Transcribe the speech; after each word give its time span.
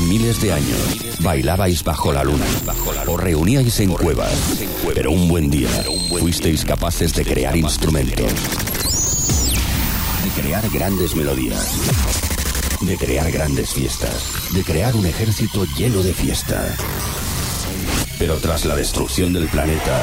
Miles 0.00 0.40
de 0.40 0.52
años 0.52 1.18
bailabais 1.20 1.84
bajo 1.84 2.12
la 2.12 2.24
luna, 2.24 2.46
os 3.06 3.20
reuníais 3.20 3.78
en 3.80 3.92
cuevas, 3.92 4.32
pero 4.94 5.10
un 5.10 5.28
buen 5.28 5.50
día 5.50 5.68
fuisteis 6.18 6.64
capaces 6.64 7.12
de 7.14 7.24
crear 7.24 7.54
instrumentos, 7.56 8.32
de 10.24 10.40
crear 10.40 10.68
grandes 10.70 11.14
melodías, 11.14 11.74
de 12.80 12.96
crear 12.96 13.30
grandes 13.30 13.74
fiestas, 13.74 14.52
de 14.54 14.64
crear 14.64 14.96
un 14.96 15.04
ejército 15.04 15.66
lleno 15.76 16.02
de 16.02 16.14
fiesta. 16.14 16.74
Pero 18.18 18.36
tras 18.36 18.64
la 18.64 18.76
destrucción 18.76 19.34
del 19.34 19.46
planeta, 19.48 20.02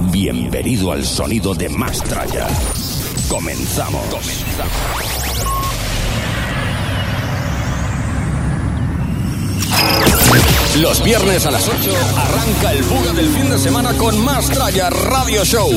Bienvenido 0.00 0.92
al 0.92 1.04
sonido 1.04 1.54
de 1.54 1.68
Mastraya. 1.68 2.48
Comenzamos. 3.28 4.44
Los 10.80 11.02
viernes 11.02 11.46
a 11.46 11.50
las 11.50 11.66
8 11.66 11.90
arranca 12.16 12.72
el 12.72 12.82
buga 12.84 13.12
del 13.14 13.28
fin 13.28 13.48
de 13.48 13.58
semana 13.58 13.94
con 13.94 14.22
Mastraya 14.22 14.90
Radio 14.90 15.44
Show. 15.44 15.70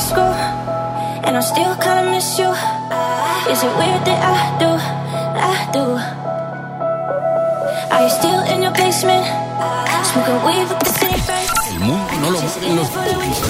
School, 0.00 0.49
I 1.40 1.42
still 1.42 1.74
kinda 1.76 2.04
miss 2.10 2.38
you. 2.38 2.52
Is 3.50 3.62
it 3.62 3.72
weird 3.78 4.04
that 4.04 4.20
I 4.20 4.58
do? 4.60 4.76
I 5.40 5.56
do. 5.72 5.84
Are 7.94 8.02
you 8.04 8.10
still 8.10 8.42
in 8.52 8.60
your 8.60 8.72
basement? 8.72 9.24
Smoking 10.04 10.40
weed 10.44 10.68
with 10.68 10.80
the 10.80 10.90
same 11.00 11.18
friends? 11.24 11.50
El 11.72 11.80
mundo 11.80 12.12
no 12.20 12.30
lo 12.30 12.84
boogies. 12.84 13.40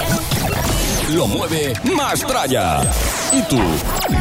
Lo 1.09 1.27
mueve 1.27 1.75
Mastraya. 1.83 2.81
¿Y 3.33 3.43
tú? 3.51 3.59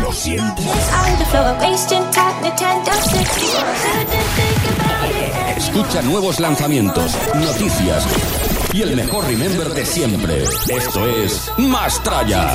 ¿Lo 0.02 0.11
sientes? 0.14 0.66
On 0.66 1.20
the 1.20 1.26
floor, 1.26 1.56
wasting 1.61 2.09
time, 2.09 2.42
Nintendo 2.42 2.92
64. 2.92 3.66
Couldn't 3.86 4.30
think 4.33 4.64
about 4.81 5.11
it. 5.14 5.58
Escucha 5.58 6.02
nuevos 6.02 6.39
lanzamientos, 6.39 7.16
noticias 7.36 8.04
y 8.73 8.81
el 8.81 8.95
mejor 8.95 9.25
remember 9.25 9.70
de 9.73 9.86
siempre. 9.86 10.44
Esto 10.44 11.08
es 11.08 11.52
Mastraya. 11.58 12.52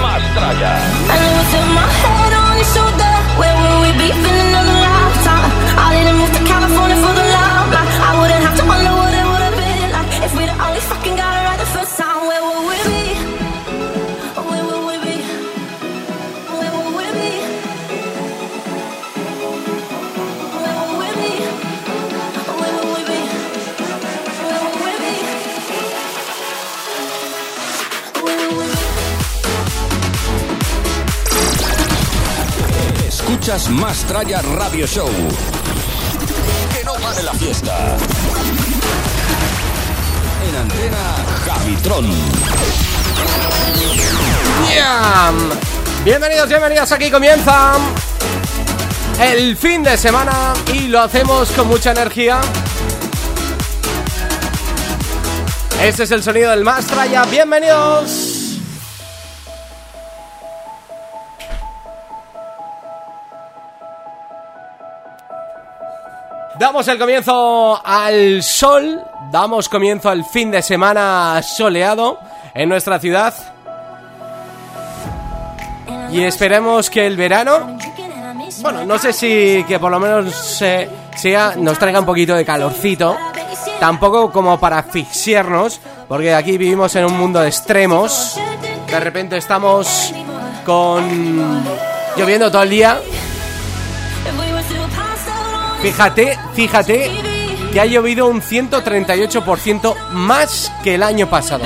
Mastraya. 0.00 0.78
I 1.08 1.18
never 1.18 1.44
felt 1.50 1.70
my 1.74 1.86
head 2.02 2.32
on 2.34 2.56
your 2.56 2.66
shoulder. 2.74 3.14
Where 3.38 3.56
will 3.56 3.80
we 3.82 3.92
be 3.98 4.08
in 4.10 4.36
another 4.48 4.76
lifetime? 4.86 5.50
I 5.78 5.96
didn't 5.96 6.18
move 6.18 6.32
to 6.32 6.44
California 6.44 6.96
for 6.96 7.12
the 7.12 7.24
limelight. 7.36 8.00
I 8.00 8.20
wouldn't 8.20 8.44
have 8.44 8.56
to 8.58 8.64
Escuchas 33.46 33.70
Mastraya 33.70 34.42
Radio 34.42 34.88
Show. 34.88 35.08
Que 36.74 36.82
no 36.82 36.94
pare 36.94 37.22
la 37.22 37.32
fiesta. 37.32 37.96
En 40.48 40.56
antena 40.56 41.14
Javitron. 41.46 42.10
Bienvenidos, 46.02 46.48
bienvenidas, 46.48 46.90
aquí 46.90 47.08
comienza 47.08 47.74
el 49.20 49.56
fin 49.56 49.84
de 49.84 49.96
semana 49.96 50.52
y 50.74 50.88
lo 50.88 51.00
hacemos 51.02 51.52
con 51.52 51.68
mucha 51.68 51.92
energía. 51.92 52.40
Este 55.80 56.02
es 56.02 56.10
el 56.10 56.24
sonido 56.24 56.50
del 56.50 56.64
Mastraya, 56.64 57.24
bienvenidos. 57.26 58.25
Damos 66.66 66.88
el 66.88 66.98
comienzo 66.98 67.80
al 67.86 68.42
sol, 68.42 69.00
damos 69.30 69.68
comienzo 69.68 70.08
al 70.08 70.24
fin 70.24 70.50
de 70.50 70.60
semana 70.62 71.40
soleado 71.40 72.18
en 72.52 72.68
nuestra 72.68 72.98
ciudad. 72.98 73.32
Y 76.10 76.22
esperemos 76.22 76.90
que 76.90 77.06
el 77.06 77.16
verano, 77.16 77.78
bueno, 78.62 78.84
no 78.84 78.98
sé 78.98 79.12
si 79.12 79.64
que 79.68 79.78
por 79.78 79.92
lo 79.92 80.00
menos 80.00 80.34
sea, 81.14 81.54
nos 81.56 81.78
traiga 81.78 82.00
un 82.00 82.06
poquito 82.06 82.34
de 82.34 82.44
calorcito, 82.44 83.16
tampoco 83.78 84.32
como 84.32 84.58
para 84.58 84.78
asfixiarnos, 84.78 85.80
porque 86.08 86.34
aquí 86.34 86.58
vivimos 86.58 86.96
en 86.96 87.04
un 87.04 87.16
mundo 87.16 87.38
de 87.42 87.46
extremos, 87.46 88.40
de 88.88 88.98
repente 88.98 89.36
estamos 89.36 90.12
con 90.64 91.62
lloviendo 92.16 92.50
todo 92.50 92.64
el 92.64 92.70
día, 92.70 92.98
fíjate, 95.82 96.38
fíjate 96.54 97.10
que 97.72 97.80
ha 97.80 97.86
llovido 97.86 98.26
un 98.26 98.40
138% 98.40 99.94
más 100.12 100.72
que 100.82 100.94
el 100.94 101.02
año 101.02 101.28
pasado. 101.28 101.64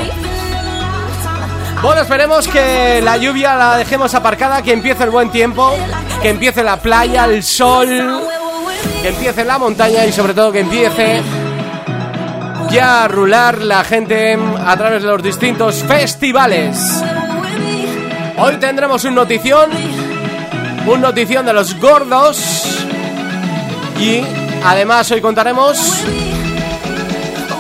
Bueno, 1.83 2.03
esperemos 2.03 2.47
que 2.47 3.01
la 3.03 3.17
lluvia 3.17 3.55
la 3.57 3.77
dejemos 3.77 4.15
aparcada, 4.15 4.61
que 4.63 4.73
empiece 4.73 5.05
el 5.05 5.11
buen 5.11 5.31
tiempo, 5.31 5.75
que 6.21 6.29
empiece 6.29 6.63
la 6.63 6.77
playa, 6.77 7.25
el 7.25 7.43
sol, 7.43 7.89
que 9.01 9.09
empiece 9.09 9.45
la 9.45 9.59
montaña 9.59 10.05
y 10.05 10.13
sobre 10.13 10.35
todo 10.35 10.53
que 10.53 10.61
empiece 10.61 11.23
ya 12.71 13.05
a 13.05 13.09
rular 13.09 13.63
la 13.63 13.83
gente 13.83 14.39
a 14.65 14.77
través 14.77 15.03
de 15.03 15.09
los 15.09 15.23
distintos 15.23 15.83
festivales. 15.85 17.03
Hoy 18.37 18.57
tendremos 18.57 19.05
un 19.05 19.15
notición, 19.15 19.71
un 20.87 21.01
notición 21.01 21.47
de 21.47 21.53
los 21.53 21.79
gordos 21.81 22.70
y 24.01 24.25
además 24.65 25.11
hoy 25.11 25.21
contaremos 25.21 25.79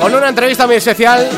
con 0.01 0.15
una 0.15 0.31
entrevista 0.31 0.67
muy 0.67 0.77
especial 0.77 1.28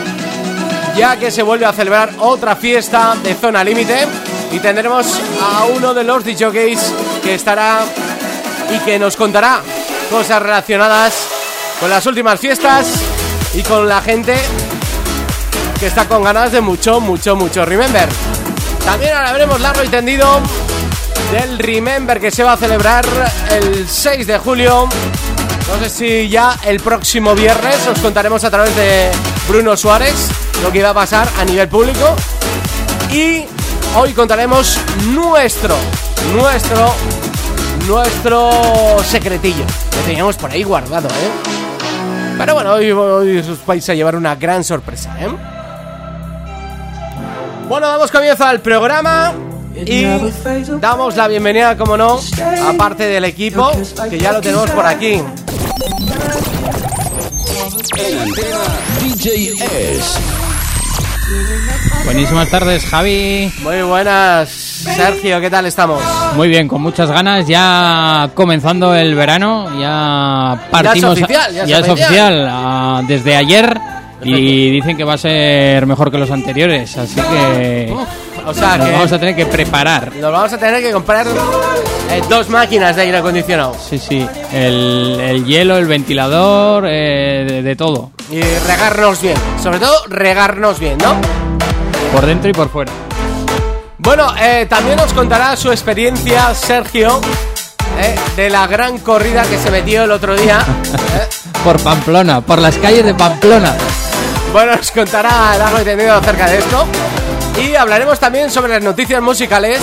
ya 0.97 1.19
que 1.19 1.31
se 1.31 1.43
vuelve 1.43 1.67
a 1.67 1.73
celebrar 1.73 2.11
otra 2.19 2.55
fiesta 2.55 3.17
de 3.23 3.35
zona 3.35 3.65
límite 3.65 4.07
y 4.53 4.61
tendremos 4.61 5.21
a 5.41 5.65
uno 5.65 5.93
de 5.93 6.05
los 6.05 6.25
DJs 6.25 6.93
que 7.23 7.35
estará 7.35 7.81
y 8.73 8.79
que 8.81 8.99
nos 8.99 9.17
contará 9.17 9.61
cosas 10.09 10.41
relacionadas 10.41 11.27
con 11.81 11.91
las 11.91 12.07
últimas 12.07 12.39
fiestas 12.39 12.87
y 13.55 13.63
con 13.63 13.89
la 13.89 14.01
gente 14.03 14.37
que 15.81 15.87
está 15.87 16.07
con 16.07 16.22
ganas 16.22 16.53
de 16.53 16.60
mucho, 16.60 17.01
mucho, 17.01 17.34
mucho 17.34 17.65
Remember. 17.65 18.09
También 18.84 19.15
hablaremos 19.15 19.60
largo 19.60 19.83
y 19.83 19.89
tendido 19.89 20.41
del 21.32 21.59
Remember 21.59 22.20
que 22.20 22.30
se 22.30 22.42
va 22.42 22.53
a 22.53 22.56
celebrar 22.56 23.04
el 23.50 23.88
6 23.88 24.26
de 24.26 24.38
julio. 24.38 24.88
No 25.68 25.78
sé 25.78 25.91
si 25.91 26.28
ya 26.28 26.59
el 26.64 26.80
próximo 26.80 27.34
viernes 27.34 27.86
os 27.86 27.98
contaremos 28.00 28.44
a 28.44 28.50
través 28.50 28.74
de 28.76 29.10
Bruno 29.48 29.76
Suárez 29.76 30.28
lo 30.62 30.70
que 30.70 30.78
iba 30.78 30.91
a 30.91 30.94
pasar 30.94 31.28
a 31.38 31.44
nivel 31.44 31.68
público. 31.68 32.14
Y 33.10 33.44
hoy 33.97 34.12
contaremos 34.12 34.78
nuestro, 35.14 35.74
nuestro, 36.34 36.94
nuestro 37.86 39.03
secretillo. 39.04 39.64
Que 39.91 40.00
teníamos 40.06 40.36
por 40.36 40.50
ahí 40.50 40.62
guardado, 40.62 41.09
¿eh? 41.09 41.30
Pero 42.38 42.54
bueno, 42.54 42.72
hoy, 42.72 42.91
hoy 42.91 43.38
os 43.38 43.64
vais 43.64 43.88
a 43.88 43.94
llevar 43.94 44.16
una 44.16 44.34
gran 44.34 44.64
sorpresa, 44.64 45.16
¿eh? 45.20 45.28
Bueno, 47.68 47.88
damos 47.88 48.10
comienzo 48.10 48.44
al 48.44 48.60
programa 48.60 49.32
y 49.74 50.04
damos 50.80 51.16
la 51.16 51.28
bienvenida, 51.28 51.77
como 51.77 51.97
no, 51.97 52.21
aparte 52.66 53.04
del 53.04 53.24
equipo, 53.24 53.71
que 54.09 54.19
ya 54.19 54.33
lo 54.33 54.41
tenemos 54.41 54.71
por 54.71 54.86
aquí. 54.86 55.21
DJ. 59.01 60.01
Buenísimas 62.04 62.51
tardes, 62.51 62.84
Javi. 62.84 63.53
Muy 63.63 63.83
buenas, 63.83 64.48
Sergio, 64.51 65.41
¿qué 65.41 65.48
tal 65.48 65.66
estamos? 65.66 66.03
Muy 66.36 66.48
bien, 66.48 66.69
con 66.69 66.83
muchas 66.83 67.10
ganas. 67.10 67.47
Ya 67.47 68.30
comenzando 68.34 68.95
el 68.95 69.15
verano, 69.15 69.71
ya 69.80 70.69
partimos. 70.71 71.19
Ya 71.19 71.24
es 71.24 71.30
oficial, 71.30 71.54
ya 71.54 71.63
es 71.63 71.71
es 71.71 71.89
oficial. 71.89 72.09
oficial, 72.09 72.48
ah, 72.51 73.03
desde 73.07 73.36
ayer. 73.36 73.80
Y 74.24 74.71
dicen 74.71 74.97
que 74.97 75.04
va 75.04 75.15
a 75.15 75.19
ser 75.19 75.84
mejor 75.86 76.10
que 76.10 76.19
los 76.19 76.30
anteriores, 76.30 76.97
así 76.97 77.16
que 77.21 77.92
O 78.47 78.54
sea 78.54 78.77
nos 78.77 78.86
que 78.86 78.92
vamos 78.92 79.12
a 79.12 79.18
tener 79.18 79.36
que 79.36 79.47
preparar. 79.47 80.12
nos 80.16 80.33
vamos 80.33 80.53
a 80.53 80.59
tener 80.59 80.83
que 80.83 80.92
comprar 80.92 81.27
eh, 81.27 82.22
dos 82.28 82.48
máquinas 82.48 82.97
de 82.97 83.03
aire 83.03 83.18
acondicionado 83.18 83.74
Sí, 83.89 83.98
sí, 83.98 84.27
el, 84.53 85.18
el 85.21 85.44
hielo, 85.47 85.77
el 85.77 85.86
ventilador, 85.86 86.84
eh, 86.86 87.44
de, 87.48 87.62
de 87.62 87.77
todo, 87.77 88.10
y 88.30 88.41
regarnos 88.66 89.21
bien. 89.22 89.36
Sobre 89.62 89.78
todo, 89.78 89.94
regarnos 90.09 90.78
bien, 90.78 90.98
¿no? 90.98 91.15
por 92.12 92.27
dentro 92.27 92.50
y 92.50 92.53
por 92.53 92.68
fuera. 92.68 92.92
Bueno, 93.98 94.34
eh, 94.39 94.66
también 94.68 94.97
nos 94.97 95.12
contará 95.15 95.56
su 95.56 95.71
experiencia, 95.71 96.53
Sergio, 96.54 97.21
de 98.36 98.50
la 98.50 98.66
gran 98.66 98.98
corrida 98.98 99.45
que 99.45 99.56
se 99.56 99.71
metió 99.71 100.03
el 100.04 100.10
otro 100.10 100.36
día. 100.36 100.59
Por 101.65 101.80
Pamplona, 101.80 102.41
por 102.41 102.59
las 102.59 102.77
calles 102.78 103.04
de 103.04 103.15
Pamplona. 103.15 103.72
Bueno, 104.53 104.74
nos 104.74 104.91
contará 104.91 105.56
largo 105.56 105.80
y 105.80 105.84
tendido 105.84 106.12
acerca 106.15 106.50
de 106.50 106.59
esto. 106.59 106.84
Y 107.60 107.75
hablaremos 107.77 108.19
también 108.19 108.51
sobre 108.51 108.72
las 108.75 108.83
noticias 108.83 109.22
musicales. 109.22 109.81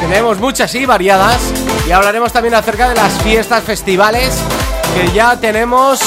Tenemos 0.00 0.38
muchas 0.38 0.74
y 0.74 0.86
variadas. 0.86 1.38
Y 1.88 1.92
hablaremos 1.92 2.32
también 2.32 2.54
acerca 2.54 2.88
de 2.88 2.94
las 2.94 3.22
fiestas, 3.22 3.62
festivales 3.62 4.42
que 4.94 5.12
ya 5.12 5.38
tenemos 5.38 6.00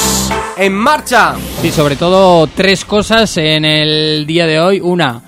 en 0.57 0.73
marcha. 0.73 1.35
Sí, 1.61 1.71
sobre 1.71 1.95
todo 1.95 2.47
tres 2.47 2.85
cosas 2.85 3.37
en 3.37 3.65
el 3.65 4.25
día 4.25 4.45
de 4.45 4.59
hoy. 4.59 4.79
Una, 4.79 5.21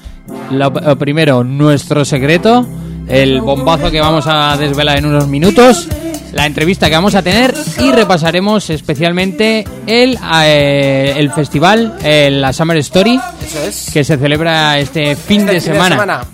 lo, 0.52 0.70
lo 0.70 0.98
primero, 0.98 1.44
nuestro 1.44 2.04
secreto, 2.06 2.66
el 3.08 3.42
bombazo 3.42 3.92
que 3.92 4.00
vamos 4.02 4.26
a 4.28 4.58
desvelar 4.58 4.98
en 4.98 5.06
unos 5.06 5.28
minutos, 5.28 5.88
la 6.34 6.46
entrevista 6.46 6.90
que 6.90 6.96
vamos 6.96 7.16
a 7.16 7.22
tener 7.22 7.54
y 7.80 7.92
repasaremos 7.92 8.70
especialmente 8.70 9.66
el, 9.88 10.18
eh, 10.44 11.14
el 11.18 11.32
festival, 11.32 11.98
eh, 12.04 12.30
la 12.32 12.52
Summer 12.54 12.78
Story, 12.78 13.20
Eso 13.46 13.64
es. 13.64 13.90
que 13.94 14.04
se 14.04 14.18
celebra 14.18 14.78
este 14.80 15.16
fin 15.16 15.42
Este 15.42 15.54
de 15.54 15.62
fin 15.62 15.74
semana. 15.74 16.26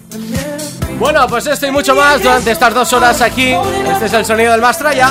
Bueno, 0.99 1.25
pues 1.27 1.47
esto 1.47 1.65
y 1.67 1.71
mucho 1.71 1.95
más 1.95 2.21
durante 2.21 2.51
estas 2.51 2.73
dos 2.73 2.91
horas 2.91 3.21
aquí. 3.21 3.53
Este 3.93 4.05
es 4.07 4.13
el 4.13 4.25
sonido 4.25 4.51
del 4.51 4.61
Mastraya. 4.61 5.09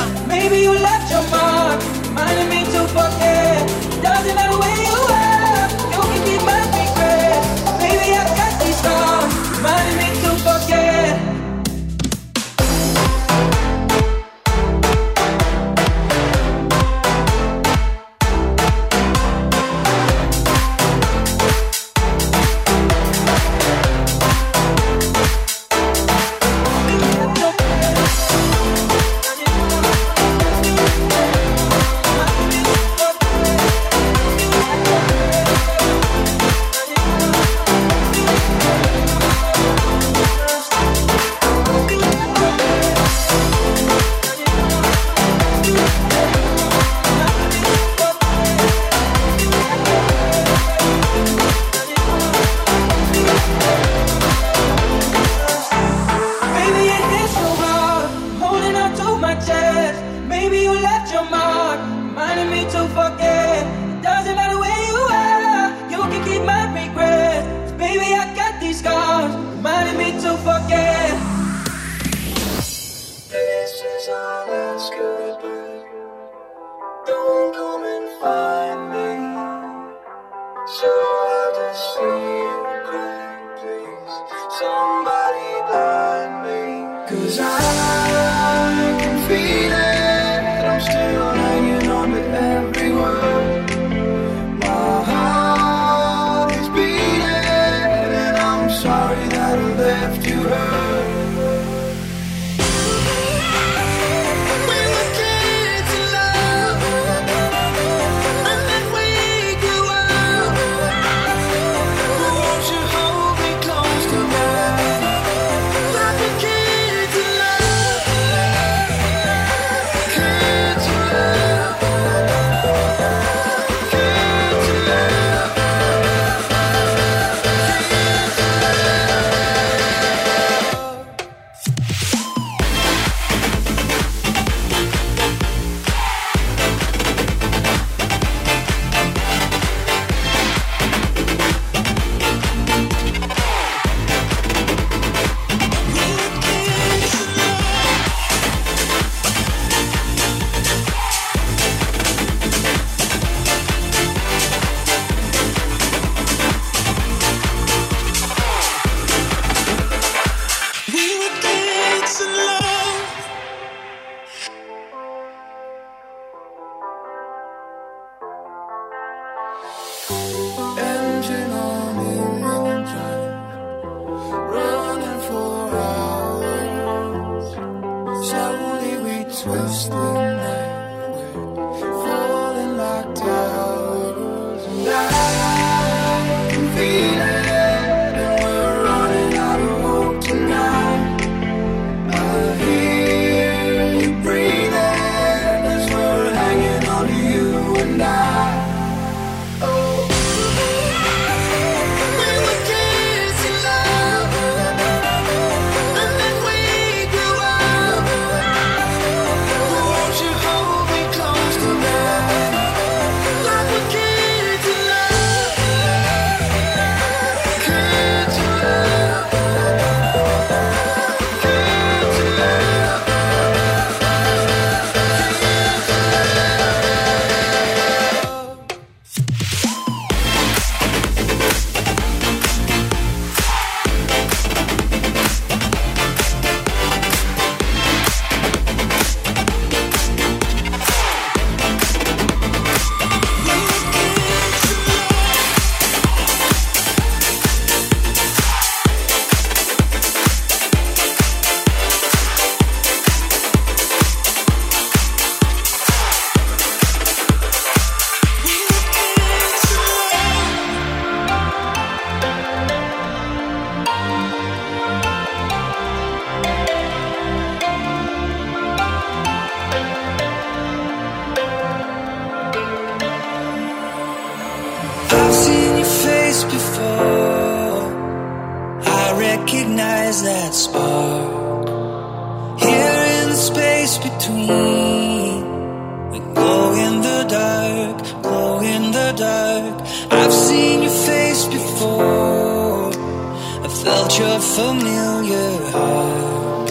such 294.19 294.43
familiar 294.59 295.51
heart. 295.73 296.69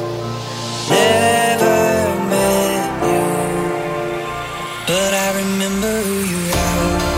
Never 0.89 1.79
met 2.31 2.91
you, 3.07 3.25
but 4.89 5.11
I 5.25 5.27
remember 5.41 5.93
who 6.07 6.17
you 6.33 6.41
are. 6.65 7.17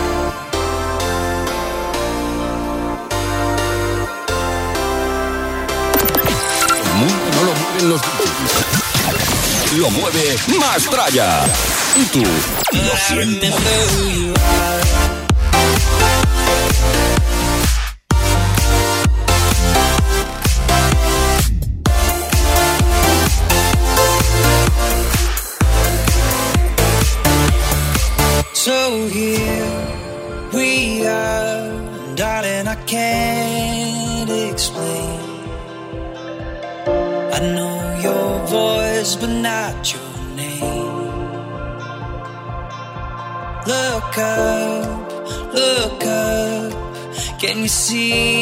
no 7.34 7.40
lo 7.48 7.52
mueven 7.60 7.88
los. 7.90 8.00
Lo 9.78 9.90
mueve 9.90 10.36
más 10.60 10.82
traya. 10.90 11.28
Y 11.96 12.04
tú 12.06 12.22
lo 12.22 12.96
sientes. 13.08 13.54
Can 47.50 47.62
you 47.62 47.68
see? 47.68 48.39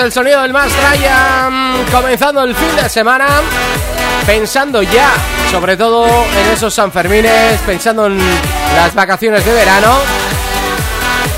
El 0.00 0.12
sonido 0.12 0.40
del 0.40 0.52
más 0.52 0.72
Ryan, 0.72 1.84
comenzando 1.92 2.42
el 2.42 2.54
fin 2.54 2.74
de 2.76 2.88
semana, 2.88 3.26
pensando 4.24 4.82
ya, 4.82 5.10
sobre 5.50 5.76
todo 5.76 6.06
en 6.06 6.52
esos 6.54 6.72
Sanfermines, 6.72 7.60
pensando 7.66 8.06
en 8.06 8.18
las 8.74 8.94
vacaciones 8.94 9.44
de 9.44 9.52
verano. 9.52 9.98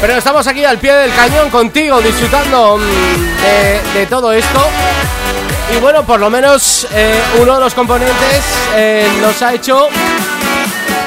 Pero 0.01 0.14
estamos 0.14 0.46
aquí 0.46 0.64
al 0.64 0.79
pie 0.79 0.92
del 0.92 1.12
cañón 1.12 1.51
contigo, 1.51 2.01
disfrutando 2.01 2.79
mm, 2.79 3.94
de, 3.94 4.07
todo 4.07 4.33
esto. 4.33 4.61
Y 5.77 5.81
bueno, 5.81 6.05
por 6.05 6.20
lo 6.20 6.31
menos 6.31 6.87
eh, 6.92 7.20
uno 7.40 7.55
de 7.55 7.61
los 7.61 7.75
componentes 7.75 8.44
eh, 8.77 9.09
nos 9.20 9.42
ha 9.42 9.55
hecho 9.55 9.88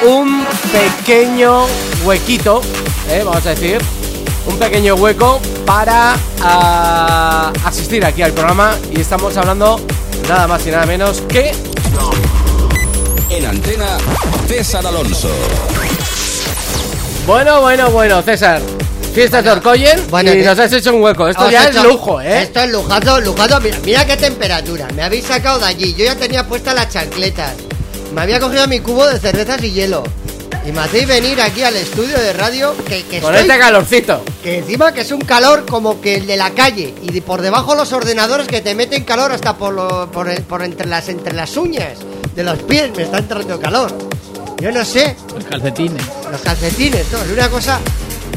un 0.04 0.46
pequeño 0.74 1.66
huequito, 2.04 2.62
eh, 3.10 3.22
vamos 3.24 3.46
a 3.46 3.50
decir, 3.52 3.82
un 4.46 4.60
pequeño 4.60 4.96
hueco 4.96 5.40
para 5.66 6.16
ah, 6.42 7.52
asistir 7.66 8.06
aquí 8.06 8.22
al 8.22 8.32
programa 8.32 8.76
y 8.92 9.02
estamos 9.02 9.36
hablando 9.38 9.82
nada 10.30 10.48
más 10.48 10.66
y 10.68 10.72
nada 10.72 10.86
menos 10.86 11.22
que 11.22 11.52
En 13.30 13.46
antena, 13.46 13.98
César 14.48 14.86
Alonso. 14.86 15.30
bueno, 17.26 17.62
bueno, 17.62 17.90
bueno, 17.90 18.22
César. 18.22 18.62
Fiestas 19.14 19.46
de 19.46 19.52
Orcoyen 19.52 20.06
bueno, 20.10 20.34
y 20.34 20.44
nos 20.44 20.60
has 20.60 20.72
hecho 20.74 20.94
un 20.94 21.02
hueco. 21.02 21.28
Esto 21.30 21.46
Os 21.46 21.52
ya 21.52 21.70
es 21.70 21.82
lujo, 21.82 22.20
¿eh? 22.22 22.44
Esto 22.44 22.60
es 22.60 22.70
lujazo, 22.70 23.22
lujazo. 23.22 23.62
Mira, 23.62 23.78
mira 23.86 24.06
qué 24.06 24.18
temperatura. 24.18 24.88
Me 24.94 25.04
habéis 25.04 25.26
sacado 25.26 25.60
de 25.60 25.66
allí. 25.66 25.94
Yo 25.94 26.04
ya 26.04 26.16
tenía 26.16 26.46
puestas 26.46 26.76
las 26.76 26.90
chancletas. 26.90 27.54
Me 28.14 28.22
había 28.22 28.42
cogido 28.42 28.68
mi 28.68 28.82
cubo 28.82 29.08
de 29.08 29.18
cervezas 29.18 29.64
y 29.64 29.72
hielo. 29.72 30.04
Y 30.66 30.72
me 30.72 30.82
hacéis 30.82 31.08
venir 31.08 31.40
aquí 31.42 31.62
al 31.62 31.76
estudio 31.76 32.18
de 32.20 32.34
radio 32.34 32.76
que, 32.88 33.04
que 33.04 33.22
Con 33.22 33.36
estoy- 33.36 33.48
este 33.50 33.60
calorcito. 33.60 34.24
que 34.42 34.58
encima 34.60 34.92
que 34.94 35.02
es 35.02 35.12
un 35.12 35.22
calor 35.22 35.66
como 35.66 36.02
que 36.02 36.16
el 36.16 36.26
de 36.26 36.38
la 36.38 36.50
calle 36.52 36.94
y 37.04 37.12
de 37.12 37.22
por 37.22 37.42
debajo 37.44 37.76
los 37.76 37.94
ordenadores 37.94 38.48
que 38.48 38.62
te 38.62 38.74
meten 38.74 39.04
calor 39.04 39.32
hasta 39.32 39.56
por, 39.58 39.74
lo- 39.74 40.10
por, 40.12 40.28
el- 40.28 40.42
por 40.42 40.64
entre 40.64 40.88
las 40.88 41.08
entre 41.10 41.34
las 41.34 41.56
uñas 41.56 42.00
de 42.36 42.44
los 42.44 42.58
pies 42.64 42.90
me 42.98 43.04
está 43.04 43.20
entrando 43.20 43.60
calor. 43.60 43.92
Yo 44.60 44.72
no 44.72 44.84
sé, 44.84 45.16
Los 45.36 45.44
calcetines. 45.44 46.02
los 46.32 46.42
calcetines, 46.42 47.06
todo, 47.12 47.22
es 47.24 47.32
una 47.32 47.50
cosa. 47.50 47.80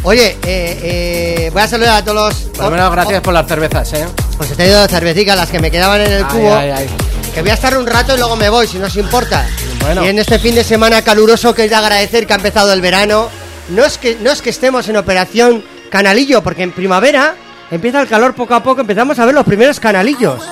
Oye, 0.03 0.37
eh, 0.45 0.79
eh, 0.83 1.51
voy 1.53 1.63
a 1.63 1.69
saludar 1.69 1.97
a 1.97 2.05
todos 2.05 2.17
los. 2.17 2.51
Por 2.57 2.65
lo 2.67 2.71
menos 2.73 2.93
gracias 2.93 3.21
por 3.23 3.33
las 3.33 3.47
cervezas, 3.49 3.93
¿eh? 3.95 4.07
Pues 4.37 4.51
he 4.51 4.55
traído 4.55 4.87
cervecitas, 4.87 5.35
las 5.37 5.49
que 5.49 5.59
me 5.61 5.71
quedaban 5.71 6.01
en 6.03 6.13
el 6.13 6.25
Ay, 6.25 6.31
cubo. 6.31 6.55
ay, 6.55 6.71
ay. 6.71 6.87
Que 7.35 7.41
voy 7.41 7.51
a 7.51 7.55
estar 7.55 7.77
un 7.79 7.87
rato 7.87 8.15
y 8.15 8.19
luego 8.19 8.37
me 8.37 8.49
voy, 8.51 8.67
si 8.67 8.79
no 8.79 8.87
os 8.87 8.97
importa. 8.97 9.47
Bueno. 9.81 10.05
Y 10.05 10.09
en 10.09 10.19
este 10.19 10.39
fin 10.39 10.55
de 10.55 10.65
semana 10.65 11.03
caluroso 11.03 11.55
que 11.55 11.65
es 11.65 11.71
de 11.71 11.77
agradecer 11.77 12.27
que 12.27 12.33
ha 12.33 12.37
empezado 12.37 12.73
el 12.73 12.81
verano. 12.81 13.29
No 13.71 13.85
es 13.85 13.99
que, 13.99 14.17
no 14.21 14.31
es 14.31 14.41
que 14.43 14.51
estemos 14.51 14.89
en 14.89 14.97
operación 14.97 15.63
canalillo, 15.91 16.43
porque 16.43 16.63
en 16.63 16.73
primavera 16.73 17.35
empieza 17.71 18.01
el 18.01 18.09
calor 18.09 18.35
poco 18.35 18.55
a 18.55 18.63
poco, 18.63 18.81
empezamos 18.81 19.19
a 19.19 19.27
ver 19.27 19.35
los 19.35 19.45
primeros 19.45 19.79
canalillos. 19.81 20.43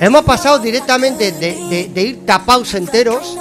Hemos 0.00 0.24
pasado 0.24 0.58
directamente 0.58 1.32
de, 1.32 1.54
de- 1.68 1.90
de 1.92 2.02
ir 2.02 2.26
tapados 2.26 2.74
enteros, 2.74 3.36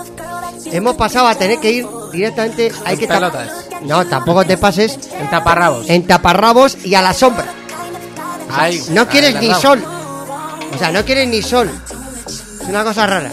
hemos 0.71 0.95
pasado 0.95 1.27
a 1.27 1.35
tener 1.35 1.59
que 1.59 1.69
ir 1.71 1.85
directamente. 2.11 2.71
Hay 2.85 2.97
que 2.97 3.07
pelotas. 3.07 3.49
No, 3.81 4.05
tampoco 4.07 4.45
te 4.45 4.57
pases. 4.57 4.97
En 5.19 5.29
taparrabos. 5.29 5.89
En 5.89 6.07
taparrabos 6.07 6.77
y 6.83 6.95
a 6.95 7.01
la 7.01 7.13
sombra. 7.13 7.45
Ay, 8.51 8.81
No 8.91 9.07
quieres 9.07 9.35
ni 9.35 9.53
sol. 9.53 9.83
O 10.73 10.77
sea, 10.77 10.91
no 10.91 11.03
quieres 11.05 11.27
ni 11.27 11.41
sol. 11.41 11.69
Es 12.27 12.67
una 12.69 12.83
cosa 12.83 13.05
rara. 13.05 13.29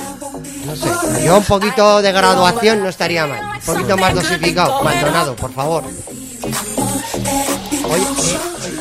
No 0.73 0.77
sé. 0.77 1.25
Yo 1.25 1.37
un 1.37 1.45
poquito 1.45 2.01
de 2.01 2.13
graduación 2.13 2.83
no 2.83 2.89
estaría 2.89 3.27
mal. 3.27 3.41
Un 3.55 3.61
poquito 3.61 3.97
más 3.97 4.15
dosificado. 4.15 4.83
Maldonado, 4.83 5.37
por 5.37 5.53
favor. 5.53 5.85
Oye, 7.85 8.03
eh, 8.03 8.39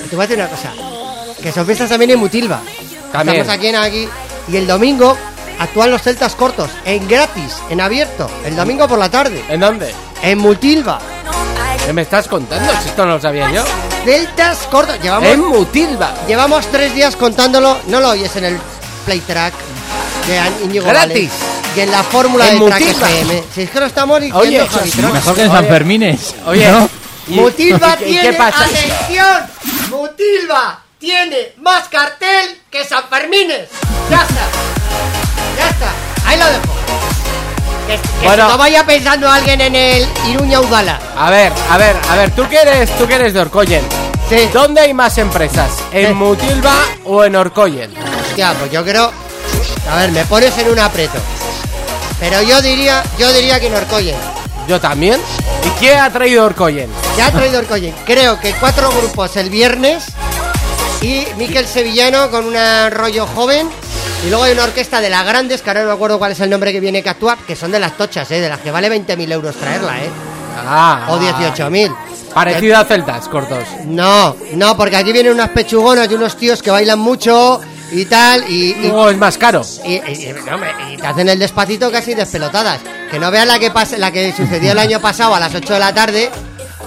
te 0.10 0.16
voy 0.16 0.24
a 0.24 0.28
decir 0.28 0.38
una 0.38 0.48
cosa. 0.48 0.72
Que 1.42 1.52
son 1.52 1.66
fiestas 1.66 1.90
también 1.90 2.12
en 2.12 2.20
Mutilva. 2.20 2.62
También. 3.12 3.42
Estamos 3.42 3.58
aquí 3.58 3.68
en 3.68 3.76
aquí. 3.76 4.08
Y 4.48 4.56
el 4.56 4.68
domingo 4.68 5.18
actúan 5.60 5.92
los 5.92 6.02
celtas 6.02 6.34
cortos. 6.36 6.70
En 6.86 7.08
gratis, 7.08 7.58
en 7.70 7.82
abierto. 7.82 8.30
El 8.46 8.56
domingo 8.56 8.88
por 8.88 8.98
la 8.98 9.10
tarde. 9.10 9.44
¿En 9.50 9.60
dónde? 9.60 9.94
En 10.22 10.38
Mutilva. 10.38 11.00
¿Qué 11.86 11.92
me 11.92 12.04
estás 12.04 12.28
contando? 12.28 12.72
Si 12.84 12.90
esto 12.90 13.06
no 13.06 13.14
lo 13.16 13.22
sabía 13.22 13.52
yo. 13.52 13.64
Celtas 14.06 14.60
cortos. 14.68 14.98
Llevamos 15.02 15.28
En 15.28 15.42
Mutilva. 15.42 16.14
Llevamos 16.26 16.66
tres 16.68 16.96
días 16.96 17.18
contándolo, 17.18 17.78
no 17.88 18.00
lo 18.00 18.10
oyes 18.10 18.34
en 18.38 18.46
el 18.46 18.58
Playtrack 19.06 19.54
de 20.28 20.66
Íñigo 20.66 20.86
Gratis. 20.86 21.32
Y 21.76 21.80
en 21.80 21.92
la 21.92 22.04
fórmula 22.04 22.48
En 22.50 22.60
de 22.60 22.66
Track 22.66 22.82
Mutilva. 22.82 23.10
FM. 23.10 23.44
Si 23.54 23.62
es 23.62 23.70
que 23.70 23.80
lo 23.80 23.86
estamos 23.86 24.20
diciendo, 24.20 24.40
Oye, 24.40 24.68
Javi 24.68 24.90
eso 24.90 25.00
Track. 25.02 25.14
Mejor 25.14 25.36
que 25.36 25.44
en. 25.44 25.52
San 25.52 25.66
Fermines. 25.68 26.36
Oye, 26.46 26.72
¿no? 26.72 26.90
y- 27.28 27.32
Mutilva 27.36 27.94
¿y 28.00 28.04
qué- 28.04 28.10
y 28.10 28.12
tiene, 28.14 28.30
qué 28.32 28.34
pasa? 28.38 28.64
atención, 28.66 29.50
Mutilva 29.90 30.80
tiene 31.00 31.54
más 31.62 31.88
cartel 31.90 32.60
que 32.70 32.84
San 32.86 33.04
Fermines. 33.10 33.70
Ya 34.10 34.22
está, 34.22 34.42
ya 35.58 35.70
está, 35.70 35.92
ahí 36.28 36.38
lo 36.38 36.46
dejo. 36.46 36.62
Que, 37.88 37.96
que 38.22 38.28
Bueno. 38.28 38.48
no 38.50 38.58
vaya 38.58 38.86
pensando 38.86 39.30
alguien 39.30 39.60
en 39.62 39.76
el 39.76 40.08
Iruña 40.30 40.60
Udala. 40.62 41.00
A 41.18 41.30
ver, 41.30 41.52
a 41.70 41.78
ver, 41.78 41.96
a 42.10 42.16
ver, 42.16 42.32
¿tú 42.32 42.46
qué 42.50 42.58
eres, 42.62 42.96
tú 42.98 43.08
qué 43.08 43.16
eres 43.16 43.34
de 43.34 43.40
Orcoyen? 43.40 43.82
Sí. 44.30 44.50
¿Dónde 44.54 44.82
hay 44.82 44.94
más 44.94 45.18
empresas? 45.18 45.72
¿En 45.92 46.08
Sí. 46.10 46.14
Mutilva 46.14 46.76
o 47.06 47.24
en 47.24 47.36
Orcoyen? 47.36 47.92
Hostia, 48.28 48.54
pues 48.60 48.72
yo 48.72 48.84
creo. 48.84 49.12
A 49.92 49.96
ver, 49.98 50.12
me 50.12 50.24
pones 50.26 50.56
en 50.60 50.70
un 50.70 50.80
aprieto. 50.80 51.18
Pero 52.22 52.40
yo 52.44 52.62
diría, 52.62 53.04
yo 53.18 53.34
diría 53.34 53.60
que 53.60 53.66
en 53.68 53.74
Orcoyen. 53.74 54.16
Yo 54.68 54.80
también. 54.80 55.20
¿Y 55.66 55.70
quién 55.80 56.00
ha 56.00 56.12
traído 56.12 56.46
Orcoyen? 56.46 56.88
Ya 57.18 57.26
ha 57.26 57.32
traído 57.32 57.58
Orcoyen. 57.58 57.96
Creo 58.06 58.40
que 58.40 58.54
cuatro 58.54 58.92
grupos 58.92 59.36
el 59.38 59.50
viernes 59.50 60.06
y 61.02 61.26
Miquel 61.38 61.66
Sevillano 61.68 62.30
con 62.30 62.46
un 62.46 62.56
rollo 62.92 63.26
joven. 63.26 63.68
Y 64.24 64.30
luego 64.30 64.44
hay 64.44 64.54
una 64.54 64.66
orquesta 64.66 65.02
de 65.02 65.10
las 65.10 65.26
grandes, 65.26 65.64
que 65.64 65.72
ahora 65.72 65.82
no 65.82 65.88
me 65.88 65.94
acuerdo 65.94 66.20
cuál 66.20 66.34
es 66.34 66.40
el 66.40 66.50
nombre 66.52 66.72
que 66.72 66.80
viene 66.80 67.02
que 67.02 67.10
actúa, 67.10 67.38
que 67.48 67.56
son 67.56 67.72
de 67.72 67.80
las 67.80 67.98
tochas, 67.98 68.30
¿eh? 68.30 68.40
de 68.40 68.50
las 68.50 68.60
que 68.60 68.70
vale 68.70 68.88
20.000 68.88 69.32
euros 69.32 69.56
traerla, 69.56 69.98
¿eh? 69.98 70.10
Ah, 70.64 71.08
O 71.10 71.18
18.000. 71.18 71.96
Parecido 72.32 72.78
a 72.78 72.86
celtas 72.86 73.28
cortos. 73.28 73.64
No, 73.86 74.36
no, 74.54 74.78
porque 74.78 74.96
aquí 74.96 75.12
vienen 75.12 75.34
unas 75.34 75.50
pechugonas 75.50 76.10
y 76.12 76.14
unos 76.14 76.38
tíos 76.38 76.62
que 76.62 76.70
bailan 76.70 77.00
mucho 77.00 77.60
y 77.92 78.06
tal, 78.06 78.50
y, 78.50 78.72
y- 78.72 78.88
No, 78.90 79.10
es 79.10 79.18
más 79.18 79.38
caro. 79.38 79.62
Y, 79.86 80.00
te 80.00 81.08
hacen 81.08 81.30
el 81.30 81.40
despacito 81.40 81.92
casi 81.92 82.14
despelotadas. 82.14 82.80
Que 83.10 83.20
no 83.20 83.30
veas 83.32 83.46
la 83.48 83.60
que 83.60 83.72
pasa, 83.72 83.98
la 83.98 84.12
que 84.12 84.34
sucedió 84.36 84.72
el 84.72 84.80
año 84.80 85.00
pasado 85.02 85.36
a 85.36 85.40
las 85.40 85.54
8 85.54 85.74
de 85.74 85.80
la 85.80 85.94
tarde. 85.94 86.30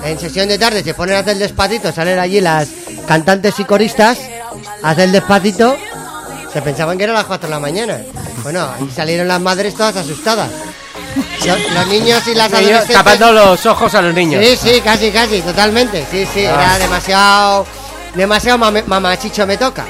En 0.02 0.18
sesión 0.18 0.48
de 0.48 0.58
tarde 0.58 0.82
se 0.82 0.92
ponen 0.94 1.16
a 1.16 1.20
hacer 1.20 1.34
el 1.34 1.38
despacito, 1.38 1.90
salen 1.92 2.18
allí 2.18 2.40
las 2.40 2.68
cantantes 3.06 3.58
y 3.58 3.64
coristas, 3.64 4.18
hacen 4.82 5.04
el 5.04 5.12
despacito. 5.12 5.76
Se 6.52 6.62
pensaban 6.62 6.96
que 6.98 7.04
era 7.04 7.12
las 7.12 7.24
4 7.24 7.48
de 7.48 7.54
la 7.54 7.60
mañana. 7.60 7.98
Bueno, 8.42 8.68
y 8.86 8.90
salieron 8.94 9.28
las 9.28 9.40
madres 9.40 9.74
todas 9.74 9.96
asustadas. 9.96 10.48
Los, 11.46 11.72
los 11.72 11.86
niños 11.88 12.26
y 12.26 12.34
las 12.34 12.52
adolescentes. 12.52 12.96
tapando 12.96 13.32
los 13.32 13.64
ojos 13.66 13.94
a 13.94 14.02
los 14.02 14.14
niños. 14.14 14.44
Sí, 14.44 14.56
sí, 14.56 14.80
casi, 14.80 15.10
casi, 15.10 15.40
totalmente. 15.42 16.04
Sí, 16.10 16.26
sí, 16.32 16.44
Ah. 16.46 16.54
era 16.74 16.78
demasiado. 16.78 17.66
Demasiado 18.14 18.58
mame- 18.58 18.84
mamachicho 18.86 19.46
me 19.46 19.56
toca. 19.56 19.84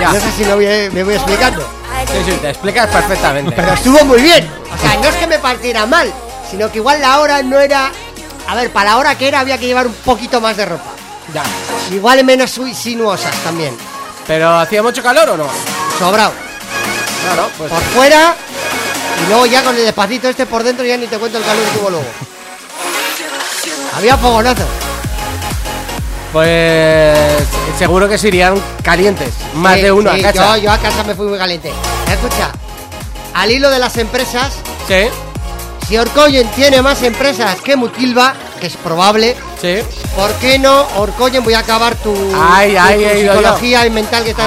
Ya. 0.00 0.12
No 0.12 0.20
sé 0.20 0.32
si 0.32 0.44
me 0.44 0.54
voy, 0.54 0.66
me 0.92 1.02
voy 1.02 1.14
explicando. 1.14 1.62
Sí, 2.06 2.30
sí, 2.30 2.38
te 2.40 2.50
explicas 2.50 2.86
perfectamente. 2.88 3.52
Pero 3.54 3.72
estuvo 3.72 4.04
muy 4.04 4.22
bien. 4.22 4.48
O 4.72 4.78
sea, 4.80 4.94
no 4.96 5.08
es 5.08 5.16
que 5.16 5.26
me 5.26 5.38
partiera 5.38 5.86
mal, 5.86 6.12
sino 6.50 6.70
que 6.70 6.78
igual 6.78 7.00
la 7.00 7.20
hora 7.20 7.42
no 7.42 7.58
era 7.58 7.90
A 8.46 8.54
ver, 8.54 8.70
para 8.70 8.90
la 8.90 8.98
hora 8.98 9.18
que 9.18 9.28
era 9.28 9.40
había 9.40 9.58
que 9.58 9.66
llevar 9.66 9.86
un 9.86 9.94
poquito 9.94 10.40
más 10.40 10.56
de 10.56 10.66
ropa. 10.66 10.90
Ya. 11.34 11.42
Igual 11.92 12.24
menos 12.24 12.58
sinuosas 12.74 13.34
también. 13.44 13.76
Pero 14.26 14.58
hacía 14.58 14.82
mucho 14.82 15.02
calor 15.02 15.28
o 15.30 15.36
no? 15.36 15.46
Sobrado. 15.98 16.32
Claro, 17.24 17.50
pues. 17.58 17.70
Por 17.70 17.82
fuera 17.82 18.34
y 19.24 19.28
luego 19.28 19.46
ya 19.46 19.62
con 19.62 19.76
el 19.76 19.84
despacito 19.84 20.28
este 20.28 20.46
por 20.46 20.62
dentro 20.62 20.84
ya 20.84 20.96
ni 20.96 21.06
te 21.06 21.18
cuento 21.18 21.38
el 21.38 21.44
calor 21.44 21.64
que 21.64 21.78
hubo 21.78 21.90
luego. 21.90 22.06
Había 23.96 24.16
fogonazo. 24.16 24.64
Pues 26.32 27.16
seguro 27.78 28.08
que 28.08 28.18
se 28.18 28.28
irían 28.28 28.54
calientes. 28.82 29.30
Más 29.54 29.76
Sí, 29.76 29.82
de 29.82 29.92
uno 29.92 30.12
sí, 30.14 30.20
a 30.24 30.32
casa. 30.32 30.56
Yo, 30.56 30.64
yo 30.64 30.72
a 30.72 30.78
casa 30.78 31.02
me 31.04 31.14
fui 31.14 31.26
muy 31.26 31.38
caliente. 31.38 31.72
Escucha, 32.10 32.50
al 33.34 33.50
hilo 33.50 33.70
de 33.70 33.78
las 33.78 33.96
empresas, 33.96 34.52
Sí, 34.86 35.08
si 35.86 35.96
Orcoyen 35.96 36.46
tiene 36.52 36.82
más 36.82 37.02
empresas 37.02 37.60
que 37.62 37.76
Mutilva, 37.76 38.34
que 38.60 38.66
es 38.66 38.76
probable, 38.76 39.36
sí. 39.60 39.78
¿por 40.16 40.30
qué 40.34 40.58
no 40.58 40.86
Orcoyen 40.96 41.42
voy 41.44 41.54
a 41.54 41.60
acabar 41.60 41.94
tu, 41.96 42.14
Ay, 42.38 42.72
tu- 42.72 42.78
ay, 42.80 43.04
tu 43.04 43.20
psicología 43.20 43.86
y 43.86 43.90
mental 43.90 44.24
que 44.24 44.30
está. 44.30 44.46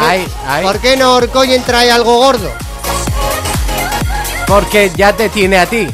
¿Por 0.61 0.79
qué 0.79 0.97
no 0.97 1.15
Orcoyen 1.15 1.63
trae 1.63 1.91
algo 1.91 2.17
gordo? 2.17 2.51
Porque 4.47 4.91
ya 4.95 5.13
te 5.13 5.29
tiene 5.29 5.57
a 5.59 5.65
ti. 5.65 5.87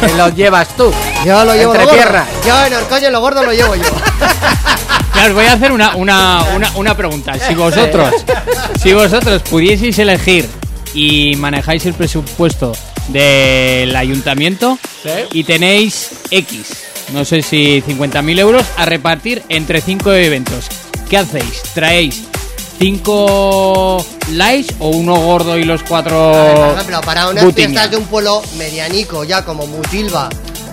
Que 0.00 0.08
lo 0.14 0.28
llevas 0.30 0.68
tú. 0.76 0.90
Yo 1.26 1.44
lo 1.44 1.54
llevo 1.54 1.72
Entre 1.74 1.84
lo 1.84 1.90
gordo. 1.90 2.02
piernas. 2.02 2.28
Yo 2.46 2.64
en 2.64 2.74
Orcoyen 2.74 3.12
lo 3.12 3.20
gordo 3.20 3.42
lo 3.42 3.52
llevo 3.52 3.74
yo. 3.74 3.84
Ya 5.14 5.26
os 5.26 5.34
voy 5.34 5.44
a 5.46 5.52
hacer 5.52 5.72
una, 5.72 5.96
una, 5.96 6.42
una, 6.54 6.70
una 6.76 6.96
pregunta. 6.96 7.34
Si 7.38 7.54
vosotros, 7.54 8.14
si 8.82 8.92
vosotros 8.94 9.42
pudieseis 9.42 9.98
elegir 9.98 10.48
y 10.94 11.36
manejáis 11.36 11.84
el 11.86 11.94
presupuesto 11.94 12.72
del 13.08 13.94
ayuntamiento 13.96 14.78
Sí. 15.02 15.08
y 15.32 15.44
tenéis 15.44 16.10
X, 16.30 16.66
no 17.12 17.24
sé 17.24 17.42
si 17.42 17.82
50.000 17.82 18.38
euros, 18.38 18.64
a 18.76 18.84
repartir 18.84 19.42
entre 19.48 19.80
5 19.80 20.12
eventos, 20.12 20.66
¿qué 21.08 21.16
hacéis? 21.18 21.62
¿Traéis 21.74 22.22
5 22.78 24.06
likes 24.32 24.74
o 24.78 24.88
uno 24.90 25.14
gordo 25.16 25.58
y 25.58 25.64
los 25.64 25.82
cuatro 25.82 26.32
Por 26.56 26.74
ejemplo, 26.76 27.00
para 27.02 27.28
unas 27.28 27.44
butiña? 27.44 27.68
fiestas 27.68 27.90
de 27.90 27.96
un 27.96 28.04
pueblo 28.04 28.42
medianico, 28.58 29.24
ya 29.24 29.44
como 29.44 29.66
Mutilva 29.66 30.28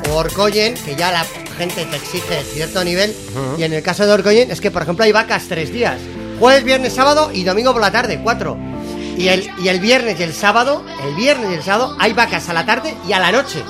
o 0.10 0.15
Orcoyen, 0.15 0.73
que 0.73 0.95
ya 0.95 1.12
la 1.12 1.26
gente 1.58 1.86
te 1.86 1.96
exige 1.96 2.43
cierto 2.54 2.84
nivel, 2.84 3.15
y 3.58 3.63
en 3.63 3.74
el 3.74 3.82
caso 3.84 4.06
de 4.06 4.13
Orcoyen 4.13 4.52
es 4.52 4.62
que, 4.62 4.72
por 4.72 4.84
ejemplo, 4.84 5.04
hay 5.04 5.12
vacas 5.12 5.46
tres 5.50 5.72
días, 5.74 5.98
jueves, 6.39 6.63
viernes, 6.63 6.93
sábado 6.93 7.32
y 7.34 7.43
domingo 7.43 7.74
por 7.74 7.82
la 7.82 7.91
tarde, 7.91 8.20
cuatro. 8.24 8.58
Y 9.17 9.30
el, 9.30 9.50
y 9.63 9.67
el 9.70 9.80
viernes 9.80 10.20
y 10.20 10.24
el 10.24 10.34
sábado, 10.34 10.84
el 11.04 11.15
viernes 11.15 11.50
y 11.52 11.56
el 11.56 11.63
sábado, 11.63 11.96
hay 12.00 12.13
vacas 12.13 12.48
a 12.50 12.54
la 12.54 12.65
tarde 12.65 12.96
y 13.08 13.13
a 13.13 13.20
la 13.20 13.32
noche. 13.32 13.63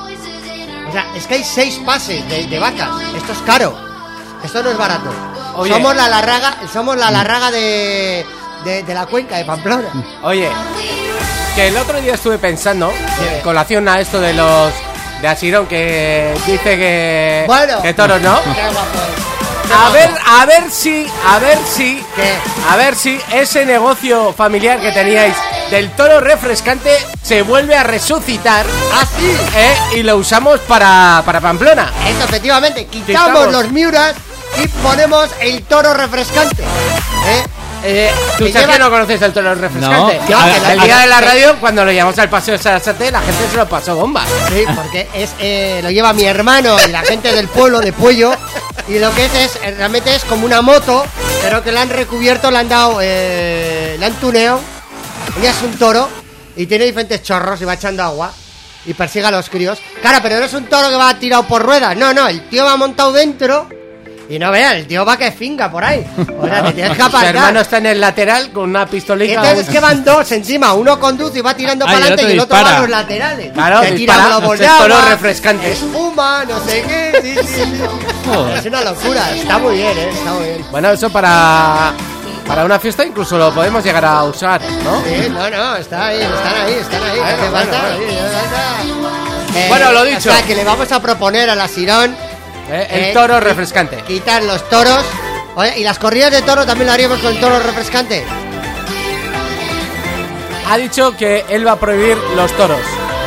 O 0.89 0.91
sea, 0.91 1.05
es 1.15 1.25
que 1.25 1.35
hay 1.35 1.43
seis 1.43 1.79
pases 1.85 2.27
de, 2.29 2.47
de 2.47 2.59
vacas. 2.59 2.89
Esto 3.15 3.31
es 3.31 3.39
caro. 3.39 3.77
Esto 4.43 4.61
no 4.61 4.71
es 4.71 4.77
barato. 4.77 5.09
Oye. 5.55 5.71
Somos 5.71 5.95
la 5.95 6.09
larraga, 6.09 6.57
somos 6.71 6.97
la 6.97 7.09
larraga 7.11 7.49
de, 7.51 8.25
de, 8.65 8.83
de 8.83 8.93
la 8.93 9.05
cuenca 9.05 9.37
de 9.37 9.45
Pamplona. 9.45 9.89
Oye, 10.23 10.49
que 11.55 11.69
el 11.69 11.77
otro 11.77 11.99
día 12.01 12.15
estuve 12.15 12.37
pensando, 12.37 12.91
Dime. 12.91 13.37
en 13.37 13.41
colación 13.41 13.87
a 13.87 13.99
esto 14.01 14.19
de 14.19 14.33
los 14.33 14.71
de 15.21 15.27
Asirón, 15.27 15.67
que 15.67 16.33
dice 16.45 16.77
que, 16.77 17.43
Bueno. 17.47 17.81
que 17.81 17.93
toros 17.93 18.21
no. 18.21 18.39
Qué 18.43 18.49
guapo 18.49 18.99
es. 18.99 19.67
Qué 19.67 19.73
A 19.73 19.77
guapo. 19.77 19.93
ver, 19.93 20.09
a 20.25 20.45
ver 20.45 20.63
si, 20.71 21.07
a 21.27 21.39
ver 21.39 21.57
si, 21.69 22.03
¿Qué? 22.15 22.33
a 22.69 22.75
ver 22.77 22.95
si 22.95 23.19
ese 23.33 23.65
negocio 23.65 24.31
familiar 24.33 24.79
que 24.79 24.91
teníais 24.91 25.35
del 25.71 25.91
toro 25.91 26.21
refrescante 26.21 26.89
se 27.21 27.41
vuelve 27.41 27.75
a 27.75 27.83
resucitar 27.83 28.65
Ah, 28.93 29.05
sí. 29.17 29.37
¿eh? 29.57 29.75
y 29.99 30.03
lo 30.03 30.15
usamos 30.17 30.59
para, 30.61 31.21
para 31.25 31.41
Pamplona. 31.41 31.91
Eso, 32.07 32.23
efectivamente, 32.23 32.85
quitamos, 32.85 33.27
Quitamos. 33.29 33.51
los 33.51 33.71
miuras 33.71 34.13
y 34.63 34.67
ponemos 34.69 35.29
el 35.41 35.63
toro 35.63 35.93
refrescante. 35.93 36.63
¿eh? 36.63 37.43
Eh, 37.89 38.11
¿Tú 38.37 38.43
Que 38.45 38.51
sabes 38.51 38.67
lleva- 38.67 38.73
que 38.73 38.79
no 38.79 38.89
conoces 38.89 39.21
el 39.21 39.31
toro 39.33 39.55
refrescante? 39.55 40.19
No. 40.29 40.37
A- 40.39 40.57
el 40.73 40.79
a- 40.79 40.83
día 40.83 40.97
a- 40.97 41.01
de 41.03 41.07
la 41.07 41.17
a- 41.19 41.21
radio, 41.21 41.55
cuando 41.59 41.85
lo 41.85 41.91
llevamos 41.91 42.19
al 42.19 42.29
paseo 42.29 42.57
de 42.57 42.61
Sarasate, 42.63 43.11
la 43.11 43.21
gente 43.21 43.47
se 43.49 43.55
lo 43.55 43.67
pasó 43.69 43.95
bomba. 43.95 44.25
Sí, 44.49 44.65
porque 44.75 45.07
es, 45.13 45.29
eh, 45.39 45.79
lo 45.81 45.89
lleva 45.89 46.11
mi 46.11 46.25
hermano 46.25 46.75
y 46.85 46.91
la 46.91 47.01
gente 47.03 47.31
del 47.33 47.47
pueblo 47.47 47.79
de 47.79 47.93
Puello. 47.93 48.33
Y 48.89 48.99
lo 48.99 49.13
que 49.15 49.25
es, 49.25 49.33
es 49.35 49.55
eh, 49.63 49.73
realmente 49.77 50.13
es 50.15 50.23
como 50.25 50.45
una 50.45 50.61
moto, 50.61 51.05
pero 51.41 51.63
que 51.63 51.71
la 51.71 51.81
han 51.81 51.89
recubierto, 51.89 52.51
le 52.51 52.57
han 52.57 52.69
dado, 52.69 52.99
eh, 53.01 53.95
le 53.99 54.05
han 54.05 54.13
tuneado. 54.15 54.59
Ya 55.41 55.51
es 55.51 55.61
un 55.61 55.77
toro 55.77 56.09
y 56.55 56.65
tiene 56.65 56.85
diferentes 56.85 57.23
chorros 57.23 57.61
y 57.61 57.65
va 57.65 57.75
echando 57.75 58.03
agua 58.03 58.31
y 58.85 58.93
persigue 58.93 59.25
a 59.27 59.31
los 59.31 59.49
críos. 59.49 59.79
Claro, 60.01 60.19
pero 60.21 60.39
no 60.39 60.45
es 60.45 60.53
un 60.53 60.65
toro 60.65 60.89
que 60.89 60.95
va 60.95 61.13
tirado 61.19 61.43
por 61.47 61.61
ruedas, 61.63 61.95
no, 61.95 62.13
no, 62.13 62.27
el 62.27 62.47
tío 62.49 62.65
va 62.65 62.75
montado 62.77 63.11
dentro 63.13 63.69
y 64.29 64.37
no 64.39 64.51
vean, 64.51 64.75
el 64.77 64.87
tío 64.87 65.05
va 65.05 65.17
que 65.17 65.31
finga 65.31 65.71
por 65.71 65.83
ahí. 65.83 66.05
O 66.39 66.45
sea, 66.45 66.63
te 66.63 66.73
tienes 66.73 66.97
que 66.97 67.03
Su 67.11 67.17
hermano 67.17 67.61
está 67.61 67.77
en 67.77 67.85
el 67.87 68.01
lateral 68.01 68.51
con 68.51 68.69
una 68.69 68.83
Y 68.83 68.85
pistolita. 68.87 69.33
entonces 69.35 69.59
es 69.67 69.69
que 69.73 69.79
van 69.79 70.03
dos 70.03 70.31
encima, 70.31 70.73
uno 70.73 70.99
conduce 70.99 71.39
y 71.39 71.41
va 71.41 71.53
tirando 71.55 71.85
Ah, 71.85 71.87
para 71.87 71.97
el 71.97 72.03
adelante 72.13 72.29
y 72.29 72.33
el 72.33 72.39
otro 72.39 72.57
va 72.63 72.75
a 72.75 72.79
los 72.81 72.89
laterales. 72.89 73.51
Claro, 73.53 73.81
que 73.81 73.91
tira 73.93 74.35
agua, 74.35 74.55
refrescante. 75.09 75.71
espuma, 75.71 76.43
no 76.45 76.59
sé 76.65 76.83
qué, 76.87 77.19
sí, 77.21 77.47
sí, 77.47 77.53
sí. 77.63 77.81
Joder. 78.25 78.57
Es 78.57 78.65
una 78.65 78.81
locura, 78.83 79.31
está 79.35 79.57
muy 79.59 79.75
bien, 79.77 79.97
eh, 79.97 80.09
está 80.13 80.33
muy 80.33 80.43
bien. 80.45 80.65
Bueno, 80.71 80.89
eso 80.91 81.09
para, 81.09 81.93
para 82.45 82.65
una 82.65 82.79
fiesta 82.79 83.05
incluso 83.05 83.37
lo 83.37 83.53
podemos 83.53 83.83
llegar 83.83 84.03
a 84.05 84.23
usar, 84.25 84.61
¿no? 84.83 85.01
Sí, 85.03 85.29
no, 85.29 85.49
no, 85.49 85.75
está 85.77 86.07
ahí, 86.07 86.19
están 86.21 86.53
ahí, 86.65 86.73
están 86.73 87.03
ahí. 87.03 87.17
Bueno, 87.19 87.37
¿qué 87.41 87.49
bueno, 87.49 87.51
falta? 87.71 87.81
bueno. 87.81 87.97
Sí, 87.97 88.05
¿qué 88.15 88.21
falta? 88.21 89.59
Eh, 89.59 89.65
Bueno, 89.69 89.91
lo 89.93 90.03
dicho. 90.03 90.29
O 90.29 90.33
sea, 90.33 90.41
que 90.43 90.55
le 90.55 90.63
vamos 90.63 90.91
a 90.91 91.01
proponer 91.01 91.49
a 91.49 91.55
la 91.55 91.67
Sirón 91.67 92.15
Eh, 92.69 92.87
El 92.89 93.03
eh, 93.05 93.11
toro 93.13 93.39
refrescante. 93.39 93.97
quitar 94.05 94.43
los 94.43 94.67
toros. 94.69 95.03
Oye, 95.55 95.79
y 95.79 95.83
las 95.83 95.97
corridas 95.99 96.31
de 96.31 96.41
toro 96.41 96.65
también 96.65 96.87
lo 96.87 96.93
haríamos 96.93 97.19
con 97.19 97.33
el 97.33 97.39
toro 97.39 97.59
refrescante. 97.59 98.23
Ha 100.69 100.77
dicho 100.77 101.15
que 101.15 101.45
él 101.49 101.65
va 101.65 101.73
a 101.73 101.75
prohibir 101.79 102.17
los 102.35 102.51
toros, 102.57 102.79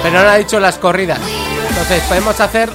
pero 0.02 0.22
no 0.22 0.28
ha 0.28 0.36
dicho 0.36 0.60
las 0.60 0.76
corridas. 0.76 1.18
Entonces 1.70 2.02
podemos 2.02 2.38
hacer... 2.38 2.70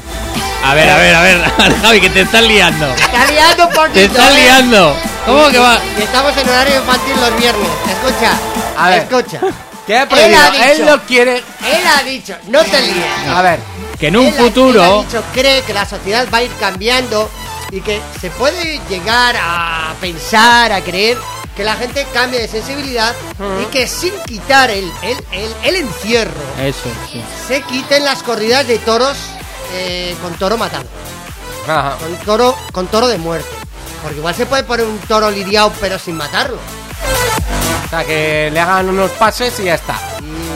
A 0.64 0.74
ver, 0.74 0.90
a 0.90 0.98
ver, 0.98 1.16
a 1.16 1.22
ver, 1.22 1.42
Javi, 1.84 2.02
que 2.02 2.10
te 2.10 2.22
estás 2.22 2.42
liando. 2.42 2.88
Está 2.96 3.32
liando 3.32 3.68
un 3.68 3.74
poquito. 3.74 3.94
Te 3.94 4.06
estás 4.06 4.32
eh. 4.32 4.42
liando. 4.42 4.96
¿Cómo 5.28 5.48
que 5.50 5.60
va? 5.60 5.78
Y 5.98 6.02
estamos 6.02 6.36
en 6.36 6.50
horario 6.50 6.76
infantil 6.78 7.14
los 7.22 7.38
viernes. 7.38 7.68
Escucha, 7.88 8.32
A 8.78 8.90
ver. 8.90 9.00
escucha. 9.04 9.40
¿Qué 9.86 9.96
ha 9.98 10.02
Él 10.04 10.08
prohibido? 10.10 10.40
ha 10.42 10.72
Él, 10.72 10.78
dicho. 10.80 10.90
lo 10.92 11.02
quiere... 11.04 11.38
Él 11.38 11.84
ha 11.96 12.02
dicho, 12.04 12.36
no 12.48 12.64
te 12.64 12.82
líes. 12.82 13.06
A 13.32 13.42
ver, 13.44 13.60
Que 14.00 14.08
en 14.08 14.18
un 14.18 14.26
Él 14.28 14.34
ha- 14.34 14.38
él 14.38 14.44
futuro. 14.46 15.04
dicho, 15.04 15.24
cree 15.34 15.62
que 15.64 15.74
la 15.74 15.86
sociedad 15.86 16.28
va 16.34 16.40
a 16.40 16.44
ir 16.44 16.52
cambiando 16.60 17.30
y 17.72 17.82
que 17.82 18.00
se 18.20 18.30
puede 18.32 18.80
llegar 18.90 19.36
a 19.42 19.94
pensar, 20.02 20.72
a 20.72 20.82
creer 20.82 21.18
que 21.56 21.64
la 21.64 21.76
gente 21.76 22.06
cambie 22.14 22.40
de 22.42 22.48
sensibilidad 22.50 23.14
y 23.62 23.66
que 23.68 23.88
sin 23.88 24.14
quitar 24.26 24.70
el, 24.70 24.92
el, 25.02 25.18
el, 25.32 25.56
el 25.64 25.76
encierro 25.78 26.34
Eso, 26.62 26.90
sí. 27.10 27.24
se 27.48 27.62
quiten 27.62 28.04
las 28.04 28.22
corridas 28.24 28.68
de 28.68 28.78
toros 28.80 29.16
eh, 29.74 30.16
con 30.22 30.34
toro 30.34 30.58
matado, 30.58 30.84
Ajá. 31.68 31.96
con 31.98 32.14
toro, 32.26 32.56
con 32.74 32.88
toro 32.88 33.08
de 33.08 33.18
muerte. 33.18 33.48
Porque 34.04 34.18
igual 34.18 34.36
se 34.36 34.46
puede 34.46 34.64
poner 34.64 34.86
un 34.86 35.00
toro 35.00 35.32
lidiado 35.32 35.72
pero 35.80 35.98
sin 35.98 36.16
matarlo. 36.18 36.58
O 37.86 37.90
sea, 37.90 38.04
que 38.04 38.50
le 38.52 38.60
hagan 38.60 38.90
unos 38.90 39.12
pases 39.12 39.60
y 39.60 39.64
ya 39.64 39.76
está. 39.76 39.98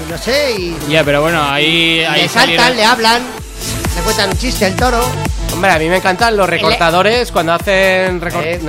Y 0.09 0.11
no 0.11 0.17
sé, 0.17 0.51
y, 0.57 0.77
Ya, 0.89 1.03
pero 1.03 1.21
bueno, 1.21 1.39
ahí. 1.43 1.99
y 1.99 2.03
ahí 2.03 2.21
le 2.23 2.27
saltan, 2.29 2.55
salieron- 2.57 2.75
le 2.77 2.83
hablan, 2.85 3.21
le 3.95 4.01
cuentan 4.01 4.29
un 4.31 4.37
chiste 4.39 4.65
el 4.65 4.75
toro. 4.75 5.05
Hombre, 5.53 5.71
a 5.71 5.77
mí 5.77 5.87
me 5.87 5.97
encantan 5.97 6.35
los 6.35 6.49
recortadores 6.49 7.31
cuando 7.31 7.53
hacen 7.53 8.19
recort... 8.19 8.43
Eh, 8.45 8.59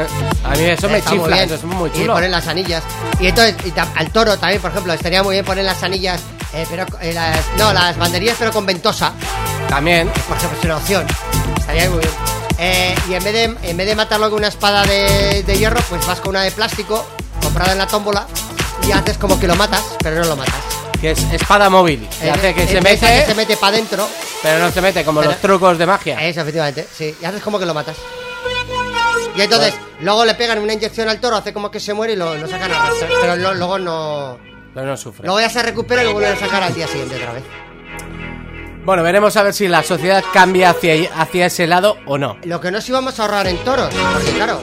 A 0.45 0.51
mí 0.55 0.65
eso 0.65 0.89
me 0.91 1.03
chifla, 1.03 1.43
eso 1.43 1.55
es 1.55 1.65
muy 1.65 1.89
Y 1.95 2.01
chulo. 2.01 2.13
ponen 2.15 2.31
las 2.31 2.47
anillas. 2.47 2.83
Y 3.21 3.29
entonces, 3.29 3.55
y 3.65 3.73
al 3.79 4.11
toro 4.11 4.37
también, 4.39 4.61
por 4.61 4.71
ejemplo, 4.71 4.93
estaría 4.93 5.23
muy 5.23 5.35
bien 5.37 5.45
poner 5.47 5.65
las 5.65 5.83
anillas, 5.83 6.21
eh, 6.53 6.67
pero 6.69 6.85
eh, 7.01 7.13
las, 7.15 7.39
no, 7.57 7.73
las 7.73 7.97
banderillas, 7.97 8.37
pero 8.39 8.51
con 8.53 8.67
ventosa. 8.67 9.13
También. 9.69 10.11
Por 10.29 10.37
ejemplo, 10.37 10.59
es 10.59 10.65
una 10.67 10.77
opción. 10.77 11.07
Estaría 11.59 11.89
muy 11.89 12.01
bien. 12.01 12.11
Eh, 12.59 12.95
y 13.09 13.15
en 13.15 13.25
vez, 13.25 13.33
de, 13.33 13.45
en 13.63 13.77
vez 13.79 13.87
de 13.87 13.95
matarlo 13.97 14.29
con 14.29 14.41
una 14.41 14.49
espada 14.49 14.85
de, 14.85 15.43
de 15.43 15.59
hierro, 15.59 15.81
pues 15.89 16.07
vas 16.07 16.21
con 16.21 16.31
una 16.31 16.43
de 16.43 16.51
plástico, 16.51 17.07
comprada 17.43 17.73
en 17.73 17.79
la 17.79 17.87
tómbola, 17.87 18.27
y 18.87 18.93
haces 18.93 19.17
como 19.17 19.39
que 19.41 19.47
lo 19.47 19.55
matas, 19.57 19.83
pero 20.03 20.17
no 20.23 20.25
lo 20.29 20.37
matas. 20.37 20.55
Que 21.01 21.13
es 21.13 21.19
espada 21.33 21.71
móvil. 21.71 22.07
Que 22.21 22.27
Eh, 22.27 22.31
hace 22.31 22.55
que 22.55 22.63
eh, 22.65 22.67
se 22.67 22.73
esa 22.79 22.83
mete, 22.83 23.21
que 23.21 23.27
se 23.27 23.35
mete 23.35 23.57
para 23.57 23.77
adentro. 23.77 24.07
pero 24.43 24.59
no 24.59 24.71
se 24.71 24.81
mete 24.83 25.05
como 25.05 25.21
Pero- 25.21 25.33
los 25.33 25.41
trucos 25.41 25.79
de 25.79 25.87
magia. 25.87 26.19
Eso, 26.27 26.41
efectivamente, 26.43 26.87
sí. 26.97 27.15
Y 27.21 27.25
haces 27.25 27.43
como 27.43 27.59
que 27.59 27.67
lo 27.67 27.73
matas. 27.75 27.97
Y 29.37 29.41
entonces, 29.43 29.75
luego 30.01 30.25
le 30.25 30.35
pegan 30.35 30.59
una 30.59 30.73
inyección 30.75 31.09
al 31.09 31.21
toro, 31.21 31.37
hace 31.37 31.53
como 31.53 31.71
que 31.71 31.81
se 31.81 31.95
muere 31.95 32.13
y 32.15 32.17
lo, 32.17 32.35
lo 32.37 32.47
sacan 32.49 32.71
a. 32.73 32.91
Pero 33.21 33.37
lo- 33.37 33.55
luego 33.55 33.79
no. 33.79 34.39
Pero 34.75 34.87
no 34.87 34.97
sufre. 34.97 35.25
Luego 35.25 35.41
ya 35.41 35.49
se 35.49 35.63
recupera 35.63 36.03
y 36.03 36.07
lo 36.07 36.13
vuelven 36.13 36.33
a 36.33 36.37
sacar 36.39 36.63
al 36.63 36.75
día 36.75 36.87
siguiente 36.87 37.17
otra 37.17 37.33
vez. 37.33 37.45
Bueno, 38.85 39.03
veremos 39.03 39.37
a 39.37 39.43
ver 39.43 39.53
si 39.55 39.69
la 39.69 39.83
sociedad 39.83 40.23
cambia 40.33 40.71
hacia, 40.71 40.95
hacia 41.17 41.47
ese 41.47 41.67
lado 41.67 41.97
o 42.07 42.19
no. 42.19 42.37
Lo 42.45 42.61
que 42.61 42.71
no 42.71 42.81
sí 42.81 42.93
vamos 42.93 43.19
a 43.19 43.23
ahorrar 43.23 43.47
en 43.47 43.59
toros, 43.59 43.93
porque 44.15 44.33
claro, 44.33 44.63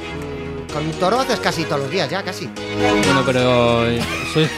con 0.73 0.85
un 0.85 0.91
toro 0.93 1.19
haces 1.19 1.39
casi 1.39 1.63
todos 1.63 1.81
los 1.81 1.91
días, 1.91 2.09
ya 2.09 2.23
casi. 2.23 2.47
Bueno, 2.47 3.23
pero 3.25 3.87
eso 3.87 4.41
es, 4.41 4.49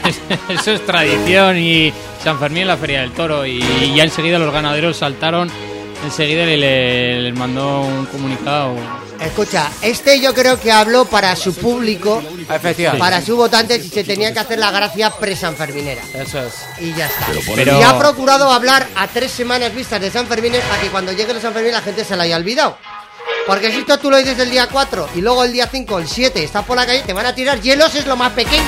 eso 0.49 0.71
es 0.71 0.85
tradición 0.85 1.57
y 1.57 1.93
San 2.23 2.39
Fermín 2.39 2.63
en 2.63 2.67
la 2.69 2.77
Feria 2.77 3.01
del 3.01 3.11
Toro 3.11 3.45
y 3.45 3.59
ya 3.95 4.03
enseguida 4.03 4.39
los 4.39 4.51
ganaderos 4.53 4.97
saltaron 4.97 5.49
enseguida 6.03 6.45
le, 6.45 7.21
le- 7.21 7.33
mandó 7.33 7.81
un 7.81 8.05
comunicado. 8.05 8.73
Escucha, 9.19 9.69
este 9.81 10.21
yo 10.21 10.33
creo 10.33 10.57
que 10.57 10.71
habló 10.71 11.03
para 11.03 11.35
su 11.35 11.53
público, 11.53 12.23
Efectivamente. 12.49 12.99
para 13.03 13.21
sus 13.21 13.35
votantes 13.35 13.85
y 13.85 13.89
se 13.89 14.05
tenía 14.05 14.31
que 14.31 14.39
hacer 14.39 14.57
la 14.59 14.71
gracia 14.71 15.09
pre-sanferminera. 15.11 16.01
Eso 16.13 16.39
es. 16.41 16.53
Y 16.79 16.93
ya 16.93 17.07
está. 17.07 17.25
Pero- 17.53 17.77
Y 17.77 17.83
ha 17.83 17.99
procurado 17.99 18.49
hablar 18.49 18.87
a 18.95 19.07
tres 19.07 19.29
semanas 19.31 19.75
vistas 19.75 19.99
de 19.99 20.09
San 20.09 20.25
Fermín 20.27 20.53
para 20.69 20.81
que 20.81 20.87
cuando 20.87 21.11
llegue 21.11 21.33
los 21.33 21.41
San 21.41 21.51
Fermín 21.53 21.73
la 21.73 21.81
gente 21.81 22.05
se 22.05 22.15
la 22.15 22.23
haya 22.23 22.37
olvidado. 22.37 22.77
Porque 23.49 23.71
si 23.71 23.79
esto 23.79 23.97
tú 23.97 24.11
lo 24.11 24.17
dices 24.17 24.37
el 24.37 24.51
día 24.51 24.67
4 24.67 25.09
y 25.15 25.21
luego 25.21 25.43
el 25.43 25.51
día 25.51 25.67
5, 25.67 25.97
el 25.97 26.07
7, 26.07 26.43
estás 26.43 26.63
por 26.65 26.77
la 26.77 26.85
calle, 26.85 27.01
te 27.01 27.13
van 27.13 27.25
a 27.25 27.33
tirar 27.33 27.59
hielos, 27.59 27.95
es 27.95 28.05
lo 28.05 28.15
más 28.15 28.31
pequeño. 28.33 28.61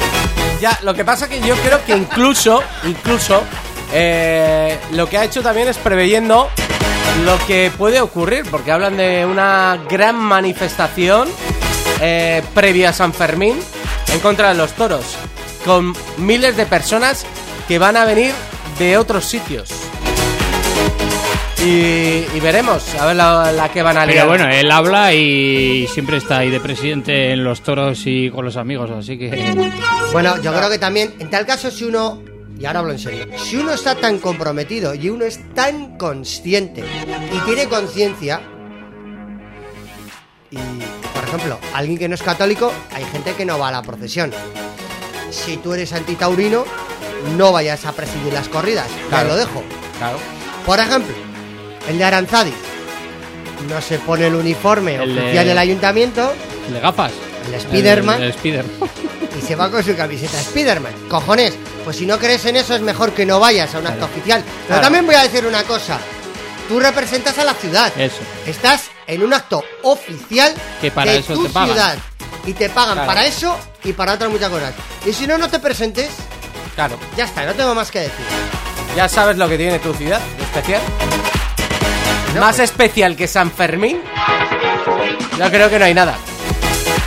Ya, 0.59 0.79
lo 0.81 0.95
que 0.95 1.05
pasa 1.05 1.29
que 1.29 1.39
yo 1.39 1.55
creo 1.57 1.85
que 1.85 1.95
incluso, 1.95 2.63
incluso, 2.83 3.43
eh, 3.93 4.79
lo 4.93 5.07
que 5.07 5.19
ha 5.19 5.23
hecho 5.23 5.43
también 5.43 5.67
es 5.67 5.77
preveyendo 5.77 6.49
lo 7.25 7.45
que 7.45 7.71
puede 7.77 8.01
ocurrir, 8.01 8.43
porque 8.49 8.71
hablan 8.71 8.97
de 8.97 9.23
una 9.23 9.79
gran 9.87 10.15
manifestación 10.15 11.29
eh, 11.99 12.41
previa 12.55 12.89
a 12.89 12.93
San 12.93 13.13
Fermín 13.13 13.59
en 14.11 14.19
contra 14.19 14.49
de 14.49 14.55
los 14.55 14.73
toros, 14.73 15.15
con 15.63 15.95
miles 16.17 16.57
de 16.57 16.65
personas 16.65 17.27
que 17.67 17.77
van 17.77 17.97
a 17.97 18.05
venir 18.05 18.33
de 18.79 18.97
otros 18.97 19.25
sitios. 19.25 19.80
Y, 21.63 22.25
y 22.35 22.39
veremos, 22.41 22.83
a 22.95 23.05
ver 23.05 23.15
la, 23.15 23.51
la 23.51 23.69
que 23.69 23.83
van 23.83 23.95
a 23.97 24.05
liar. 24.05 24.25
Pero 24.25 24.29
bueno, 24.29 24.49
él 24.49 24.71
habla 24.71 25.13
y 25.13 25.87
siempre 25.93 26.17
está 26.17 26.39
ahí 26.39 26.49
de 26.49 26.59
presidente 26.59 27.31
en 27.31 27.43
los 27.43 27.61
toros 27.61 28.01
y 28.05 28.31
con 28.31 28.45
los 28.45 28.57
amigos, 28.57 28.89
así 28.89 29.17
que... 29.17 29.29
Bueno, 30.11 30.41
yo 30.41 30.51
creo 30.53 30.69
que 30.71 30.79
también, 30.79 31.13
en 31.19 31.29
tal 31.29 31.45
caso, 31.45 31.69
si 31.69 31.83
uno, 31.83 32.19
y 32.59 32.65
ahora 32.65 32.79
hablo 32.79 32.91
en 32.93 32.99
serio, 32.99 33.27
si 33.37 33.57
uno 33.57 33.73
está 33.73 33.93
tan 33.93 34.17
comprometido 34.17 34.95
y 34.95 35.09
uno 35.09 35.23
es 35.25 35.39
tan 35.53 35.97
consciente 35.99 36.83
y 37.31 37.39
tiene 37.45 37.65
conciencia, 37.67 38.41
y, 40.49 40.57
por 41.13 41.23
ejemplo, 41.25 41.59
alguien 41.75 41.99
que 41.99 42.09
no 42.09 42.15
es 42.15 42.23
católico, 42.23 42.73
hay 42.91 43.03
gente 43.05 43.35
que 43.35 43.45
no 43.45 43.59
va 43.59 43.67
a 43.67 43.71
la 43.71 43.83
procesión. 43.83 44.31
Si 45.29 45.57
tú 45.57 45.73
eres 45.75 45.93
antitaurino, 45.93 46.65
no 47.37 47.51
vayas 47.51 47.85
a 47.85 47.91
presidir 47.91 48.33
las 48.33 48.49
corridas, 48.49 48.87
Claro. 49.09 49.27
te 49.27 49.29
lo 49.33 49.37
dejo. 49.37 49.63
Claro. 49.99 50.17
Por 50.65 50.79
ejemplo, 50.79 51.13
el 51.89 51.97
de 51.97 52.03
Aranzadi. 52.03 52.53
No 53.69 53.81
se 53.81 53.99
pone 53.99 54.27
el 54.27 54.35
uniforme 54.35 54.95
El 54.95 55.15
de- 55.15 55.21
oficial 55.21 55.45
del 55.45 55.57
ayuntamiento, 55.57 56.33
¿El 56.67 56.73
de 56.73 56.79
gafas? 56.79 57.11
el 57.53 57.59
Spiderman, 57.61 58.17
El, 58.17 58.23
el 58.23 58.29
Spider. 58.31 58.65
y 59.39 59.41
se 59.45 59.55
va 59.55 59.69
con 59.69 59.83
su 59.83 59.95
camiseta 59.95 60.41
Spiderman. 60.41 60.93
Cojones, 61.09 61.53
pues 61.83 61.97
si 61.97 62.05
no 62.05 62.17
crees 62.17 62.45
en 62.45 62.55
eso 62.55 62.75
es 62.75 62.81
mejor 62.81 63.11
que 63.11 63.25
no 63.25 63.39
vayas 63.39 63.73
a 63.75 63.79
un 63.79 63.87
acto 63.87 64.05
oficial. 64.05 64.43
Pero 64.43 64.67
Claro. 64.67 64.81
también 64.81 65.05
voy 65.05 65.15
a 65.15 65.23
decir 65.23 65.45
una 65.45 65.63
cosa. 65.63 65.99
Tú 66.67 66.79
representas 66.79 67.37
a 67.37 67.43
la 67.43 67.53
ciudad. 67.53 67.91
Eso. 67.99 68.17
Estás 68.47 68.85
en 69.05 69.23
un 69.23 69.33
acto 69.33 69.63
oficial 69.83 70.53
Que 70.79 70.89
para 70.89 71.11
de 71.11 71.17
eso 71.19 71.33
tu 71.33 71.43
te 71.43 71.49
pagan. 71.49 71.69
ciudad. 71.69 71.97
Y 72.45 72.53
te 72.53 72.69
pagan 72.69 72.93
Claro. 72.93 73.07
para 73.07 73.25
eso 73.25 73.55
y 73.83 73.93
para 73.93 74.13
otras 74.13 74.31
muchas 74.31 74.49
cosas. 74.49 74.73
Y 75.05 75.13
si 75.13 75.27
no, 75.27 75.37
no 75.37 75.49
te 75.49 75.59
presentes, 75.59 76.09
Claro. 76.75 76.97
ya 77.15 77.25
está, 77.25 77.45
no 77.45 77.53
tengo 77.53 77.75
más 77.75 77.91
que 77.91 77.99
decir. 77.99 78.25
Ya 78.95 79.07
sabes 79.07 79.37
lo 79.37 79.47
que 79.49 79.57
tiene 79.57 79.77
tu 79.79 79.93
ciudad, 79.93 80.19
de 80.37 80.43
especial. 80.43 80.81
No, 82.33 82.41
Más 82.41 82.55
pues- 82.57 82.69
especial 82.71 83.15
que 83.15 83.27
San 83.27 83.51
Fermín. 83.51 84.01
Yo 85.37 85.49
creo 85.49 85.69
que 85.69 85.79
no 85.79 85.85
hay 85.85 85.93
nada. 85.93 86.17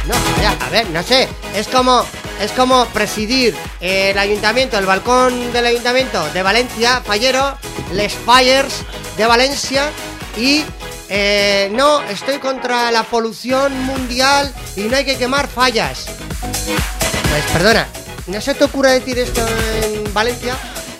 No, 0.06 0.14
ya, 0.42 0.54
a 0.66 0.70
ver, 0.70 0.88
no 0.90 1.02
sé. 1.02 1.28
Es 1.54 1.68
como, 1.68 2.04
es 2.40 2.50
como 2.52 2.84
presidir 2.86 3.54
eh, 3.80 4.10
el 4.10 4.18
ayuntamiento, 4.18 4.78
el 4.78 4.86
balcón 4.86 5.52
del 5.52 5.66
ayuntamiento 5.66 6.22
de 6.32 6.42
Valencia, 6.42 7.00
Fallero, 7.04 7.56
Les 7.92 8.12
Fires 8.12 8.82
de 9.16 9.26
Valencia 9.26 9.90
y 10.36 10.64
eh, 11.08 11.70
no, 11.72 12.02
estoy 12.02 12.38
contra 12.38 12.90
la 12.90 13.04
polución 13.04 13.78
mundial 13.84 14.52
y 14.76 14.82
no 14.82 14.96
hay 14.96 15.04
que 15.04 15.16
quemar 15.16 15.48
fallas. 15.48 16.06
Pues 16.40 17.44
perdona, 17.52 17.86
no 18.26 18.40
se 18.40 18.54
te 18.54 18.64
ocurra 18.64 18.90
decir 18.90 19.18
esto 19.18 19.40
en 19.82 20.12
Valencia 20.12 20.54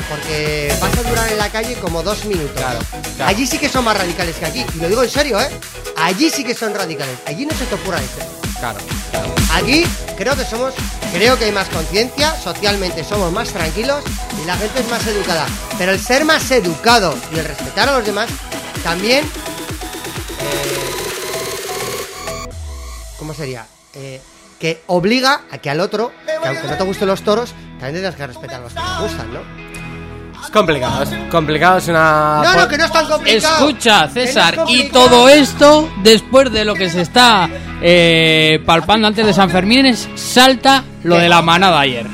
porque 0.09 0.75
vas 0.81 0.97
a 0.99 1.03
durar 1.03 1.31
en 1.31 1.39
la 1.39 1.51
calle 1.51 1.75
como 1.77 2.03
dos 2.03 2.25
minutos. 2.25 2.53
claro. 2.57 2.79
Allí 3.25 3.47
sí 3.47 3.59
que 3.59 3.69
son 3.69 3.85
más 3.85 3.97
radicales 3.97 4.37
que 4.37 4.47
aquí. 4.47 4.65
Y 4.75 4.79
lo 4.79 4.89
digo 4.89 5.03
en 5.03 5.11
serio, 5.11 5.41
¿eh? 5.41 5.49
Allí 5.97 6.31
sí 6.31 6.45
que 6.45 6.55
son 6.55 6.75
radicales. 6.75 7.17
Allí 7.27 7.47
no 7.47 7.55
se 7.57 7.65
te 7.67 7.75
ocurra 7.75 8.01
decir. 8.01 8.25
Claro. 8.59 8.79
Aquí 9.53 9.85
creo 10.17 10.37
que 10.37 10.45
somos, 10.45 10.75
creo 11.13 11.39
que 11.39 11.45
hay 11.47 11.53
más 11.53 11.69
conciencia, 11.69 12.35
socialmente 12.41 13.05
somos 13.05 13.33
más 13.33 13.49
tranquilos 13.49 14.03
y 14.43 14.47
la 14.47 14.57
gente 14.57 14.81
es 14.81 14.89
más 14.89 15.07
educada. 15.07 15.47
Pero 15.79 15.93
el 15.93 16.01
ser 16.01 16.25
más 16.25 16.51
educado 16.51 17.15
y 17.35 17.39
el 17.39 17.45
respetar 17.45 17.89
a 17.89 17.99
los 17.99 18.07
demás 18.07 18.29
también, 18.83 19.25
eh, 20.41 20.81
¿cómo 23.19 23.35
sería? 23.35 23.67
Eh, 23.95 24.21
que 24.59 24.83
obliga 24.87 25.43
a 25.51 25.59
que 25.59 25.71
al 25.71 25.81
otro, 25.81 26.13
que 26.27 26.49
aunque 26.49 26.67
no 26.67 26.77
te 26.77 26.85
gusten 26.85 27.09
los 27.09 27.23
toros, 27.23 27.51
también 27.79 27.95
tienes 27.95 28.15
que 28.15 28.27
respetar 28.27 28.61
a 28.61 28.65
los 28.65 28.73
que 28.73 28.81
te 28.81 29.03
gustan, 29.03 29.33
¿no? 29.33 29.64
Es 30.45 30.51
complicado, 30.51 31.03
es 31.03 31.11
complicado, 31.31 31.79
es 31.79 31.89
una... 31.89 32.41
No, 32.45 32.55
no, 32.61 32.69
que 32.69 32.79
no 32.79 32.85
es 32.85 32.93
tan 32.93 33.07
complicado. 33.07 33.55
Escucha, 33.69 34.09
Que 34.09 34.15
no 34.15 34.21
es 34.21 34.29
César, 34.29 34.59
y 34.69 34.89
todo 34.91 35.29
esto, 35.29 35.91
después 36.03 36.53
de 36.53 36.65
lo 36.65 36.75
que 36.75 36.89
se 36.91 37.01
está 37.01 37.49
eh, 37.83 38.63
palpando 38.65 39.09
antes 39.09 39.25
de 39.27 39.33
San 39.33 39.51
Fermín, 39.51 39.87
es- 39.87 40.09
salta 40.15 40.85
lo 41.03 41.17
¿Qué? 41.17 41.23
de 41.23 41.29
la 41.29 41.43
manada 41.43 41.81
ayer. 41.81 42.07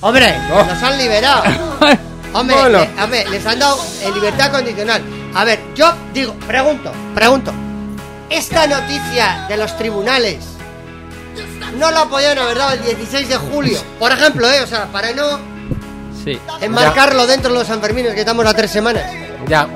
Hombre, 0.00 0.34
nos 0.48 0.82
han 0.82 0.96
liberado. 0.98 1.42
Hombre, 2.32 2.56
Bueno. 2.56 2.78
le- 2.80 3.02
hombre, 3.02 3.24
les 3.30 3.44
han 3.46 3.58
dado 3.58 3.78
en 4.02 4.14
libertad 4.14 4.52
condicional. 4.52 5.02
A 5.34 5.44
ver, 5.44 5.58
yo 5.74 5.92
digo, 6.12 6.34
pregunto, 6.46 6.92
pregunto. 7.14 7.52
Esta 8.30 8.66
noticia 8.66 9.46
de 9.48 9.56
los 9.56 9.74
tribunales 9.78 10.44
no 11.78 11.90
la 11.90 12.04
podían 12.04 12.38
haber 12.38 12.58
dado 12.58 12.72
el 12.72 12.84
16 12.84 13.28
de 13.30 13.36
julio. 13.36 13.80
Por 13.98 14.12
ejemplo, 14.12 14.48
¿eh? 14.50 14.60
O 14.62 14.66
sea, 14.66 14.84
para 14.92 15.12
no 15.12 15.38
sí. 16.34 16.40
enmarcarlo 16.60 17.26
dentro 17.26 17.52
de 17.52 17.58
los 17.58 17.66
Sanfermines 17.66 18.14
que 18.14 18.20
estamos 18.20 18.44
a 18.46 18.54
tres 18.54 18.70
semanas. 18.70 19.04
Ya. 19.46 19.66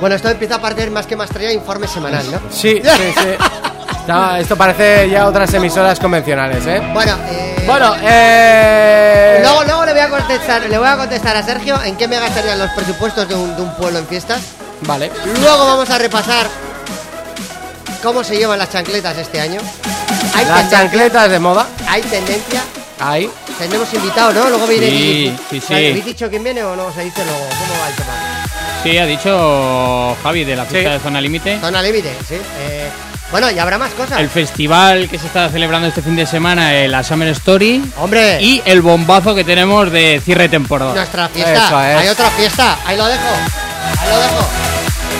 Bueno, 0.00 0.14
esto 0.14 0.28
empieza 0.28 0.56
a 0.56 0.60
partir 0.60 0.90
más 0.90 1.06
que 1.06 1.16
más 1.16 1.28
traía 1.28 1.52
informe 1.52 1.88
semanal, 1.88 2.24
¿no? 2.30 2.38
Sí, 2.50 2.80
sí, 2.82 3.12
sí. 3.14 3.28
Esto 4.38 4.56
parece 4.56 5.10
ya 5.10 5.26
otras 5.26 5.52
emisoras 5.52 5.98
convencionales, 6.00 6.64
¿eh? 6.66 6.80
Bueno, 6.94 7.14
eh, 7.28 7.64
Bueno, 7.66 7.94
eh... 8.00 9.38
Luego, 9.42 9.64
luego 9.64 9.84
le 9.84 9.92
voy 9.92 10.00
a 10.00 10.08
contestar, 10.08 10.62
le 10.62 10.78
voy 10.78 10.88
a 10.88 10.96
contestar 10.96 11.36
a 11.36 11.42
Sergio 11.42 11.82
en 11.82 11.94
qué 11.96 12.08
me 12.08 12.18
gastarían 12.18 12.58
los 12.58 12.70
presupuestos 12.70 13.28
de 13.28 13.34
un, 13.34 13.54
de 13.54 13.60
un 13.62 13.74
pueblo 13.74 13.98
en 13.98 14.06
fiestas. 14.06 14.40
Vale. 14.82 15.10
Luego 15.40 15.66
vamos 15.66 15.90
a 15.90 15.98
repasar 15.98 16.46
cómo 18.02 18.24
se 18.24 18.36
llevan 18.38 18.58
las 18.58 18.70
chancletas 18.70 19.18
este 19.18 19.40
año. 19.40 19.60
Hay 20.34 20.44
Las 20.46 20.54
tendencia, 20.54 20.78
chancletas 20.78 21.30
de 21.30 21.38
moda. 21.40 21.66
hay 21.86 22.00
tendencia. 22.02 22.62
Ahí. 23.00 23.30
Tenemos 23.58 23.92
invitado, 23.92 24.32
¿no? 24.32 24.48
Luego 24.50 24.66
viene. 24.66 24.86
Sí, 24.88 25.36
sí, 25.50 25.60
sí. 25.60 25.74
¿Habéis 25.74 26.04
dicho 26.04 26.28
quién 26.30 26.44
viene 26.44 26.62
o 26.62 26.76
no 26.76 26.92
se 26.92 27.02
dice 27.04 27.24
luego? 27.24 27.40
¿Cómo 27.48 27.80
va 27.80 27.88
el 27.88 27.94
tema? 27.94 28.12
Sí, 28.82 28.96
ha 28.98 29.06
dicho 29.06 30.16
Javi 30.22 30.44
de 30.44 30.56
la 30.56 30.64
fiesta 30.64 30.90
Sí. 30.90 30.94
de 30.98 31.00
Zona 31.02 31.20
Límite. 31.20 31.58
Zona 31.60 31.82
límite, 31.82 32.14
sí. 32.28 32.36
Eh, 32.60 32.88
bueno, 33.32 33.50
y 33.50 33.58
habrá 33.58 33.76
más 33.76 33.90
cosas. 33.92 34.20
El 34.20 34.30
festival 34.30 35.08
que 35.08 35.18
se 35.18 35.26
está 35.26 35.48
celebrando 35.50 35.88
este 35.88 36.00
fin 36.00 36.14
de 36.14 36.24
semana, 36.26 36.74
eh, 36.76 36.86
la 36.88 37.02
Summer 37.02 37.28
Story. 37.28 37.82
Hombre, 37.98 38.40
Y 38.40 38.62
el 38.64 38.80
bombazo 38.80 39.34
que 39.34 39.42
tenemos 39.44 39.90
de 39.90 40.22
cierre 40.24 40.44
de 40.44 40.48
temporada. 40.50 40.94
nuestra 40.94 41.28
fiesta. 41.28 41.52
Eso 41.66 41.82
es. 41.82 41.96
Hay 41.98 42.08
otra 42.08 42.30
fiesta. 42.30 42.78
Ahí 42.86 42.96
lo 42.96 43.06
dejo. 43.06 43.28
Ahí 44.00 44.08
lo 44.10 44.20
dejo. 44.20 44.46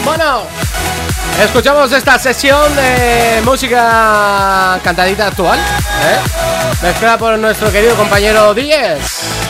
Bueno, 0.05 0.43
escuchamos 1.43 1.91
esta 1.91 2.17
sesión 2.19 2.75
de 2.75 3.41
música 3.43 4.79
cantadita 4.83 5.27
actual, 5.27 5.59
¿eh? 5.59 6.19
Mezclada 6.81 7.17
por 7.17 7.37
nuestro 7.39 7.71
querido 7.71 7.95
compañero 7.95 8.53
Díez. 8.53 9.48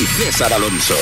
y 0.00 0.06
César 0.06 0.52
Alonso. 0.52 0.94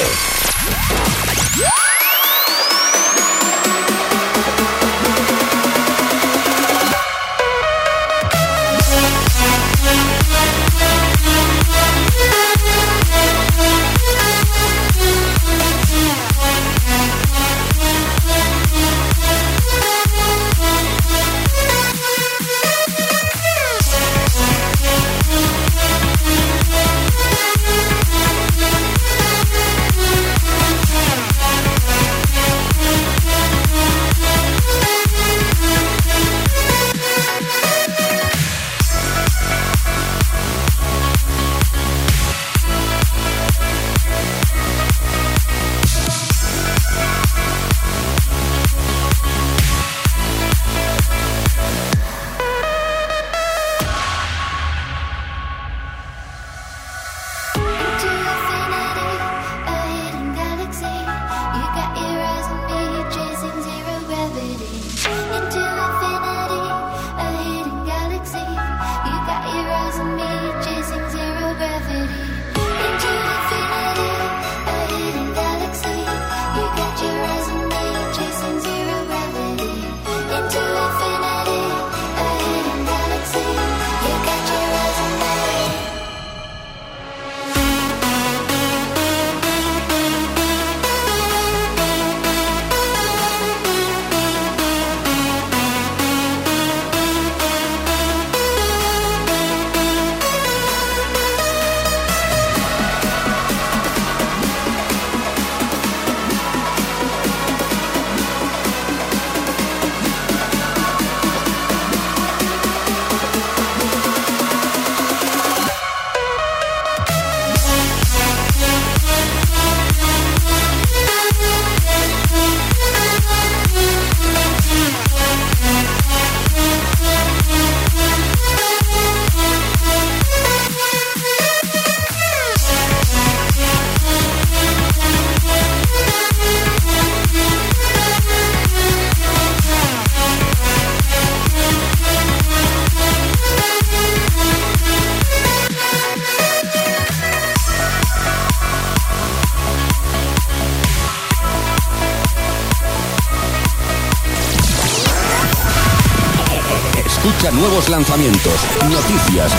nuevos 157.77 157.91
lanzamientos, 157.91 158.55
noticias 158.91 159.53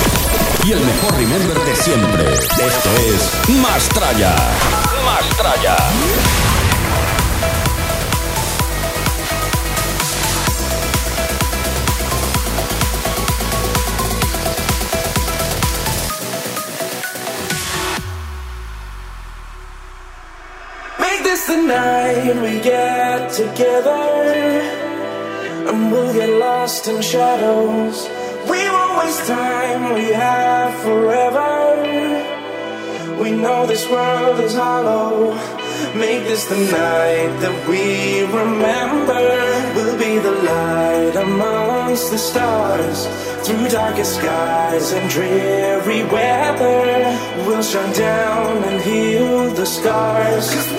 y 0.66 0.72
el 0.72 0.80
mejor 0.84 1.14
remember 1.18 1.64
de 1.66 1.76
siempre. 1.76 2.34
Esto 2.34 2.90
es 2.98 3.50
Más 3.62 3.88
Tralla. 3.90 4.36
Más 5.06 5.30
Tralla. 5.38 5.78
the 21.48 21.56
night 21.56 22.36
we 22.42 22.60
get 22.60 23.32
together 23.32 24.78
and 25.70 25.92
we'll 25.92 26.14
get 26.14 26.30
lost 26.30 26.88
in 26.88 27.02
shadows 27.02 28.07
time 29.28 29.94
we 29.94 30.06
have 30.14 30.74
forever. 30.84 31.52
We 33.22 33.32
know 33.32 33.66
this 33.66 33.86
world 33.90 34.40
is 34.40 34.54
hollow. 34.54 35.34
Make 35.94 36.24
this 36.32 36.46
the 36.46 36.56
night 36.56 37.34
that 37.44 37.58
we 37.68 38.24
remember. 38.24 39.24
We'll 39.76 39.98
be 39.98 40.18
the 40.20 40.32
light 40.32 41.16
amongst 41.16 42.10
the 42.12 42.18
stars. 42.18 43.06
Through 43.46 43.68
darkest 43.68 44.16
skies 44.16 44.94
and 44.94 45.10
dreary 45.10 46.04
weather, 46.04 46.86
we'll 47.46 47.64
shine 47.64 47.94
down 47.94 48.64
and 48.64 48.82
heal 48.82 49.50
the 49.52 49.66
scars. 49.66 50.77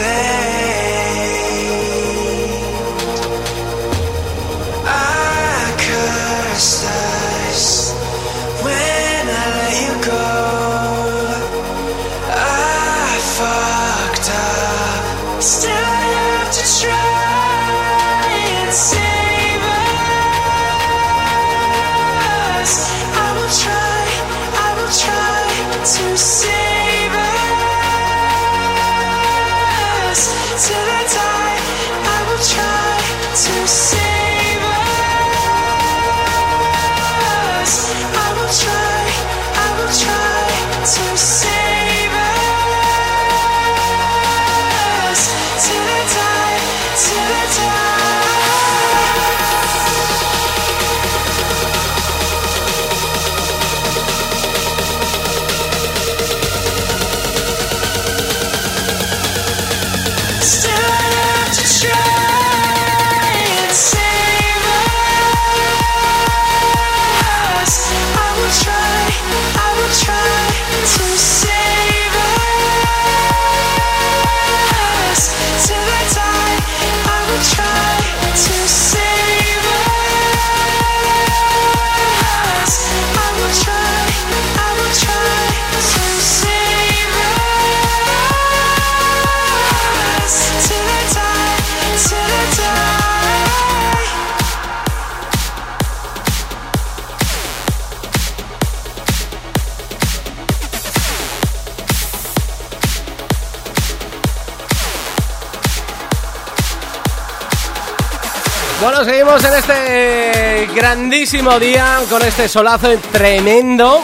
Seguimos 109.08 109.42
en 109.42 109.54
este 109.54 110.68
grandísimo 110.74 111.58
día 111.58 112.00
con 112.10 112.20
este 112.22 112.46
solazo 112.46 112.88
tremendo 113.10 114.02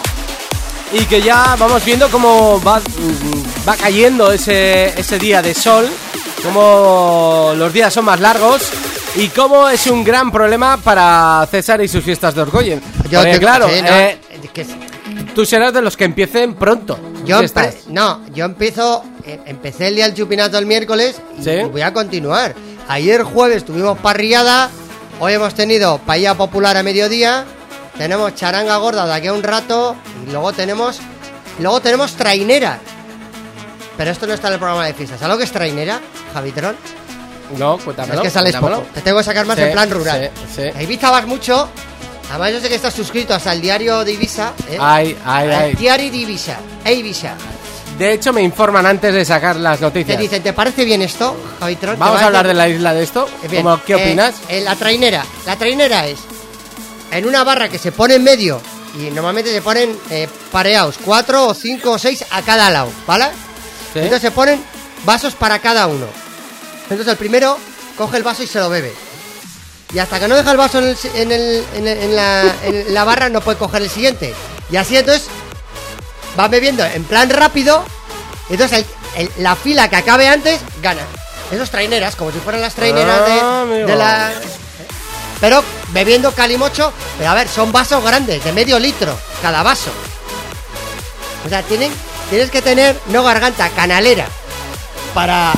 y 0.92 1.04
que 1.04 1.20
ya 1.20 1.56
vamos 1.58 1.84
viendo 1.84 2.08
cómo 2.08 2.58
va, 2.62 2.78
mm, 2.80 3.68
va 3.68 3.76
cayendo 3.76 4.32
ese, 4.32 4.98
ese 4.98 5.18
día 5.18 5.42
de 5.42 5.52
sol, 5.52 5.86
cómo 6.42 7.52
los 7.56 7.70
días 7.72 7.92
son 7.92 8.06
más 8.06 8.18
largos 8.18 8.62
y 9.16 9.28
cómo 9.28 9.68
es 9.68 9.86
un 9.88 10.04
gran 10.04 10.32
problema 10.32 10.78
para 10.78 11.46
César 11.50 11.82
y 11.82 11.88
sus 11.88 12.02
fiestas 12.02 12.34
de 12.34 12.40
Orgollen. 12.40 12.80
Yo 13.10 13.20
Porque, 13.20 13.38
claro, 13.38 13.68
sí, 13.68 13.82
no, 13.82 13.88
eh, 13.88 14.18
que- 14.54 14.66
tú 15.34 15.44
serás 15.44 15.74
de 15.74 15.82
los 15.82 15.98
que 15.98 16.04
empiecen 16.04 16.54
pronto. 16.54 16.98
Yo 17.26 17.40
empe- 17.42 17.74
no, 17.88 18.22
yo 18.34 18.46
empiezo, 18.46 19.04
eh, 19.26 19.38
empecé 19.44 19.88
el 19.88 19.96
día 19.96 20.06
del 20.06 20.14
chupinazo 20.14 20.56
el 20.56 20.64
miércoles 20.66 21.20
y 21.38 21.44
Sí. 21.44 21.50
voy 21.70 21.82
a 21.82 21.92
continuar. 21.92 22.54
Ayer 22.88 23.22
jueves 23.22 23.64
tuvimos 23.64 23.98
parrillada, 23.98 24.70
hoy 25.20 25.32
hemos 25.34 25.54
tenido 25.54 25.98
paella 25.98 26.34
popular 26.34 26.76
a 26.76 26.82
mediodía, 26.82 27.44
tenemos 27.96 28.34
charanga 28.34 28.76
gorda 28.78 29.06
de 29.06 29.14
aquí 29.14 29.26
a 29.28 29.32
un 29.32 29.42
rato 29.42 29.96
y 30.26 30.30
luego 30.30 30.52
tenemos, 30.52 30.98
luego 31.58 31.80
tenemos 31.80 32.12
trainera. 32.14 32.78
Pero 33.96 34.10
esto 34.10 34.26
no 34.26 34.34
está 34.34 34.48
en 34.48 34.54
el 34.54 34.58
programa 34.58 34.86
de 34.86 34.94
fiestas. 34.94 35.20
¿Sabes 35.20 35.34
lo 35.34 35.38
que 35.38 35.44
es 35.44 35.52
trainera, 35.52 36.00
Javitron? 36.32 36.74
No, 37.58 37.78
cuéntamelo. 37.78 38.14
Es 38.16 38.20
que 38.22 38.30
sales 38.30 38.52
cuéntamelo. 38.52 38.82
poco. 38.82 38.94
Te 38.94 39.00
tengo 39.02 39.18
que 39.18 39.24
sacar 39.24 39.46
más 39.46 39.56
Sí, 39.56 39.62
en 39.62 39.72
plan 39.72 39.90
rural. 39.90 40.30
sí, 40.52 40.62
sí. 40.62 40.78
A 40.78 40.82
Ibiza 40.82 41.10
vas 41.10 41.26
mucho. 41.26 41.68
Además, 42.30 42.52
yo 42.52 42.60
sé 42.60 42.68
que 42.68 42.74
estás 42.74 42.94
suscrito 42.94 43.34
hasta 43.34 43.52
el 43.52 43.60
diario 43.60 44.02
de 44.04 44.12
Ibiza. 44.12 44.52
¿eh? 44.68 44.78
Ay, 44.80 45.16
ay, 45.24 45.48
ay. 45.50 45.74
diario 45.74 46.10
de 46.10 46.16
Ibiza. 46.16 46.56
E 46.84 46.94
Ibiza. 46.94 47.34
De 47.98 48.12
hecho, 48.12 48.32
me 48.32 48.42
informan 48.42 48.86
antes 48.86 49.14
de 49.14 49.24
sacar 49.24 49.54
las 49.56 49.78
Te 49.78 49.84
noticias. 49.84 50.18
dicen, 50.18 50.42
¿te 50.42 50.52
parece 50.52 50.84
bien 50.84 51.00
esto, 51.02 51.36
Javitron? 51.60 51.98
Vamos 51.98 52.20
a 52.20 52.26
hablar 52.26 52.46
de 52.46 52.54
la 52.54 52.68
isla 52.68 52.92
de 52.92 53.04
esto. 53.04 53.28
Eh, 53.44 53.48
bien, 53.48 53.62
¿Cómo- 53.62 53.80
¿Qué 53.84 53.92
eh, 53.92 53.96
opinas? 53.96 54.34
eh, 54.48 54.60
la 54.62 54.74
trainera. 54.74 55.24
La 55.46 55.56
trainera 55.56 56.06
es 56.08 56.18
en 57.12 57.26
una 57.26 57.44
barra 57.44 57.68
que 57.68 57.78
se 57.78 57.92
pone 57.92 58.14
en 58.16 58.24
medio 58.24 58.60
y 58.98 59.10
normalmente 59.12 59.52
se 59.52 59.62
ponen 59.62 59.96
eh, 60.10 60.28
pareados, 60.50 60.96
cuatro 61.04 61.46
o 61.48 61.54
cinco 61.54 61.92
o 61.92 61.98
seis 61.98 62.24
a 62.30 62.42
cada 62.42 62.68
lado, 62.70 62.90
¿vale? 63.06 63.26
Sí. 63.92 64.00
Entonces 64.00 64.22
se 64.22 64.30
ponen 64.32 64.60
vasos 65.04 65.34
para 65.34 65.60
cada 65.60 65.86
uno. 65.86 66.06
Entonces 66.84 67.06
el 67.06 67.16
primero 67.16 67.56
coge 67.96 68.16
el 68.16 68.24
vaso 68.24 68.42
y 68.42 68.48
se 68.48 68.58
lo 68.58 68.68
bebe. 68.70 68.92
Y 69.92 70.00
hasta 70.00 70.18
que 70.18 70.26
no 70.26 70.34
deja 70.34 70.50
el 70.50 70.56
vaso 70.56 70.80
en, 70.80 70.86
el 70.86 70.96
en 71.14 71.30
el- 71.32 71.64
en 71.76 71.86
el- 71.86 71.98
en 71.98 72.16
la, 72.16 72.54
en 72.64 72.92
la 72.94 73.04
barra 73.04 73.28
no 73.28 73.40
puede 73.40 73.56
coger 73.56 73.82
el 73.82 73.90
siguiente. 73.90 74.34
Y 74.68 74.76
así 74.76 74.96
entonces 74.96 75.26
va 76.38 76.48
bebiendo 76.48 76.84
en 76.84 77.04
plan 77.04 77.28
rápido. 77.30 77.84
Entonces 78.50 78.84
el- 79.16 79.22
el- 79.26 79.42
la 79.42 79.56
fila 79.56 79.88
que 79.88 79.96
acabe 79.96 80.28
antes 80.28 80.60
gana. 80.82 81.02
Esos 81.52 81.70
traineras, 81.70 82.16
como 82.16 82.32
si 82.32 82.38
fueran 82.38 82.62
las 82.62 82.74
traineras 82.74 83.20
Ah, 83.42 83.64
de, 83.68 83.96
la... 83.96 84.32
Pero 85.40 85.62
bebiendo 85.90 86.32
calimocho, 86.32 86.92
pero 87.18 87.30
a 87.30 87.34
ver, 87.34 87.48
son 87.48 87.70
vasos 87.70 88.02
grandes, 88.02 88.42
de 88.42 88.52
medio 88.52 88.78
litro 88.78 89.16
cada 89.42 89.62
vaso. 89.62 89.90
O 91.44 91.48
sea, 91.48 91.62
tienen, 91.62 91.92
tienes 92.30 92.50
que 92.50 92.62
tener 92.62 92.96
no 93.08 93.22
garganta, 93.22 93.68
canalera. 93.70 94.26
Para. 95.12 95.52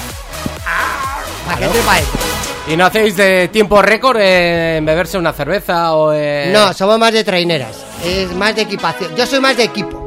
Para 1.46 1.58
que 1.58 1.64
adentro. 1.64 2.20
¿Y 2.68 2.76
no 2.76 2.86
hacéis 2.86 3.16
de 3.16 3.48
tiempo 3.48 3.80
récord 3.80 4.16
en 4.20 4.84
beberse 4.84 5.16
una 5.18 5.32
cerveza 5.32 5.92
o 5.92 6.12
en... 6.12 6.52
No, 6.52 6.72
somos 6.72 6.98
más 6.98 7.12
de 7.12 7.22
traineras. 7.22 7.76
Es 8.04 8.32
más 8.32 8.56
de 8.56 8.62
equipación. 8.62 9.14
Yo 9.14 9.24
soy 9.24 9.38
más 9.38 9.56
de 9.56 9.62
equipo. 9.62 10.05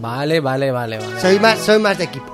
Vale, 0.00 0.40
vale, 0.40 0.70
vale, 0.70 0.98
vale. 0.98 1.20
Soy 1.20 1.38
más, 1.40 1.58
soy 1.58 1.78
más 1.78 1.98
de 1.98 2.04
equipo. 2.04 2.32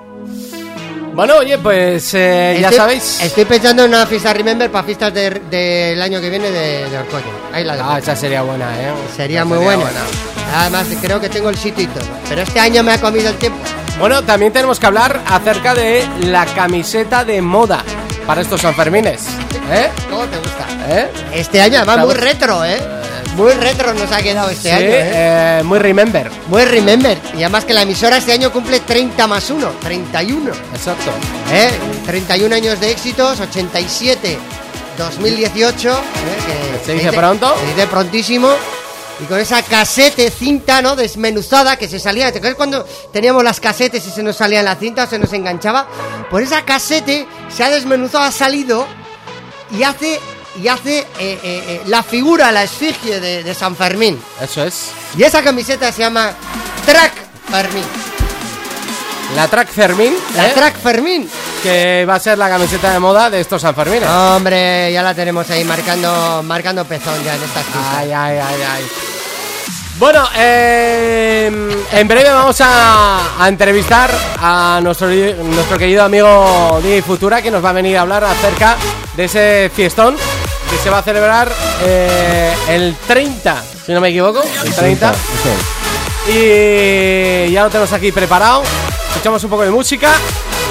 Bueno, 1.14 1.36
oye, 1.36 1.58
pues 1.58 2.14
eh, 2.14 2.56
ya 2.60 2.68
Estoy- 2.68 2.76
sabéis. 2.78 3.20
Estoy 3.22 3.44
pensando 3.44 3.84
en 3.84 3.90
una 3.90 4.06
fiesta 4.06 4.32
Remember 4.32 4.70
para 4.70 4.84
fiestas 4.84 5.12
de- 5.12 5.42
del 5.50 6.00
año 6.00 6.20
que 6.20 6.30
viene 6.30 6.50
de, 6.50 6.88
de 6.88 6.98
Orcoño. 6.98 7.24
Ahí 7.52 7.64
la 7.64 7.76
dejo. 7.76 7.90
Ah, 7.90 7.98
esa 7.98 8.16
sería 8.16 8.40
buena, 8.42 8.64
¿eh? 8.80 8.92
Sería 9.14 9.40
Esa 9.40 9.44
muy 9.44 9.58
buena. 9.58 9.84
Además, 10.56 10.86
creo 11.02 11.20
que 11.20 11.28
tengo 11.28 11.50
el 11.50 11.56
sitio 11.56 11.84
y 11.84 11.86
todo. 11.88 12.04
Pero 12.28 12.40
este 12.42 12.58
año 12.60 12.82
me 12.82 12.92
ha 12.92 13.00
comido 13.00 13.28
el 13.28 13.36
tiempo. 13.36 13.58
Bueno, 13.98 14.22
también 14.22 14.52
tenemos 14.54 14.80
que 14.80 14.86
hablar 14.86 15.20
acerca 15.26 15.74
de 15.74 16.06
la 16.24 16.46
camiseta 16.46 17.24
de 17.26 17.42
moda 17.42 17.84
para 18.26 18.40
estos 18.40 18.62
Sanfermines. 18.62 19.22
¿Eh? 19.70 19.90
¿Cómo 20.10 20.24
te 20.24 20.38
gusta? 20.38 20.66
¿Eh? 20.88 21.08
Este 21.34 21.60
año, 21.60 21.80
Estamos- 21.80 22.06
muy 22.06 22.14
retro, 22.14 22.64
¿eh? 22.64 22.80
Muy 23.36 23.52
retro 23.54 23.94
nos 23.94 24.12
ha 24.12 24.22
quedado 24.22 24.50
este 24.50 24.68
Sí, 24.68 24.74
año, 24.74 24.86
¿eh? 24.88 25.10
eh, 25.60 25.62
muy 25.64 25.78
remember. 25.78 26.30
Muy 26.48 26.64
Remember. 26.64 27.18
Y 27.34 27.42
además 27.42 27.64
que 27.64 27.72
la 27.72 27.82
emisora 27.82 28.18
este 28.18 28.32
año 28.32 28.52
cumple 28.52 28.80
30 28.80 29.26
más 29.26 29.48
1, 29.50 29.72
31. 29.80 30.50
Exacto. 30.74 31.10
¿eh? 31.50 31.70
31 32.06 32.54
años 32.54 32.78
de 32.78 32.90
éxitos, 32.90 33.40
87, 33.40 34.38
2018. 34.98 35.90
¿eh? 35.90 35.94
Que 36.78 36.84
Se 36.84 36.92
dice 36.92 37.12
pronto. 37.12 37.54
Se 37.58 37.66
dice 37.74 37.86
prontísimo. 37.86 38.50
Y 39.20 39.24
con 39.24 39.38
esa 39.38 39.62
casete 39.62 40.30
cinta, 40.30 40.82
¿no? 40.82 40.96
Desmenuzada 40.96 41.76
que 41.76 41.88
se 41.88 41.98
salía. 41.98 42.32
¿Te 42.32 42.38
acuerdas 42.38 42.56
cuando 42.56 42.84
teníamos 43.12 43.44
las 43.44 43.60
casetes 43.60 44.06
y 44.06 44.10
se 44.10 44.22
nos 44.22 44.36
salía 44.36 44.62
la 44.62 44.74
cinta 44.74 45.04
o 45.04 45.06
se 45.06 45.18
nos 45.18 45.32
enganchaba? 45.32 45.86
Pues 46.30 46.46
esa 46.48 46.64
casete 46.64 47.26
se 47.54 47.62
ha 47.64 47.70
desmenuzado, 47.70 48.24
ha 48.24 48.32
salido 48.32 48.86
y 49.78 49.84
hace, 49.84 50.18
y 50.60 50.68
hace 50.68 50.98
eh, 50.98 51.06
eh, 51.18 51.38
eh, 51.42 51.82
la 51.86 52.02
figura, 52.02 52.52
la 52.52 52.64
esfinge 52.64 53.20
de, 53.20 53.42
de 53.42 53.54
San 53.54 53.76
Fermín. 53.76 54.20
Eso 54.40 54.64
es. 54.64 54.90
Y 55.16 55.22
esa 55.22 55.42
camiseta 55.42 55.90
se 55.92 56.02
llama 56.02 56.32
Track 56.84 57.12
Fermín. 57.50 57.84
La 59.36 59.48
Track 59.48 59.68
Fermín. 59.68 60.14
La. 60.36 60.52
Track 60.52 60.78
Fermín. 60.78 61.28
Que 61.62 62.04
va 62.08 62.16
a 62.16 62.20
ser 62.20 62.36
la 62.36 62.48
camiseta 62.48 62.90
de 62.90 62.98
moda 62.98 63.30
de 63.30 63.40
estos 63.40 63.62
Sanfermines. 63.62 64.08
Hombre, 64.08 64.92
ya 64.92 65.02
la 65.02 65.14
tenemos 65.14 65.48
ahí 65.48 65.64
marcando, 65.64 66.42
marcando 66.42 66.84
pezón 66.84 67.22
ya 67.24 67.36
en 67.36 67.42
estas 67.42 67.64
fiestas. 67.64 67.94
Ay, 67.96 68.12
ay, 68.12 68.38
ay, 68.38 68.62
ay. 68.62 68.84
Bueno, 69.98 70.28
eh, 70.36 71.46
en 71.92 72.08
breve 72.08 72.30
vamos 72.30 72.60
a, 72.60 73.42
a 73.42 73.48
entrevistar 73.48 74.10
a 74.40 74.80
nuestro, 74.82 75.06
nuestro 75.08 75.78
querido 75.78 76.02
amigo 76.02 76.80
DJ 76.82 77.02
Futura 77.02 77.40
que 77.40 77.50
nos 77.50 77.64
va 77.64 77.70
a 77.70 77.74
venir 77.74 77.96
a 77.96 78.00
hablar 78.00 78.24
acerca 78.24 78.76
de 79.16 79.24
ese 79.24 79.70
fiestón 79.74 80.16
que 80.72 80.78
se 80.78 80.88
va 80.88 80.98
a 80.98 81.02
celebrar 81.02 81.52
eh, 81.82 82.54
el 82.70 82.96
30, 83.06 83.62
si 83.84 83.92
no 83.92 84.00
me 84.00 84.08
equivoco, 84.08 84.42
el 84.64 84.74
30. 84.74 85.12
Y 86.28 87.52
ya 87.52 87.64
lo 87.64 87.68
tenemos 87.68 87.92
aquí 87.92 88.10
preparado. 88.10 88.62
Escuchamos 89.10 89.44
un 89.44 89.50
poco 89.50 89.64
de 89.64 89.70
música 89.70 90.10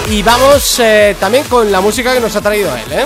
y 0.09 0.23
vamos 0.23 0.79
eh, 0.79 1.15
también 1.19 1.43
con 1.45 1.71
la 1.71 1.81
música 1.81 2.15
que 2.15 2.19
nos 2.19 2.35
ha 2.35 2.41
traído 2.41 2.75
él, 2.75 2.91
¿eh? 2.91 3.05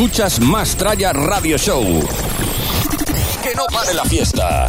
Escuchas 0.00 0.40
Más 0.40 0.76
Tralla 0.76 1.12
Radio 1.12 1.58
Show. 1.58 1.84
Que 3.42 3.54
no 3.54 3.66
pare 3.70 3.92
la 3.92 4.02
fiesta. 4.06 4.66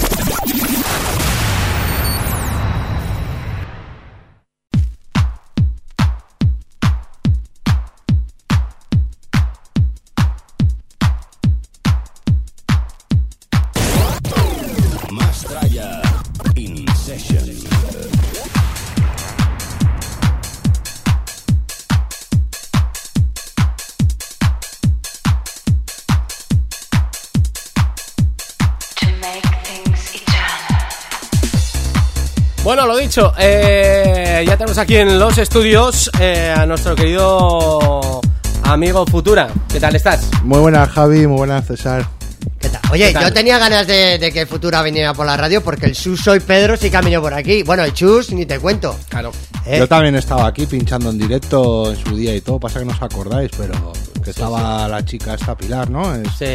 Dicho, 33.11 33.33
eh, 33.37 34.41
ya 34.47 34.55
tenemos 34.55 34.77
aquí 34.77 34.95
en 34.95 35.19
los 35.19 35.37
estudios 35.37 36.09
eh, 36.17 36.53
a 36.55 36.65
nuestro 36.65 36.95
querido 36.95 38.21
amigo 38.63 39.05
Futura. 39.05 39.49
¿Qué 39.67 39.81
tal 39.81 39.93
estás? 39.97 40.29
Muy 40.45 40.59
buenas, 40.59 40.87
Javi, 40.91 41.27
muy 41.27 41.39
buenas, 41.39 41.67
César. 41.67 42.20
¿Qué 42.59 42.69
tal? 42.69 42.81
Oye, 42.91 43.07
¿Qué 43.07 43.13
tal? 43.13 43.23
yo 43.25 43.33
tenía 43.33 43.57
ganas 43.57 43.87
de, 43.87 44.17
de 44.19 44.31
que 44.31 44.45
Futura 44.45 44.81
viniera 44.83 45.13
por 45.13 45.25
la 45.25 45.35
radio 45.37 45.61
porque 45.63 45.87
el 45.87 45.93
Chus 45.93 46.21
soy 46.21 46.39
Pedro 46.39 46.77
sí 46.77 46.89
que 46.91 46.97
venido 46.97 47.21
por 47.21 47.33
aquí. 47.33 47.63
Bueno, 47.63 47.83
el 47.83 47.93
Chus 47.93 48.31
ni 48.31 48.45
te 48.45 48.59
cuento. 48.59 48.95
Claro. 49.09 49.31
¿eh? 49.65 49.77
Yo 49.79 49.87
también 49.87 50.15
estaba 50.15 50.47
aquí 50.47 50.65
pinchando 50.65 51.09
en 51.09 51.17
directo 51.17 51.91
en 51.91 51.97
su 51.97 52.15
día 52.15 52.35
y 52.35 52.41
todo, 52.41 52.59
pasa 52.59 52.79
que 52.79 52.85
no 52.85 52.91
os 52.91 53.01
acordáis, 53.01 53.49
pero 53.57 53.93
que 54.23 54.29
estaba 54.29 54.87
la 54.87 55.03
chica 55.03 55.33
esta 55.33 55.55
Pilar, 55.55 55.89
¿no? 55.89 56.13
Es- 56.15 56.27
Sí, 56.37 56.45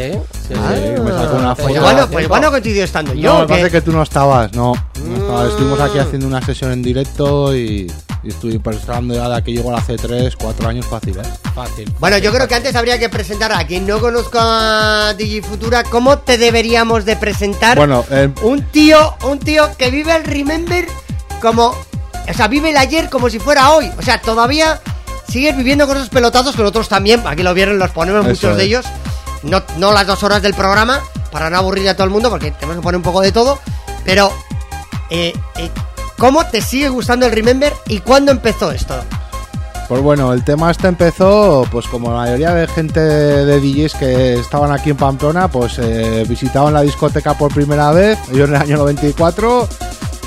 sí. 0.47 0.53
Ah, 0.55 0.73
sí. 0.75 1.01
me 1.01 1.11
sacó 1.11 1.35
una 1.37 1.51
Hace 1.51 1.61
foto. 1.63 1.73
Pues 1.73 1.81
bueno, 1.81 2.07
pues 2.09 2.27
bueno 2.29 2.51
coincidió 2.51 2.83
estando 2.85 3.13
No, 3.13 3.19
yo. 3.21 3.33
me 3.33 3.41
¿o 3.41 3.47
qué? 3.47 3.53
parece 3.53 3.71
que 3.71 3.81
tú 3.81 3.91
no 3.91 4.03
estabas, 4.03 4.53
no. 4.53 4.73
no 5.05 5.15
estaba. 5.15 5.43
Mm. 5.43 5.49
Estuvimos 5.49 5.79
aquí 5.81 5.97
haciendo 5.99 6.27
una 6.27 6.41
sesión 6.41 6.71
en 6.71 6.81
directo 6.81 7.55
y, 7.55 7.91
y 8.27 8.31
estuve 8.31 8.59
hablando 8.87 9.13
ya 9.13 9.29
de 9.29 9.41
que 9.41 9.53
llegó 9.53 9.75
hace 9.75 9.95
3, 9.95 10.35
4 10.35 10.67
años 10.67 10.85
fácil, 10.85 11.17
¿eh? 11.17 11.23
Fácil. 11.55 11.93
Bueno, 11.97 12.17
yo 12.17 12.33
creo 12.33 12.45
que 12.45 12.55
antes 12.55 12.75
habría 12.75 12.99
que 12.99 13.07
presentar 13.07 13.53
a 13.53 13.65
quien 13.65 13.87
no 13.87 13.99
conozca 13.99 15.09
a 15.09 15.13
Digifutura 15.13 15.83
cómo 15.83 16.17
te 16.17 16.37
deberíamos 16.37 17.05
de 17.05 17.15
presentar. 17.15 17.77
Bueno, 17.77 18.03
eh, 18.11 18.29
un 18.41 18.63
tío, 18.63 19.15
un 19.23 19.39
tío 19.39 19.69
que 19.77 19.91
vive 19.91 20.13
el 20.13 20.25
Remember 20.25 20.85
como, 21.41 21.67
o 21.67 22.33
sea, 22.35 22.49
vive 22.49 22.71
el 22.71 22.77
ayer 22.77 23.09
como 23.09 23.29
si 23.29 23.39
fuera 23.39 23.71
hoy. 23.71 23.89
O 23.97 24.01
sea, 24.01 24.19
todavía 24.19 24.81
sigues 25.29 25.55
viviendo 25.55 25.87
con 25.87 25.95
esos 25.95 26.09
pelotazos 26.09 26.53
que 26.53 26.61
nosotros 26.61 26.89
también, 26.89 27.25
aquí 27.25 27.43
lo 27.43 27.53
vieron, 27.53 27.79
los 27.79 27.91
ponemos 27.91 28.25
muchos 28.25 28.57
de 28.57 28.63
ellos. 28.65 28.85
No, 29.43 29.63
no 29.77 29.93
las 29.93 30.05
dos 30.05 30.21
horas 30.23 30.41
del 30.41 30.53
programa, 30.53 31.01
para 31.31 31.49
no 31.49 31.57
aburrir 31.57 31.87
a 31.87 31.93
todo 31.93 32.03
el 32.03 32.09
mundo, 32.09 32.29
porque 32.29 32.51
tenemos 32.51 32.75
que 32.75 32.81
poner 32.81 32.97
un 32.97 33.03
poco 33.03 33.21
de 33.21 33.31
todo. 33.31 33.57
Pero, 34.03 34.33
eh, 35.09 35.33
eh, 35.55 35.69
¿cómo 36.17 36.45
te 36.45 36.61
sigue 36.61 36.89
gustando 36.89 37.25
el 37.25 37.31
Remember 37.31 37.73
y 37.87 37.99
cuándo 37.99 38.31
empezó 38.31 38.71
esto? 38.71 38.95
Pues 39.87 40.01
bueno, 40.01 40.33
el 40.33 40.43
tema 40.43 40.69
este 40.69 40.89
empezó, 40.89 41.65
pues 41.71 41.87
como 41.87 42.11
la 42.11 42.17
mayoría 42.17 42.53
de 42.53 42.67
gente 42.67 42.99
de 42.99 43.59
DJs 43.61 43.95
que 43.95 44.33
estaban 44.33 44.71
aquí 44.73 44.89
en 44.89 44.97
Pamplona, 44.97 45.47
pues 45.47 45.79
eh, 45.79 46.25
visitaban 46.27 46.73
la 46.73 46.81
discoteca 46.81 47.35
por 47.35 47.53
primera 47.53 47.91
vez, 47.91 48.19
yo 48.33 48.43
en 48.43 48.55
el 48.55 48.61
año 48.61 48.77
94, 48.77 49.69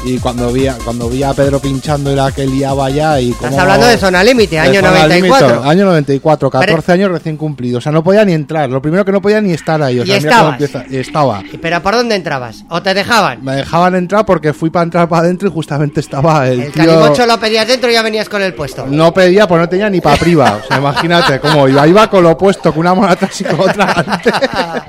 y 0.04 0.18
cuando 0.18 0.50
vi 0.50 0.66
a, 0.66 0.74
cuando 0.82 1.08
vi 1.10 1.22
a 1.22 1.34
Pedro 1.34 1.58
pinchando 1.60 2.10
era 2.10 2.32
que 2.32 2.46
liaba 2.46 2.88
ya 2.88 3.20
y 3.20 3.30
Estás 3.32 3.50
como... 3.50 3.60
hablando 3.60 3.86
de 3.86 3.98
Zona 3.98 4.24
Límite, 4.24 4.58
año 4.58 4.80
Zona 4.80 5.06
Límite, 5.06 5.28
94. 5.28 5.68
año 5.70 5.84
94, 5.84 6.50
14 6.50 6.82
Pero- 6.82 6.92
años 6.94 7.10
recién 7.10 7.36
cumplidos, 7.36 7.78
o 7.78 7.82
sea, 7.82 7.92
no 7.92 8.02
podía 8.02 8.24
ni 8.24 8.32
entrar, 8.32 8.70
lo 8.70 8.80
primero 8.80 9.04
que 9.04 9.12
no 9.12 9.20
podía 9.20 9.40
ni 9.42 9.52
estar 9.52 9.82
ahí, 9.82 10.00
o 10.00 10.02
Y 10.02 10.06
sea, 10.06 10.16
mira 10.18 10.30
estabas. 10.30 10.52
empieza- 10.52 10.84
y 10.88 10.96
estaba. 10.96 11.42
¿Pero 11.60 11.82
por 11.82 11.94
dónde 11.96 12.14
entrabas? 12.14 12.64
¿O 12.70 12.82
te 12.82 12.94
dejaban? 12.94 13.44
Me 13.44 13.56
dejaban 13.56 13.94
entrar 13.94 14.24
porque 14.24 14.52
fui 14.54 14.70
para 14.70 14.84
entrar 14.84 15.08
para 15.08 15.22
adentro 15.22 15.48
y 15.48 15.52
justamente 15.52 16.00
estaba 16.00 16.48
el, 16.48 16.60
El 16.60 16.72
tío... 16.72 16.84
calimocho 16.86 17.26
lo 17.26 17.38
pedías 17.38 17.66
dentro 17.66 17.90
y 17.90 17.92
ya 17.92 18.02
venías 18.02 18.28
con 18.28 18.40
el 18.42 18.54
puesto. 18.54 18.86
No 18.86 19.12
pedía, 19.12 19.46
pues 19.46 19.60
no 19.60 19.68
tenía 19.68 19.90
ni 19.90 20.00
para 20.00 20.16
priva. 20.16 20.60
O 20.64 20.66
sea, 20.66 20.78
imagínate 20.78 21.40
cómo 21.40 21.68
iba. 21.68 21.86
Iba 21.86 22.08
con 22.08 22.22
lo 22.22 22.30
opuesto, 22.30 22.70
con 22.72 22.80
una 22.80 22.94
mano 22.94 23.08
atrás 23.12 23.38
y 23.40 23.44
con 23.44 23.60
otra. 23.60 24.20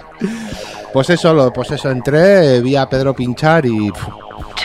Pues 0.94 1.10
eso, 1.10 1.34
lo, 1.34 1.54
pues 1.54 1.72
eso, 1.72 1.90
entré, 1.90 2.60
vi 2.60 2.76
a 2.76 2.86
Pedro 2.90 3.16
pinchar 3.16 3.66
y, 3.66 3.90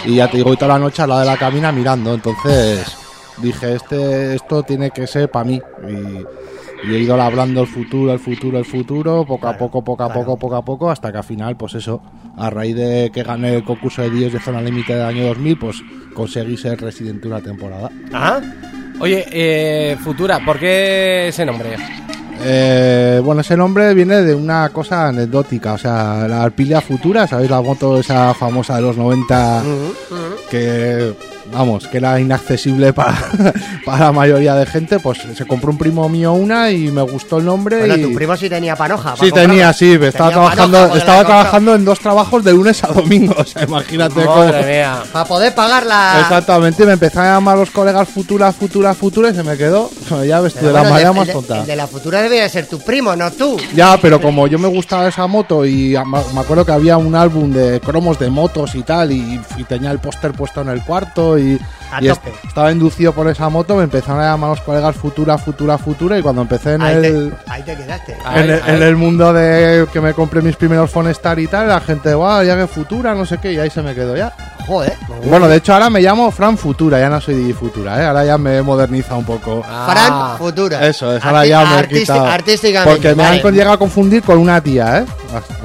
y 0.05 0.16
ya 0.16 0.31
te 0.31 0.39
digo, 0.39 0.55
toda 0.57 0.74
la 0.74 0.79
noche 0.79 1.03
al 1.03 1.09
lado 1.09 1.20
de 1.20 1.27
la 1.27 1.37
cabina 1.37 1.72
mirando. 1.72 2.14
Entonces 2.14 2.97
dije, 3.39 3.74
este, 3.74 4.35
esto 4.35 4.62
tiene 4.62 4.91
que 4.91 5.07
ser 5.07 5.31
para 5.31 5.45
mí. 5.45 5.61
Y, 5.89 6.89
y 6.89 6.95
he 6.95 6.99
ido 6.99 7.20
hablando 7.20 7.62
el 7.62 7.66
futuro, 7.66 8.12
el 8.12 8.18
futuro, 8.18 8.59
el 8.59 8.64
futuro, 8.64 9.24
poco 9.27 9.49
a 9.49 9.57
poco, 9.57 9.83
poco 9.83 10.03
a 10.05 10.12
poco, 10.12 10.39
poco 10.39 10.57
a 10.57 10.64
poco, 10.64 10.91
hasta 10.91 11.11
que 11.11 11.18
al 11.18 11.24
final, 11.24 11.57
pues 11.57 11.74
eso, 11.74 12.03
a 12.37 12.51
raíz 12.51 12.77
de 12.77 13.11
que 13.12 13.22
gané 13.22 13.57
el 13.57 13.64
concurso 13.64 14.03
de 14.03 14.11
días 14.11 14.33
de 14.33 14.41
zona 14.41 14.61
límite 14.61 14.95
del 14.95 15.07
año 15.07 15.27
2000, 15.27 15.59
pues 15.59 15.77
conseguí 16.14 16.57
ser 16.57 16.81
residente 16.81 17.29
una 17.29 17.41
temporada. 17.41 17.91
Ajá. 18.12 18.43
Oye, 18.99 19.27
eh, 19.31 19.97
Futura, 20.03 20.41
¿por 20.45 20.59
qué 20.59 21.29
ese 21.29 21.45
nombre? 21.45 21.77
Eh, 22.43 23.20
bueno, 23.24 23.41
ese 23.41 23.57
nombre 23.57 23.93
viene 23.95 24.22
de 24.22 24.34
una 24.34 24.68
cosa 24.70 25.09
anecdótica, 25.09 25.74
o 25.74 25.78
sea, 25.78 26.26
la 26.28 26.43
Arpilia 26.43 26.80
Futura, 26.80 27.26
¿sabéis 27.26 27.51
la 27.51 27.61
moto 27.61 27.99
esa 27.99 28.34
famosa 28.34 28.76
de 28.76 28.82
los 28.82 28.97
90 28.97 29.62
que 30.51 31.14
vamos, 31.53 31.89
que 31.89 31.99
era 31.99 32.19
inaccesible 32.21 32.93
para, 32.93 33.17
para 33.85 34.07
la 34.07 34.13
mayoría 34.13 34.55
de 34.55 34.67
gente, 34.67 34.99
pues 34.99 35.19
se 35.37 35.45
compró 35.47 35.71
un 35.71 35.79
primo 35.79 36.09
mío 36.09 36.33
una 36.33 36.71
y 36.71 36.91
me 36.91 37.03
gustó 37.03 37.39
el 37.39 37.45
nombre. 37.45 37.79
Bueno, 37.79 37.97
y... 37.97 38.03
tu 38.03 38.15
primo 38.15 38.37
sí 38.37 38.49
tenía 38.49 38.77
panoja. 38.77 39.15
Sí, 39.17 39.31
tenía, 39.33 39.73
sí, 39.73 39.93
estaba 39.93 40.11
Tenía 40.31 40.31
trabajando, 40.31 40.79
panoja, 40.79 40.99
estaba 40.99 41.25
trabajando 41.25 41.75
en 41.75 41.85
dos 41.85 41.99
trabajos 42.01 42.45
de 42.45 42.53
lunes 42.53 42.83
a 42.85 42.89
domingo, 42.89 43.35
o 43.39 43.45
sea, 43.45 43.63
imagínate 43.65 44.25
cómo-. 44.25 44.51
Para 45.13 45.25
poder 45.25 45.55
pagarla. 45.55 46.19
Exactamente, 46.21 46.83
y 46.83 46.87
me 46.87 46.93
empezaron 46.93 47.31
a 47.31 47.35
llamar 47.35 47.59
los 47.59 47.71
colegas 47.71 48.09
futura, 48.09 48.53
futura, 48.53 48.95
futura 48.95 49.31
y 49.31 49.35
se 49.35 49.43
me 49.43 49.57
quedó, 49.57 49.91
ya 50.27 50.41
ves 50.41 50.55
tú, 50.55 50.67
de 50.67 50.73
la 50.73 50.81
bueno, 50.81 50.91
manera 50.95 51.11
el 51.11 51.17
más 51.17 51.29
tonta. 51.29 51.61
El 51.61 51.67
de 51.67 51.77
la 51.77 51.87
futura 51.87 52.23
debería 52.23 52.49
ser 52.49 52.67
tu 52.67 52.79
primo, 52.81 53.15
no 53.17 53.31
tú. 53.31 53.57
Ya, 53.75 53.99
pero 54.01 54.21
como 54.21 54.47
yo 54.47 54.59
me 54.59 54.69
gustaba 54.69 55.09
esa 55.09 55.27
moto 55.27 55.65
y 55.65 55.95
a- 55.97 56.05
me 56.05 56.17
me 56.35 56.41
acuerdo 56.41 56.65
que 56.67 56.73
había 56.73 56.97
un 56.97 57.15
álbum 57.15 57.53
de 57.53 57.81
cromos 57.81 58.19
de 58.19 58.31
motos 58.31 58.75
y 58.75 58.83
tal, 58.83 59.13
y, 59.13 59.41
y 59.57 59.65
tenía 59.65 59.91
el 59.91 59.99
póster 59.99 60.33
puesto 60.33 60.61
en 60.63 60.69
el 60.69 60.83
cuarto 60.83 61.36
y, 61.39 61.59
est- 62.09 62.22
estaba 62.47 62.72
inducido 62.72 63.12
por 63.12 63.28
esa 63.28 63.49
moto, 63.49 63.76
me 63.76 63.84
empezaron 63.84 64.20
a 64.20 64.30
llamar 64.30 64.51
los 64.51 64.61
colegas 64.61 64.97
futura, 64.97 65.39
futura, 65.39 65.78
futura, 65.78 66.18
y 66.18 66.22
cuando 66.22 66.43
empecé 66.43 66.74
en 66.74 66.82
Ahí 66.82 66.95
el... 67.05 67.30
te, 67.47 67.51
ahí 67.53 67.62
te 67.62 67.76
quedaste. 67.76 68.16
En 68.34 68.43
el, 68.43 68.51
Ahí, 68.53 68.61
en 68.66 68.74
ahí. 68.76 68.89
el 68.89 68.97
mundo 68.97 69.32
de 69.32 69.87
que 69.93 70.01
me 70.01 70.12
compré 70.14 70.43
mis 70.43 70.57
primeros 70.57 70.91
Fonestar 70.91 71.39
y 71.39 71.47
tal, 71.47 71.68
la 71.68 71.80
gente, 71.80 72.14
wow, 72.14 72.43
ya 72.43 72.57
que 72.57 72.66
Futura, 72.66 73.14
no 73.14 73.24
sé 73.26 73.39
qué, 73.39 73.53
y 73.53 73.59
ahí 73.59 73.70
se 73.70 73.82
me 73.82 73.95
quedó 73.95 74.16
ya. 74.16 74.32
Joder. 74.67 74.95
Bueno, 75.25 75.47
de 75.49 75.57
hecho 75.57 75.73
ahora 75.73 75.89
me 75.91 76.01
llamo 76.01 76.31
Fran 76.33 76.59
Futura, 76.59 76.99
ya 76.99 77.09
no 77.09 77.21
soy 77.21 77.35
Digi 77.37 77.53
Futura, 77.53 78.03
¿eh? 78.03 78.07
ahora 78.07 78.25
ya 78.25 78.37
me 78.37 78.57
he 78.59 78.62
modernizado 78.62 79.19
un 79.19 79.25
poco. 79.25 79.64
Ah. 79.69 79.89
Fran 79.91 80.39
Futura. 80.39 80.87
Eso 80.87 81.17
es, 81.17 81.25
ahora 81.25 81.45
Arti- 81.45 81.49
ya 81.49 81.64
me 81.64 81.81
he 81.81 81.89
quitado. 81.89 82.27
Artísticamente. 82.27 82.91
Porque 82.95 83.09
me 83.14 83.23
vale. 83.23 83.43
han 83.45 83.55
llegado 83.55 83.73
a 83.75 83.79
confundir 83.79 84.23
con 84.23 84.39
una 84.39 84.61
tía, 84.61 84.99
¿eh? 84.99 85.05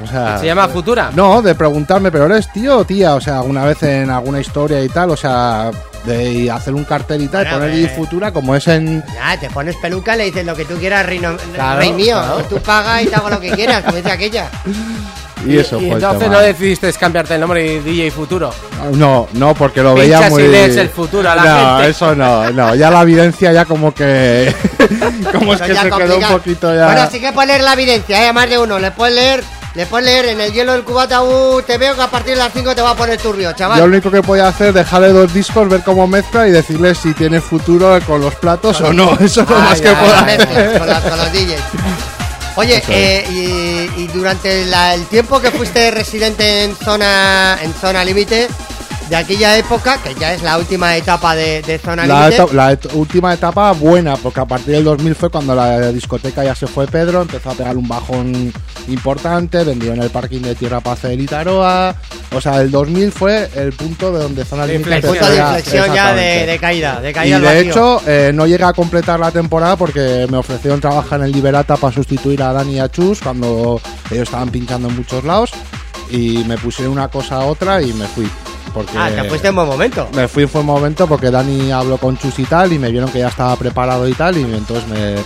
O 0.02 0.06
sea, 0.06 0.38
¿Se 0.38 0.46
llama 0.46 0.68
Futura? 0.68 1.10
No, 1.14 1.42
de 1.42 1.54
preguntarme, 1.54 2.10
pero 2.12 2.26
eres 2.26 2.52
tío 2.52 2.78
o 2.78 2.84
tía, 2.84 3.14
o 3.14 3.20
sea, 3.20 3.38
alguna 3.38 3.64
vez 3.64 3.82
en 3.82 4.08
alguna 4.10 4.40
historia 4.40 4.82
y 4.82 4.88
tal, 4.88 5.10
o 5.10 5.16
sea, 5.16 5.70
de 6.04 6.50
hacer 6.50 6.74
un 6.74 6.84
cartel 6.84 7.22
y 7.22 7.28
tal, 7.28 7.44
Bueno, 7.44 7.58
poner 7.58 7.74
eh. 7.74 7.76
Digi 7.78 7.88
Futura 7.94 8.32
como 8.32 8.54
es 8.54 8.66
en... 8.68 9.02
Ya, 9.14 9.38
te 9.40 9.50
pones 9.50 9.74
peluca, 9.76 10.14
le 10.16 10.24
dices 10.26 10.44
lo 10.46 10.54
que 10.54 10.64
tú 10.64 10.74
quieras, 10.76 11.06
reino, 11.06 11.36
Claro, 11.54 11.80
rey 11.80 11.92
mío. 11.92 12.16
claro. 12.22 12.42
Tú 12.48 12.56
pagas 12.58 13.02
y 13.02 13.06
te 13.06 13.14
hago 13.16 13.30
lo 13.30 13.40
que 13.40 13.50
quieras, 13.52 13.82
como 13.84 13.96
dice 13.96 14.10
aquella. 14.12 14.48
Y 15.46 15.58
eso 15.58 15.76
y 15.76 15.80
fue 15.80 15.88
el 15.88 15.92
entonces 15.94 16.20
tema. 16.20 16.34
no 16.34 16.40
decidiste 16.40 16.92
cambiarte 16.94 17.34
el 17.34 17.40
nombre 17.40 17.62
de 17.62 17.80
DJ 17.82 18.10
Futuro. 18.10 18.52
No, 18.94 19.28
no, 19.32 19.54
porque 19.54 19.82
lo 19.82 19.94
veía 19.94 20.28
muy... 20.30 20.42
y 20.44 20.48
lees 20.48 20.76
el 20.76 20.88
futuro 20.88 21.28
a 21.30 21.34
la 21.34 21.44
no, 21.44 21.76
gente. 21.78 21.90
eso 21.90 22.14
no, 22.14 22.50
no, 22.50 22.74
ya 22.74 22.90
la 22.90 23.02
evidencia 23.02 23.52
ya 23.52 23.64
como 23.64 23.92
que... 23.94 24.54
como 25.32 25.54
es 25.54 25.60
que 25.62 25.74
se 25.74 25.90
quedó 25.90 26.18
un 26.18 26.24
poquito 26.28 26.74
ya... 26.74 26.86
Bueno, 26.86 27.08
sí 27.10 27.20
que 27.20 27.32
puedes 27.32 27.48
leer 27.48 27.62
la 27.62 27.72
evidencia, 27.74 28.28
¿eh? 28.28 28.32
Más 28.32 28.48
de 28.48 28.58
uno. 28.58 28.78
Le 28.78 28.90
puedes 28.92 29.14
leer, 29.14 29.42
le 29.74 29.86
puedes 29.86 30.06
leer 30.06 30.26
en 30.26 30.40
el 30.40 30.52
hielo 30.52 30.72
del 30.72 30.82
cubata. 30.84 31.22
Uh, 31.22 31.62
te 31.62 31.78
veo 31.78 31.94
que 31.94 32.02
a 32.02 32.08
partir 32.08 32.34
de 32.34 32.38
las 32.40 32.52
5 32.52 32.74
te 32.74 32.82
va 32.82 32.90
a 32.90 32.96
poner 32.96 33.20
turbio, 33.20 33.52
chaval. 33.52 33.78
Yo 33.78 33.86
lo 33.86 33.92
único 33.92 34.10
que 34.10 34.22
podía 34.22 34.48
hacer 34.48 34.68
es 34.68 34.74
dejarle 34.74 35.08
dos 35.08 35.32
discos, 35.32 35.68
ver 35.68 35.82
cómo 35.82 36.06
mezcla 36.06 36.46
y 36.46 36.50
decirle 36.50 36.94
si 36.94 37.12
tiene 37.14 37.40
futuro 37.40 37.98
con 38.06 38.20
los 38.20 38.34
platos 38.36 38.80
o 38.80 38.92
no. 38.92 39.12
Eso 39.20 39.42
es 39.42 39.48
lo 39.48 39.56
Ah, 39.56 39.60
más 39.70 39.80
ya, 39.80 39.90
que 39.90 39.96
puedo 39.96 40.14
hacer. 40.14 40.48
con, 40.78 41.10
con 41.10 41.18
los 41.18 41.32
DJs. 41.32 42.21
Oye, 42.56 42.82
eh, 42.88 43.24
y, 43.96 44.02
y 44.02 44.06
durante 44.08 44.66
la- 44.66 44.94
el 44.94 45.06
tiempo 45.06 45.40
que 45.40 45.50
fuiste 45.50 45.90
residente 45.90 46.64
en 46.64 46.76
zona 46.76 47.58
en 47.62 47.72
zona 47.74 48.04
límite 48.04 48.48
de 49.12 49.18
aquella 49.18 49.58
época, 49.58 49.98
que 50.02 50.14
ya 50.14 50.32
es 50.32 50.42
la 50.42 50.56
última 50.56 50.96
etapa 50.96 51.34
de, 51.34 51.60
de 51.60 51.76
zona 51.78 52.06
La, 52.06 52.30
límite, 52.30 52.42
eto- 52.42 52.52
la 52.54 52.72
et- 52.72 52.94
última 52.94 53.34
etapa 53.34 53.70
buena, 53.72 54.16
porque 54.16 54.40
a 54.40 54.46
partir 54.46 54.72
del 54.74 54.84
2000 54.84 55.14
fue 55.14 55.28
cuando 55.28 55.54
la 55.54 55.92
discoteca 55.92 56.42
ya 56.42 56.54
se 56.54 56.66
fue 56.66 56.86
Pedro, 56.86 57.20
empezó 57.20 57.50
a 57.50 57.52
pegar 57.54 57.76
un 57.76 57.86
bajón 57.86 58.50
importante, 58.88 59.64
vendió 59.64 59.92
en 59.92 60.02
el 60.02 60.08
parking 60.08 60.40
de 60.40 60.54
Tierra 60.54 60.80
Paz 60.80 61.02
de 61.02 61.14
Litaroa. 61.14 61.94
O 62.34 62.40
sea, 62.40 62.62
el 62.62 62.70
2000 62.70 63.12
fue 63.12 63.50
el 63.54 63.74
punto 63.74 64.12
de 64.12 64.22
donde 64.22 64.46
Zona 64.46 64.66
De 64.66 64.78
Límite 64.78 64.96
inflexión. 64.96 65.14
empezó 65.14 65.26
punto 65.26 65.30
de 65.30 65.36
ya- 65.36 65.58
inflexión 65.58 65.84
ya 65.94 66.14
de, 66.14 66.22
exactamente. 66.22 66.46
de 66.52 66.58
caída, 66.58 67.00
de 67.02 67.10
Y 67.10 67.12
caída 67.12 67.36
al 67.36 67.42
de 67.42 67.48
vacío. 67.48 67.70
hecho, 67.70 68.02
eh, 68.06 68.30
no 68.32 68.46
llegué 68.46 68.64
a 68.64 68.72
completar 68.72 69.20
la 69.20 69.30
temporada 69.30 69.76
porque 69.76 70.26
me 70.30 70.38
ofrecieron 70.38 70.80
trabajar 70.80 71.20
en 71.20 71.26
el 71.26 71.32
Liberata 71.32 71.76
para 71.76 71.94
sustituir 71.94 72.42
a 72.42 72.54
Dani 72.54 72.76
y 72.76 72.78
a 72.78 72.88
Chus 72.88 73.20
cuando 73.20 73.78
ellos 74.10 74.22
estaban 74.22 74.48
pinchando 74.48 74.88
en 74.88 74.96
muchos 74.96 75.22
lados. 75.24 75.50
Y 76.10 76.44
me 76.44 76.56
pusieron 76.56 76.92
una 76.94 77.08
cosa 77.08 77.36
a 77.36 77.44
otra 77.44 77.82
y 77.82 77.92
me 77.92 78.06
fui. 78.06 78.26
Porque 78.72 78.92
ah, 78.96 79.10
te 79.14 79.24
fuiste 79.28 79.48
en 79.48 79.54
buen 79.54 79.66
momento. 79.66 80.08
me 80.14 80.28
fui 80.28 80.46
fue 80.46 80.60
un 80.62 80.66
momento 80.66 81.06
porque 81.06 81.30
Dani 81.30 81.70
habló 81.70 81.98
con 81.98 82.16
Chus 82.16 82.38
y 82.38 82.44
tal 82.44 82.72
y 82.72 82.78
me 82.78 82.90
vieron 82.90 83.10
que 83.10 83.18
ya 83.18 83.28
estaba 83.28 83.54
preparado 83.56 84.08
y 84.08 84.12
tal 84.14 84.36
y 84.38 84.42
entonces 84.42 84.86
me, 84.88 85.16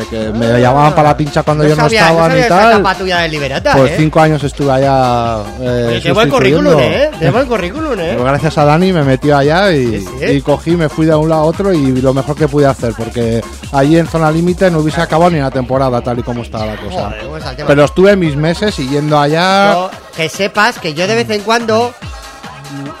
me, 0.00 0.06
que- 0.06 0.30
me 0.30 0.58
llamaban 0.58 0.94
para 0.94 1.08
la 1.10 1.16
pincha 1.18 1.42
cuando 1.42 1.64
no 1.64 1.68
yo 1.70 1.76
no 1.76 1.82
sabía, 1.82 2.00
estaba 2.08 2.28
no 2.30 2.34
ni 2.34 2.42
tal. 2.82 2.96
tuya 2.96 3.18
de 3.18 3.28
Liberata, 3.28 3.74
Pues 3.76 3.92
¿eh? 3.92 3.96
cinco 3.98 4.20
años 4.20 4.42
estuve 4.42 4.72
allá. 4.72 5.42
eh, 5.60 5.86
Oye, 5.90 6.00
qué 6.00 6.12
buen 6.12 6.30
currículum, 6.30 6.78
¿eh? 6.78 7.10
Qué 7.18 7.30
buen 7.30 7.46
currículum, 7.46 7.92
¿eh? 7.92 8.08
Pero 8.12 8.24
gracias 8.24 8.56
a 8.56 8.64
Dani 8.64 8.90
me 8.92 9.02
metí 9.04 9.30
allá 9.30 9.70
y, 9.72 9.98
Sí, 10.00 10.08
sí. 10.20 10.24
y 10.32 10.40
cogí, 10.40 10.70
me 10.72 10.88
fui 10.88 11.04
de 11.04 11.14
un 11.14 11.28
lado 11.28 11.42
a 11.42 11.44
otro 11.44 11.74
y 11.74 12.00
lo 12.00 12.14
mejor 12.14 12.36
que 12.36 12.48
pude 12.48 12.66
hacer, 12.66 12.94
porque 12.96 13.42
allí 13.72 13.98
en 13.98 14.06
zona 14.06 14.30
límite 14.30 14.70
no 14.70 14.78
hubiese 14.78 15.02
acabado 15.02 15.30
ni 15.30 15.40
la 15.40 15.50
temporada 15.50 16.00
tal 16.00 16.18
y 16.18 16.22
como 16.22 16.40
estaba 16.42 16.64
la 16.64 16.76
cosa. 16.76 17.12
Joder, 17.28 17.42
tema. 17.56 17.66
Pero 17.66 17.84
estuve 17.84 18.16
mis 18.16 18.34
meses 18.34 18.74
siguiendo 18.74 19.18
allá. 19.20 19.72
Yo- 19.74 19.90
que 20.16 20.28
sepas 20.30 20.78
que 20.78 20.94
yo 20.94 21.06
de 21.06 21.14
vez 21.16 21.28
en 21.30 21.40
cuando 21.42 21.92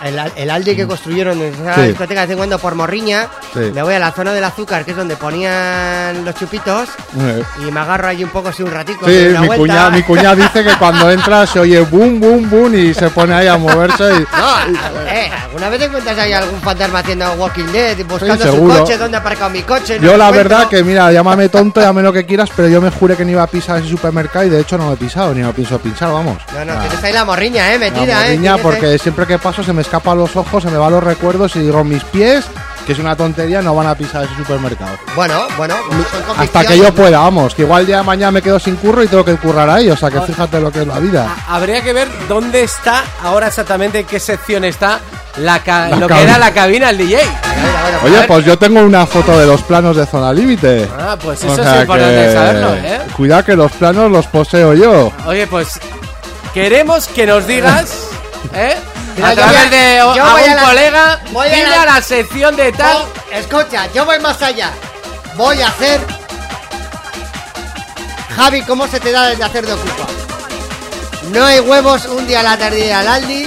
el, 0.04 0.20
el 0.36 0.50
Aldi 0.50 0.76
que 0.76 0.86
construyeron 0.86 1.40
en 1.40 1.54
esa 1.54 1.74
Sí. 1.74 1.80
discoteca 1.88 2.20
de 2.22 2.26
vez 2.26 2.32
en 2.32 2.38
cuando 2.38 2.58
por 2.58 2.74
Morriña 2.74 3.28
Sí. 3.52 3.70
me 3.74 3.82
voy 3.82 3.94
a 3.94 3.98
la 3.98 4.12
zona 4.12 4.32
del 4.32 4.44
azúcar 4.44 4.84
que 4.84 4.92
es 4.92 4.96
donde 4.96 5.16
ponían 5.16 6.24
los 6.24 6.34
chupitos 6.34 6.88
Eh, 7.18 7.42
y 7.66 7.70
me 7.70 7.80
agarro 7.80 8.08
allí 8.08 8.24
un 8.24 8.30
poco 8.30 8.48
así 8.48 8.62
un 8.62 8.70
ratico 8.70 9.06
Sí, 9.06 9.28
mi 9.40 9.48
cuñada, 9.48 9.90
mi 9.90 10.02
cuñada 10.02 10.34
dice 10.36 10.64
que 10.64 10.74
cuando 10.78 11.10
entra 11.10 11.46
se 11.46 11.58
oye 11.60 11.80
boom, 11.80 12.20
boom, 12.20 12.48
boom 12.50 12.74
y 12.74 12.94
se 12.94 13.10
pone 13.10 13.34
ahí 13.34 13.46
a 13.46 13.56
moverse. 13.56 14.04
Y, 14.12 14.18
no, 14.20 15.06
eh, 15.08 15.30
¿alguna 15.44 15.68
vez 15.68 15.82
encuentras 15.82 16.18
ahí 16.18 16.32
algún 16.32 16.60
fantasma 16.60 17.00
haciendo 17.00 17.32
Walking 17.34 17.66
Dead 17.72 17.96
buscando 18.06 18.44
su 18.52 18.66
coche? 18.66 18.96
¿Dónde 18.98 19.16
ha 19.16 19.20
aparcado 19.20 19.50
mi 19.50 19.62
coche? 19.62 19.98
No 19.98 20.06
yo 20.06 20.16
la 20.16 20.28
encuentro. 20.28 20.48
verdad 20.56 20.68
que, 20.68 20.82
mira, 20.84 21.12
llámame 21.12 21.48
tonto, 21.48 21.80
llámame 21.80 22.02
lo 22.02 22.12
que 22.12 22.24
quieras, 22.24 22.50
pero 22.54 22.68
yo 22.68 22.80
me 22.80 22.90
juré 22.90 23.16
que 23.16 23.24
no 23.24 23.30
iba 23.32 23.42
a 23.42 23.46
pisar 23.46 23.78
ese 23.78 23.88
supermercado 23.88 24.46
y 24.46 24.50
de 24.50 24.60
hecho 24.60 24.78
no 24.78 24.86
lo 24.86 24.92
he 24.94 24.96
pisado, 24.96 25.34
ni 25.34 25.42
lo 25.42 25.52
pienso 25.52 25.78
pinchar, 25.78 26.12
vamos. 26.12 26.38
No, 26.54 26.64
no, 26.64 26.72
Ah. 26.72 26.80
tienes 26.80 27.04
ahí 27.04 27.12
la 27.12 27.24
morriña, 27.24 27.68
eh, 27.74 27.78
La 27.78 27.90
metida, 27.90 28.22
eh. 28.26 28.30
morriña, 28.30 28.56
eh. 28.56 28.60
porque 28.62 28.98
siempre 28.98 29.26
que 29.26 29.38
paso 29.38 29.61
se 29.62 29.72
me 29.72 29.82
escapan 29.82 30.18
los 30.18 30.34
ojos, 30.36 30.62
se 30.62 30.70
me 30.70 30.78
van 30.78 30.92
los 30.92 31.02
recuerdos 31.04 31.54
y 31.56 31.60
digo, 31.60 31.82
mis 31.84 32.02
pies, 32.04 32.44
que 32.86 32.92
es 32.92 32.98
una 32.98 33.14
tontería, 33.16 33.62
no 33.62 33.74
van 33.74 33.86
a 33.86 33.94
pisar 33.94 34.24
ese 34.24 34.34
supermercado. 34.36 34.90
Bueno, 35.14 35.40
bueno, 35.56 35.74
son 36.26 36.40
Hasta 36.40 36.64
que 36.64 36.76
yo 36.78 36.92
pueda, 36.94 37.20
vamos, 37.20 37.54
que 37.54 37.62
igual 37.62 37.86
ya 37.86 38.02
mañana 38.02 38.32
me 38.32 38.42
quedo 38.42 38.58
sin 38.58 38.76
curro 38.76 39.02
y 39.04 39.08
tengo 39.08 39.24
que 39.24 39.36
currar 39.36 39.70
ahí, 39.70 39.88
o 39.90 39.96
sea 39.96 40.10
que 40.10 40.20
fíjate 40.20 40.60
lo 40.60 40.70
que 40.72 40.80
es 40.82 40.86
la 40.86 40.98
vida. 40.98 41.28
Ha- 41.48 41.56
Habría 41.56 41.82
que 41.82 41.92
ver 41.92 42.08
dónde 42.28 42.62
está 42.62 43.04
ahora 43.22 43.46
exactamente, 43.48 44.00
en 44.00 44.06
qué 44.06 44.18
sección 44.18 44.64
está 44.64 44.98
la 45.38 45.60
ca- 45.60 45.88
La 45.90 45.96
lo 45.96 46.08
que 46.08 46.22
era 46.22 46.38
la 46.38 46.52
cabina, 46.52 46.90
el 46.90 46.98
DJ. 46.98 47.22
A 47.22 48.04
Oye, 48.04 48.22
pues 48.26 48.44
yo 48.44 48.58
tengo 48.58 48.80
una 48.80 49.06
foto 49.06 49.38
de 49.38 49.46
los 49.46 49.62
planos 49.62 49.96
de 49.96 50.04
zona 50.04 50.32
límite. 50.32 50.88
Ah, 50.98 51.16
pues 51.22 51.42
O 51.44 51.46
eso 51.52 51.62
sea 51.62 51.76
es 51.76 51.80
importante 51.82 52.26
que- 52.26 52.32
saberlo, 52.32 52.74
¿eh? 52.74 53.00
Cuidado 53.16 53.44
que 53.44 53.56
los 53.56 53.70
planos 53.72 54.10
los 54.10 54.26
poseo 54.26 54.74
yo. 54.74 55.12
Oye, 55.26 55.46
pues 55.46 55.78
queremos 56.52 57.06
que 57.06 57.26
nos 57.26 57.46
digas, 57.46 58.08
¿eh? 58.54 58.76
Mira, 59.16 59.28
a 59.28 59.34
través 59.34 59.54
voy 59.54 59.64
a- 59.64 59.70
de 59.70 60.02
voy 60.02 60.54
la- 60.54 60.62
colega, 60.62 61.20
voy 61.32 61.48
a 61.48 61.68
la- 61.68 61.82
a 61.82 61.86
la 61.86 62.02
sección 62.02 62.56
de 62.56 62.72
tal. 62.72 62.96
Oh, 62.96 63.08
escucha, 63.34 63.86
yo 63.92 64.04
voy 64.04 64.18
más 64.20 64.40
allá. 64.42 64.70
Voy 65.36 65.60
a 65.62 65.68
hacer. 65.68 66.00
Javi, 68.36 68.62
¿cómo 68.62 68.86
se 68.88 68.98
te 69.00 69.12
da 69.12 69.28
desde 69.28 69.44
hacer 69.44 69.66
de 69.66 69.74
ocupa? 69.74 70.06
No 71.32 71.44
hay 71.44 71.60
huevos 71.60 72.06
un 72.06 72.26
día 72.26 72.40
a 72.40 72.42
la 72.42 72.56
tarde 72.58 72.86
ir 72.86 72.92
al 72.92 73.06
Aldi, 73.06 73.46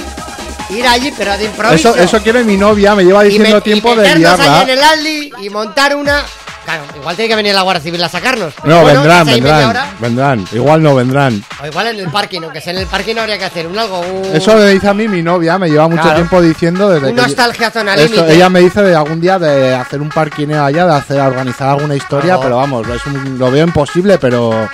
ir 0.70 0.88
allí, 0.88 1.11
pero 1.18 1.38
de 1.38 1.45
improviso. 1.45 1.89
Eso, 1.95 1.99
eso 2.03 2.22
quiere 2.22 2.43
mi 2.43 2.55
novia, 2.57 2.95
me 2.95 3.03
lleva 3.03 3.24
y 3.26 3.30
diciendo 3.30 3.55
me- 3.55 3.61
tiempo 3.61 3.93
y 3.93 3.97
de 3.97 4.16
liarla. 4.16 4.61
allí 4.61 4.72
en 4.72 4.78
el 4.78 4.84
Aldi 4.84 5.34
y 5.41 5.49
montar 5.49 5.95
una. 5.95 6.24
Claro, 6.66 6.84
igual 6.95 7.16
tiene 7.16 7.30
que 7.30 7.36
venir 7.36 7.53
la 7.53 7.61
Guardia 7.61 7.84
Civil 7.84 8.03
a 8.03 8.09
sacarnos. 8.09 8.53
No, 8.63 8.82
Bueno, 8.82 9.01
vendrán, 9.01 9.26
vendrán, 9.28 9.63
hora, 9.70 9.86
vendrán. 9.99 10.45
Igual 10.51 10.82
no 10.82 10.95
vendrán. 10.95 11.43
o 11.61 11.68
igual 11.68 11.88
en 11.88 11.99
el 11.99 12.09
parking, 12.09 12.41
aunque 12.41 12.59
sea 12.59 12.74
en 12.74 12.80
el 12.80 12.88
parking 12.88 13.16
habría 13.18 13.38
que 13.38 13.45
hacer 13.45 13.68
un 13.68 13.78
algo. 13.78 13.99
Un, 13.99 14.36
Eso 14.36 14.55
me 14.55 14.66
dice 14.70 14.88
a 14.89 14.93
mí 14.95 15.07
mi 15.07 15.22
novia, 15.22 15.57
me 15.59 15.70
lleva 15.70 15.88
mucho 15.88 16.01
Claro. 16.01 16.16
tiempo 16.18 16.41
diciendo 16.41 16.89
desde 16.89 17.09
un 17.09 17.16
que... 17.16 17.22
nostalgia 17.22 17.70
zona 17.70 17.95
límite. 17.95 18.34
ella 18.34 18.49
me 18.49 18.61
dice 18.61 18.82
de 18.82 18.95
algún 18.95 19.22
día 19.22 19.38
de 19.38 19.76
hacer 19.76 20.01
un 20.01 20.09
parquineo 20.09 20.66
allá, 20.66 20.86
de 20.88 20.95
hacer 20.95 21.20
organizar 21.22 21.70
alguna 21.70 21.95
historia, 21.95 22.39
pero 22.41 22.57
vamos, 22.57 22.88
es 22.88 23.05
un- 23.05 23.38
lo 23.38 23.51
veo 23.51 23.63
imposible, 23.66 24.18
pero 24.18 24.68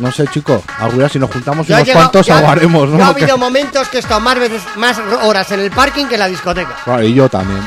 no 0.00 0.10
sé, 0.10 0.26
chico, 0.26 0.64
alguna 0.80 1.08
si 1.08 1.20
nos 1.20 1.30
juntamos 1.30 1.68
Yo 1.68 1.76
unos 1.76 1.86
llegado- 1.86 2.06
cuantos 2.06 2.26
yo- 2.26 2.34
aguaremos, 2.34 2.90
yo 2.90 2.96
¿no? 2.98 3.04
ha 3.04 3.08
habido 3.10 3.38
momentos 3.38 3.86
que 3.88 3.98
he 3.98 4.00
estado 4.00 4.18
más 4.18 4.36
veces, 4.40 4.62
más 4.74 4.98
horas 5.22 5.48
en 5.52 5.60
el 5.60 5.70
parking 5.70 6.06
que 6.06 6.14
en 6.14 6.20
la 6.20 6.26
discoteca. 6.26 6.74
Claro, 6.84 7.04
y 7.04 7.14
yo 7.14 7.28
también. 7.28 7.60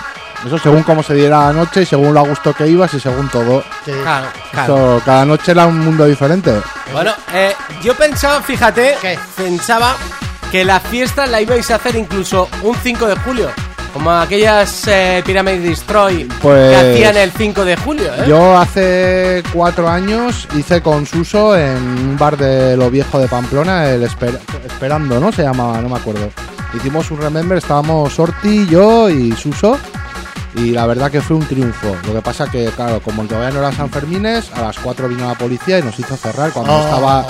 Eso 0.45 0.57
según 0.59 0.83
cómo 0.83 1.01
se 1.03 1.13
diera 1.15 1.47
la 1.47 1.53
noche 1.53 1.81
y 1.81 1.85
según 1.85 2.13
lo 2.13 2.19
a 2.19 2.23
gusto 2.23 2.53
que 2.53 2.67
ibas 2.67 2.93
y 2.93 2.99
según 2.99 3.27
todo. 3.29 3.63
Claro, 3.83 4.27
claro. 4.51 4.75
Eso, 4.97 5.01
cada 5.05 5.25
noche 5.25 5.51
era 5.51 5.65
un 5.65 5.79
mundo 5.79 6.05
diferente. 6.05 6.53
Bueno, 6.93 7.11
eh, 7.33 7.53
yo 7.83 7.95
pensaba, 7.95 8.41
fíjate, 8.41 8.95
¿Qué? 9.01 9.17
pensaba 9.35 9.95
que 10.51 10.63
la 10.63 10.79
fiesta 10.79 11.25
la 11.25 11.41
ibais 11.41 11.69
a 11.71 11.75
hacer 11.75 11.95
incluso 11.95 12.47
un 12.63 12.75
5 12.75 13.07
de 13.07 13.15
julio. 13.17 13.49
Como 13.93 14.11
aquellas 14.11 14.87
eh, 14.87 15.23
Pyramid 15.25 15.59
Destroy 15.59 16.25
Pues- 16.41 16.69
que 16.69 16.75
hacían 16.91 17.17
el 17.17 17.31
5 17.31 17.65
de 17.65 17.75
julio, 17.77 18.13
¿eh? 18.13 18.25
Yo 18.27 18.55
hace 18.55 19.41
cuatro 19.51 19.89
años 19.89 20.47
hice 20.55 20.81
con 20.83 21.07
Suso 21.07 21.57
en 21.57 21.77
un 21.77 22.15
bar 22.17 22.37
de 22.37 22.77
lo 22.77 22.91
viejo 22.91 23.17
de 23.17 23.27
Pamplona, 23.27 23.89
el 23.89 24.03
Esper- 24.03 24.39
Esperando, 24.65 25.19
¿no? 25.19 25.31
Se 25.31 25.41
llamaba, 25.41 25.81
no 25.81 25.89
me 25.89 25.95
acuerdo. 25.97 26.29
Hicimos 26.75 27.09
un 27.09 27.21
remember, 27.21 27.57
estábamos 27.57 28.13
Sorti, 28.13 28.67
yo 28.67 29.09
y 29.09 29.31
Suso. 29.31 29.79
Y 30.57 30.71
la 30.71 30.85
verdad 30.87 31.11
que 31.11 31.21
fue 31.21 31.35
un 31.37 31.45
triunfo. 31.45 31.95
Lo 32.07 32.13
que 32.13 32.21
pasa 32.21 32.47
que, 32.49 32.65
claro, 32.75 32.99
como 33.01 33.23
todavía 33.25 33.51
no 33.51 33.59
era 33.59 33.71
San 33.71 33.89
Fermines, 33.89 34.51
a 34.55 34.61
las 34.61 34.77
4 34.79 35.07
vino 35.07 35.27
la 35.27 35.35
policía 35.35 35.79
y 35.79 35.83
nos 35.83 35.97
hizo 35.99 36.15
cerrar 36.17 36.51
cuando 36.51 36.73
Oh. 36.73 36.83
estaba 36.83 37.25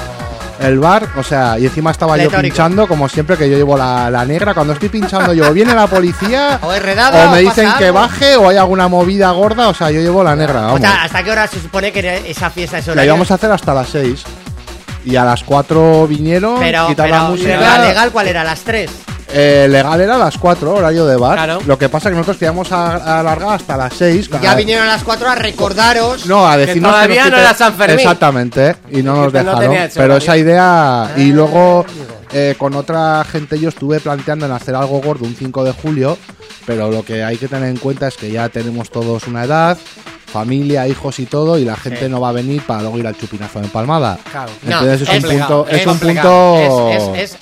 el 0.62 0.80
bar. 0.80 1.08
O 1.18 1.24
sea, 1.24 1.60
y 1.60 1.66
encima 1.66 1.92
estaba 1.92 2.18
yo 2.18 2.32
pinchando, 2.32 2.88
como 2.88 3.10
siempre 3.10 3.36
que 3.38 3.50
yo 3.50 3.58
llevo 3.58 3.78
la, 3.78 4.10
la 4.10 4.24
negra. 4.24 4.54
Cuando 4.54 4.74
estoy 4.74 4.88
pinchando 4.90 5.34
yo, 5.34 5.52
viene 5.54 5.74
la 5.76 5.88
policía 5.88 6.60
O 6.64 6.72
es 6.74 6.82
redada, 6.82 7.28
o 7.28 7.32
me 7.32 7.40
o 7.40 7.42
dicen 7.42 7.70
que 7.78 7.92
baje 7.92 8.38
o 8.38 8.48
hay 8.50 8.58
alguna 8.58 8.88
movida 8.88 9.30
gorda. 9.32 9.68
O 9.68 9.74
sea, 9.74 9.92
yo 9.92 10.00
llevo 10.00 10.24
la 10.24 10.36
negra, 10.36 10.60
O 10.60 10.66
vamos. 10.68 10.82
sea, 10.82 11.04
¿hasta 11.04 11.22
qué 11.24 11.32
hora 11.32 11.48
se 11.48 11.60
supone 11.60 11.92
que 11.92 12.24
esa 12.32 12.50
fiesta 12.50 12.78
es 12.78 12.88
La 12.88 12.94
hora? 12.94 13.06
íbamos 13.06 13.30
a 13.30 13.34
hacer 13.34 13.52
hasta 13.52 13.74
las 13.74 13.90
6. 13.90 14.24
Y 15.04 15.16
a 15.18 15.26
las 15.26 15.44
4 15.44 16.08
vinieron, 16.08 16.60
Pero, 16.60 16.88
quitaron 16.88 17.12
la 17.12 17.18
pero 17.20 17.30
música. 17.32 17.60
la 17.60 17.86
legal, 17.88 18.12
¿cuál 18.12 18.28
era? 18.28 18.44
¿Las 18.44 18.62
3? 18.62 18.90
Eh, 19.30 19.68
legal 19.70 20.00
era 20.00 20.16
a 20.16 20.18
las 20.18 20.38
4, 20.38 20.74
horario 20.76 21.06
de 21.06 21.18
bar. 21.18 21.36
Claro. 21.36 21.60
Lo 21.66 21.78
que 21.78 21.90
pasa 21.90 22.08
es 22.08 22.14
que 22.14 22.18
nosotros 22.18 22.38
queríamos 22.38 22.72
a- 22.72 22.96
a 22.96 23.20
alargar 23.20 23.56
hasta 23.56 23.76
las 23.76 23.94
6. 23.94 24.30
Ya 24.42 24.56
vinieron 24.56 24.88
a 24.88 24.92
las 24.94 25.04
4 25.04 25.30
a 25.30 25.36
recordaros. 25.36 26.26
No, 26.26 26.48
a 26.48 26.56
decirnos 26.56 26.92
todavía 26.92 27.24
nos 27.24 27.32
no 27.32 27.38
era 27.40 27.54
San 27.54 27.74
Fermín. 27.74 28.00
Exactamente, 28.00 28.76
y 28.90 29.04
no 29.04 29.16
nos 29.24 29.34
Que 29.34 29.44
no 29.44 29.60
dejaron. 29.60 29.90
pero 29.96 30.18
esa 30.18 30.38
idea, 30.38 31.12
y 31.18 31.32
luego 31.34 31.86
eh, 32.32 32.56
con 32.58 32.74
otra 32.76 33.24
gente 33.30 33.60
yo 33.60 33.70
estuve 33.70 34.00
planteando 34.00 34.46
en 34.46 34.52
hacer 34.52 34.76
algo 34.76 35.02
gordo 35.02 35.26
un 35.26 35.36
5 35.36 35.64
de 35.64 35.72
julio, 35.72 36.18
pero 36.66 36.90
lo 36.92 37.04
que 37.04 37.24
hay 37.24 37.38
que 37.38 37.48
tener 37.48 37.70
en 37.70 37.78
cuenta 37.78 38.08
es 38.08 38.16
que 38.18 38.32
ya 38.32 38.50
tenemos 38.50 38.90
todos 38.90 39.28
una 39.28 39.44
edad, 39.44 39.78
familia, 40.28 40.88
hijos 40.88 41.20
y 41.20 41.26
todo, 41.26 41.58
y 41.58 41.66
la 41.66 41.76
gente 41.78 42.08
no 42.10 42.20
va 42.22 42.30
a 42.30 42.32
venir 42.34 42.62
para 42.62 42.82
luego 42.82 43.00
ir 43.00 43.08
al 43.08 43.18
chupinazo 43.18 43.60
de 43.62 43.68
Palmada. 43.70 44.20
Claro. 44.32 44.52
No, 44.64 44.72
Entonces 44.82 45.02
es, 45.02 45.10
es 45.10 45.24
un 45.24 45.30
punto, 45.40 45.68
es, 45.70 45.82
es 45.82 45.88
un 45.88 46.00
punto, 46.00 46.90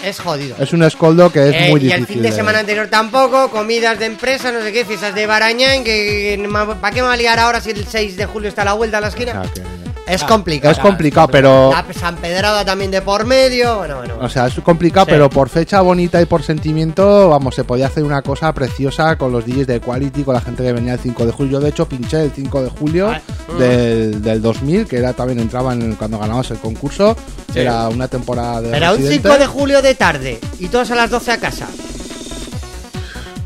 Es, 0.03 0.19
jodido. 0.19 0.55
es 0.59 0.73
un 0.73 0.83
escoldo 0.83 1.31
que 1.31 1.49
es 1.49 1.55
Eh, 1.55 1.67
muy 1.71 1.79
y 1.81 1.83
difícil. 1.85 1.99
el 2.01 2.07
fin 2.07 2.21
de 2.21 2.31
semana 2.31 2.59
anterior 2.59 2.87
tampoco, 2.87 3.49
comidas 3.49 3.99
de 3.99 4.05
empresa, 4.05 4.51
no 4.51 4.61
sé 4.61 4.71
qué, 4.71 4.85
fiestas 4.85 5.13
de 5.15 5.25
Barañán, 5.27 5.83
que, 5.83 6.39
que 6.41 6.49
¿para 6.49 6.93
qué 6.93 7.01
me 7.01 7.07
va 7.07 7.13
a 7.13 7.17
liar 7.17 7.39
ahora 7.39 7.59
si 7.59 7.71
el 7.71 7.85
6 7.85 8.15
de 8.17 8.25
julio 8.25 8.49
está 8.49 8.61
a 8.61 8.65
la 8.65 8.73
vuelta 8.73 8.99
a 8.99 9.01
la 9.01 9.07
O 9.07 9.09
esquina? 9.09 9.31
sea, 9.31 9.51
que- 9.51 9.84
Es 10.07 10.23
complicado. 10.23 10.71
es 10.71 10.79
complicado, 10.79 11.27
pero 11.29 11.71
La 11.71 11.85
San 11.93 12.15
Pedrada 12.17 12.63
también 12.63 12.91
de 12.91 13.01
por 13.01 13.25
medio, 13.25 13.77
bueno, 13.79 13.97
bueno. 13.97 14.17
O 14.21 14.29
sea, 14.29 14.45
es 14.47 14.53
complicado, 14.61 15.05
Sí. 15.05 15.11
pero 15.11 15.29
por 15.29 15.49
fecha 15.49 15.81
bonita 15.81 16.21
y 16.21 16.25
por 16.25 16.43
sentimiento, 16.43 17.29
vamos, 17.29 17.55
se 17.55 17.63
podía 17.63 17.87
hacer 17.87 18.03
una 18.03 18.21
cosa 18.21 18.53
preciosa 18.53 19.17
con 19.17 19.31
los 19.31 19.45
DJs 19.45 19.65
de 19.67 19.79
Quality, 19.81 20.23
con 20.23 20.35
la 20.35 20.41
gente 20.41 20.63
que 20.63 20.73
venía 20.73 20.93
el 20.93 20.99
5 20.99 21.25
de 21.25 21.31
julio. 21.31 21.53
Yo, 21.53 21.59
de 21.59 21.69
hecho, 21.69 21.87
pinché 21.87 22.23
el 22.23 22.31
5 22.31 22.61
de 22.63 22.69
julio 22.69 23.11
del, 23.57 24.21
del 24.21 24.41
2000, 24.41 24.85
que 24.87 24.97
era 24.97 25.13
también 25.13 25.39
entraba 25.39 25.73
en, 25.73 25.95
cuando 25.95 26.19
ganamos 26.19 26.49
el 26.51 26.57
concurso. 26.57 27.15
Era 27.55 27.87
una 27.89 28.07
temporada 28.07 28.61
de. 28.61 28.71
Pero 28.71 28.91
un 28.91 28.97
Residente. 28.97 29.29
5 29.29 29.37
de 29.39 29.47
julio 29.47 29.81
de 29.81 29.95
tarde 29.95 30.39
y 30.59 30.67
todos 30.67 30.91
a 30.91 30.95
las 30.95 31.09
12 31.09 31.31
a 31.31 31.37
casa. 31.39 31.67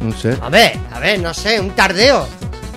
No 0.01 0.17
sé, 0.17 0.35
A 0.41 0.49
ver, 0.49 0.77
a 0.93 0.99
ver, 0.99 1.19
no 1.19 1.33
sé, 1.33 1.59
un 1.59 1.71
tardeo. 1.71 2.25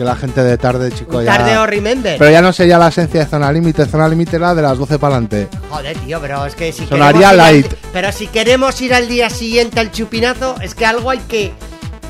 Que 0.03 0.09
la 0.09 0.17
gente 0.17 0.43
de 0.43 0.59
tarde, 0.59 0.91
chico, 0.93 1.19
Un 1.19 1.25
ya. 1.25 1.37
tardeo 1.39 1.65
remember. 1.67 2.19
Pero 2.19 2.31
ya 2.31 2.43
no 2.43 2.53
sería 2.53 2.77
la 2.79 2.89
esencia 2.89 3.21
de 3.21 3.27
Zona 3.27 3.53
Límite. 3.53 3.87
Zona 3.87 4.09
Límite 4.09 4.37
era 4.37 4.55
de 4.55 4.63
las 4.63 4.77
12 4.77 4.99
para 4.99 5.15
adelante. 5.15 5.49
Joder, 5.71 5.97
tío, 5.99 6.21
pero 6.21 6.45
es 6.45 6.55
que 6.55 6.73
si 6.73 6.87
Sonaría 6.87 7.29
queremos 7.31 7.31
al- 7.31 7.37
light. 7.55 7.75
pero 7.93 8.13
si 8.13 8.27
queremos 8.27 8.81
ir 8.81 8.95
al 8.95 9.09
día 9.09 9.31
siguiente 9.31 9.81
al 9.81 9.91
chupinazo, 9.93 10.57
es 10.61 10.75
que 10.75 10.85
algo 10.87 11.11
hay 11.11 11.19
que. 11.21 11.53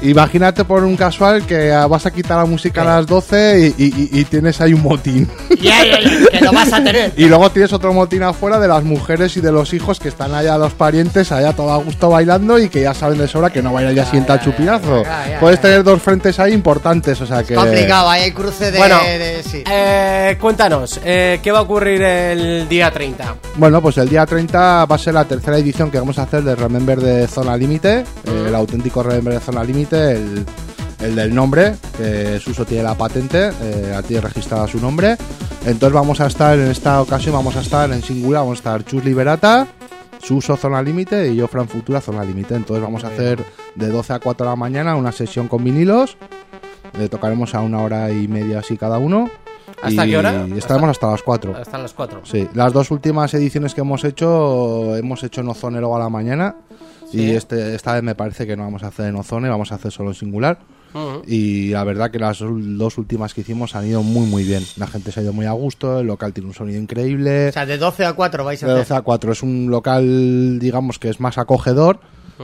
Imagínate 0.03 0.65
por 0.65 0.85
un 0.85 0.97
casual 0.97 1.47
que 1.47 1.71
vas 1.89 2.07
a 2.07 2.11
quitar 2.11 2.39
la 2.39 2.45
música 2.45 2.83
a 2.83 2.85
las 2.97 3.07
12 3.07 3.73
y, 3.79 3.85
y- 3.85 4.09
y- 4.13 4.21
y 4.21 4.25
tienes 4.25 4.61
ahí 4.61 4.75
un 4.75 4.83
motín. 4.83 5.29
Ya, 5.61 5.85
ya, 5.85 6.01
ya, 6.01 6.39
que 6.39 6.45
lo 6.45 6.53
vas 6.53 6.73
a 6.73 6.83
tener. 6.83 7.13
Y 7.17 7.27
luego 7.27 7.51
tienes 7.51 7.73
otro 7.73 7.93
motín 7.93 8.23
afuera 8.23 8.59
de 8.59 8.67
las 8.69 8.83
mujeres 8.85 9.37
y 9.37 9.41
de 9.41 9.53
los 9.53 9.73
hijos 9.75 10.01
que 10.01 10.09
están 10.09 10.35
allá, 10.35 10.59
los 10.59 10.73
parientes, 10.73 11.31
allá 11.31 11.53
todo 11.53 11.71
a 11.73 11.77
gusto 11.77 12.09
bailando 12.11 12.59
y 12.59 12.69
que 12.69 12.83
ya 12.83 12.95
saben 12.95 13.19
de 13.19 13.29
sobra 13.29 13.51
que 13.51 13.63
no 13.63 13.73
va 13.73 13.81
a 13.81 13.83
ir 13.83 13.89
al 13.91 13.95
día 13.95 14.05
siguiente 14.05 14.33
al 14.33 14.41
chupinazo. 14.41 15.03
ya, 15.05 15.29
ya, 15.31 15.41
Puedes 15.41 15.59
ya. 15.59 15.63
tener 15.63 15.85
dos 15.85 16.03
frentes 16.03 16.39
ahí 16.41 16.53
importantes, 16.53 17.21
o 17.21 17.27
sea 17.27 17.43
que. 17.45 17.55
Complicado, 17.55 18.09
ahí 18.11 18.23
hay 18.23 18.33
cruce 18.33 18.71
de. 18.71 18.79
Bueno, 18.79 18.99
de- 19.05 19.43
sí. 19.45 19.63
eh, 19.71 20.37
cuéntanos, 20.41 21.01
eh, 21.05 21.39
¿qué 21.43 21.53
va 21.53 21.61
a 21.61 21.63
ocurrir 21.63 22.03
el 22.03 22.69
día 22.69 22.91
30? 22.91 23.35
Bueno, 23.57 23.81
pues 23.81 23.99
el 23.99 24.09
día 24.09 24.27
30 24.27 24.85
va 24.87 24.97
a 24.97 24.99
ser 24.99 25.15
la 25.15 25.25
tercera 25.25 25.59
edición 25.59 25.91
que 25.91 25.99
vamos 25.99 26.19
a 26.19 26.23
hacer 26.23 26.43
de 26.43 26.55
Remember 26.57 26.99
de 27.01 27.27
Zona 27.29 27.57
Límite, 27.57 27.99
eh, 28.01 28.45
el 28.49 28.55
auténtico 28.55 29.03
Remember 29.03 29.35
de 29.35 29.41
Zona 29.41 29.63
Límite, 29.63 29.92
el, 29.93 30.45
el 31.01 31.17
del 31.17 31.35
nombre, 31.35 31.75
que 31.97 32.39
Suso 32.41 32.65
tiene 32.65 32.85
la 32.85 32.95
patente, 32.95 33.51
eh, 33.63 33.95
a 33.97 34.03
ti 34.03 34.19
registrada 34.19 34.67
su 34.67 34.81
nombre. 34.81 35.17
Entonces 35.67 35.93
vamos 35.93 36.21
a 36.21 36.27
estar 36.27 36.59
en 36.59 36.69
esta 36.69 37.01
ocasión, 37.01 37.35
vamos 37.35 37.57
a 37.57 37.61
estar 37.61 37.91
en 37.93 38.03
singular, 38.03 38.43
vamos 38.43 38.59
a 38.59 38.61
estar 38.61 38.85
Chus 38.85 39.05
Liberata, 39.05 39.67
Suso 40.21 40.57
Zona 40.57 40.83
Límite 40.83 41.29
y 41.29 41.37
yo 41.37 41.49
Fran 41.49 41.69
Futura 41.69 42.01
Zona 42.01 42.25
Límite. 42.25 42.55
Entonces 42.55 42.83
vamos 42.83 43.05
a 43.05 43.09
hacer 43.09 43.45
de 43.75 43.89
12 43.89 44.13
a 44.13 44.19
4 44.19 44.45
de 44.45 44.51
la 44.51 44.57
mañana 44.57 44.97
una 44.97 45.13
sesión 45.13 45.49
con 45.49 45.65
vinilos. 45.65 46.17
Le 46.99 47.09
tocaremos 47.09 47.55
a 47.55 47.61
una 47.61 47.81
hora 47.81 48.11
y 48.11 48.29
media 48.29 48.61
así 48.61 48.77
cada 48.77 48.99
uno. 48.99 49.31
¿Hasta 49.83 50.07
y 50.07 50.11
qué 50.11 50.19
hora? 50.19 50.47
estaremos 50.57 50.91
hasta 50.91 51.11
las 51.11 51.23
4. 51.23 51.57
Hasta 51.57 51.79
las 51.79 51.93
4. 51.93 52.21
Sí, 52.25 52.49
las 52.55 52.73
dos 52.73 52.91
últimas 52.91 53.33
ediciones 53.35 53.75
que 53.75 53.81
hemos 53.81 54.05
hecho, 54.05 54.97
hemos 54.97 55.23
hecho 55.23 55.41
en 55.41 55.49
Ozone 55.49 55.79
luego 55.81 55.97
a 55.97 56.01
la 56.01 56.09
mañana. 56.09 56.57
Sí. 57.11 57.21
Y 57.23 57.31
este, 57.33 57.75
esta 57.75 57.95
vez 57.95 58.03
me 58.03 58.15
parece 58.15 58.47
que 58.47 58.57
no 58.57 58.65
vamos 58.65 58.83
a 58.83 58.89
hacer 58.89 59.07
en 59.07 59.17
Ozone, 59.17 59.49
vamos 59.49 59.73
a 59.73 59.77
hacer 59.77 59.93
solo 59.93 60.11
en 60.11 60.15
singular. 60.15 60.59
Y 61.27 61.71
la 61.71 61.85
verdad 61.85 62.11
que 62.11 62.19
las 62.19 62.41
dos 62.41 62.99
últimas 62.99 63.33
que 63.33 63.41
hicimos 63.41 63.75
han 63.75 63.87
ido 63.87 64.03
muy 64.03 64.27
muy 64.27 64.45
bien. 64.45 64.63
La 64.77 64.87
gente 64.87 65.11
se 65.11 65.21
ha 65.21 65.23
ido 65.23 65.33
muy 65.33 65.47
a 65.47 65.53
gusto, 65.53 66.01
el 66.01 66.07
local 66.07 66.33
tiene 66.33 66.49
un 66.49 66.55
sonido 66.55 66.81
increíble. 66.81 67.49
O 67.49 67.53
sea, 67.53 67.65
de 67.67 67.79
12 67.79 68.05
a 68.05 68.13
4 68.13 68.45
vais 68.45 68.63
a 68.63 68.67
De 68.67 68.73
hacer. 68.73 68.83
12 68.83 68.95
a 68.95 69.01
4 69.01 69.33
es 69.33 69.43
un 69.43 69.71
local, 69.71 70.59
digamos 70.59 70.99
que 70.99 71.09
es 71.09 71.21
más 71.21 71.39
acogedor. 71.39 72.01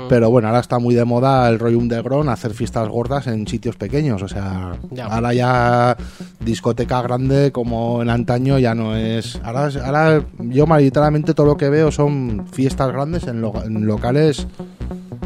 Pero 0.09 0.31
bueno, 0.31 0.49
ahora 0.49 0.61
está 0.61 0.79
muy 0.79 0.95
de 0.95 1.05
moda 1.05 1.49
el 1.49 1.59
rollo 1.59 1.79
underground, 1.79 2.29
hacer 2.31 2.53
fiestas 2.55 2.89
gordas 2.89 3.27
en 3.27 3.47
sitios 3.49 3.77
pequeños. 3.77 4.23
O 4.23 4.29
sea, 4.29 4.73
Ya. 4.91 5.07
ahora 5.07 5.35
ya 5.35 5.97
discoteca 6.41 7.03
grande 7.03 7.51
como 7.53 8.01
en 8.03 8.11
antaño 8.11 8.59
ya 8.59 8.75
no 8.75 8.95
es. 8.97 9.41
Ahora, 9.43 9.69
ahora 9.85 10.23
yo 10.39 10.67
mayoritariamente 10.67 11.35
todo 11.35 11.47
lo 11.47 11.57
que 11.57 11.69
veo 11.69 11.91
son 11.91 12.47
fiestas 12.53 12.93
grandes 12.93 13.27
en, 13.27 13.41
lo- 13.41 13.63
en 13.65 13.87
locales, 13.87 14.47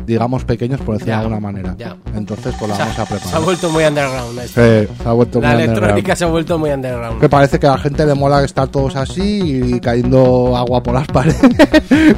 digamos 0.06 0.44
pequeños 0.44 0.80
por 0.80 0.94
decirlo 0.94 1.12
de 1.14 1.18
alguna 1.20 1.40
manera. 1.40 1.74
ya. 1.78 1.96
Entonces, 2.14 2.54
pues 2.58 2.68
la 2.70 2.76
Se 2.76 2.82
ha- 2.82 2.84
vamos 2.86 2.98
a 2.98 3.06
Se 3.06 3.14
ha 3.14 3.18
preparar. 3.18 3.42
vuelto 3.44 3.70
muy 3.70 3.84
underground 3.84 4.38
esto. 4.38 4.60
Sí, 4.60 4.88
se 5.02 5.08
ha 5.08 5.12
vuelto 5.12 5.40
La 5.40 5.48
muy 5.48 5.56
electrónica 5.62 5.88
underground. 5.92 6.18
se 6.18 6.24
ha 6.24 6.28
vuelto 6.28 6.58
muy 6.58 6.70
underground. 6.70 7.20
Que 7.20 7.28
parece 7.28 7.58
que 7.60 7.66
a 7.66 7.70
la 7.72 7.78
gente 7.78 8.06
le 8.06 8.14
mola 8.14 8.42
estar 8.44 8.68
todos 8.68 8.96
así 8.96 9.72
y 9.74 9.80
cayendo 9.80 10.56
agua 10.56 10.82
por 10.82 10.94
las 10.94 11.06
paredes, 11.12 11.36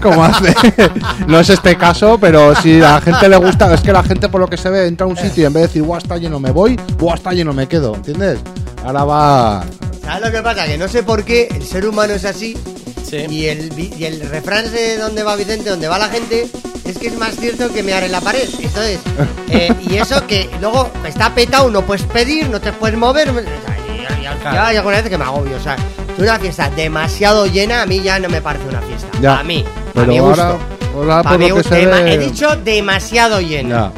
como 0.00 0.24
hace. 0.24 0.54
No 1.28 1.38
es 1.40 1.50
este 1.50 1.76
caso, 1.76 2.18
pero 2.20 2.33
si 2.60 2.80
a 2.80 2.92
la 2.94 3.00
gente 3.00 3.28
le 3.28 3.36
gusta, 3.36 3.72
es 3.74 3.80
que 3.80 3.92
la 3.92 4.02
gente 4.02 4.28
por 4.28 4.40
lo 4.40 4.48
que 4.48 4.56
se 4.56 4.70
ve 4.70 4.86
entra 4.86 5.06
a 5.06 5.08
un 5.08 5.16
sitio 5.16 5.42
y 5.42 5.46
en 5.46 5.52
vez 5.52 5.62
de 5.62 5.66
decir, 5.68 5.82
guau, 5.82 5.98
está 5.98 6.16
lleno, 6.16 6.38
me 6.40 6.50
voy, 6.50 6.78
guau, 6.98 7.14
está 7.14 7.32
lleno, 7.32 7.52
me 7.52 7.66
quedo, 7.68 7.94
¿entiendes? 7.94 8.38
Ahora 8.84 9.04
va. 9.04 9.64
¿Sabes 10.02 10.26
lo 10.26 10.30
que 10.32 10.42
pasa? 10.42 10.66
Que 10.66 10.76
no 10.78 10.88
sé 10.88 11.02
por 11.02 11.24
qué 11.24 11.48
el 11.54 11.64
ser 11.64 11.86
humano 11.86 12.12
es 12.14 12.24
así. 12.24 12.56
Sí. 13.08 13.16
Y 13.30 13.46
el, 13.46 13.72
y 13.78 14.04
el 14.04 14.20
refrán 14.28 14.70
de 14.72 14.96
donde 14.98 15.22
va 15.22 15.36
Vicente, 15.36 15.70
donde 15.70 15.88
va 15.88 15.98
la 15.98 16.08
gente, 16.08 16.48
es 16.84 16.98
que 16.98 17.06
es 17.08 17.16
más 17.18 17.36
cierto 17.36 17.72
que 17.72 17.82
mear 17.82 18.02
en 18.02 18.12
la 18.12 18.20
pared. 18.20 18.48
Entonces, 18.60 18.98
eh, 19.50 19.72
y 19.88 19.96
eso 19.96 20.26
que 20.26 20.50
luego 20.60 20.90
está 21.06 21.34
petado, 21.34 21.70
no 21.70 21.82
puedes 21.82 22.04
pedir, 22.04 22.48
no 22.50 22.60
te 22.60 22.72
puedes 22.72 22.96
mover. 22.98 23.30
o 23.30 23.34
sea, 23.34 23.42
y- 23.42 23.90
y- 23.92 24.02
y- 24.02 24.40
Claro. 24.40 24.56
Ya 24.56 24.66
hay 24.66 24.76
alguna 24.76 24.96
vez 25.00 25.08
que 25.08 25.16
me 25.16 25.24
agobio. 25.24 25.56
O 25.56 25.60
sea, 25.60 25.76
una 26.18 26.38
fiesta 26.38 26.68
demasiado 26.70 27.46
llena 27.46 27.82
a 27.82 27.86
mí 27.86 28.00
ya 28.02 28.18
no 28.18 28.28
me 28.28 28.42
parece 28.42 28.66
una 28.68 28.80
fiesta. 28.82 29.08
Ya. 29.22 29.38
A 29.38 29.42
mí. 29.44 29.64
Pero 29.94 30.04
a 30.04 30.08
mi 30.08 30.18
gusto. 30.18 30.42
ahora 30.42 30.58
Pa' 30.94 31.22
por 31.22 31.40
lo 31.40 31.56
que 31.56 31.62
se 31.64 31.86
ve. 31.86 32.14
He 32.14 32.18
dicho 32.18 32.56
demasiado 32.56 33.40
llena. 33.40 33.92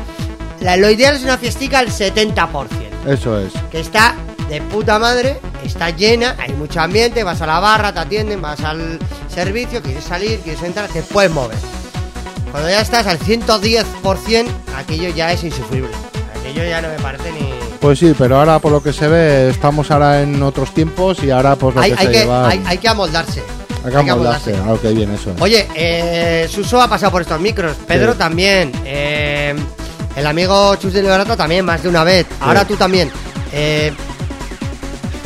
Ya, 0.61 0.64
La- 0.64 0.76
lo 0.76 0.90
ideal 0.90 1.16
es 1.16 1.22
una 1.22 1.36
fiestica 1.38 1.78
al 1.80 1.88
70%. 1.88 2.68
eso 3.07 3.38
es. 3.38 3.53
que 3.70 3.80
está 3.80 4.14
de 4.49 4.61
puta 4.62 4.99
madre, 4.99 5.38
está 5.64 5.90
llena, 5.90 6.36
hay 6.38 6.53
mucho 6.53 6.80
ambiente, 6.80 7.22
vas 7.24 7.40
a 7.42 7.47
la 7.47 7.59
barra, 7.61 7.92
te 7.92 8.01
atienden, 8.01 8.40
vas 8.40 8.61
al 8.61 8.99
servicio, 9.28 9.82
quieres 9.82 10.05
salir, 10.05 10.38
quieres 10.40 10.62
entrar, 10.62 10.88
te 10.88 11.03
puedes 11.03 11.30
mover. 11.32 11.59
Cuando 12.53 12.70
ya 12.70 12.80
estás 12.80 13.07
al 13.07 13.18
110%, 13.18 14.47
aquello 14.76 15.09
ya 15.11 15.32
es 15.32 15.42
insufrible. 15.44 15.90
Aquello 16.40 16.64
ya 16.64 16.80
no 16.80 16.88
me 16.88 16.94
parece 17.01 17.30
ni... 17.32 17.51
Pues 17.80 17.99
sí, 17.99 18.14
pero 18.16 18.38
ahora 18.38 18.59
por 18.61 18.72
lo 18.72 18.82
que 18.82 18.92
se 18.92 19.07
ve, 19.09 19.51
estamos 19.51 19.90
ahora 19.90 20.22
en 20.22 20.40
otros 20.42 20.72
tiempos 20.72 21.22
y 21.22 21.30
ahora 21.30 21.57
pues 21.57 21.74
lo 21.74 21.80
Hay, 21.82 21.92
que 21.92 21.99
hay 22.01 22.07
se 22.07 22.12
que, 22.12 22.18
lleva. 22.20 22.49
hay, 22.49 22.62
hay 22.66 22.78
que 22.78 22.88
amoldarse. 22.88 23.42
Ah, 23.95 24.72
ok, 24.72 24.82
bien, 24.95 25.12
eso. 25.14 25.34
Oye, 25.41 25.66
eh, 25.74 26.49
Suso 26.51 26.80
ha 26.80 26.89
pasado 26.89 27.12
por 27.12 27.22
estos 27.22 27.41
micros, 27.41 27.76
Pedro 27.87 28.12
Sí. 28.12 28.18
también, 28.18 28.72
eh, 28.84 29.55
el 30.16 30.26
amigo 30.26 30.74
Chus 30.76 30.93
de 30.93 31.03
Liberato 31.03 31.37
también, 31.37 31.64
más 31.64 31.82
de 31.82 31.89
una 31.89 32.03
vez, 32.05 32.26
ahora 32.41 32.64
tú 32.64 32.76
también. 32.76 33.11
Eh, 33.53 33.93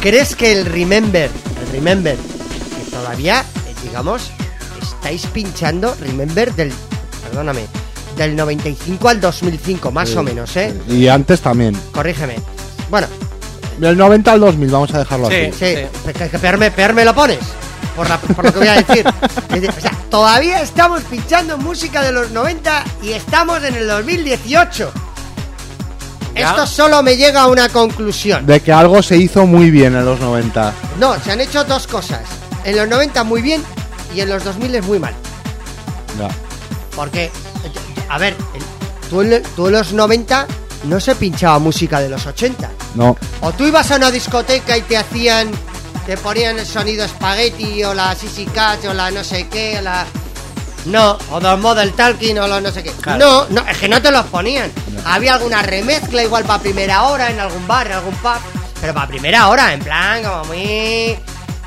¿Crees 0.00 0.34
que 0.36 0.52
el 0.52 0.66
Remember, 0.66 1.30
el 1.66 1.72
Remember, 1.72 2.16
que 2.16 2.90
todavía, 2.90 3.44
digamos, 3.82 4.30
estáis 4.82 5.26
pinchando 5.26 5.94
Remember 6.00 6.52
del, 6.54 6.72
perdóname, 7.24 7.62
del 8.16 8.34
95 8.36 9.08
al 9.08 9.20
2005, 9.20 9.90
más 9.90 10.10
Sí, 10.10 10.16
o 10.16 10.22
menos, 10.22 10.54
¿eh? 10.56 10.74
Y 10.88 11.08
antes 11.08 11.40
también. 11.40 11.76
Corrígeme. 11.92 12.36
Bueno, 12.90 13.06
Del 13.78 13.96
90 13.96 14.32
al 14.32 14.40
2000, 14.40 14.70
vamos 14.70 14.92
a 14.92 14.98
dejarlo 14.98 15.28
Sí. 15.30 15.34
así. 15.36 15.52
Sí, 15.58 16.12
que 16.30 16.38
peor, 16.38 16.58
me, 16.58 16.70
peor 16.70 16.92
me 16.92 17.02
lo 17.02 17.14
pones. 17.14 17.38
Por, 17.96 18.08
la- 18.08 18.18
por 18.18 18.44
lo 18.44 18.52
que 18.52 18.58
voy 18.60 18.68
a 18.68 18.82
decir. 18.82 19.04
Es 19.54 19.68
O 19.76 19.80
sea, 19.80 19.92
todavía 20.10 20.60
estamos 20.62 21.02
pinchando 21.02 21.58
música 21.58 22.02
de 22.02 22.12
los 22.12 22.30
90 22.30 22.84
y 23.02 23.12
estamos 23.12 23.62
en 23.64 23.74
el 23.74 23.86
2018. 23.88 24.92
Ya. 26.34 26.50
Esto 26.50 26.66
solo 26.66 27.02
me 27.02 27.16
llega 27.16 27.42
a 27.42 27.46
una 27.48 27.68
conclusión. 27.68 28.46
De 28.46 28.60
que 28.60 28.72
algo 28.72 29.02
se 29.02 29.16
hizo 29.16 29.46
muy 29.46 29.70
bien 29.70 29.94
en 29.96 30.04
los 30.04 30.20
90. 30.20 30.72
No, 30.98 31.18
se 31.22 31.32
han 31.32 31.40
hecho 31.40 31.64
dos 31.64 31.86
cosas. 31.86 32.20
En 32.64 32.76
los 32.76 32.88
90 32.88 33.24
muy 33.24 33.42
bien 33.42 33.62
y 34.14 34.20
en 34.20 34.28
los 34.28 34.44
2000 34.44 34.82
muy 34.82 34.98
mal. 34.98 35.14
Ya. 36.18 36.28
Porque, 36.94 37.30
a 38.08 38.18
ver, 38.18 38.36
tú 39.10 39.22
en, 39.22 39.42
tú 39.56 39.66
en 39.66 39.72
los 39.72 39.92
90 39.92 40.46
no 40.84 41.00
se 41.00 41.14
pinchaba 41.16 41.58
música 41.58 42.00
de 42.00 42.08
los 42.08 42.24
80. 42.26 42.70
No. 42.94 43.16
O 43.40 43.52
tú 43.52 43.64
ibas 43.66 43.90
a 43.90 43.96
una 43.96 44.10
discoteca 44.10 44.76
y 44.78 44.82
te 44.82 44.96
hacían, 44.96 45.50
te 46.06 46.16
ponían 46.16 46.58
el 46.58 46.66
sonido 46.66 47.04
espagueti 47.04 47.84
o 47.84 47.94
la 47.94 48.14
Sissy 48.14 48.46
Catch 48.46 48.84
o 48.86 48.94
la 48.94 49.10
no 49.10 49.22
sé 49.24 49.48
qué, 49.48 49.78
o 49.78 49.82
la... 49.82 50.06
No, 50.86 51.18
o 51.30 51.40
los 51.40 51.58
Model 51.60 51.92
Talking 51.92 52.38
o 52.38 52.48
los 52.48 52.62
no 52.62 52.70
sé 52.72 52.82
qué. 52.82 52.90
No, 53.18 53.46
no, 53.50 53.60
es 53.68 53.76
que 53.78 53.88
no 53.88 54.00
te 54.00 54.10
los 54.10 54.24
ponían. 54.26 54.72
Había 55.04 55.34
alguna 55.34 55.62
remezcla 55.62 56.22
igual 56.22 56.44
para 56.44 56.62
primera 56.62 57.02
hora 57.04 57.30
en 57.30 57.38
algún 57.38 57.66
bar, 57.66 57.86
en 57.88 57.92
algún 57.94 58.14
pub, 58.16 58.38
pero 58.80 58.94
para 58.94 59.06
primera 59.06 59.48
hora, 59.48 59.72
en 59.74 59.80
plan 59.80 60.22
como 60.22 60.44
muy... 60.46 61.16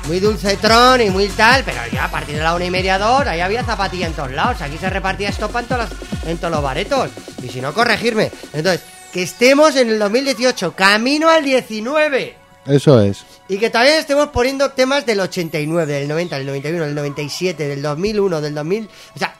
Muy 0.06 0.20
dulcetrón 0.20 1.00
y 1.00 1.08
muy 1.08 1.28
tal, 1.28 1.64
pero 1.64 1.78
ya 1.90 2.04
a 2.04 2.10
partir 2.10 2.36
de 2.36 2.42
la 2.42 2.54
una 2.54 2.66
y 2.66 2.70
media, 2.70 2.98
dos, 2.98 3.26
ahí 3.26 3.40
había 3.40 3.64
zapatilla 3.64 4.06
en 4.06 4.12
todos 4.12 4.32
lados. 4.32 4.60
Aquí 4.60 4.76
se 4.76 4.90
repartía 4.90 5.30
estopa 5.30 5.60
en, 5.60 5.66
todas 5.66 5.88
las- 5.88 6.28
en 6.28 6.36
todos 6.36 6.52
los 6.52 6.62
baretos. 6.62 7.08
Y 7.42 7.48
si 7.48 7.62
no, 7.62 7.72
corregirme. 7.72 8.30
Entonces, 8.52 8.82
que 9.14 9.22
estemos 9.22 9.74
en 9.76 9.88
el 9.88 9.98
2018, 9.98 10.74
camino 10.76 11.30
al 11.30 11.42
19. 11.42 12.36
Eso 12.66 13.00
es. 13.00 13.24
Y 13.48 13.58
que 13.58 13.68
también 13.70 13.96
estemos 13.98 14.28
poniendo 14.28 14.70
temas 14.70 15.04
del 15.04 15.20
89, 15.20 15.92
del 15.92 16.08
90, 16.08 16.36
del 16.38 16.46
91, 16.46 16.84
del 16.86 16.94
97, 16.94 17.68
del 17.68 17.82
2001, 17.82 18.40
del 18.40 18.54
2000. 18.54 18.88
O 19.14 19.18
sea, 19.18 19.34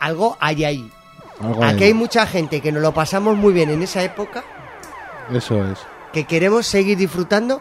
algo 0.00 0.36
hay 0.40 0.64
ahí. 0.64 0.90
Algo 1.40 1.62
Aquí 1.64 1.82
ahí. 1.82 1.88
hay 1.88 1.94
mucha 1.94 2.26
gente 2.26 2.60
que 2.60 2.72
nos 2.72 2.82
lo 2.82 2.92
pasamos 2.94 3.36
muy 3.36 3.52
bien 3.52 3.68
en 3.70 3.82
esa 3.82 4.02
época, 4.02 4.42
Eso 5.32 5.62
es. 5.70 5.78
que 6.12 6.24
queremos 6.24 6.66
seguir 6.66 6.96
disfrutando. 6.96 7.60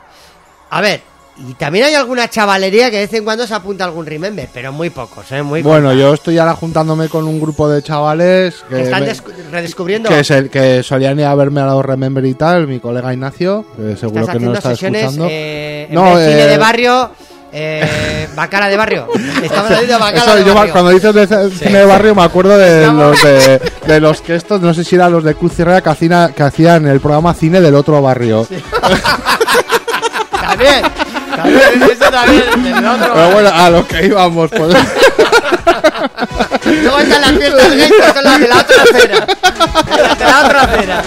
A 0.69 0.79
ver, 0.81 1.01
y 1.37 1.53
también 1.55 1.85
hay 1.85 1.95
alguna 1.95 2.29
chavalería 2.29 2.89
que 2.89 2.95
de 2.97 3.01
vez 3.03 3.13
en 3.13 3.23
cuando 3.25 3.45
se 3.45 3.53
apunta 3.53 3.83
a 3.83 3.87
algún 3.87 4.05
remember, 4.05 4.47
pero 4.53 4.71
muy 4.71 4.89
pocos, 4.89 5.29
¿eh? 5.33 5.43
Muy 5.43 5.61
Bueno, 5.61 5.89
contados. 5.89 5.99
yo 5.99 6.13
estoy 6.13 6.37
ahora 6.37 6.53
juntándome 6.55 7.09
con 7.09 7.25
un 7.27 7.41
grupo 7.41 7.67
de 7.69 7.83
chavales 7.83 8.63
que, 8.69 8.75
Que 8.75 8.81
están 8.83 9.03
me- 9.03 9.11
descu- 9.13 9.33
redescubriendo. 9.51 10.07
que, 10.09 10.19
es 10.21 10.31
el, 10.31 10.49
que 10.49 10.81
solían 10.81 11.19
ir 11.19 11.25
a 11.25 11.35
verme 11.35 11.59
a 11.61 11.65
los 11.65 11.83
Remember 11.85 12.23
y 12.25 12.35
tal, 12.35 12.67
mi 12.67 12.79
colega 12.79 13.13
Ignacio, 13.13 13.65
que 13.75 13.97
seguro 13.97 14.21
Estás 14.21 14.37
que 14.37 14.43
no 14.45 14.51
lo 14.51 14.57
está 14.57 14.69
sesiones 14.69 15.01
escuchando. 15.03 15.27
eh, 15.29 15.87
en 15.89 15.95
No, 15.95 16.07
cine 16.11 16.41
eh, 16.43 16.47
de 16.47 16.57
barrio, 16.57 17.11
eh, 17.51 18.27
bacala 18.35 18.69
de 18.69 18.77
barrio. 18.77 19.07
Estamos 19.43 19.71
haciendo 19.71 19.99
bacala 19.99 20.23
Eso, 20.23 20.35
de 20.37 20.45
yo, 20.45 20.55
barrio. 20.55 20.71
cuando 20.73 20.91
dices 20.91 21.13
de 21.13 21.49
cine 21.51 21.79
de 21.79 21.85
barrio 21.85 22.15
me 22.15 22.23
acuerdo 22.23 22.57
de 22.57 22.81
Estamos- 22.81 23.03
los 23.11 23.23
de, 23.23 23.61
de 23.93 23.99
los 23.99 24.21
que 24.21 24.35
estos, 24.35 24.61
no 24.61 24.73
sé 24.73 24.85
si 24.85 24.95
eran 24.95 25.11
los 25.11 25.23
de 25.25 25.35
Cruz 25.35 25.59
Herrera 25.59 25.81
que 25.81 25.89
hacían, 25.89 26.31
que 26.33 26.43
hacían 26.43 26.87
el 26.87 27.01
programa 27.01 27.33
cine 27.33 27.59
del 27.59 27.75
otro 27.75 28.01
barrio. 28.01 28.47
También, 30.41 30.81
también, 30.81 30.83
eso 31.43 32.05
también. 32.11 32.43
Pero 32.63 33.31
bueno, 33.31 33.49
a 33.53 33.69
lo 33.69 33.87
que 33.87 34.05
íbamos, 34.05 34.49
pues. 34.49 34.75
Luego 36.65 36.99
están 36.99 37.21
las 37.21 37.31
fiestas 37.31 37.67
que 37.67 38.13
son 38.13 38.23
las 38.23 38.39
de 38.39 38.47
la 38.47 38.57
otra 38.57 38.83
acera. 38.83 39.27
Las 39.97 40.19
de 40.19 40.25
la 40.25 40.45
otra 40.45 40.61
acera. 40.61 41.03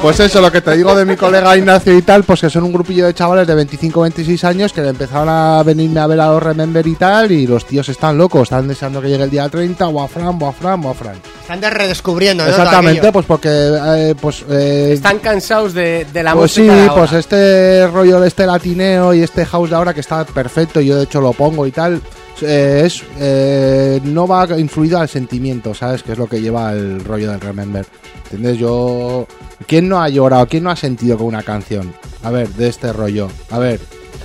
Pues 0.00 0.20
eso, 0.20 0.40
lo 0.40 0.50
que 0.52 0.60
te 0.60 0.76
digo 0.76 0.94
de 0.94 1.04
mi 1.04 1.16
colega 1.16 1.56
Ignacio 1.56 1.96
y 1.98 2.02
tal, 2.02 2.22
pues 2.22 2.40
que 2.40 2.48
son 2.48 2.62
un 2.62 2.72
grupillo 2.72 3.06
de 3.06 3.14
chavales 3.14 3.48
de 3.48 3.54
25 3.56 4.00
26 4.02 4.44
años 4.44 4.72
que 4.72 4.80
empezaron 4.86 5.28
a 5.28 5.60
venirme 5.64 5.98
a 5.98 6.06
ver 6.06 6.20
a 6.20 6.28
los 6.28 6.42
Remember 6.42 6.86
y 6.86 6.94
tal, 6.94 7.32
y 7.32 7.48
los 7.48 7.66
tíos 7.66 7.88
están 7.88 8.16
locos, 8.16 8.42
están 8.44 8.68
deseando 8.68 9.02
que 9.02 9.08
llegue 9.08 9.24
el 9.24 9.30
día 9.30 9.48
30, 9.48 9.86
Boafran, 9.88 10.38
Boafran, 10.38 10.80
Boafran. 10.80 11.16
Están 11.42 11.60
de 11.60 11.70
redescubriendo, 11.70 12.44
¿no? 12.44 12.50
Exactamente, 12.50 13.10
pues 13.10 13.26
porque, 13.26 13.48
eh, 13.50 14.14
pues... 14.20 14.44
eh, 14.48 14.92
Están 14.94 15.18
cansados 15.18 15.74
de, 15.74 16.06
de 16.12 16.22
la 16.22 16.32
pues 16.32 16.52
sí, 16.52 16.60
música. 16.62 16.76
de 16.76 16.82
ahora. 16.88 16.94
pues 16.94 17.12
este 17.14 17.86
rollo 17.88 18.20
de 18.20 18.28
este 18.28 18.46
latineo 18.46 19.12
y 19.14 19.22
este 19.22 19.44
house 19.46 19.70
de 19.70 19.76
ahora 19.76 19.92
que 19.94 20.00
está 20.00 20.24
perfecto, 20.24 20.80
yo 20.80 20.96
de 20.96 21.04
hecho 21.04 21.20
lo 21.20 21.32
pongo 21.32 21.66
y 21.66 21.72
tal, 21.72 22.00
eh, 22.40 22.82
es 22.86 23.02
eh, 23.18 24.00
no 24.04 24.28
va 24.28 24.46
influido 24.58 25.00
al 25.00 25.08
sentimiento, 25.08 25.74
¿sabes? 25.74 26.04
Que 26.04 26.12
es 26.12 26.18
lo 26.18 26.28
que 26.28 26.40
lleva 26.40 26.70
el 26.72 27.04
rollo 27.04 27.32
del 27.32 27.40
Remember. 27.40 27.84
¿Entiendes? 28.30 28.58
Yo... 28.58 29.26
¿Quién 29.66 29.88
no 29.88 30.00
ha 30.00 30.08
llorado? 30.08 30.46
¿Quién 30.46 30.62
no 30.64 30.70
ha 30.70 30.76
sentido 30.76 31.16
con 31.18 31.26
una 31.26 31.42
canción? 31.42 31.92
A 32.22 32.30
ver, 32.30 32.48
de 32.50 32.68
este 32.68 32.92
rollo. 32.92 33.28
A 33.50 33.58
ver, 33.58 33.80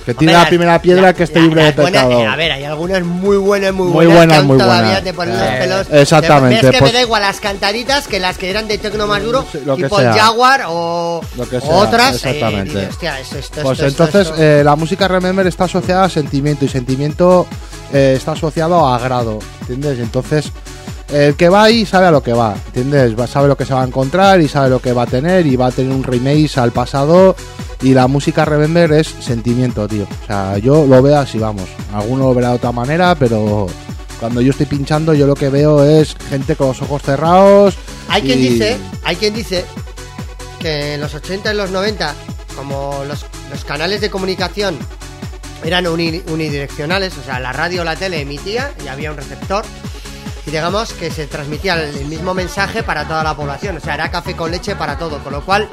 que 0.06 0.14
tiene 0.14 0.32
Hombre, 0.32 0.42
la 0.44 0.48
primera 0.48 0.82
piedra 0.82 1.02
la- 1.02 1.12
que 1.14 1.24
esté 1.24 1.40
libre 1.40 1.62
de 1.62 1.66
las 1.68 1.76
buenas- 1.76 2.04
pecado. 2.04 2.20
eh, 2.22 2.26
a 2.26 2.36
ver, 2.36 2.52
hay 2.52 2.64
algunas 2.64 3.02
muy 3.02 3.36
buenas, 3.36 3.72
muy, 3.72 3.86
Muy 3.88 4.06
buenas. 4.06 4.14
buenas, 4.16 4.32
que 4.34 4.38
aún 4.38 4.46
muy 4.46 4.58
todavía 4.58 4.84
buenas. 4.84 5.04
te 5.04 5.12
ponen 5.14 5.34
Eh, 5.34 5.38
los 5.38 5.48
pelos. 5.86 6.00
exactamente, 6.02 6.66
Es 6.66 6.70
que 6.72 6.78
pues- 6.78 6.92
me 6.92 6.98
da 6.98 7.02
igual 7.02 7.22
las 7.22 7.40
cantaditas 7.40 8.06
que 8.06 8.20
las 8.20 8.38
que 8.38 8.48
eran 8.50 8.68
de 8.68 8.78
tecno 8.78 9.06
más 9.08 9.22
duro, 9.24 9.44
Sí, 9.50 9.58
lo 9.66 9.74
tipo 9.76 9.98
sea. 9.98 10.12
Jaguar 10.12 10.64
o, 10.68 11.20
Lo 11.36 11.48
que 11.48 11.56
o 11.56 11.60
sea, 11.60 11.70
otras. 11.70 12.12
eh, 12.12 12.16
exactamente. 12.30 12.70
dices, 12.78 12.88
hostia, 12.90 13.18
esto, 13.20 13.38
esto, 13.38 13.62
Pues 13.62 13.80
esto, 13.80 14.04
entonces 14.04 14.32
eh, 14.38 14.62
la 14.64 14.76
música 14.76 15.08
Remember 15.08 15.46
está 15.48 15.64
asociada 15.64 16.04
a 16.04 16.08
sentimiento 16.10 16.64
y 16.64 16.68
sentimiento 16.68 17.46
eh, 17.92 18.14
está 18.16 18.32
asociado 18.32 18.86
a 18.86 18.96
agrado, 18.96 19.38
¿entiendes? 19.62 19.98
Entonces 19.98 20.52
el 21.12 21.34
que 21.36 21.48
va 21.48 21.64
ahí 21.64 21.84
sabe 21.86 22.06
a 22.06 22.10
lo 22.10 22.22
que 22.22 22.32
va, 22.32 22.54
¿entiendes? 22.66 23.18
Va- 23.18 23.26
sabe 23.26 23.48
lo 23.48 23.56
que 23.56 23.64
se 23.64 23.74
va 23.74 23.82
a 23.82 23.86
encontrar 23.86 24.40
y 24.40 24.48
sabe 24.48 24.70
lo 24.70 24.80
que 24.80 24.92
va 24.92 25.02
a 25.02 25.06
tener 25.06 25.46
y 25.46 25.56
va 25.56 25.66
a 25.66 25.70
tener 25.72 25.92
un 25.92 26.02
remake 26.02 26.56
al 26.58 26.72
pasado 26.72 27.36
y 27.82 27.92
la 27.94 28.06
música 28.06 28.44
Remember 28.44 28.90
es 28.92 29.08
sentimiento, 29.20 29.86
tío. 29.86 30.04
O 30.04 30.26
sea, 30.26 30.56
yo 30.58 30.86
lo 30.86 31.02
veo 31.02 31.18
así, 31.18 31.38
vamos. 31.38 31.68
Alguno 31.92 32.24
lo 32.28 32.34
verá 32.34 32.48
de 32.50 32.54
otra 32.56 32.72
manera, 32.72 33.14
pero 33.14 33.66
cuando 34.20 34.40
yo 34.40 34.50
estoy 34.52 34.66
pinchando 34.66 35.12
yo 35.12 35.26
lo 35.26 35.34
que 35.34 35.50
veo 35.50 35.84
es 35.84 36.16
gente 36.30 36.56
con 36.56 36.68
los 36.68 36.80
ojos 36.82 37.02
cerrados. 37.02 37.74
Hay 38.08 38.22
quien 38.22 38.38
dice, 38.52 38.76
hay 39.04 39.16
quien 39.16 39.34
dice 39.34 39.64
que 40.58 40.94
en 40.94 41.00
los 41.00 41.14
80 41.14 41.52
y 41.52 41.56
los 41.56 41.70
90, 41.70 42.14
como 42.56 43.02
los, 43.06 43.26
los 43.50 43.64
canales 43.64 44.00
de 44.00 44.08
comunicación 44.10 44.78
eran 45.64 45.86
uni- 45.86 46.22
unidireccionales, 46.30 47.16
o 47.18 47.22
sea, 47.22 47.40
la 47.40 47.52
radio 47.52 47.82
o 47.82 47.84
la 47.84 47.96
tele 47.96 48.20
emitía 48.20 48.72
y 48.84 48.88
había 48.88 49.10
un 49.10 49.16
receptor, 49.16 49.64
y 50.46 50.50
digamos 50.50 50.92
que 50.92 51.10
se 51.10 51.26
transmitía 51.26 51.74
el, 51.82 52.06
mismo 52.06 52.34
mensaje 52.34 52.82
para 52.82 53.06
toda 53.06 53.24
la 53.24 53.34
población, 53.34 53.76
o 53.76 53.80
sea, 53.80 53.94
era 53.94 54.10
café 54.10 54.36
con 54.36 54.50
leche 54.50 54.76
para 54.76 54.98
todo, 54.98 55.18
con 55.18 55.32
lo 55.32 55.44
cual 55.44 55.68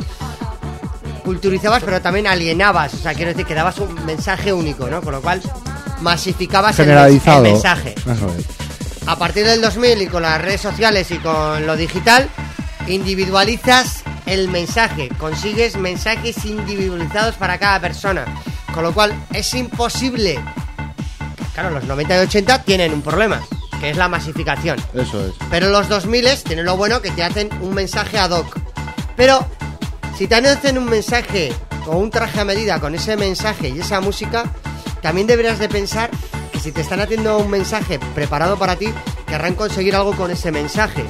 culturizabas 1.23 1.83
pero 1.83 2.01
también 2.01 2.27
alienabas, 2.27 2.93
o 2.93 2.97
sea, 2.97 3.13
quiero 3.13 3.31
decir 3.31 3.45
que 3.45 3.53
dabas 3.53 3.79
un 3.79 4.05
mensaje 4.05 4.53
único, 4.53 4.87
¿no? 4.87 5.01
Con 5.01 5.13
lo 5.13 5.21
cual 5.21 5.41
masificabas 6.01 6.79
el, 6.79 6.89
el 6.89 7.41
mensaje. 7.41 7.95
A 9.07 9.15
partir 9.17 9.45
del 9.45 9.61
2000 9.61 10.01
y 10.01 10.07
con 10.07 10.21
las 10.21 10.41
redes 10.41 10.61
sociales 10.61 11.11
y 11.11 11.17
con 11.17 11.65
lo 11.65 11.75
digital, 11.75 12.29
individualizas 12.87 14.03
el 14.25 14.47
mensaje, 14.47 15.09
consigues 15.17 15.77
mensajes 15.77 16.45
individualizados 16.45 17.35
para 17.35 17.57
cada 17.57 17.79
persona, 17.79 18.25
con 18.73 18.83
lo 18.83 18.93
cual 18.93 19.13
es 19.33 19.53
imposible. 19.53 20.39
Claro, 21.53 21.71
los 21.71 21.83
90 21.83 22.15
y 22.15 22.19
80 22.19 22.63
tienen 22.63 22.93
un 22.93 23.01
problema, 23.01 23.41
que 23.81 23.89
es 23.89 23.97
la 23.97 24.07
masificación. 24.07 24.77
Eso 24.93 25.25
es. 25.25 25.33
Pero 25.49 25.69
los 25.69 25.89
2000 25.89 26.43
tienen 26.43 26.65
lo 26.65 26.77
bueno 26.77 27.01
que 27.01 27.09
te 27.09 27.23
hacen 27.23 27.49
un 27.61 27.73
mensaje 27.73 28.19
ad 28.19 28.29
hoc. 28.29 28.55
Pero 29.17 29.45
si 30.15 30.27
te 30.27 30.35
hacen 30.35 30.77
un 30.77 30.85
mensaje 30.85 31.51
con 31.83 31.97
un 31.97 32.11
traje 32.11 32.39
a 32.39 32.45
medida 32.45 32.79
con 32.79 32.93
ese 32.93 33.17
mensaje 33.17 33.69
y 33.69 33.79
esa 33.79 33.99
música, 33.99 34.43
también 35.01 35.25
deberías 35.25 35.57
de 35.57 35.67
pensar 35.67 36.11
que 36.53 36.59
si 36.59 36.71
te 36.71 36.81
están 36.81 37.01
haciendo 37.01 37.39
un 37.39 37.49
mensaje 37.49 37.99
preparado 38.13 38.57
para 38.59 38.75
ti, 38.75 38.93
querrán 39.25 39.55
conseguir 39.55 39.95
algo 39.95 40.15
con 40.15 40.29
ese 40.29 40.51
mensaje. 40.51 41.03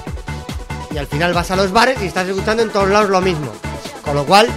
Y 0.96 0.98
al 0.98 1.08
final 1.08 1.34
vas 1.34 1.52
a 1.52 1.58
los 1.58 1.74
bares 1.74 2.02
y 2.02 2.06
estás 2.06 2.30
escuchando 2.30 2.64
en 2.64 2.70
todos 2.70 2.90
lados 2.90 3.10
lo 3.10 3.20
mismo. 3.20 3.52
Con 4.02 4.16
lo 4.16 4.26
cual, 4.26 4.48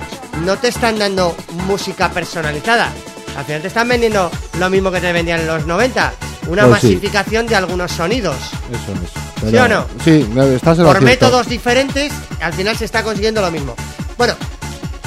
no 0.44 0.56
te 0.56 0.68
están 0.68 1.00
dando 1.00 1.34
música 1.66 2.10
personalizada. 2.10 2.92
Al 3.36 3.44
final 3.44 3.60
te 3.60 3.68
están 3.68 3.88
vendiendo 3.88 4.30
lo 4.60 4.70
mismo 4.70 4.92
que 4.92 5.00
te 5.00 5.12
vendían 5.12 5.40
en 5.40 5.48
los 5.48 5.66
90. 5.66 6.12
Una 6.46 6.66
Pues 6.66 6.80
sí. 6.82 6.88
masificación 6.88 7.46
de 7.46 7.56
algunos 7.56 7.90
sonidos. 7.92 8.36
Eso 8.70 8.92
es. 9.02 9.50
¿Sí 9.50 9.56
o 9.56 9.68
no? 9.68 9.86
Sí, 10.04 10.26
estás 10.54 10.78
en 10.78 10.84
Por 10.84 11.00
métodos 11.02 11.48
diferentes, 11.48 12.12
al 12.40 12.52
final 12.52 12.76
se 12.76 12.84
está 12.84 13.02
consiguiendo 13.02 13.40
lo 13.40 13.50
mismo. 13.50 13.74
Bueno, 14.16 14.34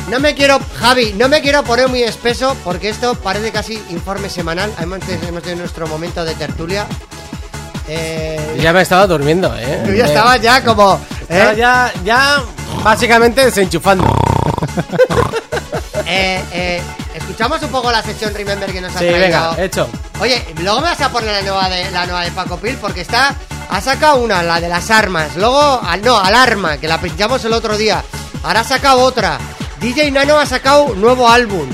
no 0.10 0.20
me 0.20 0.36
quiero, 0.36 0.60
Javi, 0.80 1.14
no 1.14 1.28
me 1.28 1.42
quiero 1.42 1.64
poner 1.64 1.88
muy 1.90 2.04
espeso 2.04 2.56
porque 2.64 2.90
esto 2.90 3.16
parece 3.16 3.52
casi 3.52 3.82
informe 3.90 4.30
semanal. 4.30 4.72
Hemos 4.80 5.00
hemos 5.28 5.42
tenido 5.44 5.60
nuestro 5.62 5.88
momento 5.88 6.24
de 6.24 6.34
tertulia. 6.36 6.86
Eh, 7.88 8.58
Ya 8.62 8.74
me 8.74 8.82
estaba 8.82 9.08
durmiendo, 9.08 9.54
¿eh? 9.58 9.84
tú 9.86 9.94
ya 9.94 10.06
estabas 10.06 10.42
ya 10.42 10.64
como... 10.64 11.00
estaba 11.30 11.54
¿eh? 11.54 11.56
ya, 11.58 11.94
ya 12.04 12.44
básicamente 12.84 13.44
desenchufando. 13.46 14.06
Eh, 16.10 16.42
eh, 16.54 16.82
escuchamos 17.16 17.62
un 17.64 17.70
poco 17.70 17.92
la 17.92 18.02
sección 18.02 18.34
Remember 18.34 18.72
que 18.72 18.80
nos 18.80 18.96
ha 18.96 19.00
Sí, 19.00 19.08
traído. 19.08 19.20
venga, 19.20 19.56
hecho. 19.62 19.90
Oye, 20.22 20.42
luego 20.62 20.78
me 20.80 20.88
vas 20.88 21.02
a 21.02 21.10
poner 21.12 21.32
la 21.34 21.42
nueva 21.42 21.70
de 21.70 21.92
la 21.92 22.06
nueva 22.06 22.24
de 22.24 22.32
Paco 22.32 22.56
Pil 22.58 22.78
porque 22.78 23.02
está 23.02 23.36
ha 23.70 23.82
sacado 23.82 24.18
una, 24.18 24.42
la 24.42 24.62
de 24.62 24.70
las 24.70 24.90
armas. 24.90 25.36
Luego, 25.36 25.60
ah, 25.84 25.98
no, 25.98 26.18
alarma, 26.18 26.78
que 26.78 26.88
la 26.88 27.02
pinchamos 27.02 27.44
el 27.44 27.52
otro 27.52 27.76
día. 27.78 28.02
Ahora 28.44 28.62
ha 28.62 28.64
sacado 28.64 29.02
otra. 29.02 29.38
DJ 29.82 30.10
Nano 30.12 30.40
ha 30.40 30.46
sacado 30.46 30.96
nuevo 30.96 31.28
álbum. 31.30 31.68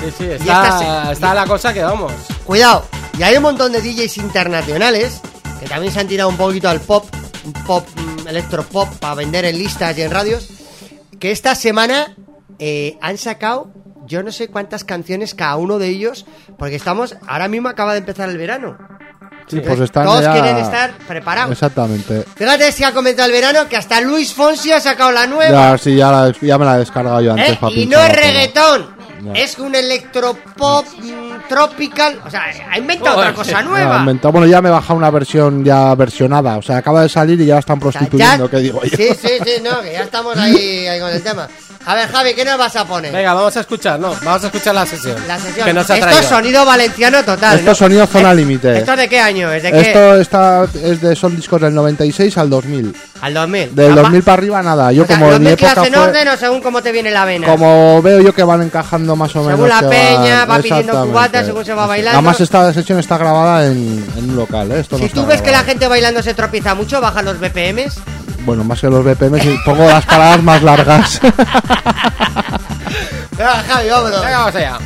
Sí, 0.00 0.12
sí, 0.18 0.24
esta 0.30 0.44
está, 0.68 1.06
se- 1.06 1.12
está 1.12 1.32
la 1.34 1.46
cosa 1.46 1.72
que 1.72 1.82
vamos. 1.82 2.12
Cuidado, 2.44 2.84
y 3.18 3.22
hay 3.22 3.36
un 3.38 3.42
montón 3.44 3.72
de 3.72 3.80
DJs 3.80 4.18
internacionales 4.18 5.20
que 5.60 5.66
también 5.66 5.94
se 5.94 6.00
han 6.00 6.08
tirado 6.08 6.28
un 6.28 6.36
poquito 6.36 6.68
al 6.68 6.80
pop, 6.80 7.06
un 7.44 7.52
pop, 7.64 7.86
electropop 8.26 8.88
para 8.98 9.14
vender 9.16 9.44
en 9.44 9.58
listas 9.58 9.96
y 9.98 10.02
en 10.02 10.10
radios. 10.10 10.48
que 11.20 11.30
esta 11.30 11.54
semana 11.54 12.16
eh, 12.58 12.98
han 13.00 13.16
sacado 13.18 13.70
yo 14.06 14.22
no 14.22 14.32
sé 14.32 14.48
cuántas 14.48 14.82
canciones 14.84 15.34
cada 15.34 15.56
uno 15.56 15.78
de 15.78 15.88
ellos, 15.88 16.26
porque 16.58 16.74
estamos, 16.74 17.16
ahora 17.28 17.48
mismo 17.48 17.68
acaba 17.68 17.92
de 17.92 18.00
empezar 18.00 18.28
el 18.28 18.36
verano. 18.36 18.76
Sí, 19.46 19.60
pues 19.60 19.78
están 19.80 20.04
Todos 20.04 20.22
ya- 20.22 20.32
quieren 20.32 20.56
estar 20.56 20.92
preparados. 21.06 21.52
Exactamente. 21.52 22.24
Fíjate 22.36 22.72
si 22.72 22.84
ha 22.84 22.92
comentado 22.92 23.26
el 23.26 23.32
verano 23.32 23.68
que 23.68 23.76
hasta 23.76 24.00
Luis 24.00 24.32
Fonsi 24.34 24.72
ha 24.72 24.80
sacado 24.80 25.12
la 25.12 25.26
nueva. 25.26 25.70
Ya, 25.72 25.78
sí, 25.78 25.94
ya, 25.96 26.10
la- 26.10 26.34
ya 26.40 26.58
me 26.58 26.64
la 26.64 26.76
he 26.76 26.78
descargado 26.80 27.20
yo 27.20 27.30
antes 27.32 27.50
¿eh? 27.50 27.58
para 27.60 27.72
Y 27.74 27.86
no 27.86 27.98
es 28.00 28.12
reggaetón. 28.14 28.96
Ya. 29.24 29.32
Es 29.34 29.58
un 29.58 29.74
electropop 29.74 30.84
mm, 30.98 31.31
tropical. 31.48 32.20
O 32.26 32.30
sea, 32.30 32.44
ha 32.70 32.78
inventado 32.78 33.16
Joder, 33.16 33.30
otra 33.30 33.44
cosa 33.44 33.62
nueva. 33.62 33.98
inventado- 34.00 34.32
bueno, 34.32 34.46
ya 34.46 34.60
me 34.62 34.68
he 34.68 34.72
bajado 34.72 34.98
una 34.98 35.10
versión 35.10 35.64
ya 35.64 35.94
versionada. 35.94 36.56
O 36.58 36.62
sea, 36.62 36.78
acaba 36.78 37.02
de 37.02 37.08
salir 37.08 37.40
y 37.40 37.46
ya 37.46 37.54
la 37.54 37.60
están 37.60 37.78
O 37.82 37.90
sea, 37.90 38.00
prostituyendo, 38.00 38.44
ya- 38.46 38.50
¿qué 38.50 38.56
digo 38.58 38.82
yo? 38.82 38.96
Sí, 38.96 39.08
sí, 39.20 39.28
sí, 39.44 39.62
no, 39.62 39.80
que 39.80 39.92
ya 39.92 40.02
estamos 40.02 40.36
ahí, 40.36 40.86
ahí 40.86 41.00
con 41.00 41.10
el 41.10 41.22
tema. 41.22 41.48
A 41.84 41.94
ver, 41.96 42.08
Javi, 42.10 42.34
¿qué 42.34 42.44
nos 42.44 42.58
vas 42.58 42.76
a 42.76 42.84
poner? 42.86 43.12
Venga, 43.12 43.34
vamos 43.34 43.56
a 43.56 43.60
escuchar, 43.60 43.98
no, 43.98 44.14
vamos 44.22 44.44
a 44.44 44.46
escuchar 44.46 44.72
la 44.74 44.86
sesión. 44.86 45.16
La 45.26 45.38
sesión. 45.38 45.66
Que 45.66 45.72
nos 45.74 45.90
ha 45.90 45.96
Esto 45.96 46.10
es 46.10 46.26
sonido 46.26 46.64
valenciano 46.64 47.24
total. 47.24 47.54
Esto 47.54 47.66
¿no? 47.66 47.72
es 47.72 47.78
sonido 47.78 48.06
zona 48.06 48.32
Eh, 48.32 48.36
límite. 48.36 48.78
¿Esto 48.78 48.94
de 48.94 49.08
qué 49.08 49.18
año? 49.18 49.52
¿Es 49.52 49.64
de 49.64 49.72
qué? 49.72 49.80
Esto 49.80 50.14
está, 50.20 50.64
es 50.82 51.00
de, 51.00 51.16
son 51.16 51.34
discos 51.34 51.60
del 51.60 51.74
96 51.74 52.38
al 52.38 52.48
2000. 52.50 52.94
Al 53.20 53.34
2000. 53.34 53.74
Del 53.74 53.92
Apa- 53.92 54.02
2000 54.02 54.22
para 54.22 54.34
arriba, 54.34 54.62
nada. 54.62 54.92
Yo 54.92 55.02
o 55.02 55.06
sea, 55.06 55.16
como 55.16 55.26
¿Los 55.28 55.36
en 55.36 55.42
mi 55.42 55.48
mezclas 55.50 55.72
época 55.72 55.86
en 55.88 55.94
fue- 55.94 56.02
orden 56.04 56.28
o 56.28 56.36
según 56.36 56.60
cómo 56.62 56.82
te 56.82 56.92
viene 56.92 57.10
la 57.10 57.24
vena? 57.24 57.46
Como 57.48 58.00
veo 58.00 58.20
yo 58.20 58.32
que 58.34 58.44
van 58.44 58.62
encajando 58.62 59.16
más 59.16 59.34
o 59.34 59.40
menos. 59.42 59.52
Según 59.54 59.68
la 59.68 59.88
peña, 59.88 60.44
va 60.44 60.58
pidiendo 60.58 61.04
cubatas 61.06 61.46
según 61.46 61.64
se 61.64 61.74
va 61.74 61.86
bailando. 61.86 62.18
Además, 62.18 62.40
esta 62.40 62.72
sesión 62.72 63.00
está 63.00 63.18
grabada 63.18 63.66
en, 63.66 64.06
en 64.16 64.30
un 64.30 64.36
local, 64.36 64.70
¿eh? 64.70 64.80
Esto 64.80 64.98
Si 64.98 65.08
tú 65.08 65.26
ves 65.26 65.42
que 65.42 65.50
la 65.50 65.64
gente 65.64 65.88
bailando 65.88 66.22
se 66.22 66.32
tropieza 66.34 66.74
mucho, 66.76 67.00
baja 67.00 67.22
los 67.22 67.38
BPMs. 67.40 67.94
Bueno, 68.44 68.64
más 68.64 68.80
que 68.80 68.88
los 68.88 69.04
BPM, 69.04 69.38
y 69.38 69.56
pongo 69.64 69.84
las 69.86 70.04
paradas 70.04 70.42
más 70.42 70.62
largas. 70.62 71.20
Venga, 73.36 73.62
Javi, 73.68 73.88
vámonos. 73.88 74.20
Venga, 74.20 74.38
vamos 74.38 74.54
allá. 74.56 74.78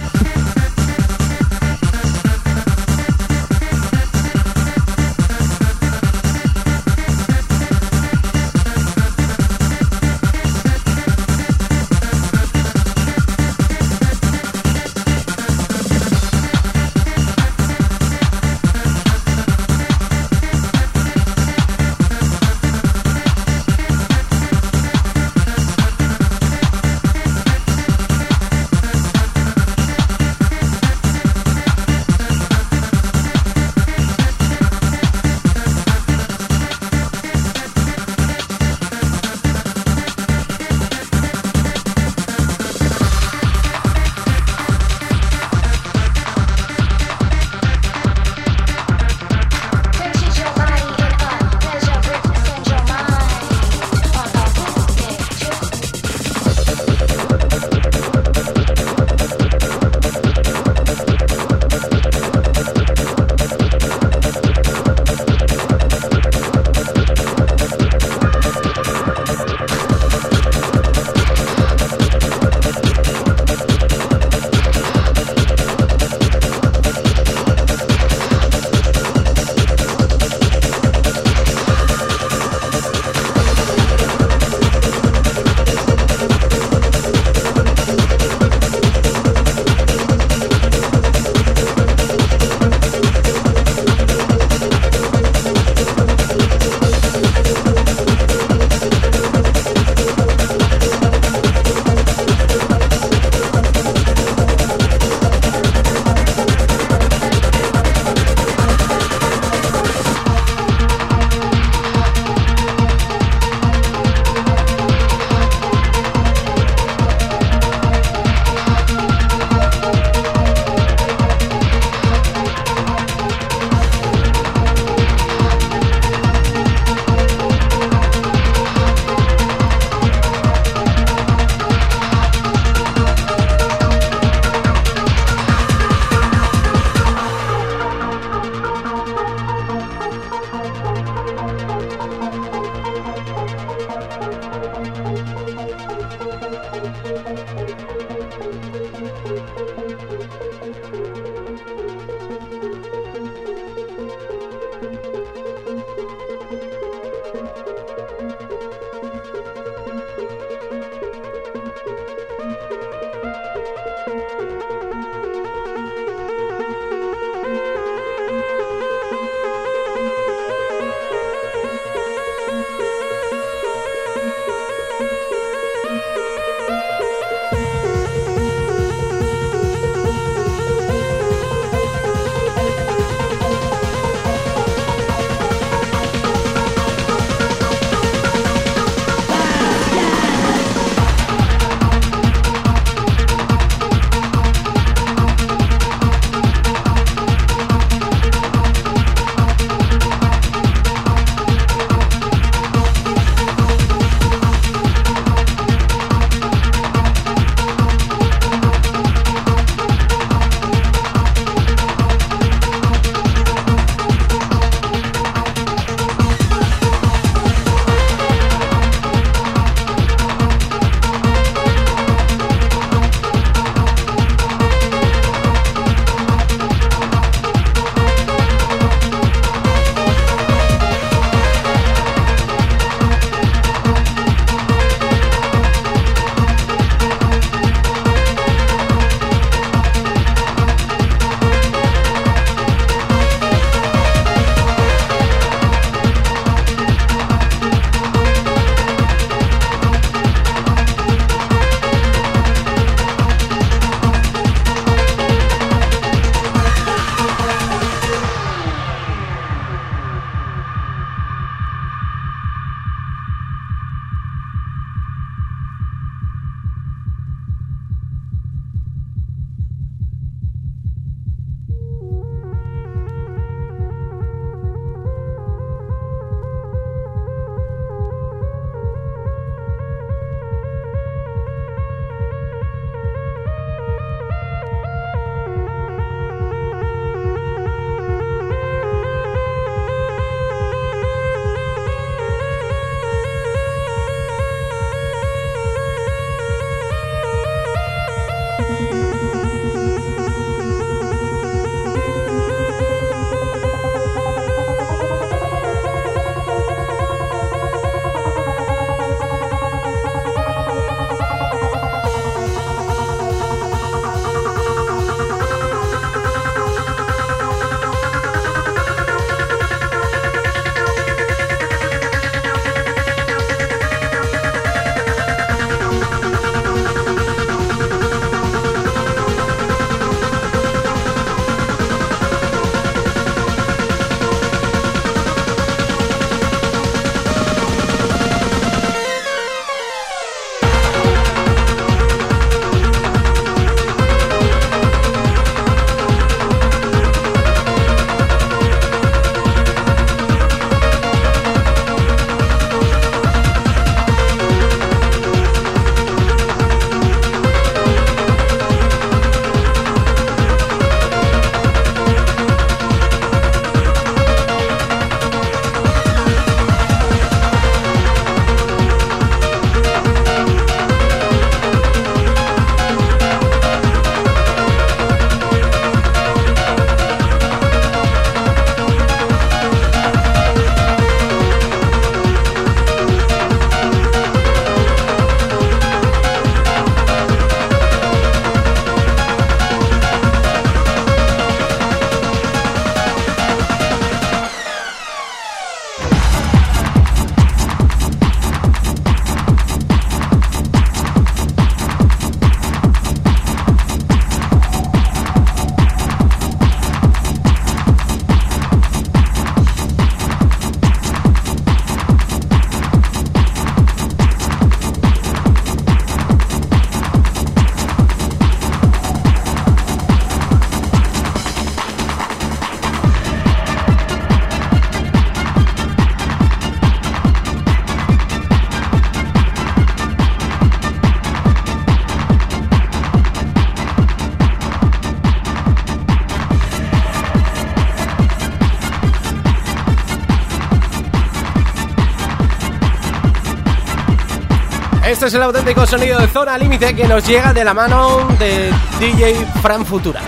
Este 445.16 445.28
es 445.28 445.34
el 445.34 445.43
auténtico 445.44 445.86
sonido 445.86 446.18
de 446.20 446.28
Zona 446.28 446.59
Límite 446.59 446.94
que 446.94 447.09
nos 447.09 447.26
llega 447.26 447.55
de 447.55 447.64
la 447.64 447.72
mano 447.72 448.28
de 448.38 448.70
DJ 449.01 449.47
Fran 449.62 449.86
Futura. 449.86 450.20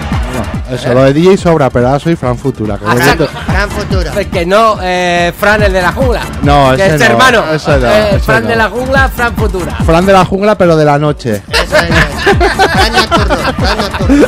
Eso, 0.71 0.95
lo 0.95 1.03
de 1.03 1.13
DJ 1.13 1.37
sobra, 1.37 1.69
pero 1.69 1.89
ahora 1.89 2.01
soy 2.01 2.17
Fran 2.17 2.39
Futura. 2.39 2.79
que 2.79 2.87
Gran 2.87 3.71
futuro. 3.71 4.11
Es 4.19 4.27
que 4.29 4.47
no, 4.47 4.79
eh, 4.81 5.31
Fran 5.39 5.63
el 5.63 5.75
de 5.75 5.83
la 5.83 5.93
jungla. 5.93 6.23
No, 6.43 6.73
que 6.75 6.87
es 6.87 6.99
no, 6.99 7.05
hermano. 7.05 7.45
ese 7.53 7.77
no, 7.77 7.87
Eh, 7.87 8.09
ese 8.13 8.21
Fran 8.21 8.45
no. 8.45 8.49
de 8.49 8.57
la 8.57 8.71
jungla, 8.71 9.11
Fran 9.15 9.37
Futura. 9.37 9.75
Fran 9.85 10.07
de 10.07 10.13
la 10.15 10.25
jungla, 10.25 10.57
pero 10.57 10.75
de 10.75 10.85
la 10.87 10.99
noche. 10.99 11.43
Eso 11.51 11.77
es. 11.77 11.91
Gran 12.39 12.93
nocturno, 12.95 13.37
gran 13.59 13.77
nocturno. 13.77 14.27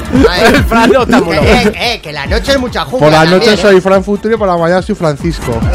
Fran 0.69 0.91
Noctámbulo. 0.93 1.41
Eh, 1.43 1.73
eh, 1.75 2.01
que 2.03 2.13
la 2.13 2.27
noche 2.27 2.53
es 2.53 2.61
mucha 2.61 2.85
jungla. 2.85 3.07
Por 3.07 3.13
la 3.13 3.21
también, 3.21 3.39
noche 3.39 3.55
¿eh? 3.55 3.57
soy 3.57 3.81
Fran 3.81 4.05
Futuro 4.05 4.35
y 4.35 4.37
por 4.37 4.47
la 4.47 4.59
mañana 4.59 4.83
soy 4.83 4.95
Francisco. 4.95 5.59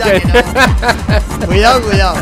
Cuidado, 1.46 1.82
cuidado. 1.82 2.14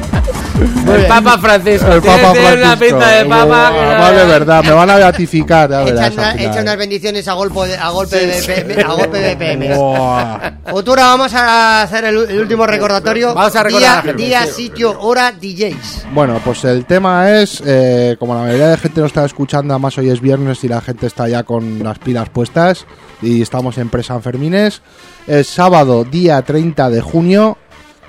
El. 0.59 1.07
Papa 1.07 1.39
Francisco. 1.39 1.93
El 1.93 2.01
Papa 2.03 2.33
tiene 2.33 2.53
una 2.55 2.77
Francisco. 2.77 2.99
pinta 2.99 3.09
de 3.11 3.25
papa. 3.27 3.73
que 3.73 3.81
no- 3.83 3.99
Vale, 4.01 4.19
de 4.19 4.25
verdad, 4.27 4.65
me 4.65 4.71
van 4.73 4.91
a 4.91 4.97
beatificar, 4.97 5.71
ya 5.71 5.81
verás. 5.85 6.13
Echa, 6.13 6.21
una- 6.21 6.35
echa 6.43 6.63
unas 6.63 6.77
bendiciones 6.77 7.29
a 7.29 7.33
golpe 7.35 7.67
de, 7.69 7.77
a 7.77 7.89
golpe 7.91 8.27
de 8.27 8.43
PM. 8.43 8.83
A 8.83 8.93
golpe 8.95 9.19
de 9.19 9.37
PM. 9.37 9.75
Buah. 9.77 10.51
Futura, 10.71 11.03
vamos 11.05 11.33
a 11.35 11.83
hacer 11.83 12.05
el, 12.05 12.17
el 12.31 12.41
último 12.41 12.67
recordatorio. 12.67 13.35
Vamos 13.35 13.55
a 13.57 13.63
recordar 13.63 14.03
día, 14.05 14.13
día, 14.13 14.47
sitio, 14.47 14.99
hora, 15.01 15.33
DJs. 15.33 16.07
Bueno, 16.13 16.41
pues 16.45 16.65
el 16.65 16.85
tema 16.87 17.31
es, 17.31 17.63
eh, 17.65 18.17
como 18.19 18.35
la 18.35 18.41
mayoría 18.43 18.69
de 18.69 18.77
gente 18.79 19.01
no 19.01 19.07
está 19.07 19.25
escuchando, 19.25 19.75
además 19.75 19.97
hoy 19.99 20.11
es 20.11 20.21
viernes 20.21 20.65
y 20.65 20.69
la 20.69 20.81
gente 20.81 21.07
está 21.07 21.29
ya 21.29 21.43
con 21.43 21.83
las 21.83 21.99
pilas 21.99 22.29
puestas 22.31 22.87
y 23.23 23.43
estamos 23.43 23.79
en 23.79 23.89
Presa 23.91 24.19
Fermines. 24.21 24.83
Es 25.27 25.47
sábado, 25.49 26.05
día 26.05 26.41
30 26.43 26.89
de 26.91 27.01
junio, 27.03 27.59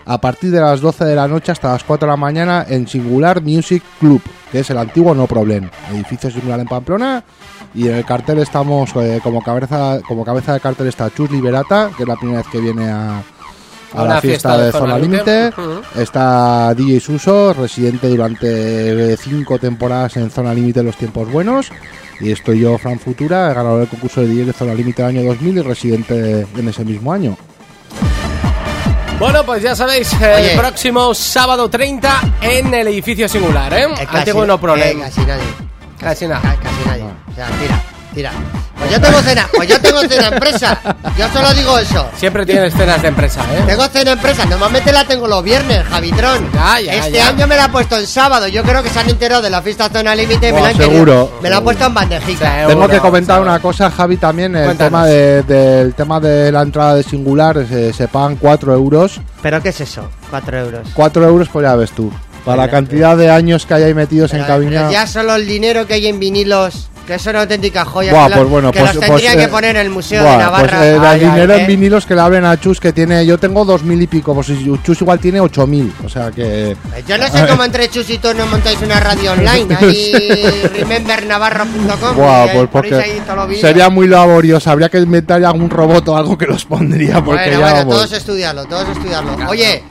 a 0.09 0.19
partir 0.19 0.49
de 0.49 0.59
las 0.59 0.81
12 0.81 1.05
de 1.05 1.15
la 1.15 1.27
noche 1.27 1.51
hasta 1.51 1.71
las 1.71 1.83
4 1.83 2.07
de 2.07 2.11
la 2.11 2.17
mañana 2.17 2.65
en 2.67 2.87
Singular 2.87 3.43
Music 3.43 3.83
Club, 3.99 4.19
que 4.51 4.61
es 4.61 4.69
el 4.71 4.79
antiguo 4.79 5.13
No 5.13 5.27
Problem, 5.27 5.69
edificio 5.93 6.31
singular 6.31 6.59
en 6.59 6.65
Pamplona. 6.65 7.23
Y 7.75 7.87
en 7.87 7.93
el 7.93 8.05
cartel 8.05 8.39
estamos, 8.39 8.89
eh, 8.95 9.19
como, 9.21 9.43
cabeza, 9.43 9.99
como 10.07 10.25
cabeza 10.25 10.53
de 10.53 10.61
cartel 10.61 10.87
está 10.87 11.11
Chus 11.11 11.29
Liberata, 11.29 11.91
que 11.95 12.01
es 12.01 12.09
la 12.09 12.15
primera 12.15 12.39
vez 12.39 12.47
que 12.51 12.59
viene 12.59 12.89
a, 12.89 13.21
a 13.93 14.03
la 14.03 14.19
fiesta, 14.19 14.57
de 14.57 14.71
Zona 14.71 14.97
Límite. 14.97 15.51
Está 15.95 16.73
DJ 16.73 16.99
Suso, 16.99 17.53
residente 17.53 18.07
durante 18.07 19.13
eh, 19.13 19.15
cinco 19.15 19.59
temporadas 19.59 20.17
en 20.17 20.31
Zona 20.31 20.55
Límite 20.55 20.79
en 20.79 20.87
los 20.87 20.97
tiempos 20.97 21.31
buenos. 21.31 21.71
Y 22.19 22.31
estoy 22.31 22.61
yo, 22.61 22.79
Fran 22.79 22.97
Futura, 22.97 23.53
ganador 23.53 23.81
del 23.81 23.89
concurso 23.89 24.21
de 24.21 24.27
DJ 24.29 24.45
de 24.45 24.53
Zona 24.53 24.73
Límite 24.73 25.03
del 25.03 25.17
año 25.17 25.27
2000 25.29 25.57
y 25.57 25.61
residente 25.61 26.47
en 26.57 26.67
ese 26.67 26.83
mismo 26.83 27.13
año. 27.13 27.37
Bueno, 29.19 29.43
pues 29.45 29.61
ya 29.61 29.75
sabéis, 29.75 30.13
Oye. 30.13 30.53
el 30.53 30.57
próximo 30.59 31.13
sábado 31.13 31.69
30 31.69 32.21
en 32.41 32.73
el 32.73 32.87
edificio 32.87 33.27
singular, 33.27 33.73
¿eh? 33.73 33.83
Eh, 33.83 34.05
casi- 34.05 34.17
Antiguo 34.19 34.45
no 34.45 34.55
eh, 34.55 34.57
problema. 34.59 35.03
casi 35.05 35.21
nadie. 35.21 35.43
Casi 35.99 36.25
Ca- 36.27 36.33
nada. 36.35 36.55
Casi 36.63 36.85
nadie. 36.87 37.03
O 37.03 37.35
sea, 37.35 37.47
tira, 37.59 37.81
tira. 38.13 38.31
Pues 38.79 38.91
yo 38.91 39.01
tengo 39.01 39.21
cena, 39.21 39.47
pues 39.55 39.69
yo 39.69 39.79
tengo 39.81 39.99
cena 40.01 40.27
empresa. 40.29 40.79
Yo 41.17 41.27
solo 41.33 41.53
digo 41.53 41.77
eso. 41.77 42.07
Siempre 42.17 42.45
tienes 42.45 42.73
cenas 42.73 43.01
de 43.01 43.09
empresa, 43.09 43.41
¿eh? 43.53 43.61
Tengo 43.67 43.85
cena 43.87 44.11
empresa, 44.13 44.45
normalmente 44.45 44.91
la 44.91 45.03
tengo 45.05 45.27
los 45.27 45.43
viernes, 45.43 45.83
Javitrón. 45.89 46.49
Ya, 46.53 46.79
ya, 46.79 46.93
este 46.95 47.11
ya. 47.11 47.27
año 47.27 47.45
me 47.47 47.55
la 47.57 47.65
ha 47.65 47.71
puesto 47.71 47.97
en 47.97 48.07
sábado. 48.07 48.47
Yo 48.47 48.63
creo 48.63 48.81
que 48.81 48.89
se 48.89 48.99
han 48.99 49.09
enterado 49.09 49.41
de 49.41 49.49
la 49.49 49.61
fiesta 49.61 49.89
zona 49.89 50.15
límite 50.15 50.49
y 50.49 50.53
me 50.53 50.61
la 50.61 50.67
han 50.69 50.73
querido- 50.77 50.91
seguro, 50.91 51.31
Me 51.41 51.49
la 51.49 51.57
ha 51.57 51.61
puesto 51.61 51.85
en 51.85 51.93
bandejita. 51.93 52.55
Seguro, 52.55 52.67
Tengo 52.69 52.87
que 52.87 52.99
comentar 52.99 53.35
seguro. 53.35 53.51
una 53.51 53.59
cosa, 53.61 53.91
Javi, 53.91 54.17
también. 54.17 54.55
El 54.55 54.65
Cuéntanos. 54.65 54.89
tema, 54.91 55.05
de- 55.07 55.43
del 55.43 55.93
tema 55.93 56.19
de 56.19 56.51
la 56.51 56.61
entrada 56.61 56.95
de 56.95 57.03
Singular 57.03 57.65
se, 57.67 57.91
se 57.93 58.07
pagan 58.07 58.37
4 58.37 58.73
euros. 58.73 59.19
¿Pero 59.41 59.61
qué 59.61 59.69
es 59.69 59.81
eso? 59.81 60.09
4 60.29 60.57
euros. 60.57 60.87
4 60.93 61.25
euros, 61.27 61.49
pues 61.51 61.63
ya 61.63 61.75
ves 61.75 61.91
tú. 61.91 62.11
Para 62.45 62.57
la 62.57 62.63
Pero- 62.63 62.77
cantidad 62.77 63.17
de 63.17 63.29
años 63.29 63.65
que 63.65 63.73
hay 63.73 63.83
ahí 63.83 63.93
metidos 63.93 64.31
en 64.33 64.39
Pero- 64.41 64.47
cabina. 64.53 64.79
pero 64.79 64.91
ya 64.91 65.05
solo 65.05 65.35
el 65.35 65.45
dinero 65.45 65.85
que 65.85 65.95
hay 65.95 66.07
en 66.07 66.19
vinilos, 66.19 66.87
que 67.09 67.15
es 67.15 67.25
una 67.25 67.41
auténtica 67.41 67.83
joya. 67.85 68.11
Buah, 68.11 68.25
que, 68.25 68.29
la- 68.29 68.35
pues 68.37 68.49
bueno, 68.49 68.71
que 68.71 68.79
pues- 68.79 68.93
los 68.93 68.97
pues, 69.05 69.09
tendrían 69.09 69.39
eh, 69.39 69.41
que 69.43 69.47
poner 69.47 69.75
en 69.75 69.81
el 69.81 69.89
Museo 69.89 70.21
Buah, 70.21 70.31
de 70.31 70.37
Navarra. 70.37 70.77
Pues, 70.77 70.81
eh, 70.89 70.95
el 70.95 70.99
Ay, 71.05 71.07
ay, 71.07 71.19
dinero 71.31 71.53
eh. 71.55 71.61
en 71.61 71.67
vinilos 71.67 72.05
que 72.05 72.13
le 72.13 72.21
abren 72.21 72.45
a 72.45 72.59
Chus, 72.59 72.79
que 72.79 72.93
tiene. 72.93 73.25
Yo 73.25 73.37
tengo 73.39 73.65
dos 73.65 73.81
mil 73.83 73.99
y 73.99 74.05
pico, 74.05 74.35
pues 74.35 74.49
y 74.49 74.71
Chus 74.83 75.01
igual 75.01 75.17
tiene 75.19 75.39
ocho 75.41 75.65
mil. 75.65 75.91
O 76.05 76.09
sea 76.09 76.29
que. 76.29 76.77
Yo 77.07 77.17
no 77.17 77.27
sé 77.27 77.47
cómo 77.47 77.63
entre 77.63 77.89
Chus 77.89 78.09
y 78.11 78.19
tú 78.19 78.33
no 78.35 78.45
montáis 78.45 78.79
una 78.81 78.99
radio 78.99 79.31
online. 79.31 79.75
Ahí 79.81 80.13
remembernavarra.com. 80.77 82.15
Pues 82.15 82.69
porque 82.71 83.21
sería 83.59 83.89
muy 83.89 84.07
laborioso. 84.07 84.69
Habría 84.69 84.89
que 84.89 84.99
inventar 84.99 85.43
algún 85.43 85.69
robot 85.69 86.07
o 86.09 86.15
algo 86.17 86.37
que 86.37 86.45
los 86.45 86.63
pondría. 86.65 87.23
Porque 87.23 87.41
Bueno, 87.41 87.51
ya 87.51 87.59
bueno, 87.59 87.75
vamos. 87.79 87.95
todos 87.95 88.11
estudiarlo, 88.13 88.65
todos 88.65 88.87
estudiarlo. 88.89 89.35
Oye, 89.47 89.83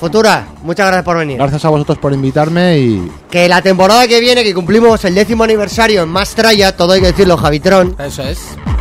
Futura, 0.00 0.46
muchas 0.62 0.86
gracias 0.86 1.04
por 1.04 1.18
venir. 1.18 1.36
Gracias 1.36 1.62
a 1.64 1.68
vosotros 1.68 1.98
por 1.98 2.12
invitarme 2.14 2.78
y 2.78 3.12
Que 3.30 3.48
la 3.48 3.60
temporada 3.60 4.08
que 4.08 4.18
viene, 4.18 4.42
que 4.42 4.54
cumplimos 4.54 5.04
el 5.04 5.14
décimo 5.14 5.44
aniversario 5.44 6.02
en 6.02 6.08
Mastraya, 6.08 6.74
todo 6.74 6.94
hay 6.94 7.00
que 7.02 7.08
decirlo, 7.08 7.36
Javitron, 7.36 7.96
Eso 7.98 8.22
es. 8.22 8.38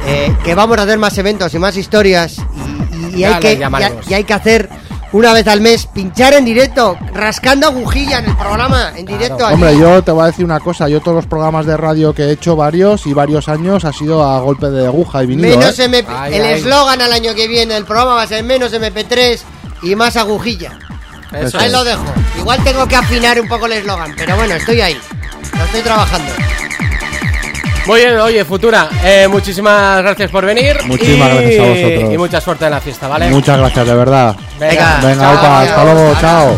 eh, 0.08 0.34
que 0.46 0.56
vamos 0.56 0.78
a 0.78 0.84
hacer 0.84 0.98
más 0.98 1.18
eventos 1.18 1.54
y 1.54 1.60
más 1.60 1.76
historias 1.76 2.38
y, 2.38 3.16
y- 3.18 3.20
y 3.20 3.24
hay 3.26 3.40
que, 3.42 3.54
y, 3.54 4.10
y 4.10 4.14
hay 4.14 4.24
que 4.24 4.34
hacer 4.34 4.70
una 5.12 5.34
vez 5.34 5.46
al 5.48 5.60
mes, 5.60 5.88
pinchar 5.88 6.34
en 6.36 6.46
directo, 6.46 6.96
rascando 7.14 7.68
agujilla 7.68 8.20
en 8.20 8.26
el 8.30 8.38
programa, 8.38 8.94
en 8.96 9.06
directo. 9.08 9.44
allí. 9.46 9.56
Hombre, 9.56 9.78
yo 9.78 10.02
te 10.04 10.12
voy 10.12 10.24
a 10.24 10.28
decir 10.28 10.46
una 10.46 10.60
cosa, 10.62 10.88
yo 10.88 11.02
todos 11.02 11.16
los 11.16 11.26
programas 11.26 11.66
de 11.66 11.76
radio 11.76 12.14
que 12.14 12.24
he 12.26 12.32
hecho 12.32 12.56
varios 12.56 13.06
y 13.08 13.14
varios 13.14 13.50
años 13.50 13.84
ha 13.86 13.92
sido 13.92 14.24
a 14.24 14.40
golpe 14.40 14.70
de 14.70 14.86
aguja 14.86 15.24
y 15.24 15.28
vinilo, 15.28 15.58
Menos 15.58 15.78
¿eh? 15.80 15.86
MP 15.86 16.06
Ay, 16.08 16.36
el 16.36 16.46
eslogan 16.46 17.02
al 17.02 17.12
año 17.12 17.34
que 17.36 17.48
viene 17.50 17.74
del 17.74 17.84
programa 17.86 18.14
va 18.14 18.22
a 18.22 18.28
ser 18.28 18.44
menos 18.44 18.72
MP3 18.72 19.40
y 19.82 19.96
más 19.96 20.16
agujilla. 20.16 20.78
Eso 21.34 21.60
Ahí 21.60 21.68
es. 21.68 21.72
lo 21.72 21.84
dejo. 21.84 22.06
Igual 22.38 22.64
tengo 22.64 22.88
que 22.88 22.96
afinar 22.96 23.40
un 23.40 23.48
poco 23.48 23.66
el 23.68 23.74
eslogan, 23.74 24.14
pero 24.18 24.36
bueno, 24.36 24.56
estoy 24.56 24.82
ahí. 24.82 25.00
Lo 25.58 25.64
estoy 25.64 25.82
trabajando. 25.82 26.32
Muy 27.86 28.02
bien, 28.02 28.20
oye, 28.20 28.46
Futura, 28.46 28.88
eh, 29.04 29.28
muchísimas 29.28 30.02
gracias 30.02 30.30
por 30.30 30.46
venir. 30.46 30.78
Muchísimas 30.86 31.30
y, 31.30 31.36
gracias 31.36 31.60
a 31.60 31.70
vosotros. 31.70 32.14
Y 32.14 32.18
mucha 32.18 32.42
suerte 32.42 32.66
en 32.66 32.72
la 32.72 32.82
fiesta, 32.82 33.08
¿vale? 33.08 33.30
Muchas 33.30 33.58
gracias, 33.58 33.88
de 33.88 33.96
verdad. 33.96 34.36
Venga, 34.60 35.00
Venga, 35.02 35.24
chao, 35.24 35.34
opa, 35.36 35.62
hasta 35.62 35.84
luego, 35.86 36.16
chao. 36.22 36.58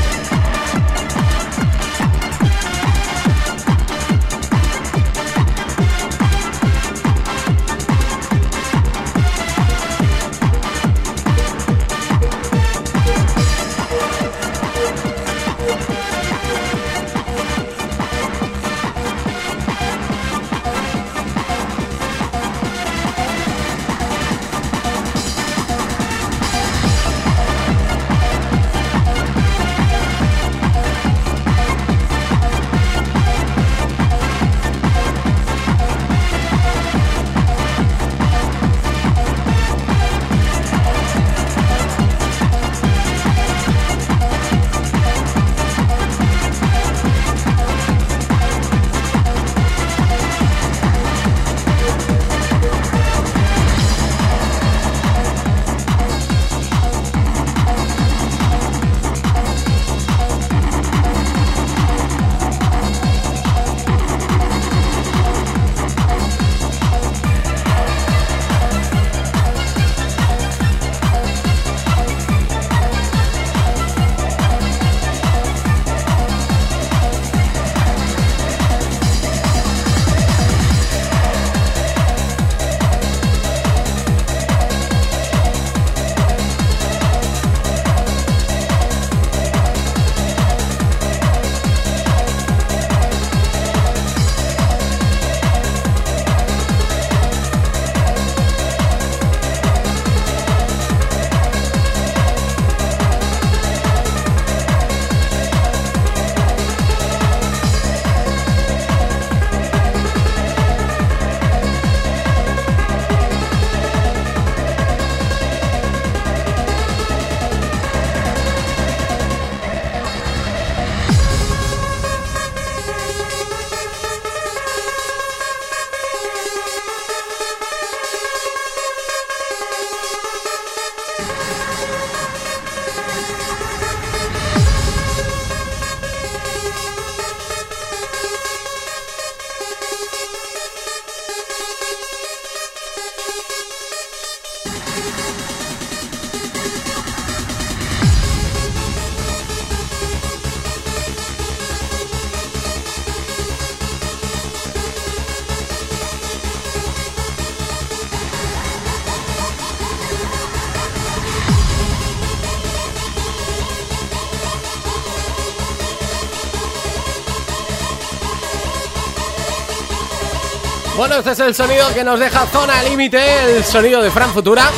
Bueno, 171.12 171.30
este 171.30 171.44
es 171.44 171.48
el 171.50 171.54
sonido 171.54 171.94
que 171.94 172.06
nos 172.06 172.18
deja 172.22 172.46
Zona 172.46 172.82
Límite, 172.84 173.58
el 173.58 173.66
sonido 173.66 174.02
de 174.02 174.10
Fran 174.10 174.32
Futura. 174.32 174.72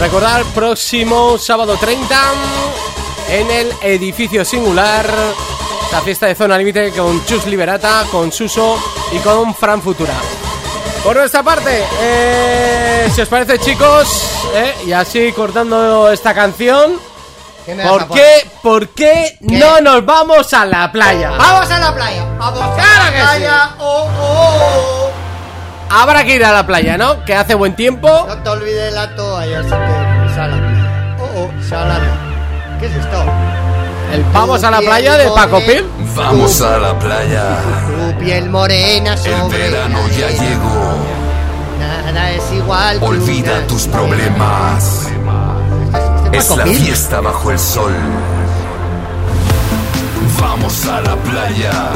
Recordar, 0.00 0.42
próximo 0.54 1.36
sábado 1.36 1.76
30 1.76 2.18
en 3.28 3.50
el 3.50 3.72
edificio 3.82 4.42
singular, 4.42 5.06
la 5.92 6.00
fiesta 6.00 6.28
de 6.28 6.34
Zona 6.34 6.56
Límite 6.56 6.92
con 6.92 7.22
Chus 7.26 7.44
Liberata, 7.44 8.06
con 8.10 8.32
Suso 8.32 8.82
y 9.12 9.18
con 9.18 9.54
Fran 9.54 9.82
Futura. 9.82 10.14
Por 11.04 11.16
nuestra 11.16 11.42
parte, 11.42 11.84
eh, 12.00 13.10
si 13.14 13.20
os 13.20 13.28
parece 13.28 13.58
chicos, 13.58 14.30
eh, 14.54 14.74
y 14.86 14.92
así 14.92 15.30
cortando 15.32 16.10
esta 16.10 16.32
canción, 16.32 16.98
¿Qué 17.66 17.74
me 17.74 17.84
vas 17.84 17.92
a 17.92 18.06
¿por 18.06 18.16
qué, 18.16 18.50
¿por 18.62 18.88
qué 18.94 19.36
no 19.40 19.82
nos 19.82 20.06
vamos 20.06 20.54
a 20.54 20.64
la 20.64 20.90
playa? 20.90 21.32
Vamos 21.32 21.70
a 21.70 21.78
la 21.78 21.94
playa. 21.94 22.22
A 22.40 22.50
Claro 22.50 23.04
la 23.04 23.10
playa. 23.10 23.70
Oh, 23.78 24.08
oh, 24.22 24.95
Habrá 25.88 26.24
que 26.24 26.34
ir 26.34 26.44
a 26.44 26.52
la 26.52 26.66
playa, 26.66 26.98
¿no? 26.98 27.24
Que 27.24 27.34
hace 27.34 27.54
buen 27.54 27.74
tiempo. 27.76 28.08
oh. 28.08 28.26
No 28.26 28.42
te 28.42 28.48
olvides 28.48 28.92
la 28.92 29.14
toalla, 29.14 29.60
así 29.60 29.68
que 29.68 30.34
sala. 30.34 31.16
Oh, 31.20 31.40
oh, 31.42 31.62
salada. 31.68 32.76
¿Qué 32.80 32.86
es 32.86 32.94
esto? 32.94 33.24
El 34.12 34.22
vamos 34.32 34.62
a 34.62 34.70
la 34.70 34.80
playa 34.80 35.16
de 35.16 35.28
Paco 35.30 35.58
Pil. 35.60 35.84
Vamos 36.14 36.60
a 36.60 36.78
la 36.78 36.98
playa. 36.98 37.58
Tu 37.86 38.24
piel 38.24 38.48
morena 38.50 39.12
El 39.14 39.18
sobre 39.18 39.58
verano 39.58 39.98
la 40.02 40.14
ya 40.14 40.28
llegó. 40.30 41.16
Nada 42.12 42.30
es 42.30 42.52
igual. 42.52 42.98
que 42.98 43.04
Olvida 43.04 43.58
una 43.58 43.66
tus 43.66 43.86
problemas. 43.88 45.06
Este 46.26 46.38
Es 46.38 46.56
la 46.56 46.64
fiesta 46.66 47.20
bajo 47.20 47.50
el 47.50 47.58
sol. 47.58 47.92
Vamos 50.40 50.86
a 50.86 51.00
la 51.00 51.16
playa. 51.16 51.90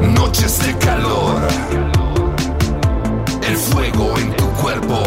Noches 0.00 0.58
de 0.64 0.76
calor. 0.78 1.40
El 3.48 3.56
fuego 3.56 4.18
en 4.18 4.36
tu 4.36 4.46
cuerpo. 4.60 5.02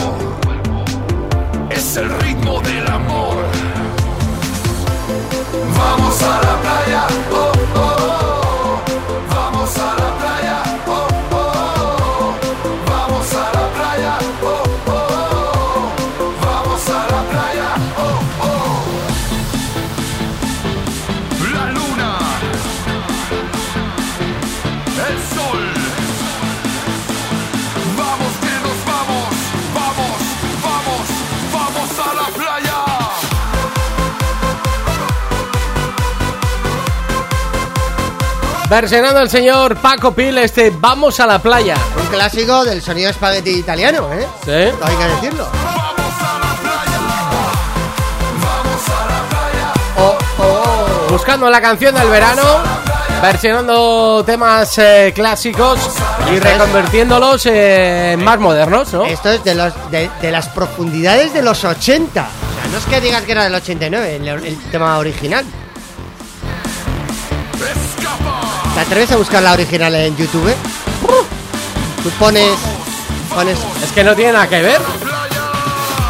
Es 1.69 1.95
el 1.95 2.09
ritmo 2.21 2.59
del 2.61 2.87
amor. 2.87 3.37
Vamos 5.77 6.23
a 6.23 6.41
la 6.41 6.61
playa. 6.61 7.07
Oh, 7.31 7.51
oh, 7.75 7.95
oh. 7.99 8.10
Versionando 38.71 39.19
el 39.19 39.29
señor 39.29 39.75
Paco 39.75 40.13
Pil 40.13 40.37
este 40.37 40.71
Vamos 40.73 41.19
a 41.19 41.27
la 41.27 41.39
playa. 41.39 41.75
Un 41.99 42.07
clásico 42.07 42.63
del 42.63 42.81
sonido 42.81 43.09
espagueti 43.09 43.49
italiano, 43.49 44.07
¿eh? 44.13 44.25
¿Sí? 44.45 44.71
Todo 44.79 44.85
hay 44.85 44.95
que 44.95 45.03
decirlo. 45.03 45.49
Oh, 49.97 50.17
oh, 50.37 50.41
oh. 50.41 51.11
Buscando 51.11 51.49
la 51.49 51.59
canción 51.59 51.93
del 51.93 52.07
verano, 52.07 52.43
versionando 53.21 54.23
temas 54.25 54.77
eh, 54.77 55.11
clásicos 55.13 55.77
y 56.33 56.39
reconvirtiéndolos 56.39 57.45
en 57.47 58.23
más 58.23 58.39
modernos, 58.39 58.93
¿no? 58.93 59.03
Esto 59.05 59.31
es 59.31 59.43
de, 59.43 59.53
los, 59.53 59.91
de, 59.91 60.09
de 60.21 60.31
las 60.31 60.47
profundidades 60.47 61.33
de 61.33 61.41
los 61.41 61.65
80. 61.65 62.21
O 62.21 62.61
sea, 62.61 62.71
no 62.71 62.77
es 62.77 62.85
que 62.85 63.01
digas 63.01 63.23
que 63.23 63.33
era 63.33 63.43
del 63.43 63.55
89, 63.55 64.15
el, 64.15 64.27
el 64.29 64.57
tema 64.71 64.97
original. 64.97 65.43
¿Te 68.73 68.79
atreves 68.79 69.11
a 69.11 69.17
buscar 69.17 69.43
la 69.43 69.53
original 69.53 69.93
en 69.95 70.15
YouTube? 70.15 70.53
Tú 72.03 72.09
pones. 72.11 72.57
Pones. 73.33 73.57
Es 73.83 73.91
que 73.91 74.03
no 74.03 74.15
tiene 74.15 74.33
nada 74.33 74.47
que 74.47 74.61
ver. 74.61 74.81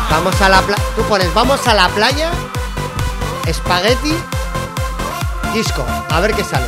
Vamos 0.10 0.40
a 0.42 0.50
la 0.50 0.62
playa. 0.62 0.84
Tú 0.96 1.04
pones 1.04 1.34
vamos 1.34 1.66
a 1.68 1.74
la 1.74 1.90
playa. 1.90 2.32
Espagueti. 3.46 4.14
Disco. 5.54 5.86
A 6.10 6.20
ver 6.20 6.34
qué 6.34 6.44
sale. 6.44 6.66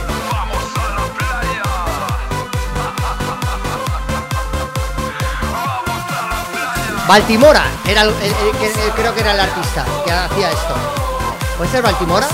Baltimora 7.08 7.64
era 7.86 8.04
el- 8.04 8.10
el- 8.10 8.36
el 8.86 8.92
creo 8.96 9.14
que 9.14 9.22
era 9.22 9.32
el 9.34 9.40
artista 9.40 9.86
que 10.06 10.12
hacía 10.12 10.50
esto. 10.52 10.74
¿Puede 11.58 11.70
ser 11.72 11.82
Baltimora? 11.82 12.28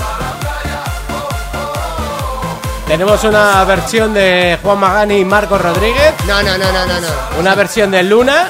Tenemos 2.90 3.22
una 3.22 3.62
versión 3.64 4.12
de 4.12 4.58
Juan 4.64 4.78
Magani 4.78 5.18
y 5.18 5.24
Marcos 5.24 5.62
Rodríguez, 5.62 6.12
No, 6.26 6.42
no, 6.42 6.58
no, 6.58 6.72
no, 6.72 6.86
no, 6.86 7.00
no. 7.00 7.08
una 7.38 7.54
versión 7.54 7.90
de 7.92 8.02
Luna, 8.02 8.48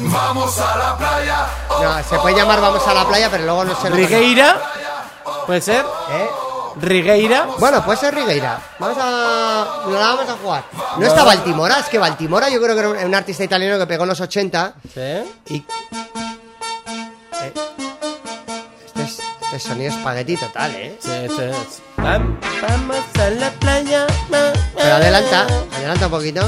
Vamos 0.00 0.58
a 0.58 0.76
la 0.76 0.96
playa. 0.96 1.46
No, 1.80 2.02
se 2.02 2.18
puede 2.18 2.34
llamar 2.36 2.60
Vamos 2.60 2.84
a 2.88 2.92
la 2.92 3.06
playa, 3.06 3.28
pero 3.30 3.44
luego 3.44 3.64
no 3.64 3.80
se 3.80 3.88
lo 3.88 3.94
Rigueira, 3.94 4.60
puede 5.46 5.60
ser, 5.60 5.84
¿Eh? 6.10 6.28
Rigueira. 6.80 7.46
Bueno, 7.60 7.84
puede 7.84 7.98
ser 7.98 8.14
Rigueira. 8.16 8.58
Vamos 8.80 8.96
a. 9.00 9.66
No 9.86 9.92
la 9.92 10.06
vamos 10.08 10.28
a 10.28 10.32
jugar. 10.42 10.64
No 10.98 11.06
está 11.06 11.22
Baltimora, 11.22 11.78
es 11.78 11.86
que 11.86 11.98
Baltimora 11.98 12.48
yo 12.48 12.60
creo 12.60 12.74
que 12.74 12.80
era 12.80 12.88
un, 12.88 12.96
un 12.96 13.14
artista 13.14 13.44
italiano 13.44 13.78
que 13.78 13.86
pegó 13.86 14.02
en 14.02 14.08
los 14.08 14.20
80 14.20 14.74
Sí. 14.92 15.44
y. 15.50 15.56
Eh, 17.42 17.52
Este 19.52 19.56
es, 19.56 19.62
es 19.62 19.62
sonido 19.64 19.90
espagueti 19.90 20.36
total, 20.36 20.74
¿eh? 20.74 20.96
Sí, 21.00 21.10
sí, 21.28 21.34
sí. 21.70 21.82
Vam- 21.98 22.38
Vamos 22.62 22.98
a 23.18 23.30
la 23.30 23.50
playa. 23.52 24.06
ma, 24.30 24.38
ma. 24.38 24.52
Pero 24.76 24.94
adelanta, 24.94 25.46
adelanta 25.76 26.06
un 26.06 26.10
poquito. 26.12 26.40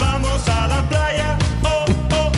Vamos 0.00 0.48
a 0.48 0.68
la 0.68 0.88
playa. 0.88 1.38
Oh, 1.62 1.84
oh. 2.12 2.32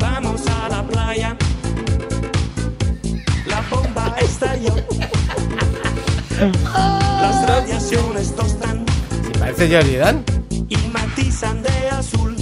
Vamos 0.00 0.42
a 0.46 0.68
la 0.68 0.82
playa. 0.86 1.36
La 3.46 3.60
bomba 3.70 4.14
estalló. 4.20 4.74
Parece 9.58 9.76
Johnny 9.76 9.96
Dan. 9.96 10.24
de 10.24 11.90
azul. 11.90 12.36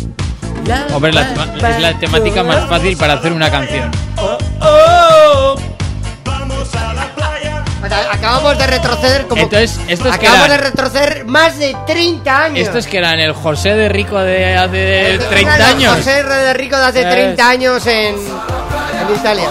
Hombre, 0.92 1.12
la 1.14 1.26
tema- 1.32 1.68
es 1.70 1.80
la 1.80 1.98
temática 1.98 2.42
más 2.42 2.68
fácil 2.68 2.94
para 2.98 3.14
hacer 3.14 3.32
una 3.32 3.50
canción. 3.50 3.90
Vamos 6.24 6.74
a 6.74 6.92
la 6.92 7.14
playa. 7.14 7.64
O 7.82 7.88
sea, 7.88 8.12
acabamos 8.12 8.58
de 8.58 8.66
retroceder 8.66 9.26
como. 9.28 9.40
Entonces, 9.40 9.80
esto 9.88 10.10
es 10.10 10.18
que 10.18 10.26
acabamos 10.26 10.46
era- 10.48 10.56
de 10.58 10.62
retroceder 10.70 11.24
más 11.24 11.58
de 11.58 11.74
30 11.86 12.42
años. 12.44 12.58
Esto 12.66 12.76
es 12.76 12.86
que 12.86 12.98
era 12.98 13.14
en 13.14 13.20
el 13.20 13.32
José 13.32 13.70
de 13.74 13.88
Rico 13.88 14.18
de 14.18 14.54
hace 14.54 15.14
Esto 15.14 15.26
30 15.30 15.54
era 15.56 15.70
el 15.70 15.76
años. 15.76 15.96
José 15.96 16.22
de 16.22 16.52
Rico 16.52 16.76
de 16.76 16.84
hace 16.84 17.00
Es. 17.02 17.10
30 17.10 17.48
años 17.48 17.86
en, 17.86 18.14
en 18.16 19.16
Italia. 19.18 19.48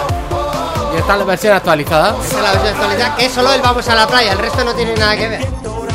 Y 0.93 0.97
está 0.99 1.17
la 1.17 1.23
versión 1.23 1.53
actualizada. 1.55 2.15
Esa 2.23 2.37
es 2.37 2.43
la 2.43 2.51
versión 2.51 2.73
actualizada, 2.75 3.15
que 3.15 3.25
es 3.25 3.31
solo 3.33 3.51
el 3.53 3.61
vamos 3.61 3.89
a 3.89 3.95
la 3.95 4.05
playa, 4.07 4.33
el 4.33 4.37
resto 4.37 4.63
no 4.63 4.73
tiene 4.75 4.93
nada 4.95 5.17
que 5.17 5.27
ver. 5.29 5.47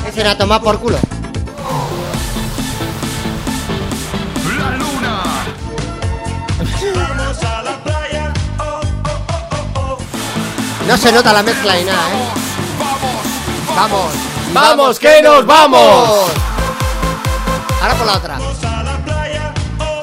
Ese 0.09 0.21
era 0.23 0.37
tomar 0.37 0.61
por 0.61 0.81
culo. 0.81 0.99
No 10.91 10.97
se 10.97 11.13
nota 11.13 11.33
la 11.33 11.45
mezcla 11.45 11.77
ni 11.77 11.85
nada, 11.85 11.99
¿eh? 12.11 12.29
Vamos. 13.77 14.13
¡Vamos, 14.53 14.99
que 14.99 15.23
nos 15.23 15.47
vamos! 15.47 16.33
Ahora 17.81 17.95
por 17.95 18.07
la 18.09 18.13
otra. 18.15 18.39
Vamos 18.39 18.61
la 18.61 18.99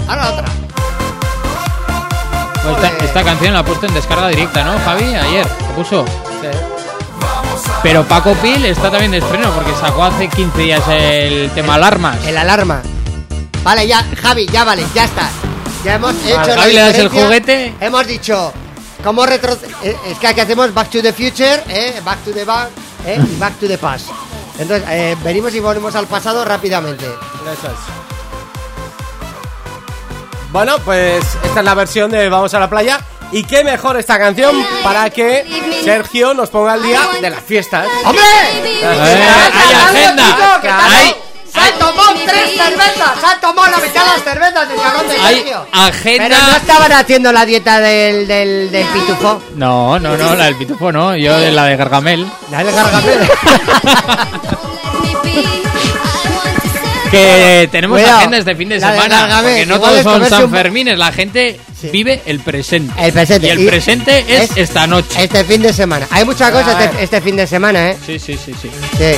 Ahora 0.08 0.24
la 0.24 0.30
otra. 0.32 0.46
Pues 2.64 2.76
esta, 2.78 3.04
esta 3.04 3.24
canción 3.26 3.54
la 3.54 3.60
ha 3.60 3.66
puesto 3.66 3.86
en 3.86 3.96
descarga 3.96 4.30
directa, 4.30 4.64
¿no, 4.64 4.80
Javi? 4.80 5.14
Ayer, 5.14 5.46
la 5.46 5.76
puso. 5.76 6.06
Pero 7.84 8.06
Paco 8.06 8.34
Pil 8.36 8.66
está 8.66 8.90
también 8.90 9.12
de 9.12 9.18
estreno 9.18 9.52
porque 9.52 9.74
sacó 9.82 10.06
hace 10.06 10.30
15 10.30 10.58
días 10.58 10.84
el 10.88 11.52
tema 11.52 11.76
Alarmas. 11.76 12.16
El 12.26 12.38
alarma. 12.38 12.82
Vale, 13.62 13.86
ya, 13.86 14.06
Javi, 14.22 14.48
ya 14.48 14.64
vale, 14.64 14.86
ya 14.96 15.04
está. 15.04 15.30
Ya 15.84 15.96
hemos 15.96 16.16
hecho 16.26 16.48
la 16.48 16.62
Javi, 16.62 16.74
¿le 16.74 16.80
das 16.80 16.98
el 16.98 17.10
juguete? 17.10 17.76
Hemos 17.82 18.08
dicho 18.08 18.54
cómo 19.04 19.26
retro... 19.26 19.58
eh, 19.84 19.96
Es 20.12 20.18
que 20.20 20.28
aquí 20.28 20.40
hacemos 20.40 20.74
Back 20.74 20.90
to 20.90 21.02
the 21.02 21.14
Future, 21.14 21.64
eh, 21.68 22.02
Back 22.04 22.24
to 22.24 22.32
the 22.32 22.46
Back 22.46 22.70
eh, 23.06 23.20
y 23.22 23.36
Back 23.38 23.60
to 23.60 23.68
the 23.68 23.78
Past. 23.78 24.08
Entonces, 24.60 24.88
eh, 24.90 25.16
venimos 25.24 25.54
y 25.54 25.60
volvemos 25.60 25.96
al 25.96 26.08
pasado 26.08 26.44
rápidamente. 26.44 27.06
Eso 27.06 27.68
es. 27.68 27.80
Bueno, 30.52 30.80
pues 30.80 31.24
esta 31.44 31.60
es 31.60 31.66
la 31.66 31.74
versión 31.76 32.10
de 32.10 32.30
Vamos 32.30 32.54
a 32.54 32.60
la 32.60 32.70
playa. 32.70 33.00
Y 33.32 33.44
qué 33.44 33.64
mejor 33.64 33.98
esta 33.98 34.18
canción 34.18 34.56
para 34.84 35.10
que 35.10 35.82
Sergio 35.84 36.34
nos 36.34 36.50
ponga 36.50 36.74
al 36.74 36.82
día 36.82 37.02
de 37.22 37.30
las 37.30 37.44
fiestas. 37.44 37.86
¡Hombre! 38.06 38.24
Eh, 38.54 38.86
¡Hay 39.54 39.74
agenda! 39.74 40.62
¡Hay, 40.64 41.14
¡Se 41.62 41.68
ha 41.70 41.80
tomado 41.80 42.14
tres 42.26 42.52
cervezas! 42.56 43.20
¡Se 43.20 43.26
ha 43.26 43.40
tomado 43.40 43.72
la 43.72 43.78
mitad 43.78 44.02
de 44.06 44.08
las 44.14 44.24
cervezas 44.24 44.70
del 44.70 44.78
cabrón 44.80 45.08
de 45.08 45.18
hay 45.18 45.36
Sergio! 45.36 45.66
Pero 45.72 45.78
no 45.78 45.88
agenda! 45.88 46.58
estaban 46.58 46.92
haciendo 46.92 47.32
la 47.32 47.46
dieta 47.46 47.80
del, 47.80 48.28
del, 48.28 48.72
del 48.72 48.86
pitufo. 48.88 49.42
No, 49.56 50.00
no, 50.00 50.16
no, 50.18 50.36
la 50.36 50.46
del 50.46 50.56
pitufo 50.56 50.92
no, 50.92 51.16
yo 51.16 51.38
de 51.40 51.52
la 51.52 51.66
de 51.66 51.76
Gargamel. 51.78 52.28
Dale, 52.52 52.72
Gargamel. 52.72 53.30
Que 57.12 57.70
tenemos 57.72 57.98
Cuidado, 58.00 58.18
agenda 58.18 58.38
este 58.38 58.54
fin 58.56 58.68
de 58.68 58.80
la 58.80 58.92
de 58.92 58.98
semana. 58.98 59.20
Gargamel, 59.22 59.44
Porque 59.54 59.66
no 59.66 59.76
igual 59.76 59.90
todos 59.92 59.98
es 60.00 60.04
son 60.04 60.14
comerse 60.14 60.36
San 60.36 60.44
un- 60.44 60.52
Fermines, 60.52 60.98
la 60.98 61.12
gente 61.14 61.60
Sí. 61.80 61.88
vive 61.90 62.22
el 62.26 62.40
presente. 62.42 62.94
El 63.06 63.14
presente. 63.14 63.48
Y 63.48 63.50
el 63.50 63.60
Y 63.62 63.66
presente 63.68 64.26
es, 64.28 64.52
es- 64.52 64.58
esta 64.58 64.88
noche. 64.88 65.24
Este 65.24 65.46
fin 65.46 65.62
de 65.62 65.72
semana. 65.72 66.06
Hay 66.12 66.26
muchas 66.26 66.52
cosas 66.52 66.84
este, 66.84 67.04
este 67.04 67.22
fin 67.22 67.38
de 67.38 67.48
semana, 67.48 67.92
¿eh? 67.92 67.98
Sí, 68.06 68.20
sí, 68.20 68.38
sí, 68.44 68.54
sí. 68.62 68.70
Sí. 68.98 69.16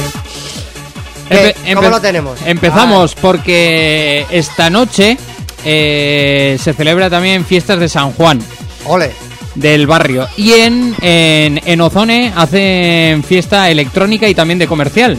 ¿Cómo 1.76 1.89
lo 1.89 2.01
tenemos? 2.01 2.39
Empezamos 2.45 3.15
porque 3.15 4.26
esta 4.31 4.69
noche 4.69 5.18
eh, 5.65 6.57
se 6.60 6.73
celebra 6.73 7.10
también 7.10 7.45
fiestas 7.45 7.80
de 7.80 7.89
San 7.89 8.11
Juan 8.14 8.39
Ole. 8.85 9.11
del 9.56 9.88
barrio. 9.88 10.27
Y 10.38 10.53
en, 10.53 10.95
en, 11.01 11.61
en 11.65 11.81
Ozone 11.81 12.34
hacen 12.35 13.23
fiesta 13.23 13.69
electrónica 13.69 14.27
y 14.27 14.34
también 14.35 14.60
de 14.60 14.68
comercial. 14.68 15.18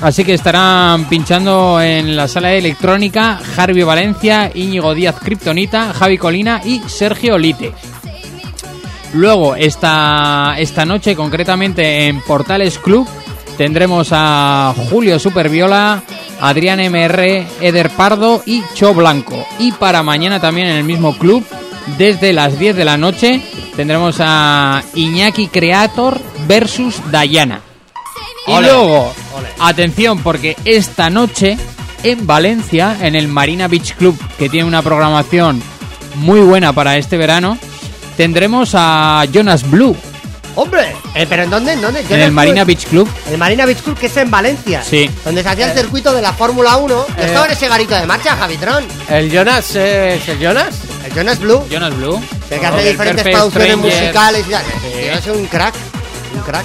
Así 0.00 0.24
que 0.24 0.34
estarán 0.34 1.08
pinchando 1.08 1.80
en 1.80 2.16
la 2.16 2.26
sala 2.26 2.48
de 2.48 2.58
electrónica 2.58 3.40
Harvey 3.56 3.84
Valencia, 3.84 4.50
Íñigo 4.52 4.94
Díaz 4.94 5.14
Kryptonita, 5.22 5.92
Javi 5.94 6.18
Colina 6.18 6.60
y 6.64 6.80
Sergio 6.88 7.38
Lite. 7.38 7.72
Luego, 9.14 9.54
esta, 9.54 10.54
esta 10.58 10.84
noche, 10.84 11.14
concretamente 11.14 12.06
en 12.06 12.20
Portales 12.22 12.78
Club, 12.78 13.06
tendremos 13.56 14.08
a 14.12 14.74
Julio 14.90 15.18
Superviola, 15.18 16.02
Adrián 16.40 16.80
MR, 16.80 17.46
Eder 17.60 17.90
Pardo 17.90 18.42
y 18.46 18.62
Cho 18.74 18.94
Blanco. 18.94 19.46
Y 19.58 19.72
para 19.72 20.02
mañana 20.02 20.40
también 20.40 20.68
en 20.68 20.76
el 20.76 20.84
mismo 20.84 21.16
club, 21.16 21.44
desde 21.98 22.32
las 22.32 22.58
10 22.58 22.76
de 22.76 22.84
la 22.84 22.96
noche, 22.96 23.42
tendremos 23.76 24.16
a 24.20 24.82
Iñaki 24.94 25.48
Creator 25.48 26.20
versus 26.46 27.00
Dayana. 27.10 27.60
Y 28.46 28.60
luego, 28.60 29.12
atención, 29.60 30.18
porque 30.22 30.56
esta 30.64 31.10
noche 31.10 31.56
en 32.02 32.26
Valencia, 32.26 32.96
en 33.00 33.14
el 33.14 33.28
Marina 33.28 33.68
Beach 33.68 33.94
Club, 33.94 34.18
que 34.38 34.48
tiene 34.48 34.66
una 34.66 34.82
programación 34.82 35.62
muy 36.16 36.40
buena 36.40 36.72
para 36.72 36.96
este 36.96 37.16
verano, 37.16 37.56
tendremos 38.16 38.72
a 38.74 39.24
Jonas 39.32 39.68
Blue. 39.70 39.96
¡Hombre! 40.56 40.94
Eh, 41.14 41.26
¿Pero 41.28 41.42
en 41.42 41.50
dónde? 41.50 41.72
¿En 41.74 41.82
dónde? 41.82 42.02
Yo 42.08 42.14
En 42.16 42.22
el 42.22 42.32
Marina 42.32 42.64
Beach 42.64 42.86
Club. 42.86 43.08
El 43.30 43.36
Marina 43.36 43.66
Beach 43.66 43.82
Club, 43.82 43.98
que 43.98 44.06
es 44.06 44.16
en 44.16 44.30
Valencia. 44.30 44.82
Sí. 44.82 45.10
Donde 45.24 45.42
se 45.42 45.48
hacía 45.50 45.70
el 45.70 45.78
circuito 45.78 46.12
de 46.14 46.22
la 46.22 46.32
Fórmula 46.32 46.76
1. 46.76 46.88
Yo 46.94 47.22
Eh. 47.22 47.26
estaba 47.26 47.46
en 47.46 47.52
ese 47.52 47.68
garito 47.68 47.94
de 47.94 48.06
marcha, 48.06 48.34
Javitron. 48.36 48.84
¿El 49.10 49.30
Jonas 49.30 49.74
es 49.76 50.26
el 50.28 50.38
Jonas? 50.38 50.74
El 51.04 51.12
Jonas 51.14 51.38
Blue. 51.38 51.66
Jonas 51.70 51.94
Blue. 51.96 52.22
El 52.50 52.60
que 52.60 52.66
hace 52.66 52.90
diferentes 52.90 53.24
Perfect 53.24 53.36
producciones 53.36 53.72
Stranger. 53.76 54.00
musicales 54.00 54.44
y 54.46 54.50
tal. 54.50 54.64
Sí. 54.80 54.98
Es 55.30 55.36
un 55.36 55.46
crack. 55.46 55.74
Un 56.34 56.40
crack. 56.42 56.64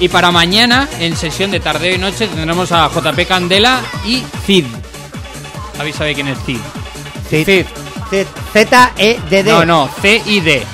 Y 0.00 0.08
para 0.08 0.30
mañana, 0.30 0.86
en 1.00 1.16
sesión 1.16 1.50
de 1.50 1.58
tardeo 1.60 1.94
y 1.94 1.98
noche, 1.98 2.28
tendremos 2.28 2.70
a 2.72 2.88
JP 2.88 3.26
Candela 3.26 3.80
y 4.04 4.22
Cid. 4.46 4.66
¿Habéis 5.78 5.96
sabe 5.96 6.14
quién 6.14 6.28
es 6.28 6.38
Cid? 6.44 6.58
Cid. 7.30 7.66
Z-E-D-D. 8.52 9.50
No, 9.50 9.64
no, 9.64 9.90
C-I-D. 10.00 10.66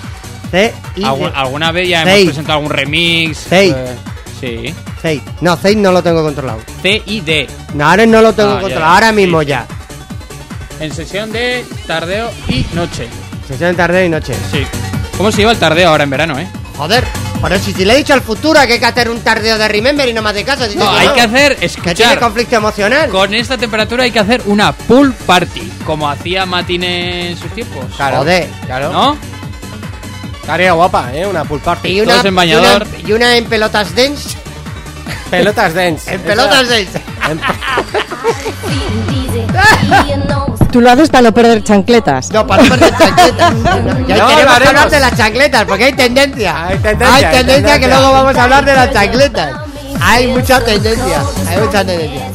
Algu- 1.03 1.33
¿Alguna 1.35 1.73
vez 1.73 1.89
ya 1.89 2.03
hemos 2.03 2.25
presentado 2.27 2.59
algún 2.59 2.71
remix? 2.73 3.39
Cid. 3.49 3.73
Eh, 3.75 3.97
sí. 4.41 4.75
Zeid. 5.03 5.21
No, 5.41 5.57
Zeid 5.57 5.77
no 5.77 5.93
lo 5.93 6.03
tengo 6.03 6.23
controlado. 6.23 6.61
C-I-D. 6.83 7.47
No, 7.75 7.89
ahora 7.91 8.07
no 8.07 8.23
lo 8.23 8.33
tengo 8.33 8.53
Ah, 8.53 8.61
controlado. 8.61 8.81
ya. 8.91 8.95
Ahora 8.95 9.13
mismo 9.13 9.41
sí. 9.41 9.47
ya. 9.49 9.67
En 10.81 10.93
sesión 10.93 11.31
de 11.33 11.65
tardeo 11.87 12.31
y 12.49 12.65
noche. 12.73 13.09
Sesión 13.47 13.71
de 13.73 13.77
tarde 13.77 14.07
y 14.07 14.09
noche. 14.09 14.35
Sí. 14.51 14.65
¿Cómo 15.17 15.31
se 15.31 15.39
lleva 15.39 15.53
el 15.53 15.59
tardeo 15.59 15.89
ahora 15.91 16.05
en 16.05 16.11
verano, 16.11 16.39
eh? 16.39 16.49
Joder. 16.77 17.05
Pero 17.41 17.59
si, 17.59 17.75
si 17.75 17.85
le 17.85 17.93
he 17.93 17.97
dicho 17.99 18.15
al 18.15 18.23
futuro 18.23 18.59
que 18.67 18.73
hay 18.73 18.79
que 18.81 18.87
hacer 18.87 19.11
un 19.11 19.21
tardeo 19.21 19.59
de 19.59 19.69
Remember 19.69 20.09
y 20.09 20.15
no 20.15 20.23
más 20.23 20.35
de 20.35 20.45
caso. 20.45 20.65
dice 20.65 20.79
No, 20.79 20.91
hay 20.91 21.09
no. 21.09 21.15
que 21.15 21.21
hacer, 21.21 21.57
Que 21.57 21.67
tiene 21.69 21.91
escuchar. 21.93 22.19
conflicto 22.19 22.57
emocional. 22.57 23.11
Con 23.11 23.35
esta 23.35 23.59
temperatura 23.59 24.05
hay 24.05 24.11
que 24.11 24.19
hacer 24.19 24.43
una 24.47 24.73
pool 24.73 25.13
party, 25.13 25.71
como 25.85 26.09
hacía 26.09 26.47
Matine 26.47 27.31
en 27.33 27.37
sus 27.37 27.51
tiempos. 27.53 27.85
Claro. 27.97 28.17
Joder. 28.19 28.49
Claro. 28.65 28.91
¿No? 28.93 29.19
Estaría 30.45 30.73
guapa, 30.73 31.09
¿eh? 31.15 31.27
Una 31.27 31.45
pool 31.45 31.61
party. 31.61 31.89
Y 31.89 32.01
una, 32.03 32.13
Todos 32.13 32.25
en 32.27 32.35
y 32.35 32.37
bañador. 32.37 32.87
una- 32.87 33.09
y 33.09 33.13
una 33.13 33.37
en 33.37 33.45
pelotas 33.47 33.95
dance. 33.97 34.37
Pelotas 35.31 35.73
dance. 35.81 36.15
En 36.15 36.21
pelotas 36.21 36.69
dance. 36.69 37.01
Tú 40.71 40.81
lo 40.81 40.91
haces 40.91 41.09
para 41.09 41.23
no 41.23 41.33
perder 41.33 41.63
chancletas. 41.63 42.31
No, 42.31 42.47
para 42.47 42.63
no 42.65 42.69
perder 42.71 42.93
chancletas. 42.99 43.55
No, 43.65 44.09
ya 44.09 44.17
No, 44.19 44.27
tenemos 44.29 44.59
que 44.59 44.69
hablar 44.69 44.91
de 44.91 45.01
las 45.01 45.17
chancletas, 45.17 45.65
porque 45.65 45.85
hay 45.85 45.93
tendencia. 45.93 46.67
Hay 46.67 46.79
tendencia, 46.79 47.17
hay 47.17 47.25
que 47.39 47.45
tendencia. 47.45 47.89
luego 47.89 48.13
vamos 48.13 48.37
a 48.37 48.45
hablar 48.45 48.65
de 48.65 48.75
las 48.75 48.93
chancletas. 48.93 49.53
Hay 50.01 50.27
mucha 50.27 50.61
tendencia. 50.65 51.23
Hay 51.49 51.59
mucha 51.59 51.85
tendencia. 51.85 52.31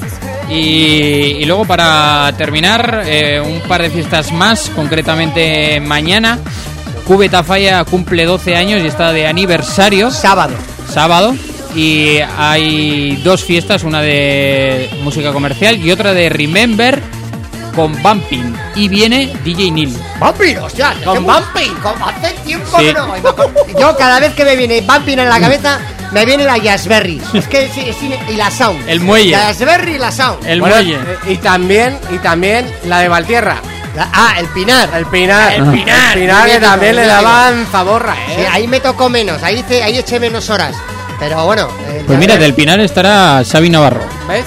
Y, 0.50 1.38
y 1.40 1.46
luego 1.46 1.66
para 1.66 2.32
terminar, 2.38 3.04
eh, 3.06 3.40
un 3.40 3.60
par 3.68 3.82
de 3.84 3.90
fiestas 3.92 4.32
más, 4.32 4.70
concretamente 4.76 5.80
mañana. 5.80 6.40
Cubeta 7.10 7.44
Falla 7.44 7.84
cumple 7.86 8.24
12 8.24 8.56
años 8.56 8.84
y 8.84 8.86
está 8.86 9.12
de 9.12 9.26
aniversario, 9.26 10.12
Sábado. 10.12 10.54
sábado. 10.88 11.36
Y 11.74 12.20
hay 12.38 13.16
dos 13.24 13.44
fiestas, 13.44 13.84
una 13.84 14.00
de 14.00 14.88
música 15.02 15.34
comercial 15.34 15.84
y 15.84 15.92
otra 15.92 16.14
de 16.14 16.30
Remember 16.30 17.02
con 17.76 18.00
Bumping. 18.04 18.54
Y 18.76 18.88
viene 18.90 19.34
DJ 19.44 19.72
Neil. 19.72 19.98
Bumping, 20.20 20.58
o 20.58 20.70
sea, 20.70 20.94
con 21.04 21.24
Bumping. 21.26 21.74
Como 21.82 22.06
hace 22.06 22.32
tiempo 22.46 22.78
Sí. 22.78 22.86
que 22.86 22.94
no. 22.94 23.08
Yo 23.80 23.98
cada 23.98 24.20
vez 24.20 24.36
que 24.36 24.46
me 24.46 24.56
viene 24.56 24.82
Bumping 24.82 25.18
en 25.18 25.30
la 25.30 25.40
cabeza, 25.40 25.80
me 26.12 26.26
viene 26.28 26.44
la 26.44 26.58
Jazzberry. 26.60 27.20
Es 27.34 27.48
que 27.48 27.70
sí, 27.74 27.88
sí, 28.00 28.14
y 28.32 28.36
la 28.36 28.52
Sound. 28.52 28.88
El 28.88 29.00
muelle. 29.00 29.32
La 29.32 29.52
Jazzberry 29.52 29.96
y 29.96 29.98
la 29.98 30.12
Sound. 30.12 30.46
El 30.46 30.60
Bueno, 30.60 30.76
muelle. 30.76 30.94
eh, 30.94 31.18
Y 31.34 31.38
también, 31.38 31.98
y 32.14 32.20
también 32.20 32.72
la 32.86 33.00
de 33.00 33.08
Valtierra. 33.08 33.58
La- 34.00 34.10
ah, 34.14 34.34
el 34.40 34.48
Pinar. 34.48 34.90
El 34.96 35.06
Pinar. 35.08 35.52
El 35.54 35.66
Pinar. 35.66 36.18
El 36.18 36.22
Pinar 36.24 36.50
que 36.50 36.60
también 36.60 36.96
le 36.96 37.06
daban 37.06 37.68
zaborra, 37.72 38.16
Sí, 38.28 38.42
¿eh? 38.42 38.48
ahí 38.50 38.66
me 38.68 38.80
tocó 38.80 39.10
menos, 39.10 39.44
ahí, 39.44 39.60
hice, 39.60 39.84
ahí 39.84 39.98
eché 39.98 40.20
menos 40.22 40.50
horas. 40.50 40.74
Pero 41.20 41.46
bueno. 41.46 41.68
eh, 41.90 42.04
Pues 42.08 42.18
mira, 42.18 42.36
ves. 42.36 42.44
del 42.44 42.54
Pinar 42.54 42.80
estará 42.80 43.44
Xavi 43.44 43.70
Navarro. 43.70 44.02
¿Ves? 44.28 44.46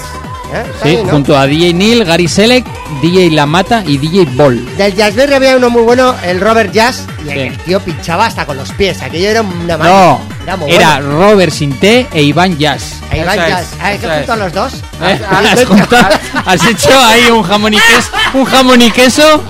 ¿Eh? 0.55 0.65
Sí, 0.83 0.99
junto 1.11 1.37
a 1.37 1.47
DJ 1.47 1.75
Neil, 1.75 2.03
Gary 2.05 2.29
Selec, 2.29 2.65
DJ 3.01 3.31
La 3.31 3.47
Mata 3.47 3.83
y 3.87 3.99
DJ 3.99 4.27
Ball. 4.37 4.77
Del 4.77 4.95
Jazzberry 4.95 5.35
había 5.35 5.57
uno 5.57 5.71
muy 5.71 5.83
bueno, 5.83 6.15
el 6.25 6.41
Robert 6.41 6.73
Jazz, 6.73 7.07
y 7.25 7.29
el, 7.31 7.35
Sí. 7.35 7.41
el 7.41 7.59
tío 7.59 7.81
pinchaba 7.81 8.27
hasta 8.27 8.45
con 8.47 8.57
los 8.57 8.71
pies. 8.73 9.01
Aquello 9.03 9.29
era 9.29 9.43
una. 9.43 9.77
No, 9.77 10.21
Era 10.43 10.57
muy 10.57 10.71
era 10.73 10.99
bueno. 11.01 11.19
Robert 11.19 11.53
Sinté 11.53 12.07
e 12.13 12.23
Iván 12.23 12.59
Jazz. 12.59 12.95
Eso 13.11 13.31
es, 13.31 13.37
Jazz. 13.37 13.67
Ah, 13.81 13.93
¿es 13.93 14.01
que 14.01 14.07
eso 14.07 14.15
junto 14.17 14.33
a 14.33 14.35
es. 14.35 14.41
los 14.41 14.53
dos? 14.53 14.73
¿Eh? 15.03 15.21
Ah, 15.31 15.43
¿Has, 15.53 15.61
contado- 15.65 16.15
has 16.47 16.65
hecho 16.67 16.99
ahí 17.05 17.31
un 17.31 17.43
jamón 17.43 17.75
y 17.75 17.79
queso? 17.79 18.11
¿Un 18.35 18.45
jamón 18.45 18.83
y 18.83 18.91
queso? 18.91 19.43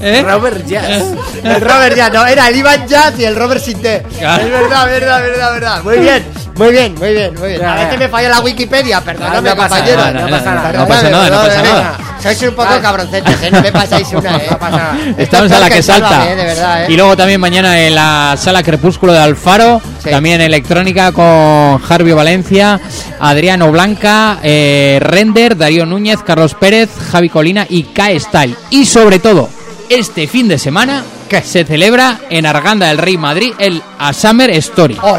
¿Eh? 0.00 0.22
Robert 0.24 0.64
Jazz. 0.66 1.02
El 1.42 1.60
Robert 1.60 1.96
Jazz, 1.96 2.12
no, 2.12 2.24
era 2.26 2.48
el 2.48 2.56
Ivan 2.56 2.86
Jazz 2.86 3.14
y 3.18 3.24
el 3.24 3.34
Robert 3.34 3.60
Sinté. 3.62 4.02
Claro. 4.18 4.44
Es 4.44 4.50
verdad, 4.50 4.86
verdad, 4.86 5.20
verdad, 5.22 5.52
verdad. 5.54 5.82
Muy 5.82 5.98
bien, 5.98 6.24
muy 6.56 6.70
bien, 6.70 6.94
muy 6.94 7.12
bien, 7.12 7.34
muy 7.38 7.48
bien. 7.48 7.64
A 7.64 7.74
veces 7.76 7.98
me 7.98 8.08
falla 8.08 8.28
la 8.28 8.40
Wikipedia, 8.40 9.00
perdóname, 9.00 9.50
No 9.50 9.56
compañero. 9.56 9.96
no 9.96 10.28
pasa 10.30 10.54
nada. 10.54 10.72
No 10.72 10.86
pasa 10.86 11.10
nada, 11.10 11.30
no 11.30 11.36
pasa 11.36 11.50
Perdóname, 11.62 11.68
nada. 11.68 11.98
Sois 12.22 12.42
un 12.42 12.54
poco 12.54 12.80
cabroncetes, 12.82 13.42
¿eh? 13.42 13.50
No 13.50 13.62
me 13.62 13.72
pasáis 13.72 14.08
una, 14.12 14.36
¿eh? 14.36 14.46
No 14.50 14.58
pasa 14.58 14.76
nada. 14.76 14.96
Estamos 15.16 15.50
es 15.50 15.56
a 15.56 15.60
la 15.60 15.70
que 15.70 15.82
salta. 15.82 16.08
Sálvame, 16.08 16.32
¿eh? 16.32 16.36
De 16.36 16.44
verdad, 16.44 16.84
¿eh? 16.84 16.86
Y 16.92 16.96
luego 16.96 17.16
también 17.16 17.40
mañana 17.40 17.80
en 17.80 17.94
la 17.94 18.34
sala 18.38 18.62
Crepúsculo 18.62 19.12
de 19.12 19.20
Alfaro, 19.20 19.80
Sí. 20.02 20.10
también 20.10 20.40
electrónica 20.40 21.12
con 21.12 21.78
Jarvio 21.78 22.16
Valencia, 22.16 22.80
Adriano 23.20 23.70
Blanca, 23.70 24.38
eh, 24.42 24.98
Render, 25.00 25.56
Darío 25.56 25.86
Núñez, 25.86 26.20
Carlos 26.24 26.54
Pérez, 26.54 26.90
Javi 27.10 27.28
Colina 27.28 27.66
y 27.68 27.82
K-Style. 27.84 28.56
Y 28.70 28.84
sobre 28.86 29.18
todo, 29.18 29.48
este 29.88 30.26
fin 30.28 30.48
de 30.48 30.58
semana 30.58 31.02
se 31.44 31.64
celebra 31.64 32.18
en 32.30 32.46
Arganda 32.46 32.86
del 32.88 32.98
Rey 32.98 33.18
Madrid 33.18 33.52
el 33.58 33.82
A 33.98 34.12
Summer 34.12 34.50
Story. 34.50 34.96
Oh. 35.02 35.18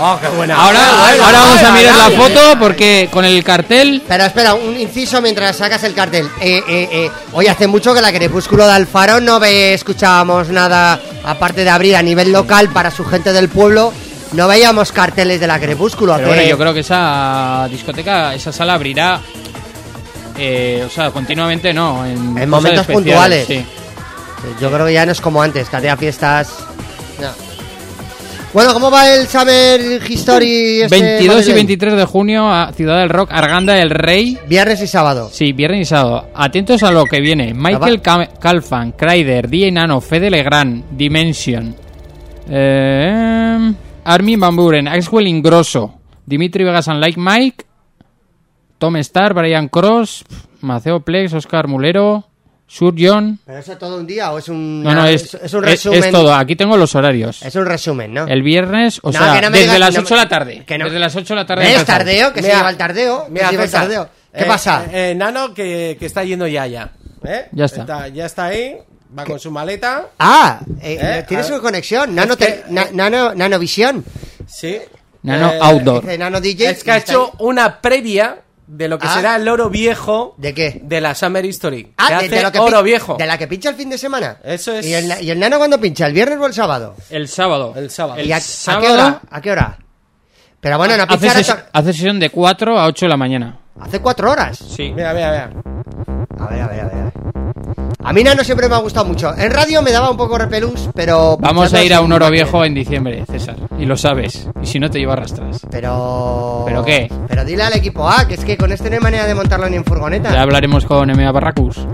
Oh, 0.00 0.18
qué 0.20 0.28
buena. 0.28 0.54
Ahora, 0.56 0.78
ahora 0.80 1.08
ay, 1.08 1.18
vamos 1.20 1.62
a 1.62 1.72
mirar 1.72 1.96
la 1.96 2.10
foto 2.10 2.58
porque 2.58 3.08
con 3.10 3.24
el 3.24 3.42
cartel 3.42 4.02
Pero 4.06 4.24
espera, 4.24 4.54
un 4.54 4.78
inciso 4.78 5.20
mientras 5.20 5.56
sacas 5.56 5.82
el 5.82 5.94
cartel. 5.94 6.28
Eh, 6.40 6.62
eh, 6.68 6.88
eh, 6.92 7.10
hoy 7.32 7.48
hace 7.48 7.66
mucho 7.66 7.92
que 7.94 8.00
la 8.00 8.12
Crepúsculo 8.12 8.66
de 8.66 8.72
Alfaro 8.72 9.20
no 9.20 9.40
ve, 9.40 9.74
escuchábamos 9.74 10.50
nada, 10.50 11.00
aparte 11.24 11.64
de 11.64 11.70
abrir 11.70 11.96
a 11.96 12.02
nivel 12.02 12.30
local 12.30 12.68
para 12.68 12.90
su 12.92 13.04
gente 13.04 13.32
del 13.32 13.48
pueblo, 13.48 13.92
no 14.32 14.46
veíamos 14.46 14.92
carteles 14.92 15.40
de 15.40 15.46
la 15.46 15.58
Crepúsculo. 15.58 16.14
Pero 16.16 16.28
bueno, 16.28 16.42
yo 16.42 16.58
creo 16.58 16.72
que 16.72 16.80
esa 16.80 17.66
discoteca, 17.70 18.34
esa 18.34 18.52
sala 18.52 18.74
abrirá, 18.74 19.20
eh, 20.36 20.84
o 20.86 20.90
sea, 20.90 21.10
continuamente 21.10 21.74
no, 21.74 22.06
en, 22.06 22.38
En 22.38 22.48
momentos 22.48 22.88
especiales, 22.88 23.46
puntuales. 23.46 23.46
sí. 23.46 23.66
Yo 24.60 24.70
creo 24.70 24.86
que 24.86 24.92
ya 24.92 25.04
no 25.04 25.10
es 25.10 25.20
como 25.20 25.42
antes, 25.42 25.68
que 25.68 25.76
hacía 25.76 25.96
fiestas... 25.96 26.50
No. 27.20 27.47
Bueno, 28.54 28.72
¿cómo 28.72 28.90
va 28.90 29.12
el 29.14 29.26
Summer 29.26 30.00
History? 30.08 30.80
este 30.80 31.00
22 31.00 31.22
y 31.22 31.28
Madeleine? 31.28 31.54
23 31.54 31.96
de 31.96 32.04
junio 32.06 32.50
a 32.50 32.72
Ciudad 32.72 32.98
del 32.98 33.10
Rock, 33.10 33.28
Arganda 33.30 33.74
del 33.74 33.90
Rey. 33.90 34.38
Viernes 34.48 34.80
y 34.80 34.86
sábado. 34.86 35.28
Sí, 35.30 35.52
viernes 35.52 35.82
y 35.82 35.84
sábado. 35.84 36.28
Atentos 36.34 36.82
a 36.82 36.90
lo 36.90 37.04
que 37.04 37.20
viene. 37.20 37.52
Michael 37.54 38.00
Cam- 38.00 38.28
Calfan, 38.40 38.92
Kryder, 38.92 39.48
DJ 39.50 39.70
Nano, 39.72 40.00
Fede 40.00 40.30
Legrand, 40.30 40.84
Dimension. 40.96 41.74
Eh, 42.48 43.72
Armin 44.04 44.40
Van 44.40 44.56
Buren, 44.56 44.88
Axwell 44.88 45.26
Ingrosso, 45.26 45.94
Dimitri 46.24 46.64
Vegas 46.64 46.88
and 46.88 47.00
Like 47.00 47.20
Mike, 47.20 47.64
Tom 48.78 48.96
Star, 48.96 49.34
Brian 49.34 49.68
Cross, 49.68 50.24
Maceo 50.62 51.00
Plex, 51.00 51.34
Oscar 51.34 51.68
Mulero, 51.68 52.27
Sur 52.70 52.94
John. 52.98 53.38
¿Pero 53.46 53.58
eso 53.58 53.76
todo 53.78 53.96
un 53.96 54.06
día 54.06 54.30
o 54.30 54.38
es 54.38 54.48
un... 54.48 54.82
No, 54.82 54.94
no, 54.94 55.06
es, 55.06 55.32
es 55.34 55.54
un 55.54 55.64
es- 55.64 55.70
resumen? 55.70 56.04
es 56.04 56.10
todo. 56.12 56.34
Aquí 56.34 56.54
tengo 56.54 56.76
los 56.76 56.94
horarios. 56.94 57.42
Es 57.42 57.54
un 57.54 57.64
resumen, 57.64 58.12
¿no? 58.12 58.26
El 58.26 58.42
viernes, 58.42 59.00
o 59.02 59.10
No, 59.10 59.12
sea, 59.18 59.40
no 59.40 59.50
desde 59.50 59.64
digas- 59.64 59.78
las 59.80 59.94
no 59.94 60.00
8 60.02 60.14
de 60.14 60.20
la 60.20 60.28
tarde. 60.28 60.64
que 60.66 60.76
no- 60.76 60.84
Desde 60.84 60.98
las 60.98 61.16
8 61.16 61.34
de 61.34 61.40
la 61.40 61.46
tarde. 61.46 61.62
Empezamos. 61.64 61.86
Tardeo, 61.86 62.32
que 62.34 62.40
se 62.42 62.46
Mira, 62.48 62.58
lleva 62.58 62.70
el 62.70 62.76
tardeo. 62.76 63.24
que 63.24 63.30
Mira, 63.32 63.46
se 63.46 63.50
lleva 63.52 63.64
el 63.64 63.70
tardeo. 63.70 64.08
¿Qué 64.34 64.42
eh, 64.42 64.46
pasa? 64.46 64.84
eh, 64.92 65.14
Nano 65.16 65.54
que, 65.54 65.96
que 65.98 66.04
está 66.06 66.22
yendo 66.24 66.46
ya, 66.46 66.66
ya. 66.66 66.92
¿Eh? 67.24 67.46
Ya 67.52 67.64
está. 67.64 68.08
Ya 68.08 68.26
está 68.26 68.44
ahí, 68.44 68.76
va 69.18 69.24
con 69.24 69.40
su 69.40 69.50
maleta. 69.50 70.08
Ah, 70.18 70.60
eh, 70.82 70.98
¿Eh? 71.00 71.26
una 71.34 71.42
ver. 71.48 71.60
conexión. 71.62 72.14
Nano, 72.14 72.34
Es 72.34 72.38
que- 72.38 72.46
te- 72.46 72.64
na- 72.68 72.88
nano, 72.92 73.34
Nanovisión. 73.34 74.04
Sí. 74.46 74.78
Nano 75.22 75.52
Eh, 75.54 75.58
Outdoor. 75.62 76.04
Nano 76.18 76.38
DJ. 76.40 76.70
Es 76.70 76.84
que 76.84 76.90
ha 76.92 76.96
está 76.98 77.12
hecho 77.12 77.24
ahí. 77.32 77.36
una 77.40 77.80
previa 77.80 78.36
de 78.68 78.86
lo 78.86 78.98
que 78.98 79.06
Ah. 79.08 79.14
será 79.14 79.36
el 79.36 79.48
oro 79.48 79.70
viejo 79.70 80.34
¿De 80.36 80.52
qué? 80.54 80.80
de 80.84 81.00
la 81.00 81.14
Summer 81.14 81.44
History. 81.44 81.84
que 81.84 81.94
Ah, 81.96 82.08
de, 82.10 82.14
hace 82.14 82.28
de 82.28 82.42
lo 82.42 82.52
que 82.52 82.58
oro 82.60 82.82
viejo. 82.82 83.16
De 83.18 83.26
la 83.26 83.36
que 83.38 83.48
pincha 83.48 83.70
el 83.70 83.74
fin 83.76 83.88
de 83.90 83.96
semana. 83.98 84.36
Eso 84.44 84.72
es. 84.74 84.86
¿Y 84.86 84.92
el, 84.94 85.08
na- 85.08 85.20
¿Y 85.20 85.30
el 85.30 85.38
nano 85.40 85.56
cuándo 85.58 85.80
pincha? 85.80 86.06
¿El 86.06 86.12
viernes 86.12 86.38
o 86.38 86.46
el 86.46 86.52
sábado? 86.54 86.94
El 87.10 87.28
sábado. 87.28 87.72
El 87.76 87.90
sábado. 87.90 88.20
¿Y 88.22 88.30
a, 88.30 88.38
qué 88.38 88.88
hora? 88.90 89.20
¿A 89.30 89.40
qué 89.40 89.50
hora? 89.50 89.78
Pero 90.60 90.76
bueno, 90.76 90.96
no 90.96 91.04
hace, 91.04 91.16
pinchará 91.18 91.40
ses- 91.40 91.64
hace 91.72 91.92
sesión 91.92 92.20
de 92.20 92.30
4 92.30 92.78
a 92.78 92.86
8 92.86 93.06
de 93.06 93.10
la 93.10 93.16
mañana. 93.16 93.58
hace 93.80 94.00
cuatro 94.00 94.30
horas. 94.30 94.58
Sí. 94.58 94.92
Mira, 94.94 95.14
mira, 95.14 95.30
mira. 95.30 95.62
A 96.38 96.46
ver, 96.48 96.60
a 96.62 96.66
ver, 96.68 96.80
a 96.80 96.84
ver. 96.88 96.97
A 98.02 98.12
mí 98.12 98.22
Nano 98.22 98.44
siempre 98.44 98.68
me 98.68 98.74
ha 98.74 98.78
gustado 98.78 99.06
mucho. 99.06 99.36
En 99.36 99.50
radio 99.50 99.82
me 99.82 99.90
daba 99.92 100.10
un 100.10 100.16
poco 100.16 100.38
repelús, 100.38 100.88
pero... 100.94 101.36
Vamos 101.38 101.74
a 101.74 101.82
ir 101.82 101.92
a 101.92 102.00
un 102.00 102.12
oro 102.12 102.30
viejo 102.30 102.64
en 102.64 102.74
diciembre, 102.74 103.24
César. 103.30 103.56
Y 103.78 103.86
lo 103.86 103.96
sabes. 103.96 104.48
Y 104.62 104.66
si 104.66 104.78
no, 104.78 104.88
te 104.90 104.98
llevo 104.98 105.12
arrastras. 105.12 105.60
Pero... 105.70 106.62
¿Pero 106.66 106.84
qué? 106.84 107.10
Pero 107.28 107.44
dile 107.44 107.64
al 107.64 107.74
equipo 107.74 108.08
A, 108.08 108.26
que 108.26 108.34
es 108.34 108.44
que 108.44 108.56
con 108.56 108.72
este 108.72 108.88
no 108.88 108.96
hay 108.96 109.02
manera 109.02 109.26
de 109.26 109.34
montarlo 109.34 109.68
ni 109.68 109.76
en 109.76 109.84
furgoneta. 109.84 110.32
Ya 110.32 110.42
hablaremos 110.42 110.84
con 110.86 111.10
MA 111.10 111.30
Barracus. 111.32 111.78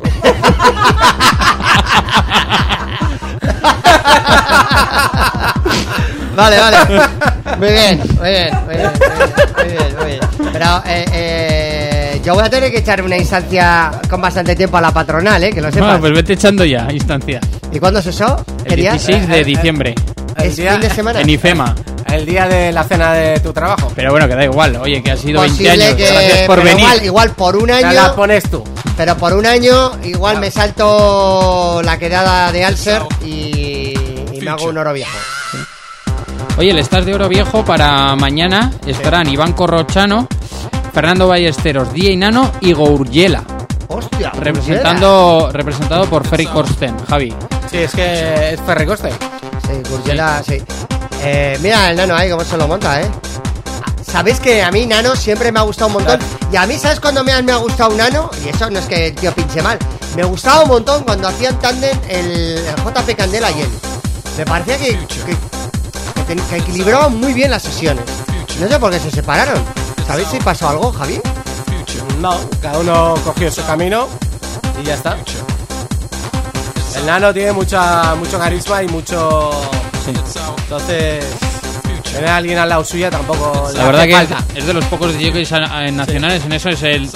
Vale, 6.36 6.59
vale. 6.59 6.76
Muy 7.59 7.68
bien, 7.68 7.98
muy 8.18 8.31
bien, 8.31 8.64
muy 8.66 8.74
bien, 8.76 8.90
muy 9.56 9.68
bien, 9.70 9.97
muy 9.97 10.06
bien. 10.06 10.20
Pero 10.52 10.82
eh, 10.86 11.05
eh, 11.12 11.53
yo 12.24 12.34
voy 12.34 12.44
a 12.44 12.51
tener 12.51 12.70
que 12.70 12.78
echar 12.78 13.02
una 13.02 13.16
instancia 13.16 13.90
con 14.09 14.20
bastante 14.20 14.56
tiempo 14.56 14.76
a 14.76 14.80
la 14.80 14.90
patronal, 14.92 15.42
¿eh? 15.44 15.51
Que 15.52 15.60
lo 15.60 15.68
sepas. 15.70 15.86
Bueno, 15.88 16.01
pues 16.01 16.12
vete 16.14 16.32
echando 16.34 16.64
ya, 16.64 16.88
instancia. 16.92 17.40
¿Y 17.72 17.78
cuándo 17.78 18.01
es 18.01 18.06
eso? 18.06 18.44
¿Qué 18.64 18.74
El 18.74 18.80
día? 18.80 18.92
16 18.92 19.28
de 19.28 19.44
diciembre. 19.44 19.94
El 20.36 20.46
¿Es 20.46 20.56
día- 20.56 20.72
fin 20.72 20.80
de 20.80 20.90
semana? 20.90 21.20
En 21.20 21.28
IFEMA. 21.30 21.74
El 22.10 22.26
día 22.26 22.46
de 22.46 22.70
la 22.72 22.84
cena 22.84 23.12
de 23.12 23.40
tu 23.40 23.52
trabajo. 23.52 23.90
Pero 23.96 24.10
bueno, 24.12 24.28
que 24.28 24.34
da 24.34 24.44
igual. 24.44 24.76
Oye, 24.76 25.02
que 25.02 25.10
ha 25.10 25.16
sido 25.16 25.40
20 25.40 25.56
Posible 25.64 25.84
años. 25.84 25.96
que... 25.96 26.05
Gracias 26.12 26.38
por 26.46 26.56
pero 26.56 26.68
venir. 26.68 26.80
Igual, 26.84 27.05
igual 27.05 27.30
por 27.30 27.56
un 27.56 27.66
Te 27.66 27.80
la 27.82 27.88
año... 28.06 28.14
pones 28.16 28.44
tú. 28.51 28.62
Pero 28.96 29.16
por 29.16 29.32
un 29.32 29.46
año 29.46 29.92
igual 30.05 30.38
me 30.38 30.51
salto 30.51 31.80
la 31.82 31.98
quedada 31.98 32.52
de 32.52 32.64
Alcer 32.64 33.02
y, 33.24 33.94
y 34.32 34.40
me 34.40 34.51
hago 34.51 34.66
un 34.68 34.78
oro 34.78 34.92
viejo. 34.92 35.16
Oye, 36.56 36.70
el 36.70 36.78
Estás 36.78 37.05
de 37.05 37.12
Oro 37.14 37.28
Viejo 37.28 37.64
para 37.64 38.14
mañana 38.14 38.70
estarán 38.86 39.28
Iván 39.28 39.55
Corrochano, 39.55 40.28
Fernando 40.94 41.26
Ballesteros, 41.26 41.92
DJ 41.92 42.16
Nano 42.16 42.52
y 42.60 42.72
Gourjela. 42.72 43.42
Hostia. 43.88 44.30
Representando, 44.30 45.50
representado 45.52 46.06
por 46.06 46.24
Ferry 46.24 46.46
Corsten, 46.46 46.96
Javi. 47.06 47.34
Sí, 47.68 47.78
es 47.78 47.90
que 47.92 48.54
es 48.54 48.60
Ferricoste. 48.60 49.10
Sí, 49.10 49.90
Gurgela, 49.90 50.40
sí. 50.46 50.62
Eh, 51.20 51.58
mira 51.60 51.90
el 51.90 51.96
nano 51.96 52.14
ahí, 52.14 52.30
cómo 52.30 52.44
se 52.44 52.56
lo 52.56 52.68
monta, 52.68 53.00
¿eh? 53.00 53.10
Sabéis 54.06 54.38
que 54.38 54.62
a 54.62 54.70
mí 54.70 54.86
Nano 54.86 55.16
siempre 55.16 55.50
me 55.50 55.58
ha 55.58 55.62
gustado 55.62 55.88
un 55.88 55.94
montón. 55.94 56.20
Y 56.52 56.56
a 56.56 56.66
mí, 56.66 56.78
¿sabes 56.78 57.00
cuando 57.00 57.24
me, 57.24 57.42
me 57.42 57.50
ha 57.50 57.56
gustado 57.56 57.90
un 57.90 57.96
Nano? 57.96 58.30
Y 58.44 58.50
eso 58.50 58.70
no 58.70 58.78
es 58.78 58.84
que 58.86 59.08
el 59.08 59.14
tío 59.16 59.32
pinche 59.32 59.60
mal. 59.60 59.76
Me 60.14 60.22
gustaba 60.22 60.62
un 60.62 60.68
montón 60.68 61.02
cuando 61.02 61.26
hacían 61.26 61.58
tándem 61.58 61.98
el, 62.08 62.58
el 62.58 62.76
JP 62.84 63.16
Candela 63.16 63.50
y 63.50 63.62
él. 63.62 63.68
Me 64.38 64.44
parecía 64.44 64.78
que, 64.78 64.90
que, 64.98 66.36
que 66.36 66.36
que 66.48 66.56
equilibraban 66.56 67.18
muy 67.18 67.32
bien 67.32 67.50
las 67.50 67.62
sesiones. 67.62 68.04
No 68.60 68.68
sé 68.68 68.78
por 68.78 68.92
qué 68.92 69.00
se 69.00 69.10
separaron. 69.10 69.60
¿Sabéis 70.06 70.28
si 70.28 70.39
pasó 70.39 70.68
algo, 70.68 70.93
Javi? 70.93 71.20
No, 72.20 72.36
cada 72.60 72.78
uno 72.78 73.14
cogió 73.24 73.51
su 73.51 73.64
camino 73.64 74.09
y 74.81 74.85
ya 74.85 74.94
está. 74.94 75.16
El 76.97 77.06
nano 77.06 77.32
tiene 77.32 77.52
mucha, 77.52 78.14
mucho 78.14 78.39
carisma 78.39 78.82
y 78.82 78.89
mucho. 78.89 79.51
Entonces, 80.64 81.24
tener 82.12 82.28
a 82.28 82.36
alguien 82.36 82.59
al 82.59 82.68
lado 82.68 82.85
suya 82.85 83.10
tampoco 83.10 83.68
le 83.72 83.78
La 83.78 83.85
verdad 83.86 84.05
que 84.05 84.12
falta. 84.12 84.44
es, 84.55 84.66
de 84.66 84.74
los 84.74 84.85
pocos 84.86 85.12
DJs 85.14 85.51
nacionales, 85.93 86.44
en 86.44 86.52
eso 86.52 86.68
es 86.68 86.82
el 86.82 87.10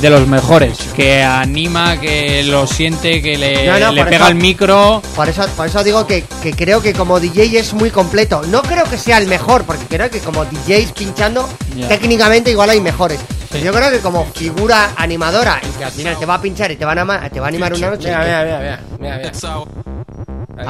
de 0.00 0.08
los 0.10 0.26
mejores, 0.26 0.78
que 0.96 1.22
anima, 1.22 1.98
que 2.00 2.42
lo 2.44 2.66
siente, 2.66 3.20
que 3.20 3.36
le, 3.36 3.66
No, 3.66 3.78
no, 3.78 3.92
le 3.92 4.04
pega 4.04 4.16
eso- 4.16 4.28
el 4.28 4.34
micro. 4.36 5.02
Por 5.14 5.28
eso, 5.28 5.46
por 5.56 5.66
eso 5.66 5.82
digo 5.84 6.06
que, 6.06 6.24
que 6.42 6.52
creo 6.52 6.80
que 6.80 6.92
como 6.94 7.20
DJ 7.20 7.58
es 7.58 7.74
muy 7.74 7.90
completo. 7.90 8.42
No 8.48 8.62
creo 8.62 8.84
que 8.84 8.96
sea 8.96 9.18
el 9.18 9.26
mejor, 9.26 9.64
porque 9.64 9.84
creo 9.86 10.08
que 10.10 10.20
como 10.20 10.44
DJs 10.44 10.92
pinchando, 10.92 11.48
Ya. 11.76 11.88
técnicamente 11.88 12.50
igual 12.50 12.70
hay 12.70 12.80
mejores. 12.80 13.20
Sí. 13.52 13.60
Yo 13.62 13.72
creo 13.72 13.90
que 13.90 13.98
como 13.98 14.24
figura 14.26 14.90
animadora, 14.96 15.60
y 15.62 15.78
que 15.78 15.84
al 15.84 15.90
final 15.92 16.16
te 16.18 16.24
va 16.24 16.34
a 16.34 16.40
pinchar 16.40 16.70
y 16.70 16.76
te 16.76 16.84
va 16.84 16.92
a, 16.92 17.28
te 17.30 17.40
va 17.40 17.46
a 17.46 17.48
animar 17.48 17.74
una 17.74 17.90
noche. 17.90 18.08
Mira, 18.08 18.20
mira, 18.24 18.44
mira, 18.44 18.58
mira, 18.58 18.80
mira, 19.00 19.18
mira. 19.18 19.32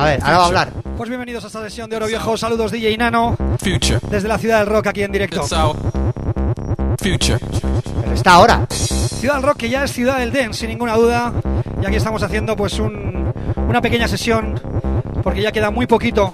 A 0.00 0.04
ver, 0.04 0.20
ahora 0.22 0.38
va 0.38 0.44
a 0.44 0.46
hablar. 0.46 0.70
Pues 0.96 1.08
bienvenidos 1.08 1.44
a 1.44 1.48
esta 1.48 1.62
sesión 1.62 1.90
de 1.90 1.96
Oro 1.96 2.06
Viejo. 2.06 2.36
Saludos 2.36 2.72
DJ 2.72 2.96
Nano. 2.96 3.36
Desde 4.10 4.28
la 4.28 4.38
ciudad 4.38 4.58
del 4.60 4.66
rock 4.68 4.86
aquí 4.88 5.02
en 5.02 5.12
directo. 5.12 5.42
Pero 7.02 8.14
está 8.14 8.32
ahora. 8.32 8.66
Ciudad 9.20 9.34
del 9.34 9.42
rock 9.42 9.58
que 9.58 9.68
ya 9.68 9.84
es 9.84 9.92
ciudad 9.92 10.18
del 10.18 10.32
dance, 10.32 10.60
sin 10.60 10.70
ninguna 10.70 10.94
duda. 10.94 11.32
Y 11.82 11.86
aquí 11.86 11.96
estamos 11.96 12.22
haciendo 12.22 12.56
pues 12.56 12.78
un- 12.78 13.32
una 13.68 13.80
pequeña 13.80 14.08
sesión. 14.08 14.58
Porque 15.22 15.42
ya 15.42 15.52
queda 15.52 15.70
muy 15.70 15.86
poquito 15.86 16.32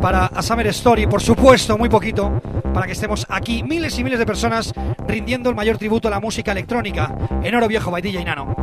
para 0.00 0.26
a 0.26 0.42
Summer 0.42 0.66
Story, 0.68 1.06
por 1.06 1.20
supuesto, 1.20 1.76
muy 1.76 1.88
poquito, 1.90 2.40
para 2.72 2.86
que 2.86 2.92
estemos 2.92 3.26
aquí 3.28 3.62
miles 3.62 3.98
y 3.98 4.04
miles 4.04 4.18
de 4.18 4.24
personas 4.26 4.72
rindiendo 5.06 5.50
el 5.50 5.54
mayor 5.56 5.76
tributo 5.76 6.08
a 6.08 6.10
la 6.10 6.18
música 6.20 6.52
electrónica 6.52 7.14
en 7.42 7.54
Oro 7.54 7.68
Viejo 7.68 7.90
by 7.90 8.00
DJ 8.00 8.24
Nano. 8.24 8.56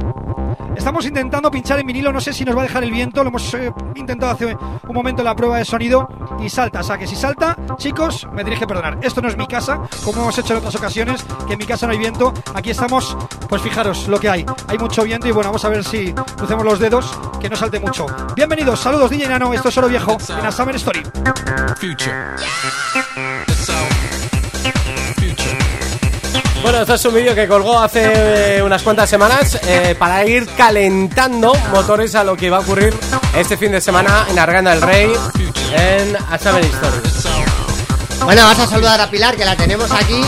Estamos 0.75 1.05
intentando 1.05 1.51
pinchar 1.51 1.79
en 1.79 1.87
vinilo, 1.87 2.11
no 2.11 2.21
sé 2.21 2.33
si 2.33 2.45
nos 2.45 2.55
va 2.55 2.61
a 2.61 2.63
dejar 2.63 2.83
el 2.83 2.91
viento, 2.91 3.23
lo 3.23 3.29
hemos 3.29 3.53
eh, 3.53 3.71
intentado 3.95 4.31
hace 4.31 4.45
un 4.45 4.93
momento 4.93 5.21
en 5.21 5.25
la 5.25 5.35
prueba 5.35 5.57
de 5.57 5.65
sonido 5.65 6.07
y 6.39 6.49
salta, 6.49 6.79
o 6.79 6.83
sea 6.83 6.97
que 6.97 7.07
si 7.07 7.15
salta, 7.15 7.55
chicos, 7.77 8.27
me 8.31 8.43
tenéis 8.43 8.59
que 8.59 8.67
perdonar. 8.67 8.97
Esto 9.01 9.21
no 9.21 9.27
es 9.27 9.37
mi 9.37 9.47
casa, 9.47 9.81
como 10.03 10.21
hemos 10.21 10.37
hecho 10.37 10.53
en 10.53 10.59
otras 10.59 10.75
ocasiones, 10.75 11.25
que 11.47 11.53
en 11.53 11.59
mi 11.59 11.65
casa 11.65 11.85
no 11.85 11.93
hay 11.93 11.99
viento, 11.99 12.33
aquí 12.53 12.69
estamos, 12.69 13.17
pues 13.47 13.61
fijaros 13.61 14.07
lo 14.07 14.19
que 14.19 14.29
hay, 14.29 14.45
hay 14.67 14.77
mucho 14.77 15.03
viento 15.03 15.27
y 15.27 15.31
bueno, 15.31 15.49
vamos 15.49 15.65
a 15.65 15.69
ver 15.69 15.83
si 15.83 16.13
crucemos 16.13 16.65
los 16.65 16.79
dedos, 16.79 17.17
que 17.39 17.49
no 17.49 17.55
salte 17.55 17.79
mucho. 17.79 18.05
Bienvenidos, 18.35 18.79
saludos 18.79 19.09
DJ 19.11 19.27
Nano, 19.27 19.53
esto 19.53 19.69
es 19.69 19.77
Oro 19.77 19.87
Viejo 19.87 20.17
en 20.29 20.45
A 20.45 20.51
Summer 20.51 20.75
Story. 20.75 21.03
Bueno, 26.61 26.81
esto 26.81 26.93
es 26.95 27.05
un 27.05 27.13
vídeo 27.15 27.33
que 27.33 27.47
colgó 27.47 27.79
hace 27.79 28.57
eh, 28.57 28.61
unas 28.61 28.83
cuantas 28.83 29.09
semanas 29.09 29.59
eh, 29.65 29.95
para 29.97 30.25
ir 30.25 30.45
calentando 30.57 31.53
motores 31.71 32.15
a 32.15 32.23
lo 32.23 32.35
que 32.35 32.49
va 32.49 32.57
a 32.57 32.59
ocurrir 32.59 32.93
este 33.35 33.55
fin 33.55 33.71
de 33.71 33.79
semana 33.79 34.25
en 34.29 34.37
Arganda 34.37 34.71
del 34.71 34.81
Rey 34.81 35.13
en 35.73 36.17
A 36.29 36.37
Summer 36.37 36.63
Story. 36.65 37.49
Bueno, 38.25 38.43
vas 38.43 38.59
a 38.59 38.67
saludar 38.67 38.99
a 38.99 39.09
Pilar, 39.09 39.35
que 39.37 39.45
la 39.45 39.55
tenemos 39.55 39.89
aquí. 39.91 40.21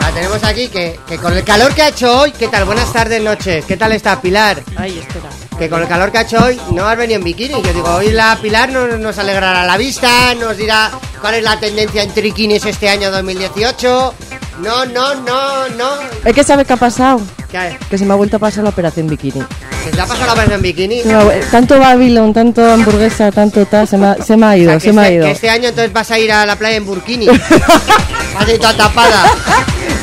La 0.00 0.10
tenemos 0.12 0.44
aquí, 0.44 0.68
que, 0.68 0.98
que 1.06 1.18
con 1.18 1.36
el 1.36 1.42
calor 1.42 1.74
que 1.74 1.82
ha 1.82 1.88
hecho 1.88 2.20
hoy, 2.20 2.30
¿qué 2.30 2.46
tal? 2.46 2.64
Buenas 2.64 2.92
tardes, 2.92 3.20
noches. 3.20 3.64
¿Qué 3.64 3.76
tal 3.76 3.92
está 3.92 4.20
Pilar? 4.20 4.62
Ay, 4.76 5.00
espera. 5.00 5.28
Que 5.58 5.68
con 5.68 5.82
el 5.82 5.88
calor 5.88 6.12
que 6.12 6.18
ha 6.18 6.22
hecho 6.22 6.42
hoy 6.42 6.60
no 6.70 6.86
has 6.86 6.96
venido 6.96 7.18
en 7.18 7.24
bikini. 7.24 7.60
Yo 7.62 7.72
digo, 7.72 7.92
hoy 7.94 8.10
la 8.10 8.38
Pilar 8.40 8.70
nos, 8.70 8.98
nos 9.00 9.18
alegrará 9.18 9.66
la 9.66 9.76
vista, 9.76 10.34
nos 10.36 10.56
dirá 10.56 10.92
cuál 11.20 11.34
es 11.34 11.42
la 11.42 11.58
tendencia 11.58 12.02
en 12.02 12.14
triquinis 12.14 12.64
este 12.64 12.88
año 12.88 13.10
2018. 13.10 14.14
No, 14.60 14.84
no, 14.86 15.14
no, 15.16 15.68
no. 15.76 15.88
Es 16.24 16.32
que 16.34 16.44
sabe 16.44 16.64
qué 16.64 16.72
ha 16.74 16.76
pasado. 16.76 17.20
¿Qué? 17.50 17.76
Que 17.90 17.98
se 17.98 18.04
me 18.04 18.12
ha 18.12 18.16
vuelto 18.16 18.36
a 18.36 18.40
pasar 18.40 18.64
la 18.64 18.70
operación 18.70 19.06
bikini. 19.08 19.42
¿Se 19.84 19.90
te 19.90 20.00
ha 20.00 20.06
pasado 20.06 20.34
la 20.34 20.54
en 20.54 20.62
bikini? 20.62 21.02
Vu- 21.02 21.50
Tanto 21.50 21.78
Babylon, 21.78 22.32
tanto 22.32 22.64
hamburguesa, 22.72 23.30
tanto 23.30 23.66
tal, 23.66 23.86
se 23.86 23.96
me 23.98 24.06
ha, 24.06 24.14
se 24.22 24.36
me 24.36 24.46
ha 24.46 24.50
O 24.50 24.56
ido, 24.56 24.70
sea, 24.70 24.80
se 24.80 24.92
me 24.92 25.02
ha 25.02 25.04
este, 25.04 25.14
ido. 25.16 25.24
que 25.26 25.30
este 25.32 25.50
año 25.50 25.68
entonces 25.68 25.92
vas 25.92 26.10
a 26.10 26.18
ir 26.18 26.32
a 26.32 26.46
la 26.46 26.56
playa 26.56 26.76
en 26.76 26.86
burkini. 26.86 27.26
Vas 27.26 28.48
a 28.48 28.52
ir 28.52 28.58
toda 28.58 28.76
tapada. 28.76 29.24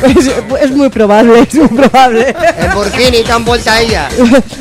Es, 0.03 0.31
es 0.61 0.71
muy 0.71 0.89
probable, 0.89 1.41
es 1.41 1.53
muy 1.53 1.67
probable. 1.67 2.35
En 2.57 2.73
burkini, 2.73 3.23
tan 3.23 3.43
vuelta 3.45 3.73
a 3.73 3.81
ella. 3.81 4.09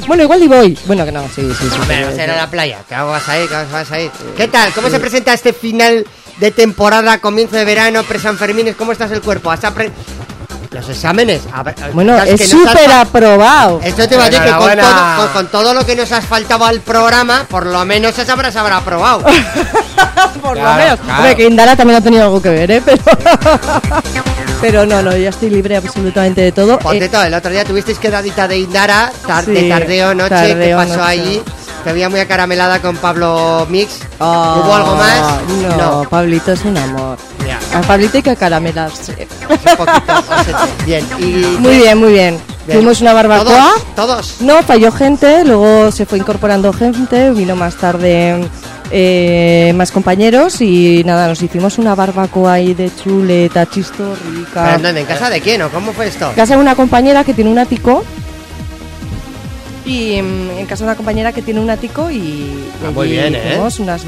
bueno, 0.07 0.23
igual 0.25 0.43
y 0.43 0.49
voy. 0.49 0.79
Bueno, 0.87 1.05
que 1.05 1.12
no, 1.12 1.23
sí, 1.35 1.43
sí, 1.59 1.67
sí. 1.71 1.79
Hombre, 1.81 2.07
sí. 2.15 2.21
a 2.21 2.27
la 2.27 2.51
playa. 2.51 2.79
¿Qué 2.89 2.95
vas 2.97 3.29
a 3.29 3.39
ir? 3.39 3.49
¿Qué 3.49 3.55
vas 3.73 3.91
a 3.93 4.01
ir? 4.01 4.11
¿Qué 4.37 4.49
tal? 4.49 4.73
¿Cómo 4.73 4.91
se 4.91 4.99
presenta 5.01 5.33
este 5.33 5.53
final 5.53 6.05
de 6.41 6.51
temporada, 6.51 7.19
comienzo 7.19 7.57
de 7.57 7.65
verano, 7.65 8.03
pre-San 8.03 8.37
Fermines? 8.39 8.75
¿Cómo 8.77 8.93
estás 8.93 9.11
el 9.12 9.21
cuerpo? 9.21 9.51
¿Has 9.51 9.61
Los 10.71 10.89
exámenes. 10.89 11.43
Ver, 11.65 11.75
Bueno, 11.93 12.17
es 12.23 12.49
súper 12.49 12.91
aprobado. 12.91 13.81
Esto 13.85 14.09
te 14.09 14.17
va 14.17 14.25
a 14.25 14.31
decir 14.31 14.43
que 14.45 14.51
con 14.53 14.79
todo, 14.79 15.17
con, 15.17 15.29
con 15.33 15.47
todo 15.49 15.75
lo 15.75 15.85
que 15.85 15.95
nos 15.97 16.11
has 16.12 16.25
faltado 16.25 16.65
al 16.65 16.81
programa, 16.81 17.45
por 17.49 17.67
lo 17.67 17.85
menos 17.85 18.15
se 18.15 18.23
habrás 18.31 18.57
habrá 18.57 18.79
aprobado. 18.79 19.25
Por 20.41 20.57
lo 20.57 20.62
Claro, 20.62 20.79
menos. 20.83 21.01
claro. 21.01 21.19
Hombre, 21.19 21.37
que 21.37 21.45
Indara 21.45 21.77
también 21.77 21.99
ha 21.99 22.01
tenido 22.03 22.25
algo 22.25 22.41
que 22.41 22.49
ver, 22.49 22.71
¿eh? 22.71 22.83
Pero, 22.85 23.03
pero 24.61 24.87
no, 24.87 25.03
no, 25.03 25.17
ya 25.17 25.29
estoy 25.31 25.51
libre 25.51 25.77
absolutamente 25.77 26.41
de 26.41 26.53
todo. 26.53 26.79
Por 26.79 26.95
Eh, 26.95 26.99
cierto, 26.99 27.23
el 27.23 27.35
otro 27.35 27.51
día 27.51 27.65
tuvisteis 27.65 27.99
quedadita 27.99 28.49
de 28.49 28.59
Indara, 28.59 29.12
tarde, 29.27 29.61
Sí, 29.61 29.69
tardeo, 29.69 30.15
noche, 30.15 30.29
¿qué 30.35 30.49
tardeo, 30.49 30.77
pasó 30.79 30.97
noche. 30.97 31.03
allí? 31.11 31.43
Te 31.85 31.93
veía 31.93 32.09
muy 32.11 32.20
acaramelada 32.20 32.81
con 32.81 32.97
Pablo 32.98 33.66
Mix. 33.70 34.01
ah, 34.20 34.61
¿Hubo 34.62 34.74
algo 34.74 34.94
más? 34.97 35.77
No, 35.78 36.02
Pablito 36.09 36.52
es 36.52 36.65
un 36.65 36.77
amor. 36.77 37.16
Ya, 37.47 37.59
A 37.78 37.81
Pablito 37.82 38.19
hay 38.19 38.23
que 38.23 38.31
acaramelarse. 38.31 39.27
un 39.48 39.77
poquito. 39.77 40.12
ese- 40.43 40.85
Bien. 40.85 41.07
Y, 41.19 41.59
Muy 41.59 41.78
bien, 41.78 41.98
muy 41.98 42.12
bien. 42.12 42.39
Bien. 42.66 42.78
Fuimos 42.78 43.01
una 43.01 43.15
barbacoa. 43.15 43.73
¿Todos? 43.94 43.94
¿Todos? 43.97 44.36
No, 44.40 44.62
falló 44.62 44.93
gente, 44.93 45.44
luego 45.44 45.90
se 45.90 46.05
fue 46.05 46.19
incorporando 46.19 46.73
gente, 46.73 47.31
vino 47.31 47.57
más 47.57 47.74
tarde 47.77 48.47
eh, 48.93 49.73
más 49.74 49.90
compañeros 49.93 50.61
y 50.61 51.02
nada, 51.05 51.28
nos 51.28 51.40
hicimos 51.43 51.78
una 51.78 51.94
barbacoa 51.94 52.55
ahí 52.55 52.74
de 52.74 52.90
chuleta, 52.94 53.65
chistorrica. 53.66 54.62
¿Pero 54.65 54.77
en 54.77 54.82
dónde? 54.82 55.01
¿En 55.01 55.07
casa 55.07 55.31
de 55.31 55.40
quién 55.40 55.62
o 55.62 55.70
cómo 55.70 55.93
fue 55.93 56.09
esto? 56.09 56.31
casa 56.36 56.55
de 56.57 56.61
una 56.61 56.74
compañera 56.74 57.24
que 57.24 57.32
tiene 57.32 57.51
un 57.51 57.59
ático. 57.59 58.05
Y 59.85 60.20
mm, 60.20 60.51
en 60.59 60.66
casa 60.66 60.85
de 60.85 60.89
una 60.90 60.97
compañera 60.97 61.32
que 61.32 61.40
tiene 61.43 61.59
un 61.61 61.70
ático 61.70 62.11
y, 62.11 62.65
Ah, 62.86 62.90
muy 62.90 63.09
bien, 63.09 63.35
¿eh? 63.35 63.59
unas 63.78 64.05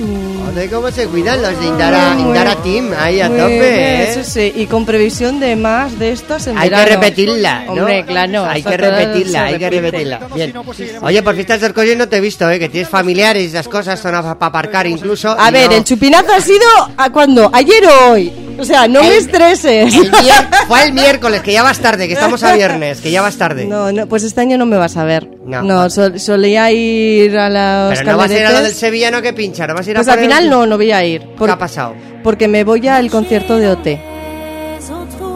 un- 0.00 0.44
Joder, 0.46 0.70
¿Cómo 0.70 0.90
se 0.90 1.06
cuidan 1.06 1.40
los 1.42 1.58
de 1.60 1.66
Indara, 1.66 2.14
Muy 2.14 2.22
Indara 2.28 2.54
bien. 2.56 2.86
Team? 2.86 2.94
Ahí 2.98 3.20
a 3.20 3.28
Muy 3.28 3.38
tope, 3.38 3.48
bien, 3.58 3.74
¿eh? 3.74 4.10
eso 4.10 4.24
sí, 4.24 4.52
y 4.56 4.66
con 4.66 4.84
previsión 4.86 5.40
de 5.40 5.56
más 5.56 5.98
de 5.98 6.12
estas 6.12 6.46
en 6.46 6.56
Hay 6.58 6.70
que 6.70 6.84
repetirla, 6.86 7.64
¿no? 7.66 7.72
Hombre, 7.72 8.04
claro. 8.06 8.44
Hay 8.46 8.62
que 8.62 8.76
repetirla, 8.76 9.44
hay 9.44 9.58
que 9.58 9.70
repetirla. 9.70 10.20
Bien. 10.34 10.54
Oye, 11.02 11.22
por 11.22 11.34
fiestas 11.34 11.60
del 11.60 11.74
colegio 11.74 11.96
no 11.96 12.08
te 12.08 12.16
he 12.16 12.20
visto, 12.20 12.48
¿eh? 12.50 12.58
Que 12.58 12.68
tienes 12.68 12.88
familiares 12.88 13.42
y 13.42 13.46
esas 13.46 13.68
cosas, 13.68 14.00
zonas 14.00 14.22
para 14.36 14.46
aparcar 14.46 14.86
incluso. 14.86 15.30
A 15.38 15.50
ver, 15.50 15.70
no- 15.70 15.76
el 15.76 15.84
chupinazo 15.84 16.32
ha 16.32 16.40
sido 16.40 16.66
a 16.96 17.10
cuando 17.10 17.50
ayer 17.52 17.84
o 17.86 18.12
hoy. 18.12 18.32
O 18.60 18.64
sea, 18.64 18.88
no 18.88 19.00
me 19.02 19.16
estreses. 19.16 19.94
El 19.94 20.10
fue 20.66 20.82
el 20.84 20.92
miércoles, 20.92 21.42
que 21.42 21.52
ya 21.52 21.62
vas 21.62 21.78
tarde, 21.78 22.08
que 22.08 22.14
estamos 22.14 22.42
a 22.42 22.54
viernes, 22.56 23.00
que 23.00 23.10
ya 23.12 23.22
vas 23.22 23.36
tarde. 23.36 23.66
No, 23.66 23.92
no, 23.92 24.06
pues 24.08 24.24
este 24.24 24.40
año 24.40 24.58
no 24.58 24.66
me 24.66 24.76
vas 24.78 24.96
a 24.96 25.04
ver. 25.04 25.28
No. 25.44 25.62
No, 25.62 25.88
sol- 25.90 26.18
solía 26.20 26.70
ir 26.72 27.36
a 27.38 27.48
los 27.88 27.98
Pero 27.98 28.12
no 28.12 28.18
vas 28.18 28.30
a 28.30 28.38
ir 28.38 28.46
a 28.46 28.52
lo 28.52 28.62
del 28.62 28.72
sevillano 28.74 29.20
que 29.22 29.32
pincha, 29.32 29.66
no 29.66 29.74
vas 29.74 29.86
a 29.86 29.90
ir 29.90 29.96
a 29.96 30.00
Pues 30.00 30.08
al 30.08 30.14
poner- 30.16 30.30
final 30.30 30.50
no, 30.50 30.66
no 30.66 30.76
voy 30.76 30.92
a 30.92 31.04
ir. 31.04 31.20
¿Qué 31.22 31.26
Por- 31.38 31.50
ha 31.50 31.58
pasado? 31.58 31.94
Porque 32.22 32.48
me 32.48 32.64
voy 32.64 32.86
al 32.88 33.10
concierto 33.10 33.56
de 33.58 33.68
OT. 33.70 34.00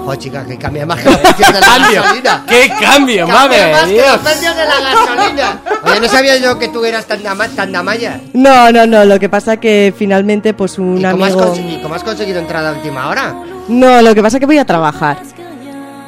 Oh, 0.04 0.16
chica, 0.16 0.44
que 0.44 0.58
cambia 0.58 0.84
más 0.84 0.98
que 1.00 1.10
los 1.10 1.18
precios 1.18 1.52
de 1.52 1.60
la 1.60 1.66
¡Cambio! 1.66 2.02
gasolina. 2.02 2.44
¡Qué 2.48 2.72
cambio, 2.80 3.28
madre 3.28 3.72
más 3.72 3.86
de 3.88 3.94
que 3.94 4.00
los 4.00 4.04
Dios! 4.08 4.18
precios 4.18 4.56
de 4.56 4.64
la 4.64 4.80
gasolina. 4.80 5.60
Oye, 5.84 6.00
no 6.00 6.08
sabía 6.08 6.36
yo 6.38 6.58
que 6.58 6.68
tú 6.70 6.84
eras 6.84 7.06
tan, 7.06 7.22
dama- 7.22 7.46
tan 7.48 7.70
damaya. 7.70 8.20
No, 8.32 8.72
no, 8.72 8.84
no, 8.84 9.04
lo 9.04 9.20
que 9.20 9.28
pasa 9.28 9.58
que 9.58 9.94
finalmente 9.96 10.54
pues 10.54 10.76
un 10.78 10.98
¿Y 10.98 11.04
cómo, 11.04 11.24
has 11.24 11.32
amigo... 11.34 11.80
cómo 11.84 11.94
has 11.94 12.02
conseguido 12.02 12.40
entrada 12.40 12.70
a 12.70 12.72
última 12.72 13.08
hora? 13.08 13.32
No, 13.68 14.02
lo 14.02 14.12
que 14.12 14.22
pasa 14.22 14.40
que 14.40 14.46
voy 14.46 14.58
a 14.58 14.64
trabajar. 14.64 15.18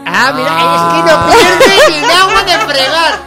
Ah, 0.06 0.32
mira, 0.34 0.50
es 0.76 0.82
que 0.92 1.10
no 1.10 1.26
pierde 1.30 1.90
ni 1.90 2.12
agua 2.12 2.42
de 2.42 2.72
fregar. 2.74 3.20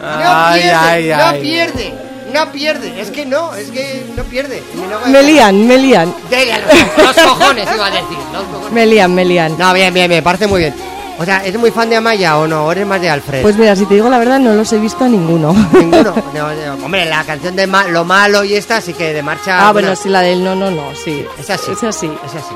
No 0.00 0.46
Ay, 0.46 0.60
pierde, 0.62 0.74
ay, 0.76 1.08
no 1.08 1.24
ay. 1.26 1.40
pierde, 1.42 1.94
no 2.32 2.52
pierde. 2.52 3.00
Es 3.00 3.10
que 3.10 3.24
no, 3.26 3.54
es 3.54 3.70
que 3.70 4.06
no 4.16 4.22
pierde. 4.24 4.62
No 4.74 5.10
Me 5.10 5.22
lían, 5.22 5.66
me 5.66 5.78
lían. 5.78 6.14
Los, 6.98 7.16
cojones, 7.16 7.68
iba 7.74 7.86
a 7.86 7.90
decir. 7.90 8.18
Los 8.32 8.42
cojones. 8.44 8.72
Me 8.72 8.86
lían, 8.86 9.14
me 9.14 9.24
lían. 9.24 9.56
No, 9.58 9.72
bien, 9.72 9.94
bien, 9.94 10.08
me 10.10 10.22
parece 10.22 10.46
muy 10.46 10.60
bien. 10.60 10.74
O 11.16 11.24
sea, 11.24 11.44
¿eres 11.44 11.60
muy 11.60 11.70
fan 11.70 11.88
de 11.88 11.94
Amaya 11.94 12.36
o 12.38 12.46
no? 12.48 12.64
¿O 12.66 12.72
eres 12.72 12.84
más 12.86 13.00
de 13.00 13.08
Alfred? 13.08 13.40
Pues 13.42 13.56
mira, 13.56 13.76
si 13.76 13.86
te 13.86 13.94
digo 13.94 14.10
la 14.10 14.18
verdad, 14.18 14.40
no 14.40 14.52
los 14.54 14.72
he 14.72 14.78
visto 14.78 15.04
a 15.04 15.08
ninguno. 15.08 15.52
Ninguno. 15.72 16.12
No, 16.34 16.52
no. 16.52 16.84
Hombre, 16.84 17.04
la 17.06 17.22
canción 17.22 17.54
de 17.54 17.68
Ma- 17.68 17.84
Lo 17.86 18.04
Malo 18.04 18.42
y 18.42 18.54
esta 18.54 18.80
sí 18.80 18.92
que 18.94 19.12
de 19.12 19.22
marcha. 19.22 19.68
Ah, 19.68 19.72
bueno, 19.72 19.94
sí, 19.94 20.08
la 20.08 20.20
del 20.22 20.42
no, 20.42 20.56
no, 20.56 20.72
no, 20.72 20.92
sí. 20.96 21.24
Es 21.38 21.48
así. 21.50 21.70
Es 21.70 21.84
así. 21.84 22.06
Es 22.26 22.34
así. 22.34 22.54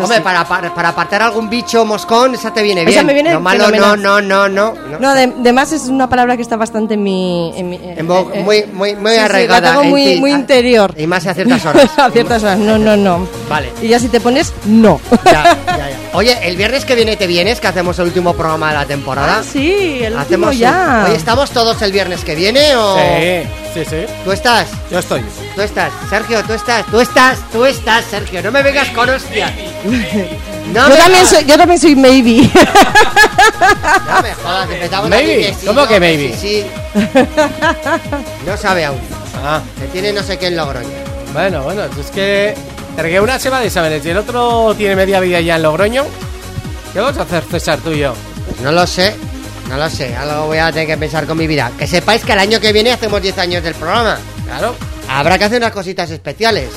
Hombre, 0.00 0.20
para, 0.20 0.44
para, 0.44 0.74
para 0.74 0.88
apartar 0.90 1.22
algún 1.22 1.50
bicho 1.50 1.84
moscón, 1.84 2.34
esa 2.34 2.52
te 2.52 2.62
viene 2.62 2.82
Esa 2.82 2.90
bien. 2.90 3.06
me 3.06 3.14
viene 3.14 3.32
Lo 3.32 3.40
malo, 3.40 3.70
no, 3.70 3.96
no, 3.96 4.20
no, 4.20 4.48
no. 4.48 4.74
no. 4.74 4.98
No, 4.98 5.14
de, 5.14 5.24
además 5.24 5.72
es 5.72 5.88
una 5.88 6.08
palabra 6.08 6.36
que 6.36 6.42
está 6.42 6.56
bastante 6.56 6.94
en 6.94 7.02
mi... 7.02 7.52
En 7.56 7.70
mi 7.70 7.76
En 7.76 7.88
eh, 7.90 7.96
eh, 7.98 8.42
muy, 8.42 8.64
muy, 8.72 8.94
muy 8.94 9.10
sí, 9.10 9.16
sí, 9.16 9.22
arraigada. 9.22 9.60
la 9.60 9.68
tengo 9.70 9.82
en 9.82 9.90
muy, 9.90 10.20
muy 10.20 10.32
Ah, 10.32 10.38
interior. 10.38 10.94
Y 10.96 11.06
más 11.06 11.26
a 11.26 11.34
ciertas 11.34 11.64
horas. 11.66 11.90
a 11.98 12.10
ciertas 12.10 12.42
horas, 12.42 12.58
no, 12.58 12.78
no, 12.78 12.96
no. 12.96 13.26
Vale. 13.48 13.70
Y 13.82 13.88
ya 13.88 13.98
si 13.98 14.08
te 14.08 14.20
pones, 14.20 14.52
no. 14.66 15.00
Ya, 15.24 15.56
ya, 15.66 15.76
ya. 15.76 15.96
Oye, 16.14 16.38
el 16.46 16.56
viernes 16.58 16.84
que 16.84 16.94
viene 16.94 17.16
te 17.16 17.26
vienes, 17.26 17.58
que 17.58 17.68
hacemos 17.68 17.98
el 17.98 18.04
último 18.06 18.34
programa 18.34 18.68
de 18.70 18.74
la 18.78 18.84
temporada. 18.84 19.38
Ah, 19.38 19.42
sí, 19.50 20.00
el 20.02 20.12
último 20.14 20.20
Hacemos 20.20 20.58
ya. 20.58 20.98
un- 21.00 21.04
Oye, 21.06 21.16
¿estamos 21.16 21.50
todos 21.52 21.80
el 21.80 21.90
viernes 21.90 22.22
que 22.22 22.34
viene 22.34 22.76
o...? 22.76 22.96
Sí, 22.98 23.48
sí, 23.72 23.84
sí. 23.88 24.04
¿Tú 24.22 24.30
estás? 24.32 24.68
Yo 24.90 24.98
estoy. 24.98 25.22
Tú 25.54 25.62
estás, 25.62 25.90
Sergio, 26.10 26.42
tú 26.44 26.52
estás, 26.52 26.84
tú 26.86 27.00
estás, 27.00 27.38
tú 27.50 27.64
estás, 27.64 28.04
Sergio. 28.10 28.42
No 28.42 28.52
me 28.52 28.62
vengas 28.62 28.88
con 28.90 29.08
hostia. 29.08 29.50
No 30.72 30.88
yo, 30.88 30.96
también 30.96 31.26
soy, 31.26 31.44
yo 31.44 31.56
también 31.58 31.78
soy 31.80 31.96
maybe. 31.96 32.48
No 34.06 34.22
me 34.22 34.32
jodas, 34.42 34.70
empezamos 34.70 35.10
Maybe. 35.10 35.32
aquí 35.34 35.42
que 35.46 35.54
sí, 35.60 35.66
¿Cómo 35.66 35.80
no, 35.82 35.88
que 35.88 36.00
maybe? 36.00 36.36
Sí, 36.38 36.64
sí. 36.94 37.10
No 38.46 38.56
sabe 38.56 38.84
aún. 38.84 38.98
Ah, 39.44 39.60
Que 39.80 39.86
tiene 39.88 40.12
no 40.12 40.22
sé 40.22 40.38
qué 40.38 40.46
en 40.46 40.56
Logroño. 40.56 40.88
bueno, 41.32 41.62
bueno, 41.62 41.82
es 42.00 42.10
que 42.12 42.54
porque 42.96 43.20
una 43.20 43.38
se 43.38 43.50
va 43.50 43.60
de 43.60 43.66
exámenes 43.66 44.04
y 44.06 44.10
el 44.10 44.16
otro 44.18 44.74
tiene 44.76 44.96
media 44.96 45.20
vida 45.20 45.40
ya 45.40 45.56
en 45.56 45.62
Logroño. 45.62 46.04
¿Qué 46.92 47.00
vamos 47.00 47.18
a 47.18 47.22
hacer, 47.22 47.42
César, 47.50 47.78
tú 47.82 47.90
y 47.92 47.98
yo? 48.00 48.14
Pues 48.48 48.60
no 48.60 48.72
lo 48.72 48.86
sé, 48.86 49.14
no 49.68 49.76
lo 49.76 49.88
sé. 49.88 50.14
Algo 50.14 50.46
voy 50.46 50.58
a 50.58 50.70
tener 50.70 50.86
que 50.86 50.96
pensar 50.98 51.26
con 51.26 51.38
mi 51.38 51.46
vida. 51.46 51.70
Que 51.78 51.86
sepáis 51.86 52.22
que 52.24 52.32
el 52.32 52.38
año 52.38 52.60
que 52.60 52.72
viene 52.72 52.92
hacemos 52.92 53.20
10 53.22 53.38
años 53.38 53.62
del 53.62 53.74
programa. 53.74 54.18
Claro. 54.46 54.74
Habrá 55.08 55.36
que 55.36 55.44
hacer 55.44 55.58
unas 55.58 55.72
cositas 55.72 56.10
especiales. 56.10 56.68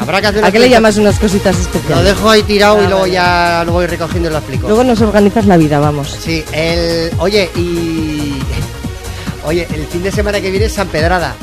Habrá 0.00 0.20
que 0.20 0.26
hacer 0.28 0.38
unas 0.38 0.48
¿A 0.48 0.52
qué 0.52 0.58
le 0.58 0.68
llamas 0.70 0.96
unas 0.96 1.18
cositas 1.18 1.54
Lo 1.56 1.62
especiales? 1.62 2.04
dejo 2.04 2.30
ahí 2.30 2.42
tirado 2.42 2.80
y 2.80 2.84
Ah, 2.84 2.88
luego 2.88 3.00
vale. 3.02 3.12
ya 3.12 3.62
lo 3.66 3.72
voy 3.72 3.86
recogiendo 3.86 4.28
y 4.28 4.32
lo 4.32 4.38
explico. 4.38 4.66
Luego 4.68 4.82
nos 4.84 5.00
organizas 5.02 5.46
la 5.46 5.56
vida, 5.56 5.78
vamos. 5.78 6.16
Sí, 6.20 6.44
el. 6.52 7.10
Oye, 7.18 7.50
y. 7.56 8.38
Oye, 9.44 9.68
el 9.74 9.86
fin 9.86 10.02
de 10.02 10.10
semana 10.10 10.40
que 10.40 10.50
viene 10.50 10.66
es 10.66 10.72
San 10.72 10.88
Pedrada. 10.88 11.34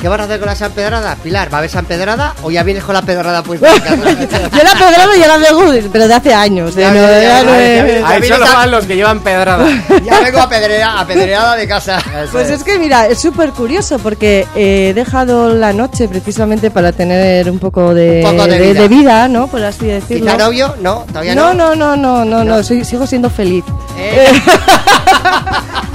¿Qué 0.00 0.08
vas 0.08 0.18
a 0.20 0.24
hacer 0.24 0.38
con 0.38 0.48
la 0.48 0.54
San 0.56 0.72
Pedrada? 0.72 1.14
Pilar, 1.22 1.52
¿va 1.52 1.56
a 1.56 1.58
haber 1.58 1.68
San 1.70 1.84
Pedrada 1.84 2.32
o 2.42 2.50
ya 2.50 2.62
vienes 2.62 2.82
con 2.84 2.94
la 2.94 3.02
pedrada 3.02 3.42
pues? 3.42 3.60
Yo 3.60 3.66
la 3.66 4.72
pedrado 4.74 5.14
ya 5.14 5.26
la 5.28 5.36
veo, 5.36 5.60
pero 5.92 6.08
de 6.08 6.14
hace 6.14 6.32
años. 6.32 6.74
¿eh? 6.76 6.80
Ya, 6.80 6.90
No, 6.90 7.00
ya, 7.02 7.10
ya, 7.10 7.20
ya 7.20 7.20
ya, 7.20 7.42
no 7.44 7.50
ya, 7.50 7.62
es- 7.66 7.94
ya, 7.94 8.00
ya. 8.00 8.08
Ahí 8.08 8.22
solo 8.22 8.46
a- 8.46 8.54
van 8.54 8.70
los 8.70 8.86
que 8.86 8.96
llevan 8.96 9.20
pedrada. 9.20 9.66
Ya 10.04 10.20
vengo 10.20 10.38
apedrea- 10.40 10.98
apedreada 11.00 11.54
de 11.54 11.68
casa. 11.68 11.98
Pues 12.32 12.48
es 12.48 12.64
que 12.64 12.78
mira, 12.78 13.08
es 13.08 13.18
súper 13.20 13.50
curioso 13.50 13.98
porque 13.98 14.46
he 14.54 14.92
dejado 14.94 15.54
la 15.54 15.74
noche 15.74 16.08
precisamente 16.08 16.70
para 16.70 16.92
tener 16.92 17.50
un 17.50 17.58
poco 17.58 17.92
de, 17.92 18.22
Un 18.24 18.36
poco 18.36 18.46
de 18.48 18.58
de- 18.58 18.66
vida. 18.72 18.80
de 18.82 18.88
vida, 18.88 19.28
¿no? 19.28 19.48
Por 19.48 19.62
así 19.62 19.84
decirlo. 19.86 20.32
¿Quizá 20.32 20.38
novio? 20.38 20.74
No, 20.80 21.04
todavía 21.08 21.34
No, 21.34 21.52
no. 21.52 21.74
no, 21.74 21.94
no, 21.94 22.24
no, 22.24 22.24
no, 22.24 22.44
no, 22.44 22.62
soy- 22.62 22.86
sigo 22.86 23.06
siendo 23.06 23.28
feliz. 23.28 23.64
Eh, 23.98 24.32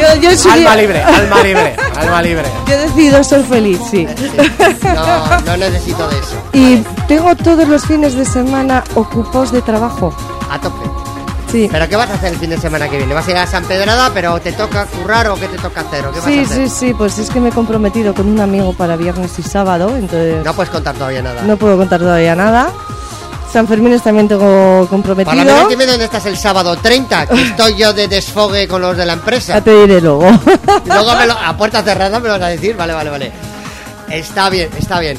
Yo, 0.00 0.20
yo, 0.22 0.30
subí- 0.30 0.52
alma 0.52 0.76
libre, 0.76 1.02
alma 1.02 1.42
libre, 1.42 1.76
alma 1.96 2.22
libre. 2.22 2.44
yo 2.66 2.74
he 2.74 2.76
decidido 2.78 3.22
ser 3.24 3.44
feliz, 3.44 3.78
sí. 3.90 4.06
no, 4.84 5.40
no 5.42 5.56
necesito 5.56 6.08
de 6.08 6.18
eso. 6.18 6.36
Y 6.52 6.76
tengo 7.06 7.34
todos 7.36 7.66
los 7.68 7.84
fines 7.84 8.14
de 8.14 8.24
semana 8.24 8.82
ocupados 8.94 9.52
de 9.52 9.62
trabajo. 9.62 10.14
A 10.50 10.60
tope. 10.60 10.84
Sí. 11.50 11.68
¿Pero 11.70 11.88
qué 11.88 11.96
vas 11.96 12.08
a 12.10 12.14
hacer 12.14 12.32
el 12.32 12.38
fin 12.38 12.50
de 12.50 12.58
semana 12.58 12.88
que 12.88 12.96
viene? 12.96 13.12
¿Vas 13.12 13.26
a 13.26 13.30
ir 13.32 13.36
a 13.36 13.46
San 13.46 13.64
Pedrada, 13.64 14.10
pero 14.14 14.40
te 14.40 14.52
toca 14.52 14.86
currar 14.86 15.28
o 15.28 15.34
qué 15.34 15.48
te 15.48 15.58
toca 15.58 15.80
hacer? 15.80 16.06
¿O 16.06 16.12
qué 16.12 16.20
Sí, 16.20 16.38
vas 16.42 16.50
a 16.50 16.52
hacer? 16.54 16.68
sí, 16.70 16.74
sí, 16.88 16.94
pues 16.94 17.18
es 17.18 17.28
que 17.28 17.40
me 17.40 17.48
he 17.48 17.52
comprometido 17.52 18.14
con 18.14 18.28
un 18.28 18.38
amigo 18.40 18.72
para 18.72 18.94
viernes 18.96 19.36
y 19.38 19.42
sábado, 19.42 19.96
entonces 19.96 20.44
No 20.44 20.54
puedes 20.54 20.70
contar 20.70 20.94
todavía 20.94 21.22
nada. 21.22 21.42
no 21.42 21.56
puedo 21.56 21.76
contar 21.76 21.98
todavía 22.00 22.36
nada. 22.36 22.68
San 23.52 23.66
Fermín 23.66 23.98
también 24.00 24.28
tengo 24.28 24.40
Por 24.42 24.82
lo 24.82 24.88
comprometido. 24.88 25.34
menos 25.36 25.68
dime 25.68 25.86
dónde 25.86 26.04
estás 26.04 26.24
el 26.26 26.36
sábado 26.36 26.76
30, 26.76 27.26
que 27.26 27.42
estoy 27.42 27.74
yo 27.76 27.92
de 27.92 28.06
desfogue 28.08 28.68
con 28.68 28.80
los 28.82 28.96
de 28.96 29.04
la 29.06 29.14
empresa. 29.14 29.54
Ya 29.54 29.60
te 29.60 29.74
diré 29.80 30.00
luego. 30.00 30.22
Luego 30.86 31.14
me 31.16 31.26
lo- 31.26 31.38
a 31.38 31.56
puerta 31.56 31.82
cerrada 31.82 32.20
me 32.20 32.28
lo 32.28 32.34
vas 32.34 32.42
a 32.42 32.48
decir. 32.48 32.76
Vale, 32.76 32.92
vale, 32.92 33.10
vale. 33.10 33.32
Está 34.08 34.50
bien, 34.50 34.68
está 34.78 35.00
bien. 35.00 35.18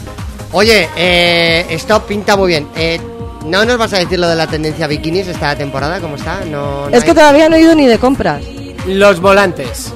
Oye, 0.54 0.90
eh, 0.96 1.66
esto 1.70 2.02
pinta 2.06 2.36
muy 2.36 2.48
bien. 2.50 2.68
Eh, 2.76 3.00
¿No 3.46 3.66
nos 3.66 3.78
vas 3.78 3.92
a 3.94 3.98
decir 3.98 4.20
lo 4.20 4.28
de 4.28 4.36
la 4.36 4.48
tendencia 4.48 4.86
bikinis 4.88 5.28
esta 5.28 5.56
temporada? 5.56 6.00
¿Cómo 6.00 6.16
está? 6.16 6.42
No, 6.46 6.90
no 6.90 6.96
es 6.96 7.04
que 7.04 7.12
hay- 7.12 7.16
todavía 7.16 7.50
no 7.50 7.56
he 7.56 7.62
ido 7.62 7.74
ni 7.76 7.88
de 7.88 7.98
compras. 8.00 8.42
Los 8.88 9.20
volantes. 9.20 9.94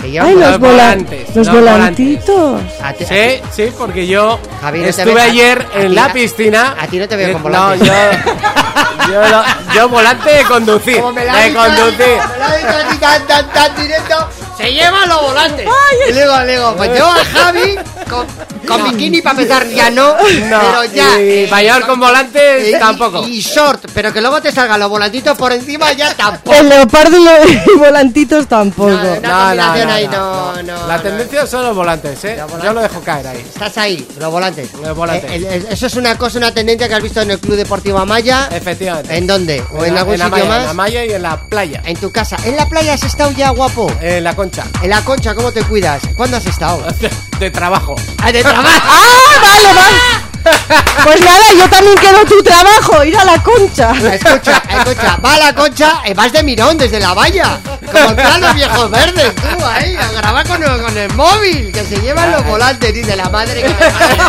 ¿Se 0.00 0.10
llama? 0.10 0.28
Ay, 0.28 0.34
los, 0.34 0.42
los 0.50 0.58
volan- 0.60 0.60
volantes, 0.60 1.36
los 1.36 1.48
volantitos. 1.52 2.60
A 2.82 2.92
ti- 2.92 3.04
Sí, 3.06 3.40
sí, 3.52 3.72
porque 3.76 4.06
yo 4.06 4.38
Javi, 4.60 4.80
no 4.80 4.86
estuve 4.86 5.14
ves- 5.14 5.22
ayer 5.24 5.66
a 5.74 5.80
en 5.80 5.94
la 5.94 6.06
na- 6.08 6.12
piscina. 6.12 6.74
a 6.78 6.86
ti 6.86 6.98
no 6.98 7.06
te 7.08 7.16
veo 7.16 7.28
Eh, 7.28 7.32
con 7.32 7.42
No, 7.52 7.60
volantes. 7.60 7.88
yo, 7.88 9.12
yo, 9.12 9.28
lo- 9.28 9.44
yo 9.74 9.88
volante 9.88 10.30
de 10.30 10.44
conducir. 10.44 10.96
Como 11.00 11.12
me 11.12 11.24
la 11.24 11.36
De 11.36 11.52
conducir. 11.54 11.98
Me 11.98 12.68
así 12.70 12.96
tan, 12.98 13.26
tan, 13.26 13.48
tan 13.52 13.76
directo. 13.76 14.28
Se 14.56 14.72
llevan 14.72 15.08
los 15.08 15.20
volantes. 15.22 15.66
y 16.08 16.12
luego, 16.12 16.40
le 16.40 16.52
digo, 16.52 16.74
pues 16.76 16.98
yo 16.98 17.06
a 17.06 17.24
Javi 17.24 17.78
con, 18.10 18.26
con 18.66 18.84
bikini 18.84 19.22
para 19.22 19.40
empezar 19.40 19.66
ya 19.68 19.90
no, 19.90 20.16
pero 20.18 20.84
ya. 20.92 21.20
y 21.20 21.22
eh, 21.44 21.46
para 21.48 21.62
llevar 21.62 21.86
con 21.86 22.00
volantes 22.00 22.68
y- 22.68 22.78
tampoco. 22.78 23.26
Y, 23.26 23.38
y 23.38 23.40
short, 23.40 23.86
pero 23.94 24.12
que 24.12 24.20
luego 24.20 24.40
te 24.42 24.50
salgan 24.52 24.80
los 24.80 24.90
volantitos 24.90 25.36
por 25.38 25.52
encima 25.52 25.92
ya 25.92 26.12
tampoco. 26.14 26.54
El 26.56 26.68
leopardo 26.68 27.16
y 27.16 27.24
los 27.24 27.66
y 27.66 27.70
volantitos 27.78 28.46
tampoco. 28.46 28.90
No, 28.90 29.54
no. 29.54 29.70
Ahí, 29.90 30.06
no, 30.08 30.62
no, 30.62 30.86
La 30.86 30.96
no. 30.96 31.02
tendencia 31.02 31.46
son 31.46 31.62
los 31.64 31.74
volantes, 31.76 32.22
¿eh? 32.24 32.38
Yo 32.62 32.72
lo 32.72 32.80
dejo 32.82 33.00
caer 33.00 33.26
ahí. 33.28 33.38
Estás 33.48 33.78
ahí, 33.78 34.06
los 34.18 34.30
volantes. 34.30 34.68
Los 34.74 34.96
volantes. 34.96 35.30
Eh, 35.30 35.36
el- 35.36 35.66
eso 35.72 35.86
es 35.86 35.94
una 35.94 36.16
cosa, 36.18 36.38
una 36.38 36.52
tendencia 36.52 36.88
que 36.88 36.94
has 36.94 37.02
visto 37.02 37.20
en 37.20 37.30
el 37.30 37.38
Club 37.38 37.56
Deportivo 37.56 37.98
Amaya. 37.98 38.48
Efectivamente. 38.50 39.16
¿En 39.16 39.26
dónde? 39.26 39.62
¿O 39.72 39.84
en, 39.84 39.94
la- 39.94 40.00
algún 40.00 40.18
la 40.18 40.24
sitio 40.26 40.44
más? 40.46 40.58
En 40.60 40.66
la 40.66 40.72
malla 40.74 41.04
y 41.04 41.12
en 41.12 41.22
la 41.22 41.40
playa. 41.40 41.82
En 41.86 41.96
tu 41.96 42.10
casa. 42.10 42.36
¿En 42.44 42.56
la 42.56 42.66
playa 42.68 42.94
has 42.94 43.02
estado 43.04 43.30
ya, 43.32 43.50
guapo? 43.50 43.90
En 44.00 44.24
la 44.24 44.34
concha. 44.34 44.64
En 44.82 44.90
la 44.90 45.02
concha, 45.04 45.34
¿cómo 45.34 45.52
te 45.52 45.62
cuidas? 45.62 46.00
¿Cuándo 46.16 46.36
has 46.36 46.46
estado? 46.46 46.82
De 47.40 47.50
trabajo. 47.50 47.96
Ah, 48.22 48.30
de 48.30 48.42
trabajo. 48.42 48.68
¡Ah, 48.84 49.40
vale, 49.42 49.72
vale! 49.74 49.96
Pues 51.04 51.20
nada, 51.20 51.52
yo 51.56 51.68
también 51.68 51.96
quiero 51.96 52.24
tu 52.24 52.42
trabajo, 52.42 53.02
ir 53.04 53.16
a 53.16 53.24
la 53.24 53.42
concha. 53.42 53.92
Escucha, 53.92 54.62
escucha, 54.68 55.16
va 55.24 55.34
a 55.34 55.38
la 55.38 55.54
concha, 55.54 56.02
eh, 56.04 56.14
vas 56.14 56.32
de 56.32 56.42
mirón 56.42 56.76
desde 56.78 57.00
la 57.00 57.14
valla. 57.14 57.58
Como 57.90 58.14
plan 58.14 58.40
los 58.40 58.54
viejos 58.54 58.90
verdes, 58.90 59.34
tú 59.34 59.64
ahí, 59.64 59.96
a 59.96 60.12
grabar 60.12 60.46
con 60.46 60.62
el, 60.62 60.82
con 60.82 60.96
el 60.96 61.12
móvil, 61.14 61.72
que 61.72 61.84
se 61.84 62.00
llevan 62.00 62.30
los 62.30 62.44
volantes, 62.44 62.92
dice 62.94 63.16
la 63.16 63.28
madre 63.30 63.62
que 63.62 63.68
me 63.68 63.74
parió. 63.74 64.24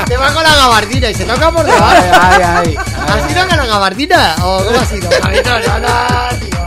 Este 0.00 0.16
va 0.16 0.32
con 0.32 0.42
la 0.42 0.54
gabardina 0.54 1.10
y 1.10 1.14
se 1.14 1.24
toca 1.24 1.50
por 1.50 1.64
debajo. 1.64 1.86
Ay, 1.86 2.10
ay, 2.12 2.42
ay. 2.42 2.78
¿Has 3.08 3.30
ido 3.30 3.48
con 3.48 3.56
la 3.56 3.66
gabardina? 3.66 4.36
¿O 4.42 4.64
cómo 4.64 4.80
ha 4.80 4.86
sido? 4.86 5.10
Javito, 5.22 5.50
no, 5.50 5.78
no, 5.78 6.38
tío, 6.38 6.64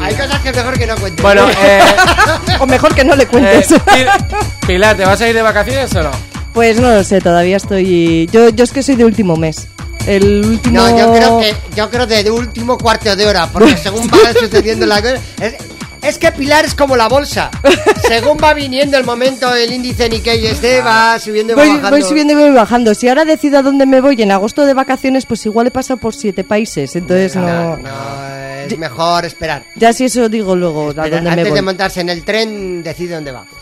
Hay 0.00 0.14
cosas 0.14 0.40
que 0.40 0.48
es 0.50 0.56
mejor 0.56 0.78
que 0.78 0.86
no 0.86 0.96
cuentes. 0.96 1.22
Bueno, 1.22 1.46
eh, 1.62 1.80
O 2.60 2.66
mejor 2.66 2.94
que 2.94 3.04
no 3.04 3.14
le 3.16 3.24
eh, 3.24 3.26
cuentes. 3.26 3.66
Pi- 3.68 4.66
Pilar, 4.66 4.96
¿te 4.96 5.04
vas 5.04 5.20
a 5.20 5.28
ir 5.28 5.34
de 5.34 5.42
vacaciones 5.42 5.94
o 5.94 6.02
no? 6.02 6.10
Pues 6.52 6.78
no 6.78 6.90
lo 6.90 7.02
sé, 7.04 7.20
todavía 7.20 7.56
estoy. 7.56 8.28
Yo, 8.32 8.48
yo 8.50 8.64
es 8.64 8.72
que 8.72 8.82
soy 8.82 8.96
de 8.96 9.04
último 9.04 9.36
mes. 9.36 9.68
El 10.06 10.44
último. 10.44 10.80
No, 10.80 10.98
yo 10.98 11.12
creo 11.12 11.38
que 11.38 11.54
yo 11.76 11.90
creo 11.90 12.06
de 12.06 12.30
último 12.30 12.76
cuarto 12.76 13.14
de 13.14 13.26
hora, 13.26 13.46
porque 13.52 13.76
según 13.76 14.08
va 14.08 14.32
sucediendo 14.38 14.84
la 14.86 15.00
cosa, 15.00 15.14
es- 15.40 15.54
Es 16.02 16.18
que 16.18 16.32
Pilar 16.32 16.64
es 16.64 16.74
como 16.74 16.96
la 16.96 17.08
bolsa. 17.08 17.50
Según 18.08 18.36
va 18.42 18.54
viniendo 18.54 18.96
el 18.98 19.04
momento, 19.04 19.54
el 19.54 19.72
índice 19.72 20.08
Nikkei 20.08 20.46
este 20.46 20.80
va 20.80 21.18
subiendo 21.18 21.52
y 21.52 21.56
va 21.56 21.62
Voy, 21.62 21.68
bajando. 21.76 21.90
voy 21.90 22.02
subiendo 22.02 22.32
y 22.32 22.36
voy 22.36 22.50
bajando. 22.50 22.94
Si 22.94 23.08
ahora 23.08 23.24
decido 23.24 23.58
a 23.58 23.62
dónde 23.62 23.86
me 23.86 24.00
voy 24.00 24.20
en 24.20 24.32
agosto 24.32 24.66
de 24.66 24.74
vacaciones, 24.74 25.26
pues 25.26 25.46
igual 25.46 25.68
he 25.68 25.70
pasado 25.70 25.98
por 25.98 26.14
siete 26.14 26.42
países. 26.42 26.96
Entonces 26.96 27.36
no. 27.36 27.46
No, 27.46 27.76
no, 27.76 28.26
es 28.66 28.76
mejor 28.78 29.24
esperar. 29.24 29.62
Ya 29.76 29.92
si 29.92 30.04
eso 30.06 30.28
digo 30.28 30.56
luego 30.56 30.90
a 30.90 30.92
dónde 30.94 31.20
me 31.22 31.30
antes 31.30 31.48
voy. 31.48 31.54
de 31.56 31.62
montarse 31.62 32.00
en 32.00 32.08
el 32.08 32.24
tren, 32.24 32.82
decide 32.82 33.14
dónde 33.14 33.32
va. 33.32 33.44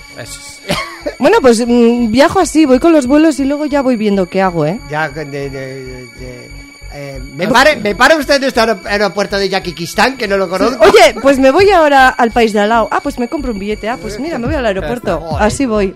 Bueno, 1.19 1.39
pues 1.41 1.65
mm, 1.67 2.11
viajo 2.11 2.41
así, 2.41 2.65
voy 2.67 2.79
con 2.79 2.93
los 2.93 3.07
vuelos 3.07 3.39
y 3.41 3.45
luego 3.45 3.65
ya 3.67 3.81
voy 3.81 3.97
viendo 3.97 4.29
qué 4.29 4.43
hago, 4.43 4.67
¿eh? 4.67 4.79
Ya, 4.91 5.09
de, 5.09 5.25
de- 5.25 5.49
de- 5.51 6.07
de- 6.19 6.51
eh, 6.93 7.21
me, 7.35 7.47
pare, 7.49 7.77
me 7.77 7.95
para 7.95 8.17
usted 8.17 8.37
en 8.37 8.45
este 8.45 8.61
aer- 8.61 8.87
aeropuerto 8.87 9.37
de 9.39 9.49
Yakikistán, 9.49 10.17
que 10.17 10.27
no 10.29 10.37
lo 10.37 10.49
conozco. 10.49 10.85
Oye, 10.85 11.15
pues 11.23 11.39
me 11.39 11.51
voy 11.51 11.71
ahora 11.71 12.09
al 12.09 12.31
país 12.33 12.53
de 12.53 12.61
al 12.61 12.69
lado. 12.69 12.89
Ah, 12.91 13.01
pues 13.03 13.19
me 13.19 13.29
compro 13.29 13.53
un 13.53 13.59
billete. 13.59 13.89
Ah, 13.89 13.97
pues 14.01 14.19
mira, 14.19 14.39
me 14.39 14.47
voy 14.47 14.57
al 14.57 14.67
aeropuerto. 14.67 15.37
Así 15.39 15.67
voy. 15.67 15.95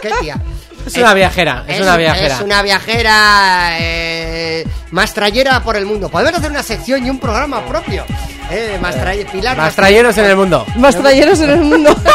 ¿Qué 0.00 0.10
tía? 0.20 0.40
Es 0.86 0.96
una 0.96 1.14
viajera, 1.14 1.64
es 1.68 1.80
una 1.80 1.96
viajera. 1.96 2.34
Es 2.34 2.40
una 2.40 2.60
viajera 2.62 3.70
eh, 3.78 4.66
mastrallera 4.90 5.62
por 5.62 5.76
el 5.76 5.86
mundo. 5.86 6.08
Podemos 6.08 6.34
hacer 6.36 6.50
una 6.50 6.62
sección 6.64 7.06
y 7.06 7.10
un 7.10 7.20
programa 7.20 7.64
propio. 7.66 8.04
Eh, 8.50 8.78
mastralle- 8.82 9.24
Pilar. 9.30 9.56
Mastrayeros 9.56 10.18
en 10.18 10.24
el 10.24 10.36
mundo. 10.36 10.66
Más 10.76 10.96
trayeros 10.96 11.40
en 11.40 11.50
el 11.50 11.60
mundo. 11.62 11.96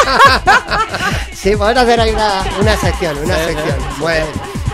Sí, 1.34 1.56
podemos 1.56 1.84
hacer 1.84 2.00
ahí 2.02 2.10
una, 2.10 2.44
una 2.60 2.76
sección, 2.78 3.16
una 3.24 3.36
sección. 3.38 3.76
Bueno. 4.00 4.26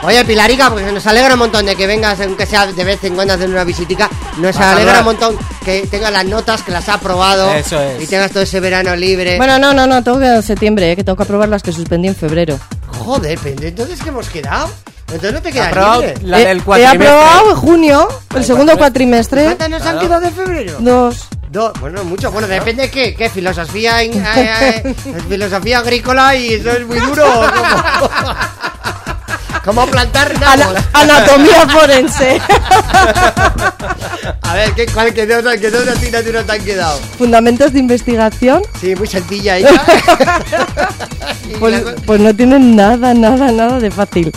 Oye, 0.06 0.26
Pilarica, 0.26 0.70
pues 0.70 0.92
nos 0.92 1.08
alegra 1.08 1.34
un 1.34 1.40
montón 1.40 1.66
de 1.66 1.76
que 1.78 1.88
vengas, 1.88 2.20
aunque 2.20 2.46
sea 2.46 2.68
de 2.68 2.84
vez 2.84 3.02
en 3.06 3.16
cuando 3.16 3.34
a 3.34 3.36
hacer 3.38 3.50
una 3.50 3.64
visitica. 3.64 4.10
Nos 4.38 4.58
Vas 4.58 4.74
alegra 4.74 5.00
un 5.00 5.06
montón 5.06 5.38
que 5.64 5.88
tengas 5.90 6.12
las 6.12 6.26
notas, 6.26 6.62
que 6.62 6.72
las 6.72 6.90
ha 6.90 6.96
aprobado. 6.96 7.54
Eso 7.54 7.80
es. 7.82 8.04
Y 8.04 8.08
tengas 8.08 8.32
todo 8.32 8.44
ese 8.44 8.60
verano 8.60 8.96
libre. 8.98 9.38
bueno, 9.38 9.58
no, 9.60 9.74
no, 9.74 9.88
no, 9.88 10.04
tengo 10.04 10.20
que 10.20 10.26
en 10.26 10.44
septiembre, 10.44 10.92
¿eh? 10.92 10.96
que 10.98 11.06
tengo 11.06 11.16
que 11.16 11.24
aprobar 11.24 11.48
las 11.48 11.64
que 11.64 11.72
suspendí 11.72 12.10
en 12.10 12.16
febrero. 12.16 12.60
Joder, 12.88 13.40
pero 13.42 13.64
entonces 13.66 14.02
¿qué 14.02 14.10
hemos 14.10 14.28
quedado? 14.28 14.70
Entonces 15.08 15.34
no 15.34 15.42
te 15.42 15.62
aprobado 15.62 16.02
libre. 16.02 16.16
la 16.24 16.42
Eh, 16.42 16.46
del 16.48 16.58
he 16.58 16.62
cuatrimestre. 16.62 17.08
aprobado 17.08 17.50
en 17.52 17.56
junio, 17.56 18.08
el 18.36 18.44
segundo 18.44 18.78
cuatrimestre. 18.78 19.44
¿Cuántas 19.44 19.70
nos 19.70 19.82
han 19.84 20.00
quedado 20.00 20.22
de 20.22 20.32
febrero? 20.32 20.78
Dos. 20.80 21.28
Dos, 21.50 21.72
bueno, 21.80 22.04
mucho. 22.04 22.32
Bueno, 22.32 22.48
depende 22.48 22.84
de 22.84 22.90
qué, 22.90 23.14
qué 23.16 23.30
filosofía, 23.30 24.02
eh, 24.04 24.12
eh, 24.16 24.96
filosofía 25.30 25.80
agrícola 25.80 26.36
y 26.36 26.56
eso 26.56 26.72
es 26.72 26.86
muy 26.86 27.00
duro. 27.00 27.26
¿Cómo, 29.64 29.82
¿Cómo 29.82 29.92
plantar? 29.92 30.34
Ana- 30.46 30.84
anatomía 30.94 31.68
forense. 31.70 32.42
A 34.42 34.54
ver, 34.56 34.72
¿qué, 34.74 34.86
cuál, 34.88 35.14
qué, 35.14 35.26
dos, 35.26 35.44
qué 35.60 35.70
dos 35.72 35.88
asignaturas 35.88 36.46
te 36.46 36.52
han 36.52 36.64
quedado? 36.64 37.00
Fundamentos 37.18 37.72
de 37.74 37.80
investigación. 37.80 38.62
Sí, 38.80 38.96
muy 38.96 39.08
sencilla 39.08 39.58
ella. 39.58 39.70
Pues, 41.60 41.82
pues 42.06 42.20
no 42.20 42.34
tienen 42.36 42.76
nada, 42.76 43.14
nada, 43.14 43.52
nada 43.52 43.80
de 43.80 43.90
fácil. 43.92 44.32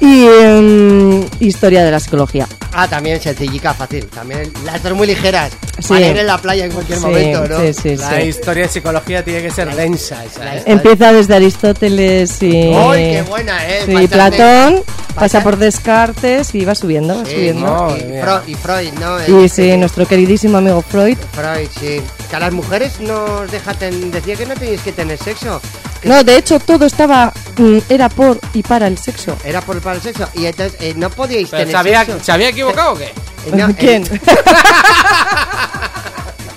Y 0.00 0.26
em, 0.26 1.24
historia 1.40 1.84
de 1.84 1.90
la 1.90 1.98
psicología. 2.00 2.46
Ah, 2.72 2.86
también 2.86 3.20
sencillica, 3.20 3.74
fácil. 3.74 4.06
También 4.06 4.52
las 4.64 4.82
dos 4.82 4.92
muy 4.94 5.06
ligeras. 5.06 5.50
Sí. 5.80 5.88
Para 5.88 6.06
ir 6.08 6.16
en 6.18 6.26
la 6.26 6.38
playa 6.38 6.64
en 6.64 6.72
cualquier 6.72 6.98
Sí, 6.98 7.04
momento, 7.04 7.48
¿no? 7.48 7.60
sí, 7.60 7.72
sí, 7.74 7.96
La 7.96 8.10
sí. 8.20 8.28
historia 8.28 8.64
de 8.64 8.68
psicología 8.68 9.24
tiene 9.24 9.42
que 9.42 9.50
ser 9.50 9.72
densa 9.74 10.24
¿eh? 10.24 10.62
Empieza 10.66 11.12
desde 11.12 11.36
Aristóteles 11.36 12.42
y, 12.42 12.72
¡Ay, 12.74 13.12
qué 13.12 13.24
buena, 13.28 13.64
eh! 13.68 13.82
sí, 13.86 14.08
Platón, 14.08 14.82
pasa 15.14 15.42
por 15.42 15.56
Descartes 15.56 16.52
y 16.54 16.64
va 16.64 16.74
subiendo, 16.74 17.18
va 17.18 17.24
Sí, 17.24 17.32
subiendo. 17.32 17.66
¿no? 17.66 17.96
Y, 17.96 18.52
y 18.52 18.54
Freud, 18.56 18.92
¿no? 19.00 19.18
Y 19.40 19.44
El- 19.44 19.50
sí, 19.50 19.76
nuestro 19.76 20.06
queridísimo 20.06 20.58
amigo 20.58 20.82
Freud. 20.82 21.16
Freud, 21.32 21.68
sí. 21.80 22.00
Que 22.28 22.36
a 22.36 22.40
las 22.40 22.52
mujeres 22.52 23.00
nos 23.00 23.50
deja 23.50 23.74
ten- 23.74 24.10
decía 24.10 24.34
que 24.36 24.46
no 24.46 24.54
tenéis 24.54 24.80
que 24.82 24.92
tener 24.92 25.16
sexo. 25.18 25.60
Que 26.00 26.08
No, 26.08 26.22
de 26.24 26.36
hecho 26.36 26.58
todo 26.60 26.86
estaba 26.86 27.32
mm, 27.56 27.78
era 27.88 28.08
por 28.08 28.38
y 28.54 28.62
para 28.62 28.86
el 28.86 28.98
sexo. 28.98 29.36
Era 29.44 29.60
por 29.60 29.80
para 29.80 29.96
el 29.96 30.02
sexo. 30.02 30.28
Y 30.34 30.46
entonces 30.46 30.80
eh, 30.80 30.94
no 30.96 31.10
podíais 31.10 31.48
Pero 31.50 31.60
tener 31.62 31.72
¿se, 31.72 31.76
había, 31.78 32.04
sexo. 32.04 32.24
¿Se 32.24 32.32
había 32.32 32.48
equivocado 32.50 32.92
o 32.92 32.96
qué? 32.96 33.06
Eh, 33.06 33.52
no, 33.54 33.68
eh, 33.68 33.74
¿Quién? 33.78 34.04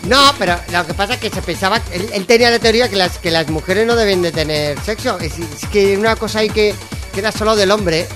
No, 0.04 0.18
pero 0.40 0.56
lo 0.72 0.86
que 0.86 0.94
pasa 0.96 1.14
es 1.14 1.20
que 1.20 1.30
se 1.30 1.42
pensaba, 1.44 1.80
él, 1.94 2.10
él 2.12 2.26
tenía 2.26 2.50
la 2.50 2.58
teoría 2.60 2.90
que 2.90 2.96
las, 2.96 3.18
que 3.20 3.30
las 3.30 3.48
mujeres 3.50 3.86
no 3.86 3.96
deben 3.96 4.22
de 4.24 4.32
tener 4.32 4.80
sexo. 4.82 5.18
Es, 5.20 5.34
es 5.38 5.68
que 5.72 5.96
una 5.98 6.16
cosa 6.16 6.40
ahí 6.40 6.50
que 6.50 6.74
queda 7.14 7.32
solo 7.32 7.56
del 7.56 7.70
hombre. 7.72 8.08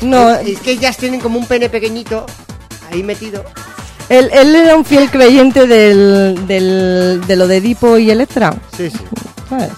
No, 0.00 0.32
Es, 0.34 0.48
es 0.48 0.60
que 0.60 0.72
ellas 0.72 0.96
tienen 0.96 1.20
como 1.20 1.38
un 1.38 1.46
pene 1.46 1.68
pequeñito 1.68 2.24
ahí 2.90 3.02
metido. 3.02 3.44
él, 4.08 4.30
él 4.32 4.54
era 4.56 4.74
un 4.74 4.84
fiel 4.86 5.10
creyente 5.10 5.66
del, 5.66 6.46
del, 6.46 7.20
de 7.26 7.36
lo 7.36 7.46
de 7.46 7.58
Edipo 7.58 7.98
y 7.98 8.10
Electra. 8.10 8.54
Sí, 8.76 8.90
sí. 8.90 8.98
¿Sabes? 9.48 9.70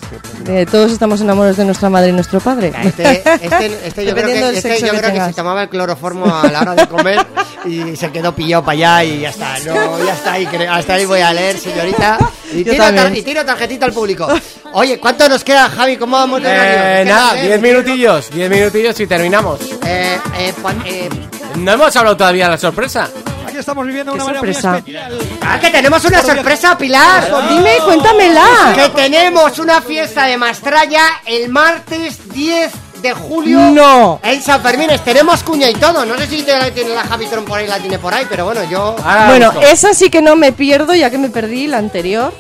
De 0.45 0.67
todos 0.67 0.91
estamos 0.93 1.21
enamorados 1.21 1.57
de 1.57 1.65
nuestra 1.65 1.89
madre 1.91 2.09
y 2.11 2.13
nuestro 2.13 2.41
padre. 2.41 2.73
Este, 2.83 3.23
este, 3.43 3.87
este 3.89 4.07
yo 4.07 4.15
creo, 4.15 4.27
que, 4.27 4.49
este 4.57 4.61
sexo 4.63 4.87
yo 4.87 4.93
que 4.93 4.99
creo 4.99 5.13
que 5.13 5.21
se 5.27 5.33
tomaba 5.35 5.63
el 5.65 5.69
cloroformo 5.69 6.27
a 6.35 6.49
la 6.51 6.61
hora 6.63 6.75
de 6.75 6.87
comer 6.89 7.27
y 7.65 7.95
se 7.97 8.11
quedó 8.11 8.35
pillado 8.35 8.65
para 8.65 8.73
allá 8.73 9.05
y 9.05 9.21
ya 9.21 9.31
está. 9.31 9.59
No, 9.61 10.05
ya 10.05 10.15
está 10.15 10.33
ahí, 10.33 10.47
creo- 10.47 10.73
hasta 10.73 10.95
ahí 10.95 11.05
voy 11.05 11.21
a 11.21 11.33
leer, 11.33 11.59
señorita. 11.59 12.19
Y 12.53 12.65
tiro, 12.65 12.77
también. 12.85 13.07
tar- 13.09 13.17
y 13.17 13.23
tiro 13.23 13.45
tarjetita 13.45 13.87
al 13.87 13.93
público. 13.93 14.27
Oye, 14.73 14.99
¿cuánto 14.99 15.29
nos 15.29 15.45
queda, 15.45 15.69
Javi? 15.69 15.97
¿Cómo 15.97 16.17
vamos 16.17 16.43
de? 16.43 16.49
Eh, 16.51 17.05
nada, 17.05 17.35
no 17.35 17.41
sé, 17.41 17.47
10 17.47 17.61
me 17.61 17.69
minutillos, 17.71 18.31
10 18.31 18.51
minutillos 18.51 18.99
y 18.99 19.07
terminamos. 19.07 19.61
Eh, 19.87 20.19
eh, 20.39 20.55
eh, 20.87 21.09
No 21.57 21.73
hemos 21.73 21.95
hablado 21.97 22.17
todavía 22.17 22.47
de 22.47 22.51
la 22.53 22.59
sorpresa. 22.59 23.09
Aquí 23.51 23.59
estamos 23.59 23.85
viviendo 23.87 24.13
una 24.13 24.25
manera 24.25 24.43
muy 24.45 24.55
sorpresa. 24.55 24.79
especial. 24.79 25.19
¡Ah, 25.43 25.59
que 25.61 25.71
tenemos 25.71 26.05
una 26.05 26.23
sorpresa, 26.23 26.79
Pilar! 26.79 27.33
Dime, 27.49 27.79
cuéntamela. 27.85 28.45
Que 28.75 28.89
tenemos 28.91 29.59
una 29.59 29.83
fiesta 29.83 30.25
de 30.27 30.37
Mastralla 30.37 31.03
el 31.27 31.49
martes 31.49 32.33
10 32.33 32.71
de 33.03 33.13
julio. 33.13 33.59
No. 33.59 34.21
En 34.23 34.41
San 34.41 34.63
Fermines 34.63 35.03
tenemos 35.03 35.43
cuña 35.43 35.69
y 35.69 35.75
todo. 35.75 36.05
No 36.07 36.17
sé 36.17 36.29
si 36.29 36.43
te- 36.43 36.71
tiene 36.71 36.91
la 36.95 37.03
Javitron 37.03 37.45
por 37.45 37.59
ahí, 37.59 37.67
la 37.67 37.79
tiene 37.81 37.99
por 37.99 38.15
ahí, 38.15 38.25
pero 38.29 38.45
bueno, 38.45 38.63
yo. 38.65 38.95
Ahora 39.05 39.27
Bueno, 39.27 39.53
esa 39.63 39.95
sí 39.95 40.11
que 40.11 40.23
no 40.23 40.37
me 40.37 40.53
pierdo, 40.53 40.95
ya 40.95 41.11
que 41.11 41.19
me 41.19 41.29
perdí 41.29 41.67
la 41.67 41.79
anterior. 41.79 42.33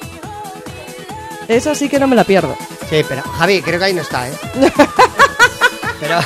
Esa 1.48 1.74
sí 1.74 1.88
que 1.88 1.98
no 1.98 2.06
me 2.06 2.14
la 2.14 2.22
pierdo. 2.22 2.56
Sí, 2.88 3.04
pero 3.08 3.22
Javi, 3.36 3.60
creo 3.62 3.80
que 3.80 3.84
ahí 3.86 3.94
no 3.94 4.02
está, 4.02 4.28
¿eh? 4.28 4.32
pero. 6.00 6.20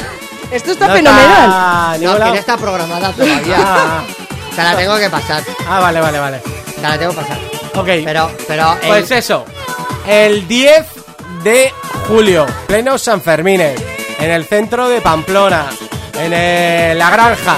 Esto 0.50 0.72
está 0.72 0.88
No 0.88 0.94
fenomenal. 0.94 1.44
está 1.46 1.96
ningún 1.98 2.18
No, 2.18 2.24
que 2.26 2.30
no 2.30 2.34
está 2.34 2.56
programada 2.58 3.12
todavía. 3.12 4.04
Te 4.54 4.62
la 4.62 4.76
tengo 4.76 4.96
que 4.98 5.10
pasar. 5.10 5.42
ah, 5.68 5.80
vale, 5.80 6.00
vale, 6.00 6.18
vale. 6.18 6.38
Te 6.76 6.82
la 6.82 6.98
tengo 6.98 7.12
que 7.12 7.20
pasar. 7.20 7.38
Ok, 7.76 7.88
Pero, 8.04 8.30
pero. 8.46 8.72
el- 8.82 8.88
pues 8.88 9.10
eso. 9.10 9.44
El 10.06 10.46
10 10.46 10.86
de 11.42 11.72
julio, 12.08 12.46
pleno 12.66 12.98
San 12.98 13.20
Fermines, 13.20 13.80
en 14.20 14.30
el 14.30 14.44
centro 14.46 14.88
de 14.88 15.00
Pamplona, 15.00 15.66
en 16.20 16.32
eh, 16.34 16.94
la 16.96 17.10
granja. 17.10 17.56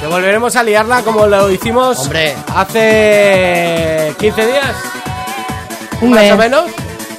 Que 0.00 0.06
volveremos 0.08 0.54
a 0.56 0.62
liarla 0.62 1.00
como 1.02 1.26
lo 1.26 1.50
hicimos 1.50 1.98
Hombre. 2.00 2.34
hace 2.54 4.12
15 4.18 4.46
días, 4.46 4.76
Un 6.02 6.10
más 6.10 6.20
mes. 6.20 6.32
o 6.32 6.36
menos. 6.36 6.64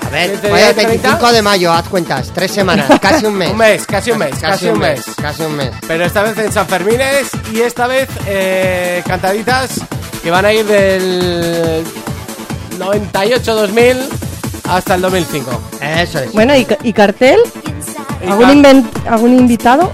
A 0.07 0.09
ver, 0.09 0.29
¿Siete 0.31 0.47
fue 0.49 0.59
el 0.59 0.63
días, 0.63 0.75
30? 0.75 1.07
25 1.09 1.31
de 1.33 1.41
mayo, 1.41 1.71
haz 1.73 1.87
cuentas. 1.89 2.31
Tres 2.33 2.51
semanas, 2.51 2.87
casi 3.01 3.25
un 3.25 3.35
mes. 3.35 3.51
Un 3.51 3.57
mes, 3.57 3.85
casi 3.85 4.11
un 4.11 4.17
mes, 4.19 4.35
casi 4.39 4.67
un 4.67 4.79
mes. 4.79 5.01
Casi 5.21 5.43
un 5.43 5.55
mes. 5.55 5.71
Pero 5.87 6.05
esta 6.05 6.23
vez 6.23 6.37
en 6.37 6.51
San 6.51 6.67
Fermines 6.67 7.27
y 7.53 7.59
esta 7.61 7.87
vez 7.87 8.07
eh, 8.25 9.03
cantaditas 9.05 9.69
que 10.23 10.31
van 10.31 10.45
a 10.45 10.53
ir 10.53 10.65
del 10.65 11.83
98-2000 12.79 13.97
hasta 14.69 14.95
el 14.95 15.01
2005. 15.01 15.61
Eso 15.81 16.19
es. 16.19 16.31
Bueno, 16.33 16.55
¿y, 16.55 16.65
ca- 16.65 16.77
y 16.83 16.93
cartel? 16.93 17.39
¿Algún, 18.27 18.87
¿Algún 19.09 19.33
invitado? 19.37 19.91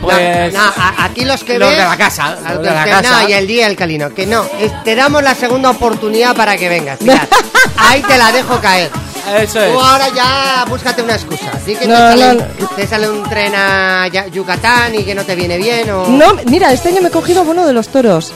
Pues 0.00 0.52
No, 0.54 0.60
aquí 0.98 1.24
los 1.24 1.42
que 1.44 1.58
los 1.58 1.68
ves- 1.68 1.78
de 1.78 1.84
la 1.84 1.96
casa, 1.96 2.36
a- 2.44 2.54
los 2.54 2.62
de 2.62 2.70
la 2.70 2.84
que 2.84 2.90
casa. 2.90 3.22
No, 3.22 3.28
y 3.28 3.32
el 3.32 3.46
día 3.46 3.66
del 3.66 3.76
calino. 3.76 4.12
Que 4.14 4.26
no, 4.26 4.44
es- 4.58 4.84
te 4.84 4.94
damos 4.94 5.22
la 5.22 5.34
segunda 5.34 5.70
oportunidad 5.70 6.34
para 6.36 6.56
que 6.56 6.68
vengas. 6.68 7.00
Mirad, 7.00 7.28
ahí 7.76 8.02
te 8.02 8.16
la 8.18 8.32
dejo 8.32 8.60
caer. 8.60 8.90
Eso 9.38 9.60
es. 9.60 9.72
Tú 9.72 9.80
ahora 9.80 10.08
ya 10.14 10.64
búscate 10.68 11.02
una 11.02 11.14
excusa. 11.14 11.50
Di 11.64 11.76
que 11.76 11.86
No, 11.86 11.94
te, 11.94 12.00
sale, 12.18 12.34
no, 12.58 12.66
te 12.68 12.86
sale 12.86 13.10
un 13.10 13.22
tren 13.28 13.52
a 13.54 14.06
Yucatán 14.32 14.94
y 14.94 15.04
que 15.04 15.14
no 15.14 15.24
te 15.24 15.34
viene 15.34 15.56
bien 15.58 15.90
o... 15.90 16.08
No, 16.08 16.34
mira, 16.46 16.72
este 16.72 16.88
año 16.88 17.00
me 17.02 17.08
he 17.08 17.12
cogido 17.12 17.44
bono 17.44 17.66
de 17.66 17.72
los 17.72 17.88
toros. 17.88 18.32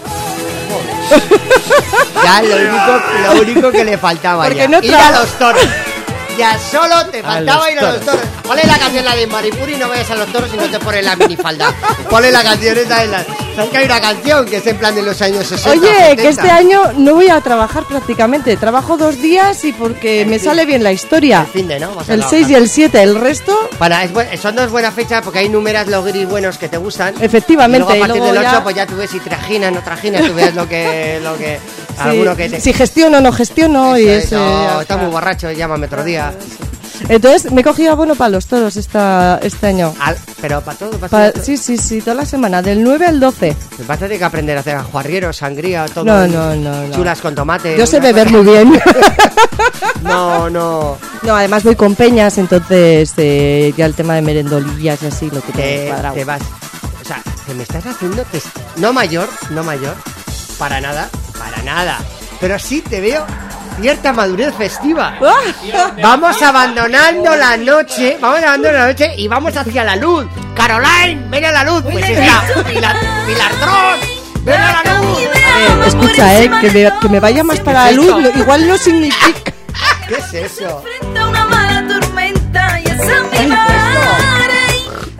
Ya 2.24 2.42
lo 2.42 2.56
único, 2.56 3.02
lo 3.34 3.40
único 3.42 3.70
que 3.72 3.84
le 3.84 3.98
faltaba 3.98 4.44
Porque 4.44 4.58
ya. 4.58 4.68
no 4.68 4.78
ir 4.82 4.94
a 4.94 5.10
los 5.10 5.30
toros. 5.38 5.62
Ya 6.38 6.58
solo 6.58 7.06
te 7.12 7.22
faltaba 7.22 7.70
ir 7.70 7.78
a 7.78 7.82
los 7.92 8.00
toros. 8.00 8.06
toros. 8.06 8.20
Ponle 8.42 8.62
la 8.64 8.76
canción 8.78 9.04
la 9.04 9.14
de 9.14 9.26
Maripuri 9.26 9.74
y 9.74 9.76
no 9.76 9.88
vayas 9.88 10.10
a 10.10 10.16
los 10.16 10.26
toros 10.32 10.50
y 10.52 10.56
no 10.56 10.64
te 10.64 10.78
pones 10.80 11.04
la 11.04 11.14
minifalda. 11.16 11.72
Ponle 12.10 12.30
la 12.32 12.42
canción 12.42 12.76
esa 12.76 13.00
de 13.00 13.06
la... 13.08 13.24
¿Sabes 13.54 13.70
que 13.70 13.78
hay 13.78 13.84
una 13.84 14.00
canción 14.00 14.44
que 14.46 14.56
es 14.56 14.66
en 14.66 14.76
plan 14.76 14.94
de 14.96 15.02
los 15.02 15.22
años 15.22 15.46
60? 15.46 15.70
Oye, 15.70 15.86
70? 15.94 16.22
que 16.22 16.28
este 16.28 16.50
año 16.50 16.92
no 16.96 17.14
voy 17.14 17.28
a 17.28 17.40
trabajar 17.40 17.84
prácticamente. 17.84 18.56
Trabajo 18.56 18.96
dos 18.96 19.22
días 19.22 19.64
y 19.64 19.72
porque 19.72 20.26
me 20.26 20.40
sale 20.40 20.64
bien 20.66 20.82
la 20.82 20.90
historia. 20.92 21.42
El 21.42 21.52
fin 21.52 21.68
de, 21.68 21.78
¿no? 21.78 21.94
Vas 21.94 22.08
a 22.10 22.14
El 22.14 22.20
trabajar. 22.20 22.38
6 22.40 22.50
y 22.50 22.54
el 22.56 22.68
7, 22.68 23.02
el 23.02 23.14
resto, 23.14 23.56
Para, 23.78 24.02
es 24.02 24.40
son 24.40 24.56
dos 24.56 24.70
buenas 24.72 24.92
fechas 24.92 25.22
porque 25.22 25.38
hay 25.38 25.48
numeras 25.48 25.86
los 25.86 26.04
gris 26.04 26.28
buenos 26.28 26.58
que 26.58 26.68
te 26.68 26.78
gustan. 26.78 27.14
efectivamente. 27.20 27.94
Y 27.94 27.98
luego 27.98 28.04
a 28.04 28.06
partir 28.08 28.16
y 28.16 28.18
luego 28.18 28.32
del 28.34 28.42
8 28.44 28.52
ya- 28.56 28.62
pues 28.64 28.74
ya 28.74 28.86
tú 28.86 28.96
ves 28.96 29.10
si 29.10 29.20
trajinas, 29.20 29.72
no 29.72 29.82
trajinas, 29.82 30.26
tú 30.26 30.34
ves 30.34 30.54
lo 30.54 30.68
que... 30.68 31.20
Lo 31.22 31.38
que 31.38 31.58
sí, 31.94 31.94
alguno 31.96 32.34
que 32.36 32.48
te... 32.50 32.60
Si 32.60 32.72
gestiono 32.72 33.18
o 33.18 33.20
no 33.20 33.30
gestiono 33.32 33.96
y 33.96 34.08
Eso, 34.08 34.80
está 34.80 34.96
muy 34.96 35.10
borracho, 35.12 35.52
llámame 35.52 35.86
otro 35.86 36.02
día. 36.02 36.23
Entonces 37.08 37.50
me 37.52 37.60
he 37.60 37.64
cogido 37.64 37.92
abono 37.92 38.14
para 38.14 38.30
los 38.30 38.46
toros 38.46 38.76
esta, 38.76 39.38
este 39.42 39.66
año. 39.66 39.92
Al- 40.00 40.16
pero 40.40 40.60
para 40.62 40.78
todo, 40.78 40.90
para 40.92 41.08
Pa- 41.08 41.32
todo. 41.32 41.42
sí, 41.44 41.56
sí, 41.56 41.76
sí, 41.76 42.00
toda 42.00 42.14
la 42.14 42.24
semana, 42.24 42.62
del 42.62 42.82
9 42.84 43.06
al 43.06 43.18
12. 43.20 43.56
Me 43.78 43.84
vas 43.84 43.96
a 43.96 44.00
tener 44.00 44.18
que 44.18 44.24
aprender 44.24 44.56
a 44.56 44.60
hacer 44.60 44.76
ajuarrieros, 44.76 45.36
sangría, 45.36 45.86
todo. 45.86 46.04
No, 46.04 46.26
no, 46.28 46.54
no, 46.54 46.86
no. 46.86 46.94
Chulas 46.94 47.20
con 47.20 47.34
tomate. 47.34 47.76
Yo 47.76 47.86
sé 47.86 47.96
una 47.98 48.06
beber 48.06 48.28
cosa- 48.28 48.36
muy 48.42 48.52
bien. 48.52 48.80
No, 50.02 50.50
no. 50.50 50.98
No, 51.22 51.34
además 51.36 51.64
voy 51.64 51.76
con 51.76 51.94
peñas, 51.94 52.36
entonces 52.38 53.12
eh, 53.16 53.72
ya 53.76 53.86
el 53.86 53.94
tema 53.94 54.14
de 54.14 54.22
merendolillas 54.22 55.02
y 55.02 55.06
así 55.06 55.30
lo 55.30 55.40
que 55.40 55.52
Te, 55.52 55.62
tengo 55.62 55.88
cuadrado. 55.88 56.14
te 56.14 56.24
vas. 56.24 56.42
O 57.02 57.04
sea, 57.06 57.22
te 57.46 57.54
me 57.54 57.62
estás 57.62 57.86
haciendo. 57.86 58.22
te- 58.24 58.42
no 58.76 58.92
mayor, 58.92 59.28
no 59.50 59.64
mayor. 59.64 59.94
Para 60.58 60.80
nada, 60.80 61.08
para 61.38 61.62
nada. 61.62 61.98
Pero 62.40 62.58
sí 62.58 62.82
te 62.82 63.00
veo 63.00 63.24
cierta 63.80 64.12
madurez 64.12 64.54
festiva. 64.54 65.14
Vamos 66.02 66.40
abandonando 66.42 67.34
la 67.36 67.56
noche, 67.56 68.16
vamos 68.20 68.38
abandonando 68.42 68.72
la 68.78 68.86
noche 68.88 69.14
y 69.16 69.28
vamos 69.28 69.56
hacia 69.56 69.84
la 69.84 69.96
luz. 69.96 70.26
Caroline, 70.54 71.22
ven 71.28 71.44
a 71.44 71.50
la 71.52 71.64
luz. 71.64 71.82
Pues 71.82 72.08
está 72.08 72.42
Pilar, 72.64 72.96
Pilartrón, 73.26 73.98
ven 74.44 74.60
a 74.60 74.82
la 74.84 74.94
luz. 75.00 75.18
Eh, 75.20 75.80
escucha, 75.86 76.40
eh, 76.42 76.50
que 76.60 76.70
me, 76.70 76.92
que 77.00 77.08
me 77.08 77.20
vaya 77.20 77.42
más 77.44 77.60
para 77.60 77.84
la 77.86 77.90
luz, 77.92 78.06
lo- 78.22 78.30
igual 78.38 78.66
no 78.68 78.76
significa. 78.76 79.52
¿Qué 80.08 80.14
es 80.16 80.34
eso? 80.52 80.82
Una 81.02 81.44
mala 81.46 81.86
tormenta 81.88 82.80
y 82.80 82.84
esa 82.84 83.22
mi 83.32 83.48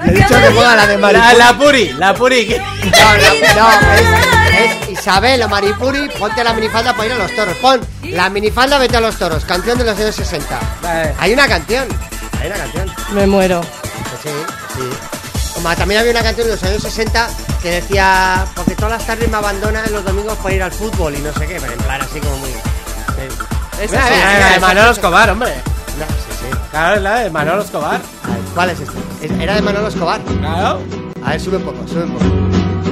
Le 0.05 0.11
he 0.13 0.15
dicho 0.17 0.35
que 0.41 0.51
ponga 0.51 0.77
la 0.77 0.87
de 0.87 0.99
La, 0.99 1.01
Maripuri. 1.13 1.39
la 1.39 1.55
Puri, 1.59 1.93
la 1.99 2.15
Puri. 2.15 2.57
No, 2.85 2.91
no, 2.91 3.71
no, 3.71 3.95
es, 3.95 4.34
es 4.65 4.89
Isabel 4.91 5.43
o 5.43 5.49
Maripuri, 5.49 6.09
ponte 6.19 6.43
la 6.45 6.53
minifalda 6.53 6.93
para 6.93 7.07
ir 7.07 7.13
a 7.13 7.19
los 7.19 7.35
toros. 7.35 7.57
Pon 7.57 7.81
la 8.05 8.29
minifalda, 8.31 8.79
vete 8.79 8.97
a 8.97 9.01
los 9.01 9.17
toros. 9.17 9.45
Canción 9.45 9.79
de 9.79 9.85
los 9.85 9.99
años 9.99 10.15
60. 10.15 10.59
Eh, 10.87 11.15
Hay 11.19 11.33
una 11.33 11.47
canción. 11.49 11.87
Hay 12.41 12.47
una 12.49 12.57
canción. 12.57 12.91
Me 13.13 13.27
muero. 13.27 13.61
Pues 13.61 14.23
sí, 14.23 14.31
sí. 14.77 15.53
Como 15.55 15.75
también 15.77 16.01
había 16.01 16.11
una 16.13 16.23
canción 16.23 16.47
de 16.49 16.55
los 16.55 16.63
años 16.65 16.83
60 16.83 17.29
que 17.63 17.71
decía, 17.71 18.45
porque 18.55 18.75
todas 18.75 18.93
las 18.93 19.07
tardes 19.07 19.29
me 19.31 19.37
abandonan 19.37 19.91
los 19.93 20.05
domingos 20.05 20.37
para 20.39 20.55
ir 20.55 20.63
al 20.63 20.73
fútbol 20.73 21.15
y 21.15 21.19
no 21.19 21.33
sé 21.33 21.47
qué, 21.47 21.59
pero 21.61 21.73
en 21.73 21.79
plan 21.79 22.01
así 22.03 22.19
como 22.21 22.37
muy... 22.39 22.51
sí. 22.51 23.81
Esa 23.81 23.93
Mira, 23.93 24.07
sí, 24.09 24.15
mira, 24.15 24.27
la 24.31 24.35
mira, 24.35 24.51
de 24.53 24.61
Manolo 24.61 24.91
Escobar, 24.91 25.31
hombre. 25.31 25.55
No, 25.99 26.07
sí, 26.07 26.39
sí. 26.51 26.59
Claro, 26.71 26.95
es 26.97 27.03
la 27.03 27.15
de 27.21 27.31
Manolo 27.31 27.63
Escobar. 27.63 28.01
¿Cuál 28.55 28.71
es 28.71 28.81
este? 28.81 28.99
Es- 29.27 29.41
Era 29.41 29.55
de 29.55 29.63
Manolo 29.63 29.89
Escobar. 29.89 30.21
Claro. 30.21 30.81
A 31.25 31.31
ver, 31.31 31.41
sube 31.41 31.57
un 31.57 31.63
poco, 31.65 31.89
sube 31.89 32.05
un 32.05 32.13
poco. 32.13 32.25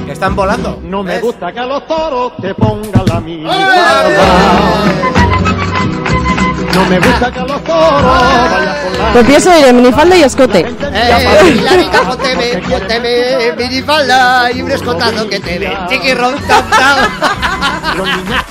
Que 0.05 0.11
están 0.11 0.35
volando. 0.35 0.79
No 0.83 1.03
me 1.03 1.13
¿Ves? 1.13 1.21
gusta 1.21 1.51
que 1.51 1.59
a 1.59 1.65
los 1.65 1.87
toros 1.87 2.33
te 2.41 2.53
pongan 2.55 3.05
la 3.05 3.19
mía. 3.21 3.49
No 6.73 6.85
me 6.89 6.99
gusta 6.99 7.31
que 7.31 7.39
a 7.39 7.45
los 7.45 7.63
toros 7.63 8.03
vayas 8.03 8.77
con 8.83 8.97
la 8.97 9.13
Confieso 9.13 9.49
de 9.51 9.73
minifalda 9.73 10.17
y 10.17 10.23
escote. 10.23 10.59
Eh, 10.59 11.53
Hilarica, 11.55 12.01
pónteme, 12.01 12.61
pónteme 12.69 13.53
minifalda 13.57 14.51
y 14.51 14.61
un 14.61 14.71
escotazo 14.71 15.29
que 15.29 15.39
te 15.39 15.59
ve. 15.59 15.77
Chiquirrón, 15.89 16.35
tam. 16.47 16.65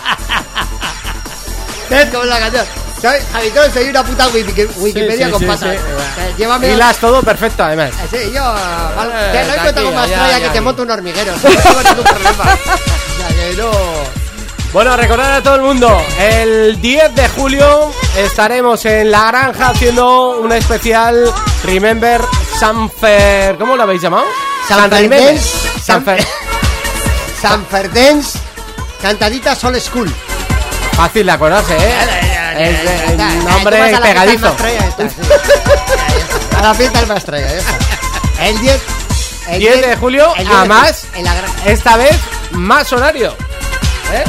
¿Ves 1.91 2.09
cómo 2.11 2.23
es 2.23 2.29
la 2.31 2.39
canción? 2.39 2.82
¿Sabes? 3.03 3.25
Habitual 3.35 3.73
soy 3.73 3.89
una 3.89 4.05
puta 4.05 4.29
wiki- 4.29 4.69
Wikipedia 4.77 5.27
Sí, 5.27 5.33
sí, 5.33 5.39
con 5.39 5.47
patas. 5.47 5.71
sí. 5.77 6.35
Llévame... 6.39 6.69
Hilas 6.73 6.97
todo 6.99 7.21
perfecto, 7.23 7.65
además. 7.65 7.91
Sí, 8.11 8.19
yo... 8.33 8.43
vale, 8.97 9.13
Eh, 9.13 9.33
te 9.33 9.45
lo 9.49 9.55
encuentro 9.55 9.85
con 9.87 9.95
más 9.97 10.09
ya, 10.09 10.41
que 10.41 10.49
te 10.51 10.61
monto 10.61 10.83
un 10.83 10.91
hormiguero. 10.93 11.33
No 11.33 11.41
tengo 11.41 11.83
ningún 11.83 12.05
problema. 12.05 12.45
O 13.13 13.17
sea 13.19 13.29
que 13.37 13.57
no... 13.57 13.71
Bueno, 14.73 14.97
recordar 14.97 15.33
a 15.35 15.43
todo 15.43 15.57
el 15.57 15.61
mundo, 15.63 16.01
el 16.19 16.81
10 16.81 17.15
de 17.15 17.29
julio 17.31 17.93
estaremos 18.17 18.83
en 18.87 19.11
La 19.11 19.27
Granja 19.27 19.69
haciendo 19.69 20.39
una 20.41 20.57
especial 20.57 21.31
Remember 21.65 22.23
Sanfer... 22.59 23.57
¿Cómo 23.59 23.77
lo 23.77 23.83
habéis 23.83 24.01
llamado? 24.01 24.25
San 24.67 24.91
Remember. 24.91 25.19
Ferdens. 25.19 25.43
San 25.43 25.83
Sanfer... 26.05 26.27
San 27.43 27.67
Ferdens. 27.67 28.35
Cantadita 29.03 29.55
Sol 29.55 29.79
School. 29.81 30.11
Fácil 30.97 31.27
de 31.27 31.33
acordarse, 31.33 31.77
¿eh? 31.77 32.32
Es 32.59 33.17
tú 33.17 33.49
nombre 33.49 33.79
vas 33.79 33.93
a 33.95 34.01
la 34.01 34.25
fiesta 34.25 34.49
del 34.49 34.57
pegadizo. 34.57 34.57
A 36.59 36.63
la 36.63 36.75
fiesta 36.75 36.99
del 37.01 37.09
Mastrella, 37.09 37.49
ya 37.49 37.59
está. 37.59 37.79
El 38.45 38.61
10... 38.61 38.83
el 39.49 39.59
10 39.59 39.87
de 39.87 39.97
julio, 39.97 40.33
el 40.37 40.47
10 40.47 40.61
de 40.61 40.69
julio, 40.69 40.85
esta 41.65 41.97
vez 41.97 42.19
más 42.53 42.93
horario. 42.93 43.35
¿eh? 44.13 44.25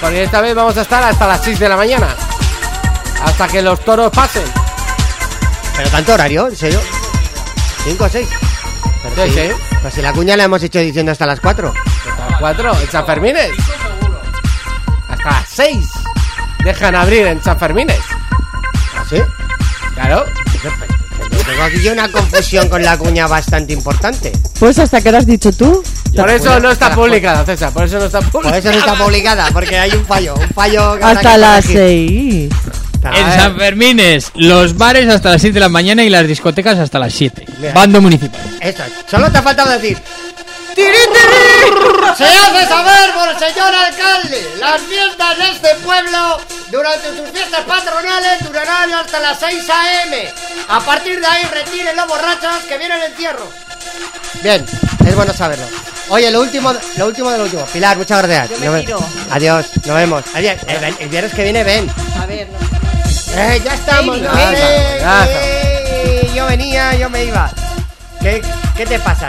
Porque 0.00 0.22
esta 0.22 0.40
vez 0.40 0.54
vamos 0.54 0.76
a 0.76 0.82
estar 0.82 1.02
hasta 1.02 1.26
las 1.26 1.42
6 1.42 1.58
de 1.58 1.68
la 1.68 1.76
mañana. 1.76 2.14
Hasta 3.22 3.48
que 3.48 3.62
los 3.62 3.80
toros 3.84 4.10
pasen. 4.10 4.44
Pero 5.76 5.90
tanto 5.90 6.14
horario, 6.14 6.48
¿en 6.48 6.56
serio? 6.56 6.80
¿5 7.84 8.00
o 8.00 8.08
6? 8.08 8.28
Sí, 9.14 9.30
sí. 9.30 9.50
Pues 9.82 9.94
si 9.94 10.02
la 10.02 10.12
cuña 10.12 10.36
la 10.36 10.44
hemos 10.44 10.62
hecho 10.62 10.78
diciendo 10.80 11.12
hasta 11.12 11.26
las 11.26 11.40
4. 11.40 11.72
Hasta 12.10 12.30
las 12.30 12.40
4 12.40 12.80
en 12.80 12.90
San 12.90 13.06
Fermines. 13.06 13.50
Hasta 15.08 15.30
las 15.30 15.48
6. 15.48 15.88
Dejan 16.66 16.96
abrir 16.96 17.28
en 17.28 17.40
San 17.44 17.56
Fermines. 17.60 18.00
¿Así? 19.00 19.22
Claro. 19.94 20.24
Tengo 21.46 21.62
aquí 21.62 21.80
yo 21.80 21.92
una 21.92 22.10
confusión 22.10 22.68
con 22.68 22.82
la 22.82 22.98
cuña 22.98 23.28
bastante 23.28 23.72
importante. 23.72 24.32
Pues 24.58 24.76
hasta 24.80 25.00
que 25.00 25.12
lo 25.12 25.18
has 25.18 25.26
dicho 25.26 25.52
tú. 25.52 25.80
Por 26.16 26.28
eso 26.28 26.58
no 26.58 26.72
está 26.72 26.92
publicada, 26.92 27.44
César. 27.44 27.72
Por 27.72 27.84
eso 27.84 28.00
no 28.00 28.06
está 28.06 28.18
Por 28.20 28.42
publicada. 28.42 28.58
eso 28.58 28.72
no 28.72 28.78
está 28.78 28.94
publicada, 28.96 29.48
porque 29.52 29.78
hay 29.78 29.92
un 29.92 30.04
fallo. 30.04 30.34
Un 30.34 30.48
fallo 30.48 30.98
que 30.98 31.04
Hasta 31.04 31.36
las 31.36 31.66
corregir. 31.66 32.50
6. 32.52 33.04
A 33.04 33.16
En 33.16 33.32
San 33.40 33.56
Fermines, 33.56 34.32
los 34.34 34.76
bares 34.76 35.08
hasta 35.08 35.30
las 35.30 35.40
7 35.42 35.54
de 35.54 35.60
la 35.60 35.68
mañana 35.68 36.02
y 36.02 36.08
las 36.10 36.26
discotecas 36.26 36.80
hasta 36.80 36.98
las 36.98 37.12
7. 37.12 37.44
Mira. 37.60 37.74
Bando 37.74 38.00
municipal. 38.00 38.40
Eso, 38.60 38.82
solo 39.08 39.30
te 39.30 39.38
ha 39.38 39.42
faltado 39.42 39.70
decir. 39.70 39.96
¡Tirín, 40.74 40.90
tirín! 40.92 42.14
Se 42.18 42.24
hace 42.24 42.66
saber 42.66 43.10
por 43.14 43.28
el 43.28 43.38
señor 43.38 43.72
alcalde. 43.72 44.50
Las 44.58 44.80
fiestas 44.82 45.38
de 45.38 45.44
este 45.52 45.68
pueblo 45.84 46.38
durante 46.70 47.08
sus 47.16 47.30
fiestas 47.30 47.60
patronales 47.62 48.44
durarán 48.44 48.92
hasta 48.92 49.20
las 49.20 49.38
6 49.38 49.70
a.m. 49.70 50.32
A 50.68 50.80
partir 50.80 51.20
de 51.20 51.26
ahí 51.26 51.44
retiren 51.44 51.96
los 51.96 52.06
borrachos 52.06 52.64
que 52.68 52.78
vienen 52.78 52.98
en 53.02 53.10
encierro. 53.12 53.48
Bien, 54.42 54.64
es 55.06 55.14
bueno 55.14 55.32
saberlo. 55.32 55.66
Oye, 56.08 56.30
lo 56.30 56.40
último, 56.40 56.72
lo 56.96 57.06
último 57.06 57.30
de 57.30 57.38
lo 57.38 57.44
último. 57.44 57.64
Pilar, 57.66 57.96
muchas 57.96 58.22
gracias. 58.22 58.60
Yo 58.60 58.70
me 58.70 58.78
Nos 58.78 58.86
tiro. 58.86 59.00
Adiós, 59.30 59.66
nos 59.84 59.96
vemos. 59.96 60.24
Adiós. 60.34 60.56
El, 60.66 60.84
el 61.00 61.08
viernes 61.08 61.32
que 61.34 61.42
viene 61.42 61.64
ven. 61.64 61.90
A 62.20 62.26
ver, 62.26 62.48
no. 62.48 62.58
Eh, 63.38 63.60
ya 63.64 63.74
estamos. 63.74 64.16
Ey, 64.16 64.22
¿no? 64.22 64.32
ya 64.34 64.52
Eh, 64.52 64.96
estamos, 64.96 65.00
ya 65.00 65.26
eh, 65.30 66.30
yo 66.34 66.46
venía, 66.46 66.94
yo 66.94 67.10
me 67.10 67.24
iba. 67.24 67.50
¿Qué, 68.20 68.42
qué 68.76 68.86
te 68.86 68.98
pasa? 69.00 69.28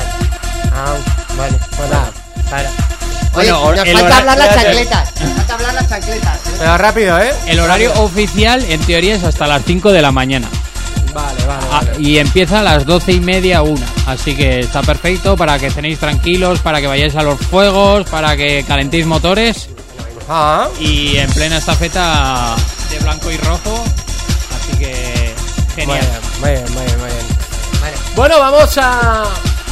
Ah, 0.73 0.95
vale, 1.35 1.57
pues 1.75 1.89
nada. 1.89 2.11
Para. 2.49 2.69
Oye, 3.37 3.51
Bueno, 3.51 3.83
nos 3.83 4.01
falta 4.01 4.17
hablar 4.17 4.37
las 4.37 4.55
chancletas. 4.55 5.13
Nos 5.21 5.33
falta 5.33 5.53
hablar 5.53 5.73
las 5.75 5.89
chancletas. 5.89 6.35
¿eh? 6.35 6.51
Pero 6.59 6.77
rápido, 6.77 7.19
¿eh? 7.19 7.33
El 7.45 7.59
horario 7.59 7.93
oficial, 8.01 8.63
en 8.69 8.79
teoría, 8.81 9.15
es 9.15 9.23
hasta 9.23 9.47
las 9.47 9.63
5 9.65 9.91
de 9.91 10.01
la 10.01 10.11
mañana. 10.11 10.47
Vale, 11.13 11.45
vale. 11.45 11.65
Ah, 11.71 11.81
vale. 11.83 11.91
y 11.99 12.17
empieza 12.19 12.59
a 12.59 12.63
las 12.63 12.85
12 12.85 13.13
y 13.13 13.19
media, 13.19 13.61
una. 13.61 13.85
Así 14.05 14.35
que 14.35 14.59
está 14.59 14.81
perfecto 14.83 15.35
para 15.35 15.57
que 15.57 15.71
cenéis 15.71 15.99
tranquilos, 15.99 16.59
para 16.59 16.79
que 16.81 16.87
vayáis 16.87 17.15
a 17.15 17.23
los 17.23 17.39
fuegos, 17.39 18.07
para 18.09 18.35
que 18.37 18.63
calentéis 18.67 19.05
motores. 19.05 19.69
Ah, 20.29 20.67
Y 20.79 21.17
en 21.17 21.31
plena 21.31 21.57
estafeta 21.57 22.55
de 22.91 22.99
blanco 22.99 23.31
y 23.31 23.37
rojo. 23.37 23.83
Así 24.59 24.77
que 24.77 25.33
genial. 25.75 26.05
muy 26.41 26.49
bien, 26.51 26.63
muy 26.73 26.83
bien, 26.85 26.99
muy 26.99 27.07
bien. 27.07 27.27
Vale. 27.81 27.93
Bueno, 28.15 28.39
vamos 28.39 28.77
a... 28.77 29.23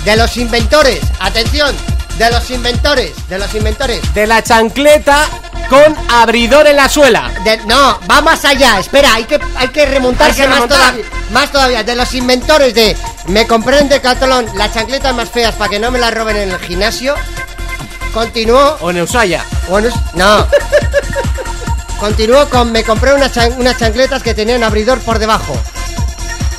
De 0.05 0.15
los 0.15 0.37
inventores, 0.37 0.99
atención, 1.19 1.75
de 2.17 2.31
los 2.31 2.49
inventores, 2.51 3.11
de 3.29 3.37
los 3.39 3.53
inventores. 3.55 4.01
De 4.13 4.25
la 4.27 4.41
chancleta 4.43 5.25
con 5.69 5.95
abridor 6.09 6.67
en 6.67 6.75
la 6.77 6.87
suela. 6.89 7.31
De- 7.43 7.57
no, 7.65 7.99
va 8.09 8.21
más 8.21 8.45
allá, 8.45 8.79
espera, 8.79 9.13
hay 9.15 9.25
que, 9.25 9.39
hay 9.57 9.67
que 9.69 9.85
remontarse 9.85 10.43
Hay 10.43 10.47
que 10.47 10.53
más, 10.59 10.67
todavía, 10.69 11.05
más 11.31 11.51
todavía. 11.51 11.83
De 11.83 11.95
los 11.95 12.13
inventores 12.13 12.73
de 12.73 12.95
me 13.27 13.45
compré 13.47 13.79
en 13.79 13.89
Decathlon 13.89 14.45
las 14.55 14.73
chancletas 14.73 15.13
más 15.15 15.29
feas 15.29 15.55
para 15.55 15.69
que 15.69 15.79
no 15.79 15.91
me 15.91 15.99
las 15.99 16.13
roben 16.13 16.37
en 16.37 16.51
el 16.51 16.59
gimnasio. 16.59 17.15
Continuó 18.13 18.77
O 18.81 18.91
en. 18.91 19.43
Bueno, 19.67 19.89
es- 19.89 19.95
no. 20.13 20.47
Continuó 21.99 22.49
con 22.49 22.71
me 22.71 22.83
compré 22.83 23.13
unas, 23.13 23.31
chan- 23.33 23.55
unas 23.57 23.77
chancletas 23.77 24.21
que 24.21 24.33
tenían 24.33 24.63
abridor 24.63 24.99
por 24.99 25.17
debajo. 25.19 25.55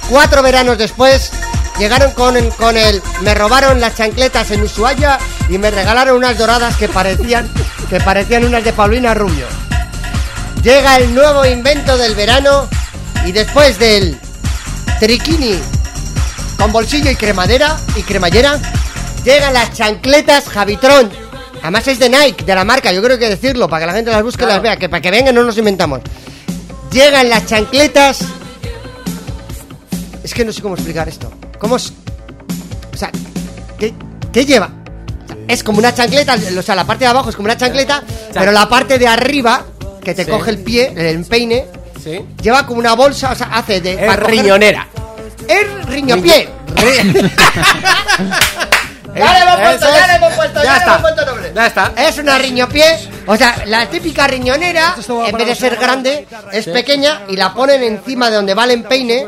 Cuatro 0.08 0.42
veranos 0.42 0.78
después, 0.78 1.30
llegaron 1.78 2.12
con, 2.12 2.50
con 2.52 2.76
el... 2.76 3.02
Me 3.22 3.34
robaron 3.34 3.80
las 3.80 3.96
chancletas 3.96 4.50
en 4.50 4.62
Ushuaia 4.62 5.18
y 5.48 5.58
me 5.58 5.70
regalaron 5.70 6.16
unas 6.16 6.38
doradas 6.38 6.76
que 6.76 6.88
parecían, 6.88 7.50
que 7.88 8.00
parecían 8.00 8.44
unas 8.44 8.64
de 8.64 8.72
Paulina 8.72 9.14
Rubio. 9.14 9.46
Llega 10.62 10.96
el 10.96 11.14
nuevo 11.14 11.44
invento 11.44 11.96
del 11.96 12.14
verano 12.14 12.68
y 13.24 13.32
después 13.32 13.78
del 13.78 14.18
triquini 14.98 15.58
con 16.56 16.72
bolsillo 16.72 17.10
y 17.10 17.16
cremadera 17.16 17.78
y 17.96 18.02
cremallera, 18.02 18.58
llegan 19.24 19.52
las 19.52 19.72
chancletas 19.74 20.48
Javitron. 20.48 21.10
Además 21.62 21.86
es 21.88 21.98
de 21.98 22.08
Nike, 22.08 22.44
de 22.44 22.54
la 22.54 22.64
marca, 22.64 22.92
yo 22.92 23.02
creo 23.02 23.18
que 23.18 23.28
decirlo, 23.28 23.68
para 23.68 23.80
que 23.80 23.86
la 23.86 23.92
gente 23.92 24.10
las 24.10 24.22
busque 24.22 24.44
y 24.44 24.46
las 24.46 24.62
vea, 24.62 24.76
que 24.76 24.88
para 24.88 25.00
que 25.00 25.10
vengan 25.10 25.34
no 25.34 25.42
nos 25.42 25.58
inventamos. 25.58 26.00
Llegan 26.92 27.28
las 27.28 27.46
chancletas. 27.46 28.20
Es 30.22 30.32
que 30.32 30.44
no 30.44 30.52
sé 30.52 30.62
cómo 30.62 30.74
explicar 30.74 31.08
esto. 31.08 31.30
¿Cómo 31.58 31.76
es? 31.76 31.92
O 32.92 32.96
sea, 32.96 33.10
¿qué, 33.78 33.94
qué 34.32 34.44
lleva? 34.44 34.70
O 35.24 35.26
sea, 35.28 35.36
es 35.48 35.62
como 35.64 35.78
una 35.78 35.94
chancleta, 35.94 36.36
o 36.58 36.62
sea, 36.62 36.74
la 36.74 36.84
parte 36.84 37.04
de 37.04 37.10
abajo 37.10 37.30
es 37.30 37.36
como 37.36 37.46
una 37.46 37.56
chancleta, 37.56 38.02
pero 38.32 38.52
la 38.52 38.68
parte 38.68 38.98
de 38.98 39.06
arriba, 39.08 39.64
que 40.02 40.14
te 40.14 40.24
Sí. 40.24 40.30
coge 40.30 40.50
el 40.50 40.58
pie, 40.58 40.92
el 40.96 41.06
empeine, 41.06 41.66
Sí. 42.02 42.24
lleva 42.42 42.66
como 42.66 42.78
una 42.80 42.94
bolsa, 42.94 43.32
o 43.32 43.34
sea, 43.34 43.48
hace 43.52 43.80
de. 43.80 43.94
Es 43.94 44.00
para 44.06 44.22
coger- 44.22 44.30
riñonera. 44.30 44.86
Es 45.48 45.86
riñopié. 45.86 46.48
Ya 49.14 49.32
le 49.32 49.38
hemos 49.40 49.56
puesto, 49.60 49.86
ya 49.94 50.06
le 50.08 50.14
hemos 50.16 50.32
puesto, 50.34 50.58
Ya 50.58 50.64
ya, 50.64 50.72
le 50.72 50.78
está. 50.78 50.90
hemos 50.90 51.00
puesto 51.00 51.24
nombre. 51.26 51.52
Ya 51.54 51.66
está. 51.66 51.92
Es 51.96 52.18
una 52.18 52.36
riñopié, 52.38 52.84
o 53.26 53.34
sea, 53.36 53.62
la 53.64 53.86
típica 53.88 54.26
riñonera, 54.26 54.94
en 55.26 55.36
vez 55.38 55.46
de 55.46 55.54
ser 55.54 55.76
grande, 55.76 56.26
es 56.52 56.66
pequeña 56.66 57.22
y 57.28 57.36
la 57.36 57.54
ponen 57.54 57.82
encima 57.82 58.28
de 58.28 58.36
donde 58.36 58.52
va 58.52 58.64
el 58.64 58.72
empeine, 58.72 59.26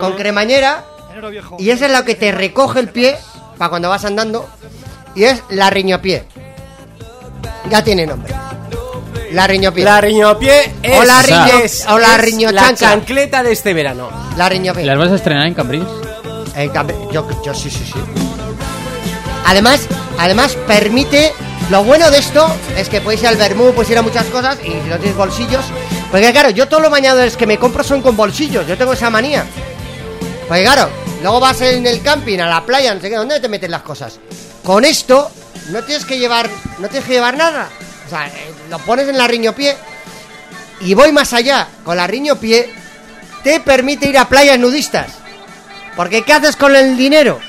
con 0.00 0.14
cremañera, 0.16 0.82
y 1.58 1.70
eso 1.70 1.86
es 1.86 1.92
lo 1.92 2.04
que 2.04 2.14
te 2.14 2.32
recoge 2.32 2.80
el 2.80 2.88
pie 2.88 3.16
para 3.56 3.70
cuando 3.70 3.88
vas 3.88 4.04
andando, 4.04 4.48
y 5.14 5.24
es 5.24 5.42
la 5.50 5.70
riñopié. 5.70 6.24
Ya 7.70 7.82
tiene 7.82 8.06
nombre. 8.06 8.34
La 9.32 9.46
riñopié. 9.46 9.84
La 9.84 10.00
riñopié 10.00 10.72
es, 10.82 10.98
O 10.98 11.04
la 11.04 11.22
riño- 11.22 11.60
es- 11.62 11.86
o 11.88 11.98
la 11.98 12.14
es 12.16 12.20
riñochancha. 12.22 12.86
la 12.86 12.92
chancleta 12.94 13.42
de 13.42 13.52
este 13.52 13.74
verano. 13.74 14.08
La 14.36 14.48
riñopié. 14.48 14.84
¿Las 14.84 14.96
vas 14.98 15.10
a 15.10 15.16
estrenar 15.16 15.46
en 15.46 15.54
Cambridge? 15.54 15.86
En 16.54 16.70
cambio, 16.70 17.10
yo, 17.12 17.26
yo 17.44 17.52
sí, 17.54 17.68
sí, 17.70 17.84
sí. 17.84 17.92
Además, 19.46 19.86
además 20.18 20.56
permite. 20.66 21.32
Lo 21.70 21.84
bueno 21.84 22.10
de 22.10 22.16
esto 22.18 22.48
es 22.78 22.88
que 22.88 23.02
puedes 23.02 23.20
ir 23.20 23.28
al 23.28 23.36
Bermú, 23.36 23.72
puedes 23.74 23.90
ir 23.90 23.98
a 23.98 24.02
muchas 24.02 24.24
cosas 24.26 24.56
y 24.64 24.68
si 24.70 24.88
no 24.88 24.96
tienes 24.96 25.14
bolsillos. 25.16 25.64
Porque 26.10 26.32
claro, 26.32 26.48
yo 26.48 26.66
todos 26.66 26.82
los 26.82 26.90
bañadores 26.90 27.36
que 27.36 27.46
me 27.46 27.58
compro 27.58 27.84
son 27.84 28.00
con 28.00 28.16
bolsillos. 28.16 28.66
Yo 28.66 28.78
tengo 28.78 28.94
esa 28.94 29.10
manía. 29.10 29.44
Porque 30.48 30.62
claro, 30.62 30.88
luego 31.22 31.40
vas 31.40 31.60
en 31.60 31.86
el 31.86 32.02
camping, 32.02 32.38
a 32.38 32.46
la 32.46 32.64
playa, 32.64 32.94
no 32.94 33.00
sé 33.00 33.10
qué, 33.10 33.16
¿dónde 33.16 33.40
te 33.40 33.48
metes 33.48 33.70
las 33.70 33.82
cosas? 33.82 34.18
Con 34.64 34.84
esto 34.84 35.30
no 35.70 35.82
tienes 35.82 36.04
que 36.04 36.18
llevar, 36.18 36.48
no 36.78 36.88
tienes 36.88 37.06
que 37.06 37.14
llevar 37.14 37.36
nada. 37.36 37.68
O 38.06 38.10
sea, 38.10 38.26
eh, 38.26 38.52
lo 38.70 38.78
pones 38.78 39.08
en 39.08 39.18
la 39.18 39.26
riñopié 39.28 39.76
y 40.80 40.94
voy 40.94 41.12
más 41.12 41.32
allá. 41.32 41.68
Con 41.84 41.96
la 41.96 42.06
riñopié 42.06 42.72
te 43.42 43.60
permite 43.60 44.08
ir 44.08 44.18
a 44.18 44.28
playas 44.28 44.58
nudistas. 44.58 45.12
Porque 45.96 46.22
¿qué 46.22 46.32
haces 46.32 46.56
con 46.56 46.74
el 46.74 46.96
dinero? 46.96 47.40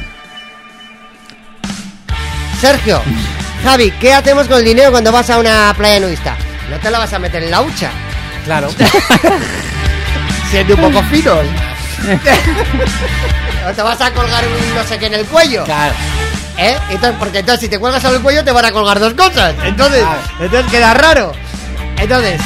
Sergio, 2.60 3.02
Javi, 3.64 3.91
¿qué 4.02 4.14
hacemos 4.14 4.48
con 4.48 4.58
el 4.58 4.66
dinero 4.66 4.91
cuando 4.91 5.12
vas 5.12 5.30
a 5.30 5.40
una 5.40 5.74
playa 5.78 6.00
nudista? 6.00 6.36
No 6.70 6.78
te 6.80 6.91
la 6.91 7.00
vas 7.00 7.14
a 7.14 7.20
meter 7.20 7.44
en 7.44 7.52
la 7.52 7.62
hucha. 7.62 7.91
Claro. 8.46 8.70
Siendo 10.52 10.76
un 10.76 10.82
poco 10.82 11.04
fino. 11.06 11.36
O 13.67 13.73
te 13.76 13.81
vas 13.81 14.01
a 14.01 14.11
colgar 14.11 14.43
un 14.47 14.76
no 14.76 14.84
sé 14.84 14.97
qué 14.97 15.07
en 15.07 15.13
el 15.15 15.26
cuello. 15.26 15.63
Claro. 15.63 15.93
¿Eh? 16.57 16.77
Entonces, 16.89 17.15
porque 17.19 17.39
entonces 17.39 17.61
si 17.61 17.69
te 17.69 17.80
cuelgas 17.80 18.03
en 18.03 18.15
el 18.15 18.21
cuello 18.21 18.43
te 18.43 18.51
van 18.51 18.65
a 18.65 18.71
colgar 18.71 18.99
dos 18.99 19.13
cosas. 19.13 19.55
Entonces, 19.63 20.01
Claro. 20.01 20.19
entonces 20.39 20.71
queda 20.71 20.93
raro. 20.93 21.31
Entonces, 21.97 22.39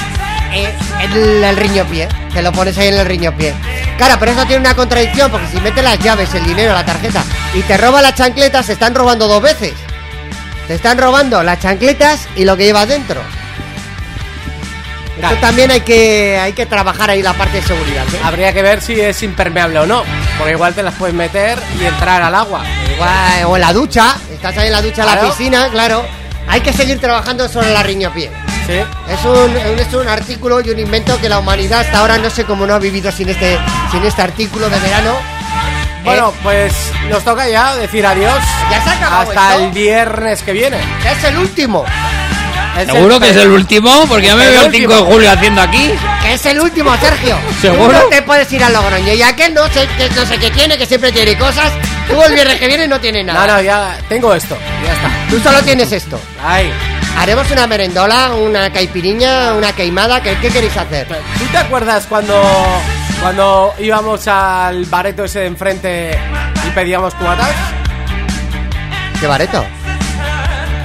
eh, 0.54 0.74
el, 1.02 1.44
el 1.44 1.58
riñopié, 1.58 2.08
te 2.34 2.42
lo 2.42 2.52
pones 2.52 2.78
ahí 2.78 2.90
en 2.90 2.96
el 2.96 3.06
riñopié. 3.06 3.54
Claro, 3.98 4.16
pero 4.20 4.32
eso 4.32 4.46
tiene 4.46 4.62
una 4.62 4.76
contradicción, 4.76 5.32
porque 5.32 5.48
si 5.48 5.60
metes 5.62 5.84
las 5.84 6.00
llaves, 6.00 6.34
el 6.34 6.44
dinero, 6.46 6.74
la 6.74 6.86
tarjeta 6.86 7.24
y 7.54 7.62
te 7.62 7.78
roban 7.78 8.02
las 8.04 8.16
chancletas, 8.16 8.66
se 8.66 8.74
están 8.74 8.94
robando 8.96 9.28
dos 9.28 9.42
veces. 9.42 9.74
Te 10.68 10.76
están 10.76 10.98
robando 10.98 11.44
las 11.44 11.60
chancletas 11.60 12.28
y 12.36 12.46
lo 12.46 12.56
que 12.58 12.66
llevas 12.66 12.88
dentro. 12.88 13.22
Claro. 15.30 15.38
También 15.42 15.72
hay 15.72 15.82
que, 15.82 16.38
hay 16.38 16.54
que 16.54 16.66
trabajar 16.66 17.10
ahí 17.10 17.22
la 17.22 17.34
parte 17.34 17.62
de 17.62 17.68
seguridad. 17.68 18.04
¿eh? 18.14 18.20
Habría 18.24 18.54
que 18.54 18.62
ver 18.62 18.82
si 18.82 19.00
es 19.00 19.24
impermeable 19.24 19.80
o 19.80 19.86
no. 19.86 20.04
Porque 20.38 20.54
igual 20.54 20.74
te 20.74 20.84
las 20.84 20.94
puedes 20.96 21.16
meter 21.16 21.58
y 21.80 21.86
entrar 21.86 22.22
al 22.22 22.36
agua. 22.36 22.62
Igual, 22.94 23.46
o 23.48 23.56
en 23.56 23.62
la 23.62 23.72
ducha, 23.74 24.16
estás 24.32 24.58
ahí 24.58 24.68
en 24.68 24.74
la 24.74 24.82
ducha, 24.82 25.02
en 25.04 25.08
la 25.08 25.14
Claro. 25.14 25.30
piscina, 25.30 25.70
claro. 25.70 26.06
Hay 26.48 26.60
que 26.62 26.74
seguir 26.74 27.00
trabajando 27.00 27.48
sobre 27.48 27.72
la 27.72 27.84
riñopié. 27.84 28.30
Sí. 28.68 28.74
Es 29.10 29.26
un, 29.26 29.32
un- 29.56 29.80
es 29.80 29.94
un 29.94 30.08
artículo 30.08 30.60
y 30.62 30.70
un 30.70 30.80
invento 30.80 31.20
que 31.22 31.30
la 31.30 31.40
humanidad 31.40 31.82
hasta 31.82 32.00
ahora 32.00 32.18
no 32.18 32.30
sé 32.30 32.44
cómo 32.46 32.66
no 32.66 32.74
ha 32.74 32.80
vivido 32.80 33.12
sin 33.12 33.30
este, 33.30 33.58
sin 33.92 34.04
este 34.04 34.22
artículo 34.22 34.70
de 34.70 34.80
verano. 34.80 35.14
Bueno, 36.04 36.30
Eh, 36.36 36.40
pues 36.44 36.74
nos 37.10 37.24
toca 37.24 37.48
ya 37.48 37.76
decir 37.78 38.06
adiós. 38.06 38.38
Ya 38.70 38.84
se 38.84 38.90
ha 38.90 38.94
acabado 38.94 39.30
Hasta 39.30 39.52
esto. 39.54 39.66
el 39.66 39.72
viernes 39.72 40.44
que 40.44 40.52
viene. 40.52 40.78
es 41.10 41.24
el 41.24 41.38
último. 41.38 41.86
Es 42.78 42.88
¿Seguro 42.88 43.20
que 43.20 43.30
es 43.30 43.36
el 43.38 43.50
último? 43.50 44.06
Porque 44.08 44.28
ya 44.28 44.36
me 44.36 44.50
veo 44.50 44.62
el 44.62 44.66
último. 44.68 44.94
5 44.94 45.06
de 45.06 45.12
julio 45.14 45.32
haciendo 45.32 45.62
aquí. 45.62 45.92
Que 46.24 46.34
es 46.34 46.46
el 46.48 46.60
último, 46.60 46.96
Sergio. 46.98 47.38
¿Seguro? 47.62 47.86
Tú 47.86 48.04
no 48.04 48.10
te 48.10 48.22
puedes 48.24 48.52
ir 48.52 48.64
a 48.64 48.70
Logroño. 48.70 49.14
Y 49.14 49.22
aquel 49.22 49.54
no 49.54 49.68
sé, 49.68 49.88
que 49.98 50.10
no 50.16 50.26
sé 50.26 50.40
qué 50.40 50.50
tiene, 50.50 50.78
que 50.78 50.86
siempre 50.88 51.12
tiene 51.12 51.38
cosas. 51.38 51.72
Tú 52.10 52.22
el 52.24 52.34
viernes 52.34 52.60
que 52.60 52.68
viene 52.68 52.88
no 52.88 53.00
tienes 53.00 53.26
No, 53.26 53.34
nada. 53.34 53.58
no, 53.58 53.62
ya 53.62 53.98
tengo 54.10 54.34
esto. 54.34 54.58
Ya 54.84 54.94
está. 54.94 55.10
Tú 55.30 55.40
solo 55.40 55.62
tienes 55.64 55.92
esto. 55.92 56.20
Ahí. 56.44 56.72
Haremos 57.18 57.50
una 57.52 57.68
merendola, 57.68 58.34
una 58.34 58.72
caipiriña, 58.74 59.54
una 59.54 59.72
queimada. 59.74 60.22
¿Qué, 60.24 60.36
qué 60.42 60.50
queréis 60.50 60.76
hacer? 60.76 61.08
¿Tú 61.08 61.46
te 61.52 61.58
acuerdas 61.60 62.08
cuando, 62.08 62.42
cuando 63.22 63.72
íbamos 63.78 64.28
al 64.28 64.86
bareto 64.86 65.26
ese 65.26 65.42
de 65.42 65.46
enfrente 65.46 66.18
y 66.68 66.70
pedíamos 66.72 67.14
cubatas? 67.14 67.52
¿Qué 69.20 69.28
bareto? 69.28 69.64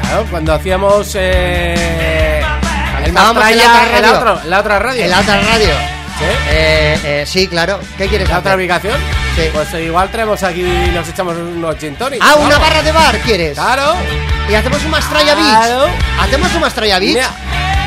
Claro, 0.08 0.26
cuando 0.30 0.54
hacíamos 0.54 1.14
eh, 1.14 2.42
el 3.00 3.04
en 3.08 3.14
la 3.14 3.22
Mastraya, 3.32 3.56
otra 3.56 3.72
la, 3.84 3.88
radio. 4.00 4.18
otra- 4.18 4.44
la 4.46 4.60
otra 4.60 4.78
radio. 4.78 5.04
En 5.04 5.10
la 5.10 5.20
otra 5.20 5.40
radio. 5.40 5.68
¿Sí? 6.18 6.24
Eh, 6.50 7.00
eh, 7.04 7.24
sí, 7.26 7.46
claro. 7.46 7.78
¿Qué 7.96 8.08
quieres 8.08 8.28
¿La 8.28 8.38
otra 8.38 8.56
ubicación? 8.56 8.94
Sí. 9.36 9.42
Pues 9.52 9.72
igual 9.74 10.10
traemos 10.10 10.42
aquí 10.42 10.62
y 10.62 10.90
nos 10.92 11.08
echamos 11.08 11.36
unos 11.36 11.76
gin 11.78 11.94
tonics. 11.94 12.24
Ah, 12.26 12.34
una 12.36 12.58
barra 12.58 12.82
de 12.82 12.90
bar, 12.90 13.18
¿quieres? 13.20 13.54
Claro. 13.56 13.94
Y 14.50 14.54
hacemos 14.54 14.82
un 14.84 14.90
Mastraya 14.90 15.34
Claro. 15.34 15.84
Beach. 15.84 15.94
¿Hacemos 16.20 16.54
un 16.54 16.60
Mastraya 16.62 16.98
Beach? 16.98 17.10
Mira, 17.14 17.30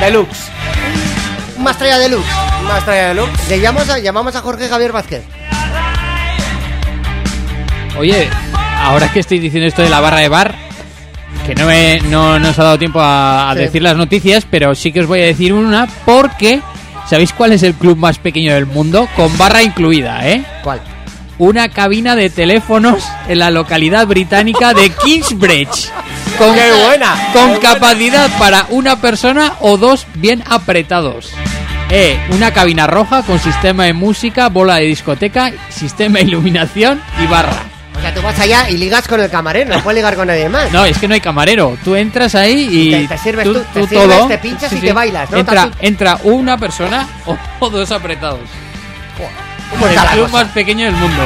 Deluxe. 0.00 0.38
Un 1.56 1.64
Mastraya 1.64 1.98
Deluxe. 1.98 2.30
Una 2.64 2.78
estrella 2.78 3.08
deluxe. 3.08 3.48
Le 3.48 3.60
llamamos 3.60 3.88
a, 3.90 3.98
llamamos 3.98 4.36
a 4.36 4.40
Jorge 4.40 4.68
Javier 4.68 4.92
Vázquez. 4.92 5.24
Oye, 7.98 8.30
ahora 8.80 9.08
que 9.12 9.20
estoy 9.20 9.38
diciendo 9.40 9.66
esto 9.68 9.82
de 9.82 9.90
la 9.90 10.00
barra 10.00 10.18
de 10.18 10.28
bar, 10.28 10.54
que 11.46 11.54
no, 11.54 11.66
me, 11.66 12.00
no 12.10 12.38
nos 12.38 12.58
ha 12.58 12.64
dado 12.64 12.78
tiempo 12.78 13.00
a, 13.00 13.50
a 13.50 13.54
Sí. 13.54 13.60
decir 13.60 13.82
las 13.82 13.96
noticias, 13.96 14.46
pero 14.50 14.74
sí 14.74 14.92
que 14.92 15.00
os 15.00 15.06
voy 15.06 15.20
a 15.20 15.24
decir 15.26 15.52
una 15.52 15.86
porque 16.04 16.60
¿sabéis 17.08 17.32
cuál 17.32 17.52
es 17.52 17.62
el 17.62 17.74
club 17.74 17.96
más 17.98 18.18
pequeño 18.18 18.54
del 18.54 18.66
mundo? 18.66 19.08
Con 19.16 19.36
barra 19.38 19.62
incluida, 19.62 20.26
¿eh? 20.28 20.44
¿Cuál? 20.62 20.80
Una 21.38 21.68
cabina 21.70 22.14
de 22.14 22.30
teléfonos 22.30 23.02
en 23.28 23.40
la 23.40 23.50
localidad 23.50 24.06
británica 24.06 24.72
de 24.74 24.90
Kingsbridge. 25.04 25.90
Con, 26.38 26.54
¡Qué 26.54 26.70
buena! 26.86 27.14
Con 27.32 27.42
¡Qué 27.54 27.58
buena! 27.58 27.60
capacidad 27.60 28.30
para 28.38 28.66
una 28.70 29.00
persona 29.00 29.54
o 29.60 29.76
dos 29.76 30.06
bien 30.14 30.44
apretados. 30.48 31.30
Eh, 31.90 32.18
una 32.30 32.52
cabina 32.52 32.86
roja 32.86 33.22
con 33.22 33.38
sistema 33.38 33.84
de 33.84 33.92
música, 33.92 34.48
bola 34.48 34.76
de 34.76 34.84
discoteca, 34.86 35.52
sistema 35.68 36.20
de 36.20 36.26
iluminación 36.26 37.02
y 37.22 37.26
barra. 37.26 37.64
Sea, 38.12 38.14
tú 38.14 38.22
vas 38.22 38.38
allá 38.38 38.68
y 38.70 38.76
ligas 38.76 39.06
con 39.08 39.20
el 39.20 39.30
camarero, 39.30 39.74
no 39.76 39.82
puedes 39.82 39.96
ligar 39.96 40.14
con 40.16 40.26
nadie 40.28 40.48
más. 40.48 40.70
No, 40.72 40.84
es 40.84 40.98
que 40.98 41.08
no 41.08 41.14
hay 41.14 41.20
camarero. 41.20 41.76
Tú 41.84 41.94
entras 41.96 42.34
ahí 42.34 42.68
y. 42.70 42.90
Te- 42.90 43.08
te 43.08 43.18
sirves 43.18 43.44
tú, 43.44 43.54
te 43.72 43.86
sirves, 43.86 44.28
te 44.28 44.38
pinchas 44.38 44.72
y 44.72 44.80
te 44.80 44.92
bailas, 44.92 45.30
¿no? 45.30 45.38
Entra, 45.38 45.62
Tanto- 45.62 45.78
entra 45.80 46.18
una 46.24 46.56
persona 46.58 47.08
o, 47.60 47.70
dos 47.70 47.90
apretados. 47.90 48.40
¿Cómo 49.70 49.86
el 49.88 49.94
club 49.96 50.30
más 50.30 50.48
pequeño 50.48 50.84
del 50.84 50.94
mundo. 50.94 51.22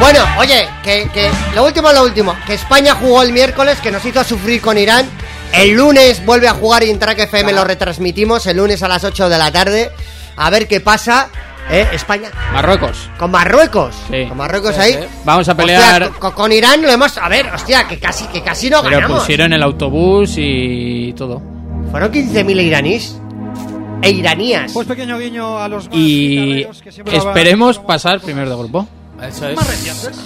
Bueno, 0.00 0.20
oye, 0.38 0.68
que, 0.82 1.08
que 1.14 1.30
lo 1.54 1.64
último, 1.64 1.90
lo 1.92 2.02
último. 2.02 2.36
Que 2.46 2.54
España 2.54 2.94
jugó 2.94 3.22
el 3.22 3.32
miércoles, 3.32 3.78
que 3.82 3.90
nos 3.90 4.04
hizo 4.04 4.22
sufrir 4.24 4.60
con 4.60 4.76
Irán. 4.76 5.06
El 5.52 5.70
lunes 5.72 6.22
vuelve 6.26 6.48
a 6.48 6.52
jugar 6.52 6.82
y 6.82 6.90
en 6.90 6.98
Track 6.98 7.20
FM 7.20 7.52
lo 7.52 7.64
retransmitimos, 7.64 8.46
el 8.46 8.58
lunes 8.58 8.82
a 8.82 8.88
las 8.88 9.04
8 9.04 9.28
de 9.30 9.38
la 9.38 9.50
tarde. 9.50 9.90
A 10.36 10.50
ver 10.50 10.68
qué 10.68 10.80
pasa. 10.80 11.28
¿Eh? 11.70 11.86
España. 11.92 12.30
Marruecos. 12.52 13.10
Con 13.18 13.30
Marruecos. 13.30 13.94
Sí. 14.10 14.24
Con 14.28 14.36
Marruecos 14.38 14.74
Sí, 14.74 14.80
ahí. 14.80 14.92
sí. 14.94 14.98
Vamos 15.24 15.48
a 15.48 15.52
Hostia, 15.52 15.64
pelear. 15.66 16.10
con, 16.18 16.32
con 16.32 16.52
Irán 16.52 16.82
lo 16.82 16.90
hemos. 16.90 17.16
A 17.18 17.28
ver, 17.28 17.46
hostia, 17.54 17.86
que 17.88 17.98
casi, 17.98 18.26
que 18.26 18.42
casi 18.42 18.70
no 18.70 18.82
Pero 18.82 18.96
ganamos. 18.96 19.20
pusieron 19.20 19.52
el 19.52 19.62
autobús 19.62 20.34
y 20.36 21.12
todo. 21.14 21.42
Fueron 21.90 22.12
15.000 22.12 22.62
iraníes. 22.62 23.20
E 24.02 24.10
iranías. 24.10 24.72
Pues 24.72 24.86
pequeño 24.86 25.18
guiño 25.18 25.58
a 25.58 25.68
los 25.68 25.88
Y 25.90 26.64
que 27.04 27.16
esperemos 27.16 27.78
pasar 27.78 28.20
primero 28.20 28.50
de 28.50 28.56
grupo. 28.56 28.86
Eso 29.22 29.48
es. 29.48 29.58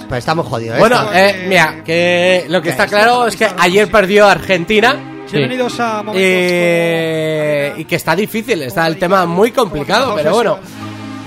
Pues 0.08 0.18
estamos 0.18 0.46
jodidos. 0.48 0.76
¿eh? 0.76 0.80
Bueno, 0.80 1.08
eh, 1.14 1.46
mira, 1.48 1.82
que 1.84 2.46
lo 2.48 2.60
que 2.60 2.70
está 2.70 2.86
claro 2.88 3.26
es 3.28 3.36
que 3.36 3.46
ayer 3.58 3.88
perdió 3.90 4.26
Argentina. 4.26 4.96
Bienvenidos 5.30 5.78
a 5.78 6.02
Eh, 6.12 7.74
y 7.78 7.84
que 7.84 7.94
está 7.94 8.16
difícil, 8.16 8.62
está 8.62 8.84
el 8.88 8.96
tema 8.98 9.26
muy 9.26 9.52
complicado, 9.52 10.14
pero 10.16 10.32
bueno, 10.34 10.58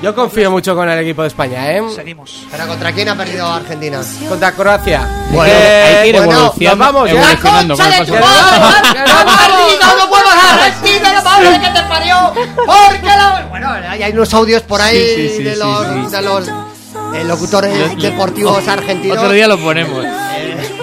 yo 0.03 0.13
confío 0.13 0.51
mucho 0.51 0.75
con 0.75 0.87
el 0.89 0.99
equipo 0.99 1.21
de 1.21 1.29
España, 1.29 1.71
¿eh? 1.71 1.81
Seguimos. 1.95 2.45
¿Pero 2.51 2.67
contra 2.67 2.91
quién 2.91 3.07
ha 3.09 3.15
perdido 3.15 3.47
Argentina? 3.47 4.01
Contra 4.27 4.51
Croacia. 4.51 5.07
Bueno, 5.31 5.53
Eh, 5.55 5.83
hay 5.83 6.03
que 6.03 6.09
ir 6.09 6.15
bueno, 6.17 6.31
evolucionando- 6.33 6.69
nos 6.69 6.77
vamos 6.77 7.09
ya. 7.09 7.15
evolucionando 7.15 7.77
con 7.77 7.85
el 7.85 7.91
paso 7.99 8.05
¡Tu 8.05 8.11
madre! 8.19 8.99
¡Argentina, 8.99 9.95
no 9.97 10.09
puedo 10.09 10.23
bajar! 10.25 10.59
¡Argentina, 10.59 11.13
la 11.13 11.21
madre 11.21 11.59
que 11.61 11.69
te 11.69 11.83
parió! 11.87 12.33
¡Porque 12.65 13.05
la...! 13.07 13.47
Bueno, 13.49 13.69
hay 13.89 14.11
unos 14.11 14.33
audios 14.33 14.61
por 14.63 14.81
ahí 14.81 14.97
Sí, 14.97 15.15
sí, 15.29 15.37
sí, 15.37 15.43
de 15.43 15.55
los, 15.55 15.87
sí. 15.87 16.11
de 16.11 16.21
los 16.21 16.47
eh, 16.49 17.23
locutores 17.23 17.97
deportivos 18.01 18.67
argentinos. 18.67 19.17
Otro 19.17 19.31
día 19.31 19.47
lo 19.47 19.57
ponemos. 19.57 20.05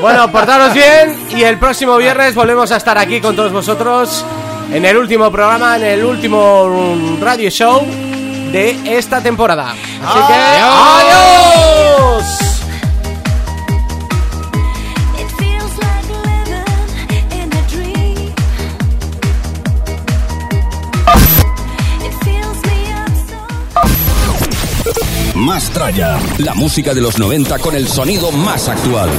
Bueno, 0.00 0.32
portaros 0.32 0.72
bien 0.72 1.26
y 1.36 1.42
el 1.42 1.58
próximo 1.58 1.98
viernes 1.98 2.34
volvemos 2.34 2.72
a 2.72 2.76
estar 2.78 2.96
aquí 2.96 3.20
con 3.20 3.36
todos 3.36 3.52
vosotros 3.52 4.24
en 4.72 4.82
el 4.86 4.96
último 4.96 5.30
programa, 5.30 5.76
en 5.76 5.84
el 5.84 6.04
último 6.04 6.66
mm, 6.96 7.20
radio 7.22 7.50
show 7.50 7.86
de 8.50 8.98
esta 8.98 9.20
temporada. 9.20 9.72
Así 9.72 10.18
que 10.26 10.34
adiós. 10.82 12.24
It 15.18 15.28
feels 15.38 15.78
like 15.78 16.08
living 16.24 16.64
in 17.32 17.52
a 17.52 17.62
dream. 17.68 18.34
It 22.04 22.14
fills 22.24 22.60
me 22.66 22.78
up 22.94 23.14
so. 25.32 25.38
Más 25.38 25.70
tralla. 25.70 26.18
La 26.38 26.54
música 26.54 26.94
de 26.94 27.00
los 27.00 27.18
90 27.18 27.58
con 27.58 27.74
el 27.74 27.86
sonido 27.88 28.32
más 28.32 28.68
actual. 28.68 29.10